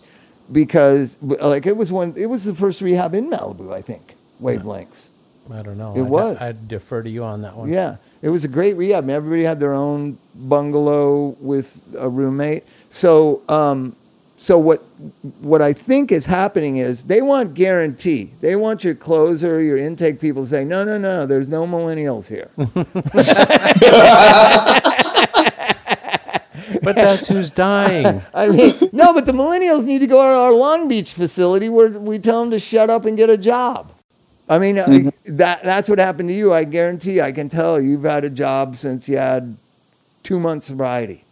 because 0.52 1.18
like 1.22 1.66
it 1.66 1.76
was 1.76 1.92
one 1.92 2.14
it 2.16 2.28
was 2.28 2.44
the 2.46 2.56
first 2.56 2.80
rehab 2.82 3.14
in 3.14 3.30
Malibu, 3.30 3.74
I 3.74 3.82
think. 3.82 4.16
Wavelengths. 4.42 5.03
I 5.52 5.62
don't 5.62 5.78
know. 5.78 5.94
It 5.96 6.02
I'd, 6.02 6.10
was. 6.10 6.38
I'd 6.40 6.68
defer 6.68 7.04
to 7.04 7.10
you 7.10 7.24
on 7.24 7.42
that 7.42 7.56
one. 7.56 7.70
Yeah, 7.70 7.98
it 8.22 8.30
was 8.30 8.46
a 8.46 8.48
great 8.48 8.76
rehab. 8.76 9.10
Everybody 9.10 9.44
had 9.44 9.60
their 9.60 9.74
own 9.74 10.18
bungalow 10.36 11.36
with 11.40 11.80
a 11.98 12.10
roommate. 12.10 12.64
So, 12.90 13.42
um, 13.50 13.96
so 14.38 14.58
what 14.58 14.80
what 15.42 15.62
I 15.62 15.74
think 15.74 16.12
is 16.12 16.26
happening 16.26 16.78
is 16.78 17.04
they 17.04 17.22
want 17.22 17.54
guarantee. 17.54 18.32
They 18.42 18.56
want 18.56 18.84
your 18.84 18.96
closer, 18.96 19.62
your 19.62 19.78
intake 19.78 20.20
people 20.20 20.44
to 20.44 20.50
say, 20.50 20.64
no, 20.64 20.84
no, 20.84 20.98
no, 20.98 21.26
there's 21.26 21.48
no 21.48 21.66
millennials 21.66 22.28
here. 22.28 22.50
But 26.84 26.96
that's 26.96 27.28
who's 27.28 27.50
dying. 27.50 28.22
I 28.34 28.50
mean, 28.50 28.90
no, 28.92 29.14
but 29.14 29.26
the 29.26 29.32
millennials 29.32 29.86
need 29.86 30.00
to 30.00 30.08
go 30.08 30.22
to 30.22 30.38
our 30.38 30.52
Long 30.52 30.88
Beach 30.88 31.14
facility 31.14 31.70
where 31.70 31.90
we 31.90 32.20
tell 32.20 32.42
them 32.42 32.52
to 32.52 32.60
shut 32.60 32.90
up 32.90 33.06
and 33.06 33.16
get 33.16 33.30
a 33.30 33.38
job. 33.38 33.93
I 34.54 34.60
mean, 34.60 34.78
I- 34.78 34.86
mm-hmm. 34.86 35.38
that 35.38 35.64
that's 35.64 35.90
what 35.90 36.00
happened 36.00 36.30
to 36.30 36.36
you. 36.36 36.54
I 36.54 36.64
guarantee. 36.64 37.22
I 37.22 37.32
can 37.32 37.50
tell 37.50 37.82
you've 37.82 38.04
had 38.04 38.24
a 38.24 38.30
job 38.30 38.76
since 38.76 39.10
you 39.10 39.18
had 39.18 39.58
two 40.22 40.40
months 40.40 40.68
sobriety. 40.68 41.24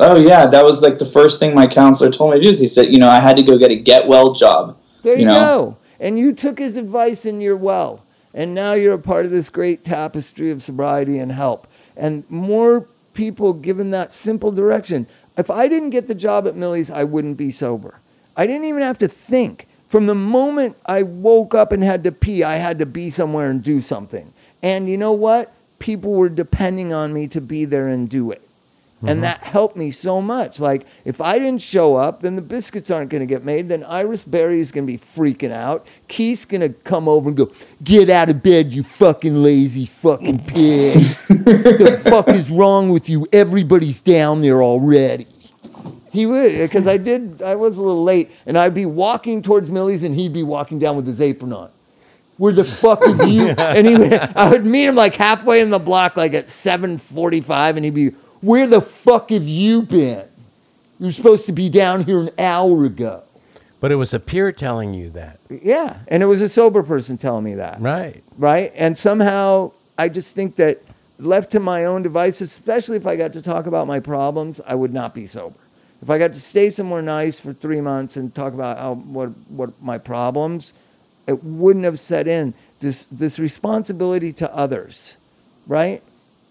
Oh 0.00 0.16
yeah, 0.16 0.46
that 0.46 0.64
was 0.64 0.82
like 0.82 0.98
the 0.98 1.06
first 1.06 1.38
thing 1.40 1.54
my 1.54 1.66
counselor 1.66 2.10
told 2.10 2.32
me 2.32 2.38
to 2.38 2.44
do. 2.44 2.50
Is 2.50 2.58
he 2.58 2.66
said, 2.66 2.92
you 2.92 2.98
know, 2.98 3.08
I 3.08 3.20
had 3.20 3.36
to 3.36 3.42
go 3.42 3.58
get 3.58 3.70
a 3.70 3.76
get 3.76 4.06
well 4.06 4.32
job. 4.32 4.78
There 5.02 5.14
you, 5.14 5.20
You 5.20 5.26
know? 5.26 5.34
go. 5.34 5.76
And 6.00 6.18
you 6.18 6.34
took 6.34 6.58
his 6.58 6.76
advice 6.76 7.24
and 7.24 7.42
you're 7.42 7.56
well. 7.56 8.02
And 8.34 8.54
now 8.54 8.72
you're 8.72 8.94
a 8.94 8.98
part 8.98 9.24
of 9.24 9.30
this 9.30 9.48
great 9.48 9.84
tapestry 9.84 10.50
of 10.50 10.62
sobriety 10.62 11.18
and 11.18 11.32
help. 11.32 11.66
And 11.96 12.28
more 12.30 12.86
people 13.14 13.54
given 13.54 13.90
that 13.92 14.12
simple 14.12 14.52
direction. 14.52 15.06
If 15.38 15.50
I 15.50 15.68
didn't 15.68 15.90
get 15.90 16.06
the 16.06 16.14
job 16.14 16.46
at 16.46 16.54
Millie's, 16.54 16.90
I 16.90 17.04
wouldn't 17.04 17.38
be 17.38 17.50
sober. 17.50 17.98
I 18.36 18.46
didn't 18.46 18.66
even 18.66 18.82
have 18.82 18.98
to 18.98 19.08
think. 19.08 19.65
From 19.88 20.06
the 20.06 20.14
moment 20.14 20.76
I 20.86 21.02
woke 21.02 21.54
up 21.54 21.72
and 21.72 21.82
had 21.82 22.04
to 22.04 22.12
pee, 22.12 22.42
I 22.42 22.56
had 22.56 22.78
to 22.80 22.86
be 22.86 23.10
somewhere 23.10 23.50
and 23.50 23.62
do 23.62 23.80
something. 23.80 24.32
And 24.62 24.88
you 24.88 24.96
know 24.96 25.12
what? 25.12 25.52
People 25.78 26.12
were 26.12 26.28
depending 26.28 26.92
on 26.92 27.12
me 27.12 27.28
to 27.28 27.40
be 27.40 27.64
there 27.64 27.88
and 27.88 28.08
do 28.08 28.30
it. 28.30 28.42
And 29.02 29.08
mm-hmm. 29.08 29.20
that 29.22 29.42
helped 29.42 29.76
me 29.76 29.90
so 29.90 30.22
much. 30.22 30.58
Like, 30.58 30.86
if 31.04 31.20
I 31.20 31.38
didn't 31.38 31.60
show 31.60 31.96
up, 31.96 32.22
then 32.22 32.34
the 32.34 32.42
biscuits 32.42 32.90
aren't 32.90 33.10
going 33.10 33.20
to 33.20 33.26
get 33.26 33.44
made. 33.44 33.68
Then 33.68 33.84
Iris 33.84 34.24
Berry 34.24 34.58
is 34.58 34.72
going 34.72 34.86
to 34.86 34.92
be 34.92 34.98
freaking 34.98 35.52
out. 35.52 35.86
Keith's 36.08 36.46
going 36.46 36.62
to 36.62 36.70
come 36.70 37.06
over 37.06 37.28
and 37.28 37.36
go, 37.36 37.52
Get 37.84 38.08
out 38.08 38.30
of 38.30 38.42
bed, 38.42 38.72
you 38.72 38.82
fucking 38.82 39.42
lazy 39.42 39.84
fucking 39.84 40.46
pig. 40.46 40.94
What 40.94 41.28
the 41.78 42.00
fuck 42.04 42.28
is 42.28 42.50
wrong 42.50 42.88
with 42.88 43.08
you? 43.08 43.26
Everybody's 43.34 44.00
down 44.00 44.40
there 44.40 44.62
already. 44.62 45.26
He 46.16 46.24
would, 46.24 46.52
because 46.52 46.86
I 46.86 46.96
did, 46.96 47.42
I 47.42 47.56
was 47.56 47.76
a 47.76 47.82
little 47.82 48.02
late, 48.02 48.30
and 48.46 48.56
I'd 48.56 48.72
be 48.72 48.86
walking 48.86 49.42
towards 49.42 49.68
Millie's, 49.68 50.02
and 50.02 50.14
he'd 50.14 50.32
be 50.32 50.42
walking 50.42 50.78
down 50.78 50.96
with 50.96 51.06
his 51.06 51.20
apron 51.20 51.52
on. 51.52 51.68
Where 52.38 52.54
the 52.54 52.64
fuck 52.64 53.02
are 53.02 53.26
you? 53.26 53.48
and 53.58 53.86
he, 53.86 53.96
would- 53.96 54.14
I 54.14 54.48
would 54.48 54.64
meet 54.64 54.86
him 54.86 54.94
like 54.94 55.14
halfway 55.14 55.60
in 55.60 55.68
the 55.68 55.78
block, 55.78 56.16
like 56.16 56.32
at 56.32 56.46
7:45, 56.46 57.76
and 57.76 57.84
he'd 57.84 57.94
be, 57.94 58.08
"Where 58.40 58.66
the 58.66 58.80
fuck 58.80 59.28
have 59.28 59.46
you 59.46 59.82
been? 59.82 60.24
You're 60.98 61.12
supposed 61.12 61.44
to 61.46 61.52
be 61.52 61.68
down 61.68 62.04
here 62.04 62.20
an 62.20 62.30
hour 62.38 62.86
ago." 62.86 63.22
But 63.78 63.92
it 63.92 63.96
was 63.96 64.14
a 64.14 64.18
peer 64.18 64.52
telling 64.52 64.94
you 64.94 65.10
that. 65.10 65.38
Yeah, 65.50 65.98
and 66.08 66.22
it 66.22 66.26
was 66.26 66.40
a 66.40 66.48
sober 66.48 66.82
person 66.82 67.18
telling 67.18 67.44
me 67.44 67.56
that. 67.56 67.78
Right. 67.78 68.24
right? 68.38 68.72
And 68.74 68.96
somehow 68.96 69.72
I 69.98 70.08
just 70.08 70.34
think 70.34 70.56
that 70.56 70.80
left 71.18 71.52
to 71.52 71.60
my 71.60 71.84
own 71.84 72.02
devices, 72.02 72.50
especially 72.52 72.96
if 72.96 73.06
I 73.06 73.16
got 73.16 73.34
to 73.34 73.42
talk 73.42 73.66
about 73.66 73.86
my 73.86 74.00
problems, 74.00 74.62
I 74.66 74.74
would 74.74 74.94
not 74.94 75.14
be 75.14 75.26
sober. 75.26 75.56
If 76.02 76.10
I 76.10 76.18
got 76.18 76.34
to 76.34 76.40
stay 76.40 76.70
somewhere 76.70 77.02
nice 77.02 77.40
for 77.40 77.52
three 77.52 77.80
months 77.80 78.16
and 78.16 78.34
talk 78.34 78.52
about 78.52 78.78
how, 78.78 78.94
what, 78.94 79.30
what 79.48 79.82
my 79.82 79.98
problems, 79.98 80.74
it 81.26 81.42
wouldn't 81.42 81.84
have 81.84 81.98
set 81.98 82.28
in 82.28 82.54
this, 82.80 83.04
this 83.04 83.38
responsibility 83.38 84.32
to 84.34 84.54
others, 84.54 85.16
right? 85.66 86.02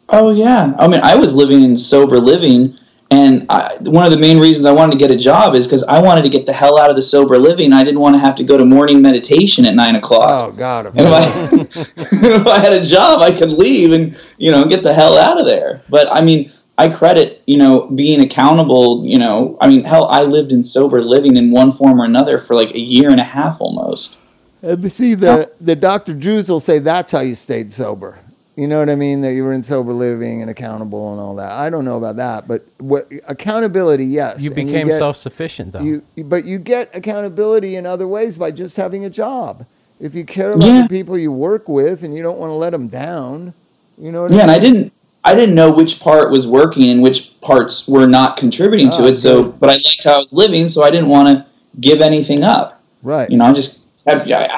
Oh 0.10 0.32
yeah. 0.32 0.74
I 0.78 0.88
mean, 0.88 1.02
I 1.02 1.16
was 1.16 1.36
living 1.36 1.62
in 1.62 1.78
sober 1.78 2.18
living, 2.18 2.78
And 3.12 3.46
I, 3.50 3.78
one 3.82 4.06
of 4.06 4.12
the 4.12 4.18
main 4.18 4.40
reasons 4.40 4.66
I 4.66 4.72
wanted 4.72 4.94
to 4.94 4.98
get 4.98 5.12
a 5.12 5.18
job 5.18 5.54
is 5.56 5.68
because 5.68 5.84
I 5.84 6.02
wanted 6.02 6.24
to 6.24 6.30
get 6.30 6.46
the 6.48 6.54
hell 6.54 6.80
out 6.80 6.90
of 6.90 6.96
the 6.96 7.02
sober 7.04 7.38
living. 7.38 7.72
I 7.72 7.84
didn't 7.84 8.00
want 8.00 8.16
to 8.16 8.20
have 8.20 8.36
to 8.36 8.44
go 8.44 8.58
to 8.58 8.66
morning 8.66 9.02
meditation 9.02 9.66
at 9.66 9.76
nine 9.76 9.96
o'clock. 9.96 10.50
Oh 10.50 10.52
God. 10.52 10.88
And 10.88 11.02
if 11.02 11.14
I, 11.14 11.86
if 12.42 12.48
I 12.48 12.60
had 12.60 12.74
a 12.74 12.84
job, 12.84 13.22
I 13.22 13.32
could 13.32 13.52
leave 13.52 13.94
and 13.94 14.18
you 14.38 14.52
know 14.52 14.66
get 14.66 14.84
the 14.84 14.94
hell 14.94 15.18
out 15.18 15.40
of 15.40 15.46
there. 15.46 15.82
But 15.88 16.12
I 16.12 16.22
mean, 16.22 16.52
I 16.78 16.90
credit 16.90 17.42
you 17.46 17.58
know 17.58 17.88
being 17.88 18.20
accountable. 18.22 19.06
You 19.06 19.18
know, 19.18 19.58
I 19.62 19.68
mean, 19.68 19.84
hell, 19.84 20.08
I 20.08 20.24
lived 20.24 20.52
in 20.52 20.64
sober 20.64 21.02
living 21.02 21.38
in 21.38 21.52
one 21.52 21.72
form 21.72 22.02
or 22.02 22.06
another 22.06 22.40
for 22.40 22.56
like 22.56 22.72
a 22.72 22.80
year 22.80 23.10
and 23.10 23.20
a 23.20 23.24
half 23.24 23.60
almost. 23.62 24.18
Uh, 24.64 24.76
see, 24.90 25.14
the 25.14 25.52
the 25.62 25.76
Dr. 25.76 26.14
Drews 26.14 26.50
will 26.50 26.60
say 26.60 26.80
that's 26.80 27.12
how 27.12 27.20
you 27.22 27.36
stayed 27.36 27.72
sober. 27.72 28.20
You 28.56 28.68
know 28.68 28.80
what 28.80 28.90
I 28.90 28.96
mean? 28.96 29.20
That 29.22 29.34
you 29.34 29.44
were 29.44 29.52
in 29.52 29.64
sober 29.64 29.92
living 29.92 30.42
and 30.42 30.50
accountable 30.50 31.12
and 31.12 31.20
all 31.20 31.36
that. 31.36 31.52
I 31.52 31.70
don't 31.70 31.84
know 31.84 31.98
about 31.98 32.16
that, 32.16 32.48
but 32.48 32.64
what 32.78 33.08
accountability? 33.28 34.06
Yes, 34.06 34.42
You 34.42 34.50
became 34.50 34.90
self 34.92 35.18
sufficient 35.18 35.74
though. 35.74 35.82
You, 35.82 36.04
but 36.24 36.46
you 36.46 36.58
get 36.58 36.90
accountability 36.96 37.76
in 37.76 37.86
other 37.86 38.08
ways 38.08 38.38
by 38.38 38.52
just 38.52 38.78
having 38.78 39.04
a 39.04 39.10
job. 39.10 39.66
If 40.00 40.16
you 40.16 40.26
care 40.26 40.52
about 40.54 40.66
Yeah. 40.68 40.84
the 40.84 40.90
people 40.90 41.18
you 41.18 41.32
work 41.32 41.68
with 41.68 42.02
and 42.04 42.16
you 42.16 42.24
don't 42.24 42.38
want 42.38 42.50
to 42.50 42.56
let 42.56 42.72
them 42.72 42.88
down, 42.88 43.54
you 43.98 44.12
know 44.12 44.24
what 44.24 44.32
Yeah, 44.32 44.40
I 44.40 44.42
and? 44.44 44.52
I 44.52 44.60
didn't. 44.60 44.94
I 45.26 45.34
didn't 45.36 45.56
know 45.56 45.72
which 45.72 46.00
part 46.00 46.32
was 46.32 46.46
working 46.48 46.90
and 46.92 47.02
which 47.02 47.40
parts 47.42 47.88
were 47.88 48.06
not 48.08 48.38
contributing 48.38 48.92
to 48.92 49.04
Oh, 49.04 49.08
it. 49.08 49.16
So, 49.18 49.44
but 49.44 49.70
I 49.70 49.74
liked 49.74 50.04
how 50.04 50.18
I 50.18 50.20
was 50.20 50.34
living, 50.34 50.68
so 50.68 50.84
I 50.84 50.92
didn't 50.92 51.10
want 51.10 51.28
to 51.30 51.46
give 51.82 52.00
anything 52.02 52.44
up. 52.44 52.82
Right. 53.02 53.30
You 53.30 53.38
know, 53.38 53.46
I 53.46 53.54
just 53.54 53.86
I, 54.08 54.14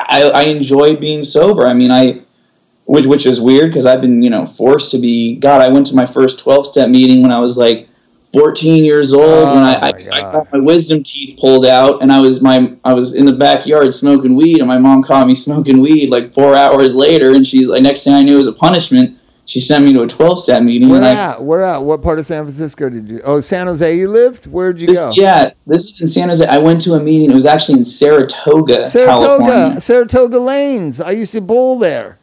I, 0.09 0.21
I 0.23 0.41
enjoy 0.43 0.95
being 0.97 1.23
sober. 1.23 1.65
I 1.67 1.73
mean, 1.73 1.89
I 1.91 2.21
which 2.85 3.05
which 3.05 3.25
is 3.25 3.39
weird 3.41 3.67
because 3.69 3.85
I've 3.85 4.01
been 4.01 4.21
you 4.21 4.29
know 4.29 4.45
forced 4.45 4.91
to 4.91 4.97
be. 4.99 5.37
God, 5.37 5.61
I 5.61 5.69
went 5.69 5.87
to 5.87 5.95
my 5.95 6.05
first 6.05 6.39
twelve 6.39 6.67
step 6.67 6.89
meeting 6.89 7.21
when 7.21 7.31
I 7.31 7.39
was 7.39 7.57
like 7.57 7.87
fourteen 8.33 8.83
years 8.83 9.13
old 9.13 9.47
when 9.47 9.63
I, 9.63 9.75
Oh, 9.75 9.79
I, 9.83 9.89
I 10.11 10.31
got 10.33 10.51
my 10.53 10.59
wisdom 10.59 11.01
teeth 11.03 11.39
pulled 11.39 11.65
out 11.65 12.01
and 12.01 12.11
I 12.11 12.19
was 12.19 12.41
my 12.41 12.73
I 12.83 12.93
was 12.93 13.15
in 13.15 13.25
the 13.25 13.31
backyard 13.33 13.93
smoking 13.93 14.35
weed 14.35 14.59
and 14.59 14.67
my 14.67 14.79
mom 14.79 15.01
caught 15.01 15.27
me 15.27 15.35
smoking 15.47 15.79
weed 15.79 16.09
like 16.09 16.33
four 16.33 16.55
hours 16.55 16.93
later 16.93 17.33
and 17.35 17.47
she's 17.47 17.69
like 17.69 17.81
next 17.81 18.03
thing 18.03 18.13
I 18.13 18.23
knew 18.23 18.35
it 18.35 18.37
was 18.37 18.47
a 18.47 18.53
punishment. 18.53 19.16
She 19.47 19.61
sent 19.61 19.85
me 19.85 19.93
to 19.93 20.01
a 20.01 20.07
twelve 20.07 20.39
step 20.39 20.61
meeting 20.61 20.89
Where 20.89 20.97
and 20.97 21.05
I 21.05 21.31
at? 21.31 21.41
Where 21.41 21.61
at? 21.63 21.77
What 21.81 22.01
part 22.01 22.19
of 22.19 22.25
San 22.27 22.43
Francisco 22.43 22.89
did 22.89 23.07
you? 23.07 23.21
Oh, 23.23 23.39
San 23.39 23.67
Jose. 23.67 23.97
You 23.97 24.09
lived? 24.11 24.45
Where'd 24.45 24.77
you 24.77 24.87
this, 24.87 24.97
go? 24.97 25.13
yeah, 25.15 25.51
this 25.65 25.87
is 25.87 26.01
in 26.01 26.07
San 26.09 26.27
Jose. 26.27 26.45
I 26.45 26.57
went 26.57 26.81
to 26.81 26.93
a 26.95 26.99
meeting. 26.99 27.31
It 27.31 27.33
was 27.33 27.45
actually 27.45 27.79
in 27.79 27.85
Saratoga, 27.85 28.89
Saratoga. 28.89 29.45
California. 29.45 29.81
Saratoga 29.81 30.39
Lanes. 30.39 30.99
I 30.99 31.11
used 31.11 31.31
to 31.31 31.39
bowl 31.39 31.79
there. 31.79 32.19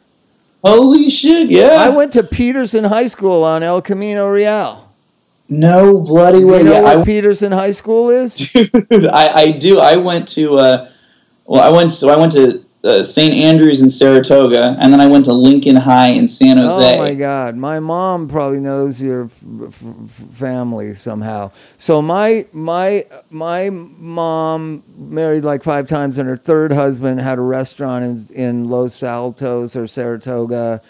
Holy 0.63 1.09
shit! 1.09 1.49
Yeah, 1.49 1.77
I 1.79 1.89
went 1.89 2.13
to 2.13 2.23
Peterson 2.23 2.83
High 2.83 3.07
School 3.07 3.43
on 3.43 3.63
El 3.63 3.81
Camino 3.81 4.27
Real. 4.27 4.87
no 5.49 5.99
bloody 5.99 6.43
way. 6.43 6.59
You 6.59 6.63
know 6.65 6.71
yeah, 6.73 6.81
what 6.81 6.97
I, 6.99 7.03
Peterson 7.03 7.51
High 7.51 7.71
School 7.71 8.11
is? 8.11 8.35
Dude, 8.89 9.09
I, 9.09 9.33
I 9.33 9.51
do. 9.51 9.79
I 9.79 9.95
went 9.95 10.27
to 10.29 10.57
uh, 10.59 10.91
well, 11.45 11.61
I 11.61 11.75
went 11.75 11.93
so 11.93 12.09
I 12.09 12.17
went 12.17 12.33
to 12.33 12.64
uh, 12.85 13.01
St. 13.01 13.33
Andrews 13.33 13.81
in 13.81 13.89
Saratoga, 13.89 14.77
and 14.79 14.93
then 14.93 15.01
I 15.01 15.07
went 15.07 15.25
to 15.25 15.33
Lincoln 15.33 15.75
High 15.75 16.09
in 16.09 16.27
San 16.27 16.57
Jose. 16.57 16.95
Oh 16.95 16.97
my 16.99 17.15
God! 17.15 17.55
My 17.55 17.79
mom 17.79 18.27
probably 18.27 18.59
knows 18.59 19.01
your 19.01 19.25
f- 19.25 19.43
f- 19.67 20.11
family 20.33 20.93
somehow. 20.93 21.51
So 21.79 22.01
my 22.01 22.45
my 22.53 23.05
my 23.31 23.71
mom 23.71 24.83
married 24.97 25.43
like 25.43 25.63
five 25.63 25.87
times, 25.87 26.17
and 26.19 26.29
her 26.29 26.37
third 26.37 26.71
husband 26.71 27.19
had 27.21 27.39
a 27.39 27.41
restaurant 27.41 28.05
in 28.05 28.35
in 28.35 28.67
Los 28.69 29.01
Altos 29.01 29.75
or 29.75 29.87
Saratoga 29.87 30.81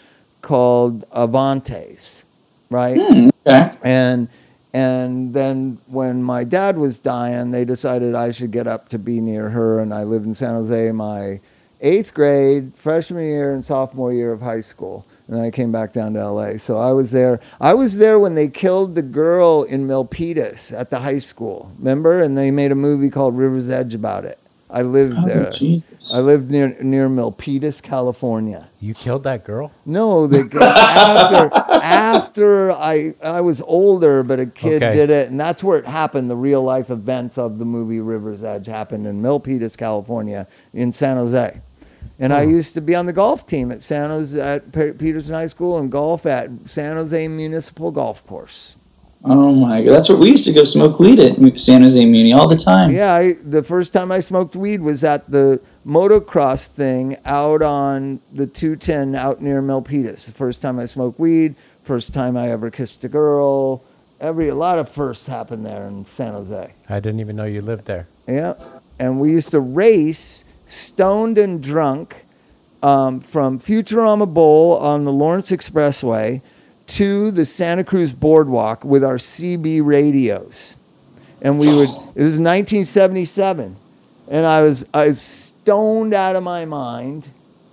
called 0.42 1.10
Avantes, 1.12 2.26
right? 2.70 3.00
Hmm, 3.00 3.30
okay. 3.48 3.72
and 3.84 4.28
and 4.74 5.34
then 5.34 5.78
when 5.88 6.22
my 6.22 6.44
dad 6.44 6.78
was 6.78 7.00
dying, 7.00 7.52
they 7.52 7.64
decided 7.64 8.14
I 8.14 8.32
should 8.32 8.52
get 8.52 8.68
up 8.68 8.90
to 8.90 9.00
be 9.00 9.22
near 9.22 9.50
her, 9.50 9.80
and 9.80 9.94
I 9.94 10.04
lived 10.04 10.26
in 10.26 10.36
San 10.36 10.56
Jose 10.56 10.92
my 10.92 11.40
eighth 11.86 12.14
grade, 12.14 12.74
freshman 12.76 13.24
year, 13.24 13.54
and 13.54 13.64
sophomore 13.66 14.12
year 14.12 14.32
of 14.34 14.42
high 14.42 14.62
school. 14.62 15.06
And 15.28 15.38
then 15.38 15.46
I 15.46 15.52
came 15.52 15.72
back 15.72 15.94
down 15.94 16.14
to 16.14 16.30
LA. 16.30 16.58
So 16.58 16.78
I 16.78 16.92
was 16.92 17.12
there. 17.12 17.40
I 17.62 17.74
was 17.74 17.98
there 17.98 18.20
when 18.20 18.36
they 18.36 18.48
killed 18.48 18.96
the 18.96 19.02
girl 19.02 19.64
in 19.64 19.88
Milpitas 19.88 20.72
at 20.78 20.90
the 20.92 21.00
high 21.00 21.20
school. 21.20 21.72
Remember? 21.80 22.22
And 22.22 22.38
they 22.38 22.52
made 22.52 22.72
a 22.72 22.76
movie 22.76 23.10
called 23.10 23.38
River's 23.38 23.70
Edge 23.70 23.94
about 23.96 24.26
it. 24.26 24.38
I 24.70 24.82
lived 24.82 25.16
Oh, 25.20 25.26
there. 25.28 25.52
Jesus. 25.52 26.12
I 26.14 26.20
lived 26.20 26.50
near 26.52 26.76
near 26.82 27.08
Milpitas, 27.08 27.82
California. 27.82 28.68
you 28.82 28.94
killed 28.96 29.24
that 29.24 29.44
girl? 29.46 29.72
No, 29.86 30.28
the 30.28 30.40
after 30.80 31.50
after 31.84 32.72
I 32.72 33.14
I 33.24 33.42
was 33.42 33.62
older, 33.62 34.24
but 34.24 34.40
a 34.40 34.46
kid 34.48 34.82
Okay. 34.84 34.96
did 34.96 35.10
it, 35.12 35.30
and 35.30 35.40
that's 35.40 35.64
where 35.64 35.78
it 35.80 35.86
happened. 35.86 36.30
The 36.32 36.36
real 36.36 36.64
life 36.64 36.90
events 36.90 37.38
of 37.38 37.58
the 37.60 37.66
movie 37.66 38.00
River's 38.00 38.44
Edge 38.44 38.66
happened 38.66 39.06
in 39.08 39.22
Milpitas, 39.22 39.78
California, 39.78 40.48
in 40.74 40.92
San 40.92 41.18
Jose. 41.18 41.62
And 42.20 42.34
I 42.34 42.46
hmm. 42.46 42.52
used 42.52 42.74
to 42.76 42.82
be 42.82 42.96
on 42.96 43.06
the 43.06 43.14
golf 43.14 43.46
team 43.46 43.72
at 43.72 43.82
San 43.82 44.10
Jose 44.10 44.40
at 44.40 44.72
Pe- 44.72 44.94
Peterson 44.94 45.34
High 45.34 45.48
School 45.48 45.78
and 45.80 45.92
golf 45.92 46.26
at 46.26 46.50
San 46.66 46.96
Jose 46.96 47.28
Municipal 47.28 47.92
Golf 47.92 48.26
Course. 48.26 48.76
oh 49.24 49.54
my 49.54 49.84
god, 49.84 49.92
that's 49.92 50.10
where 50.10 50.18
we 50.18 50.30
used 50.30 50.46
to 50.46 50.54
go 50.54 50.64
smoke 50.64 51.00
weed 51.00 51.20
at 51.20 51.60
San 51.60 51.82
Jose 51.82 52.04
Muni 52.06 52.32
all 52.32 52.48
the 52.48 52.58
time. 52.58 52.92
Yeah, 52.92 53.14
I, 53.14 53.34
the 53.34 53.64
first 53.64 53.92
time 53.92 54.12
I 54.12 54.20
smoked 54.20 54.56
weed 54.56 54.82
was 54.82 55.04
at 55.04 55.30
the 55.30 55.60
motocross 55.86 56.68
thing 56.68 57.18
out 57.26 57.62
on 57.62 58.20
the 58.32 58.48
210 58.48 59.16
out 59.16 59.42
near 59.42 59.62
Milpitas. 59.62 60.26
The 60.26 60.32
first 60.32 60.62
time 60.62 60.80
I 60.80 60.86
smoked 60.86 61.20
weed, 61.20 61.56
first 61.84 62.14
time 62.14 62.38
I 62.38 62.50
ever 62.50 62.72
kissed 62.72 63.04
a 63.04 63.10
girl. 63.10 63.84
Every 64.22 64.48
a 64.48 64.56
lot 64.56 64.80
of 64.80 64.90
firsts 64.90 65.28
happened 65.28 65.66
there 65.66 65.86
in 65.86 66.06
San 66.06 66.32
Jose. 66.32 66.74
I 66.88 67.00
didn't 67.02 67.20
even 67.20 67.36
know 67.36 67.44
you 67.44 67.62
lived 67.62 67.86
there. 67.86 68.08
Yeah, 68.28 68.54
and 68.98 69.20
we 69.20 69.32
used 69.32 69.52
to 69.52 69.60
race 69.60 70.45
stoned 70.66 71.38
and 71.38 71.62
drunk 71.62 72.26
um, 72.84 73.20
from 73.20 73.60
Futurama 73.60 74.32
Bowl 74.32 74.78
on 74.78 75.06
the 75.06 75.12
Lawrence 75.12 75.52
Expressway 75.52 76.42
to 76.88 77.32
the 77.32 77.46
Santa 77.46 77.84
Cruz 77.84 78.14
Boardwalk 78.14 78.86
with 78.86 79.04
our 79.04 79.18
CB 79.18 79.84
radios, 79.84 80.76
and 81.42 81.60
we 81.60 81.68
would. 81.68 81.90
It 81.90 82.24
was 82.24 82.40
1977, 82.40 83.76
and 84.30 84.46
I 84.46 84.62
was 84.62 84.86
I 84.94 85.08
was 85.08 85.22
stoned 85.22 86.14
out 86.14 86.36
of 86.36 86.44
my 86.44 86.66
mind, 86.66 87.26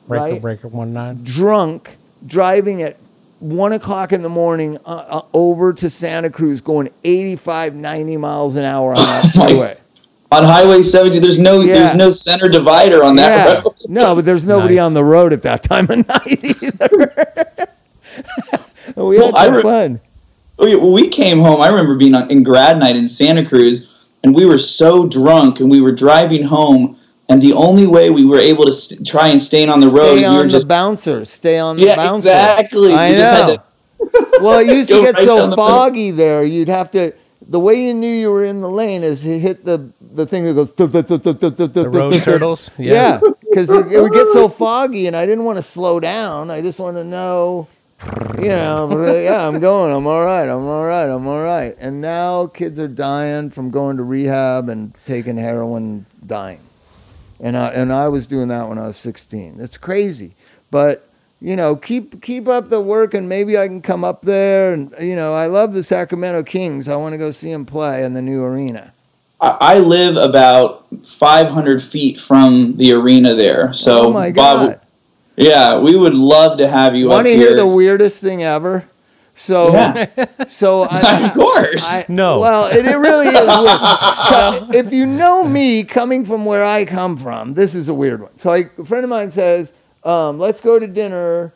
Breaker 0.09 0.25
right? 0.25 0.41
Breaker 0.41 0.69
One 0.69 0.93
Nine. 0.95 1.23
drunk, 1.23 1.97
driving 2.27 2.83
at 2.83 2.97
one 3.39 3.73
o'clock 3.73 4.13
in 4.13 4.23
the 4.23 4.29
morning 4.29 4.79
uh, 4.87 5.05
uh, 5.09 5.23
over 5.35 5.73
to 5.75 5.91
Santa 5.91 6.31
Cruz, 6.31 6.61
going 6.61 6.89
85, 7.05 7.75
90 7.75 8.17
miles 8.17 8.57
an 8.57 8.65
hour 8.65 8.91
on 8.91 8.97
that 8.97 9.33
my 9.37 9.47
freeway. 9.49 9.77
On 10.33 10.45
Highway 10.45 10.83
70, 10.83 11.19
there's 11.19 11.39
no 11.39 11.61
Yeah. 11.61 11.75
there's 11.75 11.95
no 11.95 12.11
center 12.11 12.49
divider 12.49 13.05
on 13.05 13.17
that 13.17 13.47
yeah. 13.49 13.55
road. 13.63 13.75
No, 13.89 14.15
but 14.15 14.25
there's 14.25 14.47
nobody 14.47 14.77
Nice. 14.77 14.85
on 14.87 14.95
the 14.95 15.05
road 15.05 15.33
at 15.33 15.43
that 15.43 15.63
time 15.63 15.91
of 15.91 16.09
night 16.09 16.41
either. 16.43 17.69
we 18.97 19.19
Well, 19.19 19.27
had 19.27 19.35
I 19.35 19.45
some 19.47 19.55
re- 19.57 19.63
fun. 19.63 20.01
Oh, 20.59 20.67
yeah, 20.67 20.77
well, 20.77 20.93
we 20.93 21.09
came 21.09 21.39
home. 21.41 21.61
I 21.61 21.69
remember 21.69 21.97
being 21.97 22.15
on, 22.15 22.31
in 22.31 22.43
grad 22.43 22.79
night 22.79 22.97
in 22.97 23.09
Santa 23.09 23.45
Cruz, 23.45 24.09
and 24.23 24.35
we 24.35 24.45
were 24.47 24.59
so 24.59 25.07
drunk, 25.07 25.61
and 25.61 25.71
we 25.71 25.81
were 25.81 25.93
driving 25.93 26.45
home, 26.45 26.97
and 27.29 27.41
the 27.43 27.53
only 27.55 27.87
way 27.87 28.11
we 28.11 28.25
were 28.25 28.39
able 28.39 28.65
to 28.65 28.73
st- 28.73 29.07
try 29.07 29.29
and 29.29 29.41
stay 29.43 29.67
on 29.67 29.81
the 29.81 29.89
road 29.89 30.03
Stay 30.05 30.13
is 30.15 30.19
we 30.21 30.25
on 30.27 30.37
were 30.37 30.43
the 30.45 30.49
just 30.51 30.69
bouncer. 30.69 31.25
Stay 31.25 31.59
on 31.59 31.77
the 31.77 31.85
yeah, 31.85 31.97
bouncer. 31.97 32.29
exactly. 32.29 32.93
I 32.93 33.11
we 33.11 33.17
just 33.17 33.33
had 33.33 33.47
know. 33.49 33.57
to 33.57 33.63
well, 34.43 34.59
it 34.61 34.67
used 34.67 34.89
to 34.91 35.01
get 35.01 35.15
right 35.15 35.25
so 35.25 35.39
down 35.39 35.51
the 35.51 35.57
road. 35.57 35.63
foggy 35.69 36.11
there. 36.11 36.45
You'd 36.45 36.69
have 36.69 36.91
to. 36.93 37.13
The 37.49 37.59
way 37.61 37.85
you 37.87 37.95
knew 37.95 38.13
you 38.13 38.31
were 38.31 38.45
in 38.45 38.61
the 38.61 38.69
lane 38.69 39.03
is 39.03 39.23
to 39.23 39.39
hit 39.39 39.65
the 39.65 39.91
the 40.15 40.27
thing 40.27 40.45
that 40.45 40.55
goes. 40.55 40.73
The 40.75 41.89
road 41.91 42.23
turtles. 42.23 42.71
Yeah, 42.79 43.21
because 43.41 43.71
it, 43.71 44.01
would 44.01 44.13
get 44.13 44.29
so 44.29 44.49
foggy, 44.49 45.07
and 45.07 45.17
I 45.17 45.27
didn't 45.27 45.45
want 45.45 45.57
to 45.57 45.63
slow 45.63 46.01
down. 46.01 46.51
I 46.51 46.61
just 46.61 46.79
want 46.79 46.97
to 46.97 47.05
know, 47.05 47.69
you 48.39 48.49
know, 48.49 48.89
uh, 48.91 49.13
yeah, 49.15 49.47
I'm 49.47 49.61
going. 49.61 49.93
I'm 49.93 50.07
all 50.07 50.25
right. 50.25 50.49
I'm 50.49 50.67
all 50.67 50.85
right. 50.85 51.09
I'm 51.09 51.27
all 51.27 51.43
right. 51.43 51.75
And 51.79 52.01
now 52.01 52.47
kids 52.47 52.79
are 52.79 52.89
dying 52.89 53.51
from 53.51 53.71
going 53.71 53.97
to 53.97 54.03
rehab 54.03 54.69
and 54.69 54.95
taking 55.07 55.37
heroin, 55.37 56.07
dying. 56.27 56.61
And 57.41 57.57
I 57.57 57.69
and 57.69 57.93
I 57.93 58.09
was 58.09 58.27
doing 58.27 58.49
that 58.49 58.69
when 58.69 58.79
I 58.79 58.87
was 58.87 58.97
16. 58.97 59.57
It's 59.61 59.77
crazy, 59.77 60.35
but 60.71 61.09
you 61.41 61.57
know, 61.57 61.75
keep 61.75 62.23
keep 62.23 62.47
up 62.47 62.69
the 62.69 62.81
work, 62.81 63.15
and 63.15 63.29
maybe 63.29 63.59
I 63.59 63.67
can 63.67 63.83
come 63.83 64.05
up 64.05 64.23
there. 64.23 64.73
And 64.73 64.95
you 65.01 65.17
know, 65.17 65.35
I 65.35 65.47
love 65.47 65.73
the 65.73 65.83
Sacramento 65.83 66.45
Kings. 66.45 66.87
I 66.87 66.97
want 66.97 67.15
to 67.15 67.19
go 67.19 67.33
see 67.33 67.51
them 67.51 67.67
play 67.67 68.05
in 68.05 68.15
the 68.15 68.23
new 68.23 68.45
arena. 68.45 68.93
I 69.43 69.75
I 69.75 69.79
live 69.79 70.17
about 70.17 70.87
500 71.05 71.83
feet 71.83 72.21
from 72.21 72.77
the 72.77 72.93
arena 72.93 73.35
there. 73.35 73.73
So, 73.73 74.07
oh 74.07 74.13
my 74.13 74.31
Bob, 74.31 74.81
yeah, 75.37 75.79
we 75.79 75.97
would 75.97 76.15
love 76.15 76.59
to 76.59 76.69
have 76.69 76.95
you 76.95 77.09
Want 77.09 77.21
up 77.21 77.25
to 77.27 77.31
here. 77.31 77.49
hear 77.49 77.57
the 77.57 77.67
weirdest 77.67 78.21
thing 78.21 78.43
ever? 78.43 78.85
So, 79.35 79.73
yeah, 79.73 80.27
so 80.47 80.83
I, 80.83 81.27
of 81.29 81.35
course. 81.35 81.85
I, 81.85 82.05
No. 82.09 82.39
Well, 82.39 82.67
it, 82.67 82.85
it 82.85 82.97
really 82.97 83.29
is 83.29 83.35
weird. 83.59 83.81
So 84.29 84.69
if 84.75 84.93
you 84.93 85.07
know 85.07 85.43
me 85.45 85.85
coming 85.85 86.25
from 86.25 86.45
where 86.45 86.65
I 86.65 86.85
come 86.85 87.17
from, 87.17 87.55
this 87.55 87.75
is 87.75 87.89
a 87.89 87.95
weird 87.95 88.21
one. 88.21 88.39
So 88.39 88.51
like, 88.51 88.79
a 88.79 88.85
friend 88.85 89.05
of 89.05 89.11
mine 89.11 89.33
says, 89.33 89.73
um, 90.05 90.39
"Let's 90.39 90.61
go 90.61 90.79
to 90.79 90.87
dinner 90.87 91.53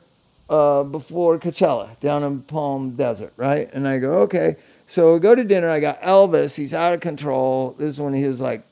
uh, 0.49 0.85
before 0.85 1.39
Coachella 1.39 2.01
down 2.01 2.23
in 2.25 2.43
Palm 2.43 2.97
Desert, 2.97 3.33
right?" 3.37 3.69
And 3.73 3.87
I 3.87 3.99
go, 3.99 4.21
"Okay." 4.23 4.57
So 4.87 5.15
we 5.15 5.21
go 5.21 5.35
to 5.35 5.45
dinner. 5.45 5.69
I 5.69 5.81
got 5.81 6.01
Elvis. 6.01 6.57
He's 6.57 6.73
out 6.73 6.95
of 6.95 7.01
control. 7.01 7.75
This 7.79 7.91
is 7.91 8.01
when 8.01 8.15
he 8.15 8.25
was 8.25 8.41
like 8.41 8.63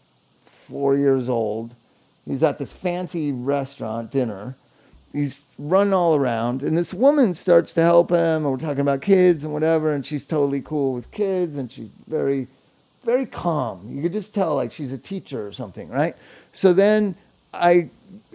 four 0.44 0.96
years 0.96 1.28
old. 1.28 1.74
He's 2.26 2.42
at 2.42 2.58
this 2.58 2.72
fancy 2.72 3.32
restaurant 3.32 4.10
dinner. 4.10 4.56
He's 5.12 5.42
running 5.58 5.92
all 5.92 6.16
around, 6.16 6.62
and 6.62 6.76
this 6.76 6.92
woman 6.92 7.34
starts 7.34 7.74
to 7.74 7.82
help 7.82 8.10
him. 8.10 8.18
And 8.18 8.50
we're 8.50 8.56
talking 8.56 8.80
about 8.80 9.02
kids 9.02 9.44
and 9.44 9.52
whatever, 9.52 9.92
and 9.92 10.04
she's 10.04 10.24
totally 10.24 10.60
cool 10.60 10.94
with 10.94 11.10
kids, 11.12 11.56
and 11.56 11.70
she's 11.70 11.90
very, 12.08 12.48
very 13.04 13.26
calm. 13.26 13.88
You 13.88 14.02
could 14.02 14.12
just 14.12 14.34
tell 14.34 14.56
like 14.56 14.72
she's 14.72 14.92
a 14.92 14.98
teacher 14.98 15.46
or 15.46 15.52
something, 15.52 15.88
right? 15.88 16.16
So 16.52 16.72
then 16.72 17.14
I, 17.52 17.90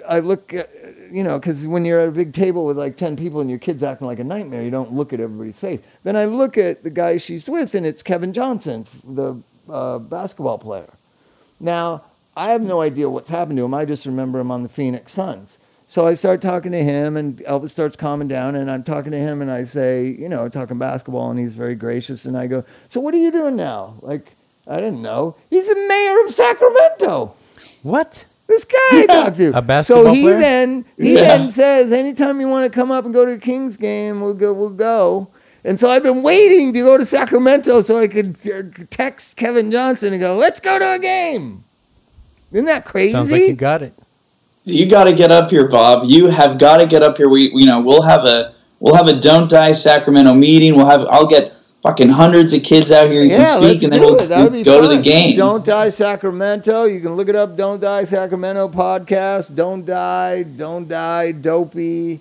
I 0.08 0.20
look 0.20 0.54
at, 0.54 0.70
you 1.12 1.24
know, 1.24 1.40
because 1.40 1.66
when 1.68 1.86
you're 1.86 2.00
at 2.00 2.10
a 2.10 2.12
big 2.12 2.34
table 2.34 2.66
with 2.66 2.78
like 2.78 2.98
10 2.98 3.16
people 3.16 3.42
and 3.42 3.50
your 3.50 3.60
kid's 3.60 3.84
acting 3.84 4.08
like 4.08 4.20
a 4.20 4.24
nightmare, 4.24 4.64
you 4.64 4.72
don't 4.72 4.94
look 4.94 5.14
at 5.14 5.20
everybody's 5.20 5.58
face. 5.58 5.80
Then 6.04 6.16
I 6.16 6.26
look 6.26 6.58
at 6.58 6.84
the 6.84 6.90
guy 6.90 7.18
she's 7.18 7.48
with, 7.50 7.76
and 7.76 7.86
it's 7.86 8.04
Kevin 8.04 8.34
Johnson, 8.34 8.86
the 9.04 9.42
uh, 9.70 10.00
basketball 10.00 10.58
player. 10.58 10.90
Now, 11.60 12.04
I 12.36 12.52
have 12.52 12.62
no 12.62 12.82
idea 12.82 13.10
what's 13.10 13.30
happened 13.30 13.58
to 13.58 13.66
him. 13.66 13.74
I 13.74 13.86
just 13.86 14.06
remember 14.06 14.40
him 14.40 14.52
on 14.52 14.64
the 14.64 14.70
Phoenix 14.70 15.14
Suns. 15.14 15.58
So 15.88 16.06
I 16.06 16.14
start 16.14 16.40
talking 16.40 16.72
to 16.72 16.84
him, 16.84 17.18
and 17.18 17.40
Elvis 17.40 17.72
starts 17.72 17.96
calming 17.96 18.28
down, 18.28 18.56
and 18.56 18.70
I'm 18.70 18.84
talking 18.84 19.12
to 19.12 19.18
him, 19.18 19.42
and 19.42 19.50
I 19.50 19.66
say, 19.66 20.08
you 20.08 20.30
know, 20.30 20.48
talking 20.48 20.78
basketball, 20.78 21.32
and 21.32 21.40
he's 21.40 21.56
very 21.56 21.74
gracious, 21.74 22.26
and 22.26 22.38
I 22.38 22.46
go, 22.46 22.64
so 22.90 23.00
what 23.00 23.14
are 23.16 23.18
you 23.18 23.32
doing 23.32 23.56
now? 23.56 23.96
Like, 24.02 24.32
I 24.68 24.76
didn't 24.76 25.02
know. 25.02 25.36
He's 25.50 25.68
the 25.68 25.76
mayor 25.76 26.26
of 26.26 26.34
Sacramento. 26.34 27.34
What? 27.82 28.24
This 28.50 28.66
guy 28.66 28.78
I 29.02 29.06
talked 29.06 29.38
to. 29.38 29.56
A 29.58 29.62
basketball 29.62 30.06
So 30.06 30.12
he 30.14 30.24
player? 30.24 30.40
then 30.40 30.86
he 30.98 31.14
Yeah. 31.14 31.22
then 31.22 31.52
says, 31.52 31.92
anytime 31.92 32.42
you 32.42 32.48
want 32.50 32.70
to 32.72 32.76
come 32.76 32.90
up 32.92 33.06
and 33.06 33.14
go 33.14 33.24
to 33.24 33.34
the 33.34 33.38
Kings 33.40 33.78
game, 33.78 34.20
we'll 34.22 34.34
go. 34.34 34.52
We'll 34.54 34.70
go. 34.72 35.28
And 35.64 35.80
so 35.80 35.90
I've 35.90 36.02
been 36.04 36.24
waiting 36.24 36.74
to 36.74 36.80
go 36.82 36.98
to 36.98 37.06
Sacramento 37.06 37.82
so 37.84 38.00
I 38.00 38.08
could 38.08 38.38
uh, 38.48 38.64
text 38.90 39.36
Kevin 39.38 39.72
Johnson 39.72 40.14
and 40.14 40.20
go, 40.22 40.36
let's 40.36 40.60
go 40.60 40.80
to 40.80 40.94
a 40.94 41.00
game. 41.00 41.64
Isn't 42.52 42.66
that 42.66 42.86
crazy? 42.86 43.12
Sounds 43.12 43.32
like 43.32 43.42
you 43.44 43.54
got 43.54 43.84
it. 43.84 43.94
You 44.64 44.88
got 44.88 45.04
to 45.06 45.14
get 45.14 45.32
up 45.32 45.52
here, 45.52 45.68
Bob. 45.68 46.06
You 46.06 46.28
have 46.28 46.58
got 46.58 46.78
to 46.78 46.88
get 46.88 47.04
up 47.04 47.18
here. 47.18 47.30
We, 47.30 47.52
you 47.54 47.66
know, 47.68 47.80
we'll 47.82 48.02
have 48.02 48.26
a 48.26 48.56
we'll 48.80 48.96
have 48.96 49.08
a 49.08 49.20
Don't 49.20 49.50
Die 49.50 49.74
Sacramento 49.74 50.34
meeting. 50.34 50.76
We'll 50.76 50.88
have 50.88 51.06
I'll 51.10 51.28
get 51.28 51.54
fucking 51.82 52.10
hundreds 52.10 52.54
of 52.54 52.64
kids 52.64 52.92
out 52.92 53.10
here. 53.10 53.22
You 53.22 53.30
yeah, 53.30 53.54
can 53.54 53.62
let's 53.62 53.80
speak, 53.80 53.84
and 53.84 53.94
then 53.94 54.02
do 54.02 54.06
we'll 54.08 54.22
it. 54.22 54.28
That 54.28 54.44
would 54.44 54.54
be 54.54 54.64
go 54.64 54.82
to 54.82 54.88
the 54.88 55.02
game. 55.02 55.38
Don't 55.38 55.66
Die 55.66 55.90
Sacramento. 55.90 56.86
You 56.86 57.00
can 57.02 57.14
look 57.14 57.30
it 57.30 57.36
up. 57.36 57.56
Don't 57.56 57.82
Die 57.82 58.06
Sacramento 58.06 58.68
podcast. 58.70 59.56
Don't 59.56 59.86
Die. 59.86 60.44
Don't 60.44 60.88
Die. 60.88 61.32
Dopey. 61.34 62.20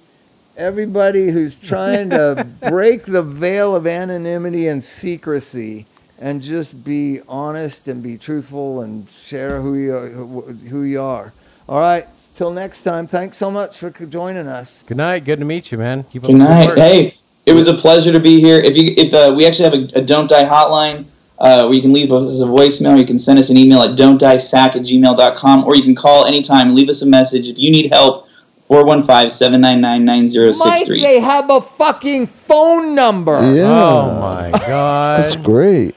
Everybody 0.57 1.29
who's 1.31 1.59
trying 1.59 2.11
to 2.11 2.47
break 2.69 3.05
the 3.05 3.23
veil 3.23 3.77
of 3.77 3.87
anonymity 3.87 4.67
and 4.67 4.83
secrecy 4.83 5.87
and 6.19 6.43
just 6.43 6.85
be 6.85 7.21
honest 7.29 7.87
and 7.87 8.03
be 8.03 8.19
truthful 8.19 8.81
and 8.81 9.09
share 9.11 9.61
who 9.61 9.75
you 9.75 9.97
who 9.97 10.41
who 10.69 10.83
you 10.83 11.01
are. 11.01 11.33
All 11.69 11.81
right. 11.81 12.07
Till 12.35 12.53
next 12.53 12.85
time. 12.85 13.09
Thanks 13.09 13.37
so 13.37 13.51
much 13.51 13.79
for 13.79 13.91
joining 13.91 14.47
us. 14.47 14.85
Good 14.85 14.97
night. 14.97 15.25
Good 15.25 15.41
to 15.41 15.45
meet 15.45 15.73
you, 15.73 15.79
man. 15.79 16.05
Keep 16.05 16.25
up 16.25 16.31
Good 16.31 16.37
night. 16.37 16.67
work. 16.69 16.79
Hey, 16.79 17.17
it 17.49 17.55
was 17.55 17.67
a 17.67 17.75
pleasure 17.75 18.13
to 18.13 18.21
be 18.21 18.41
here. 18.41 18.61
If 18.61 18.77
you 18.77 18.95
if 18.97 19.15
uh, 19.15 19.33
we 19.35 19.47
actually 19.47 19.71
have 19.71 19.75
a, 19.75 19.99
a 19.99 20.03
Don't 20.03 20.29
Die 20.29 20.45
hotline. 20.45 21.07
Uh, 21.41 21.67
where 21.67 21.75
you 21.75 21.81
can 21.81 21.93
leave 21.93 22.11
us 22.11 22.43
a 22.43 22.47
voicemail, 22.47 22.99
you 22.99 23.07
can 23.07 23.17
send 23.17 23.39
us 23.39 23.49
an 23.49 23.57
email 23.57 23.81
at 23.81 23.97
don'tdiesack 23.97 24.75
at 24.75 24.83
gmail.com, 24.83 25.65
or 25.65 25.77
you 25.77 25.85
can 25.85 25.95
call 25.95 26.27
anytime, 26.27 26.75
leave 26.75 26.89
us 26.89 27.01
a 27.03 27.07
message. 27.07 27.47
If 27.47 27.61
you 27.61 27.71
need 27.71 27.93
help, 27.93 28.27
415-799-9063. 28.69 30.59
Mike, 30.59 30.87
they 30.89 31.21
have 31.21 31.49
a 31.49 31.61
fucking 31.61 32.27
phone 32.27 32.97
number. 32.97 33.55
Yeah. 33.55 33.67
Oh 33.71 34.21
my 34.21 34.51
God! 34.67 35.23
That's 35.23 35.37
great. 35.37 35.95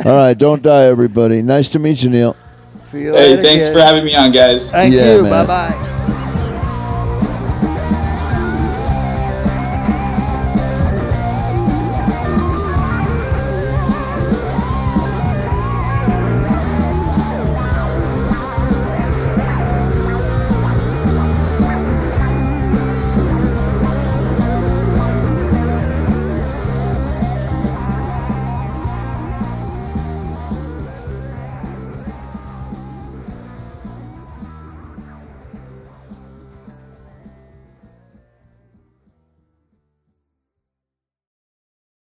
All 0.05 0.17
right, 0.17 0.37
don't 0.37 0.61
die, 0.61 0.83
everybody. 0.85 1.41
Nice 1.41 1.67
to 1.69 1.79
meet 1.79 2.01
you, 2.03 2.09
Neil. 2.09 2.35
See 2.87 3.01
you 3.03 3.13
Hey, 3.13 3.31
later. 3.31 3.43
thanks 3.43 3.65
kid. 3.65 3.73
for 3.73 3.79
having 3.81 4.05
me 4.05 4.15
on, 4.15 4.31
guys. 4.31 4.71
Thank 4.71 4.93
Yeah, 4.93 5.17
you. 5.17 5.23
Bye 5.23 5.45
bye. 5.45 6.15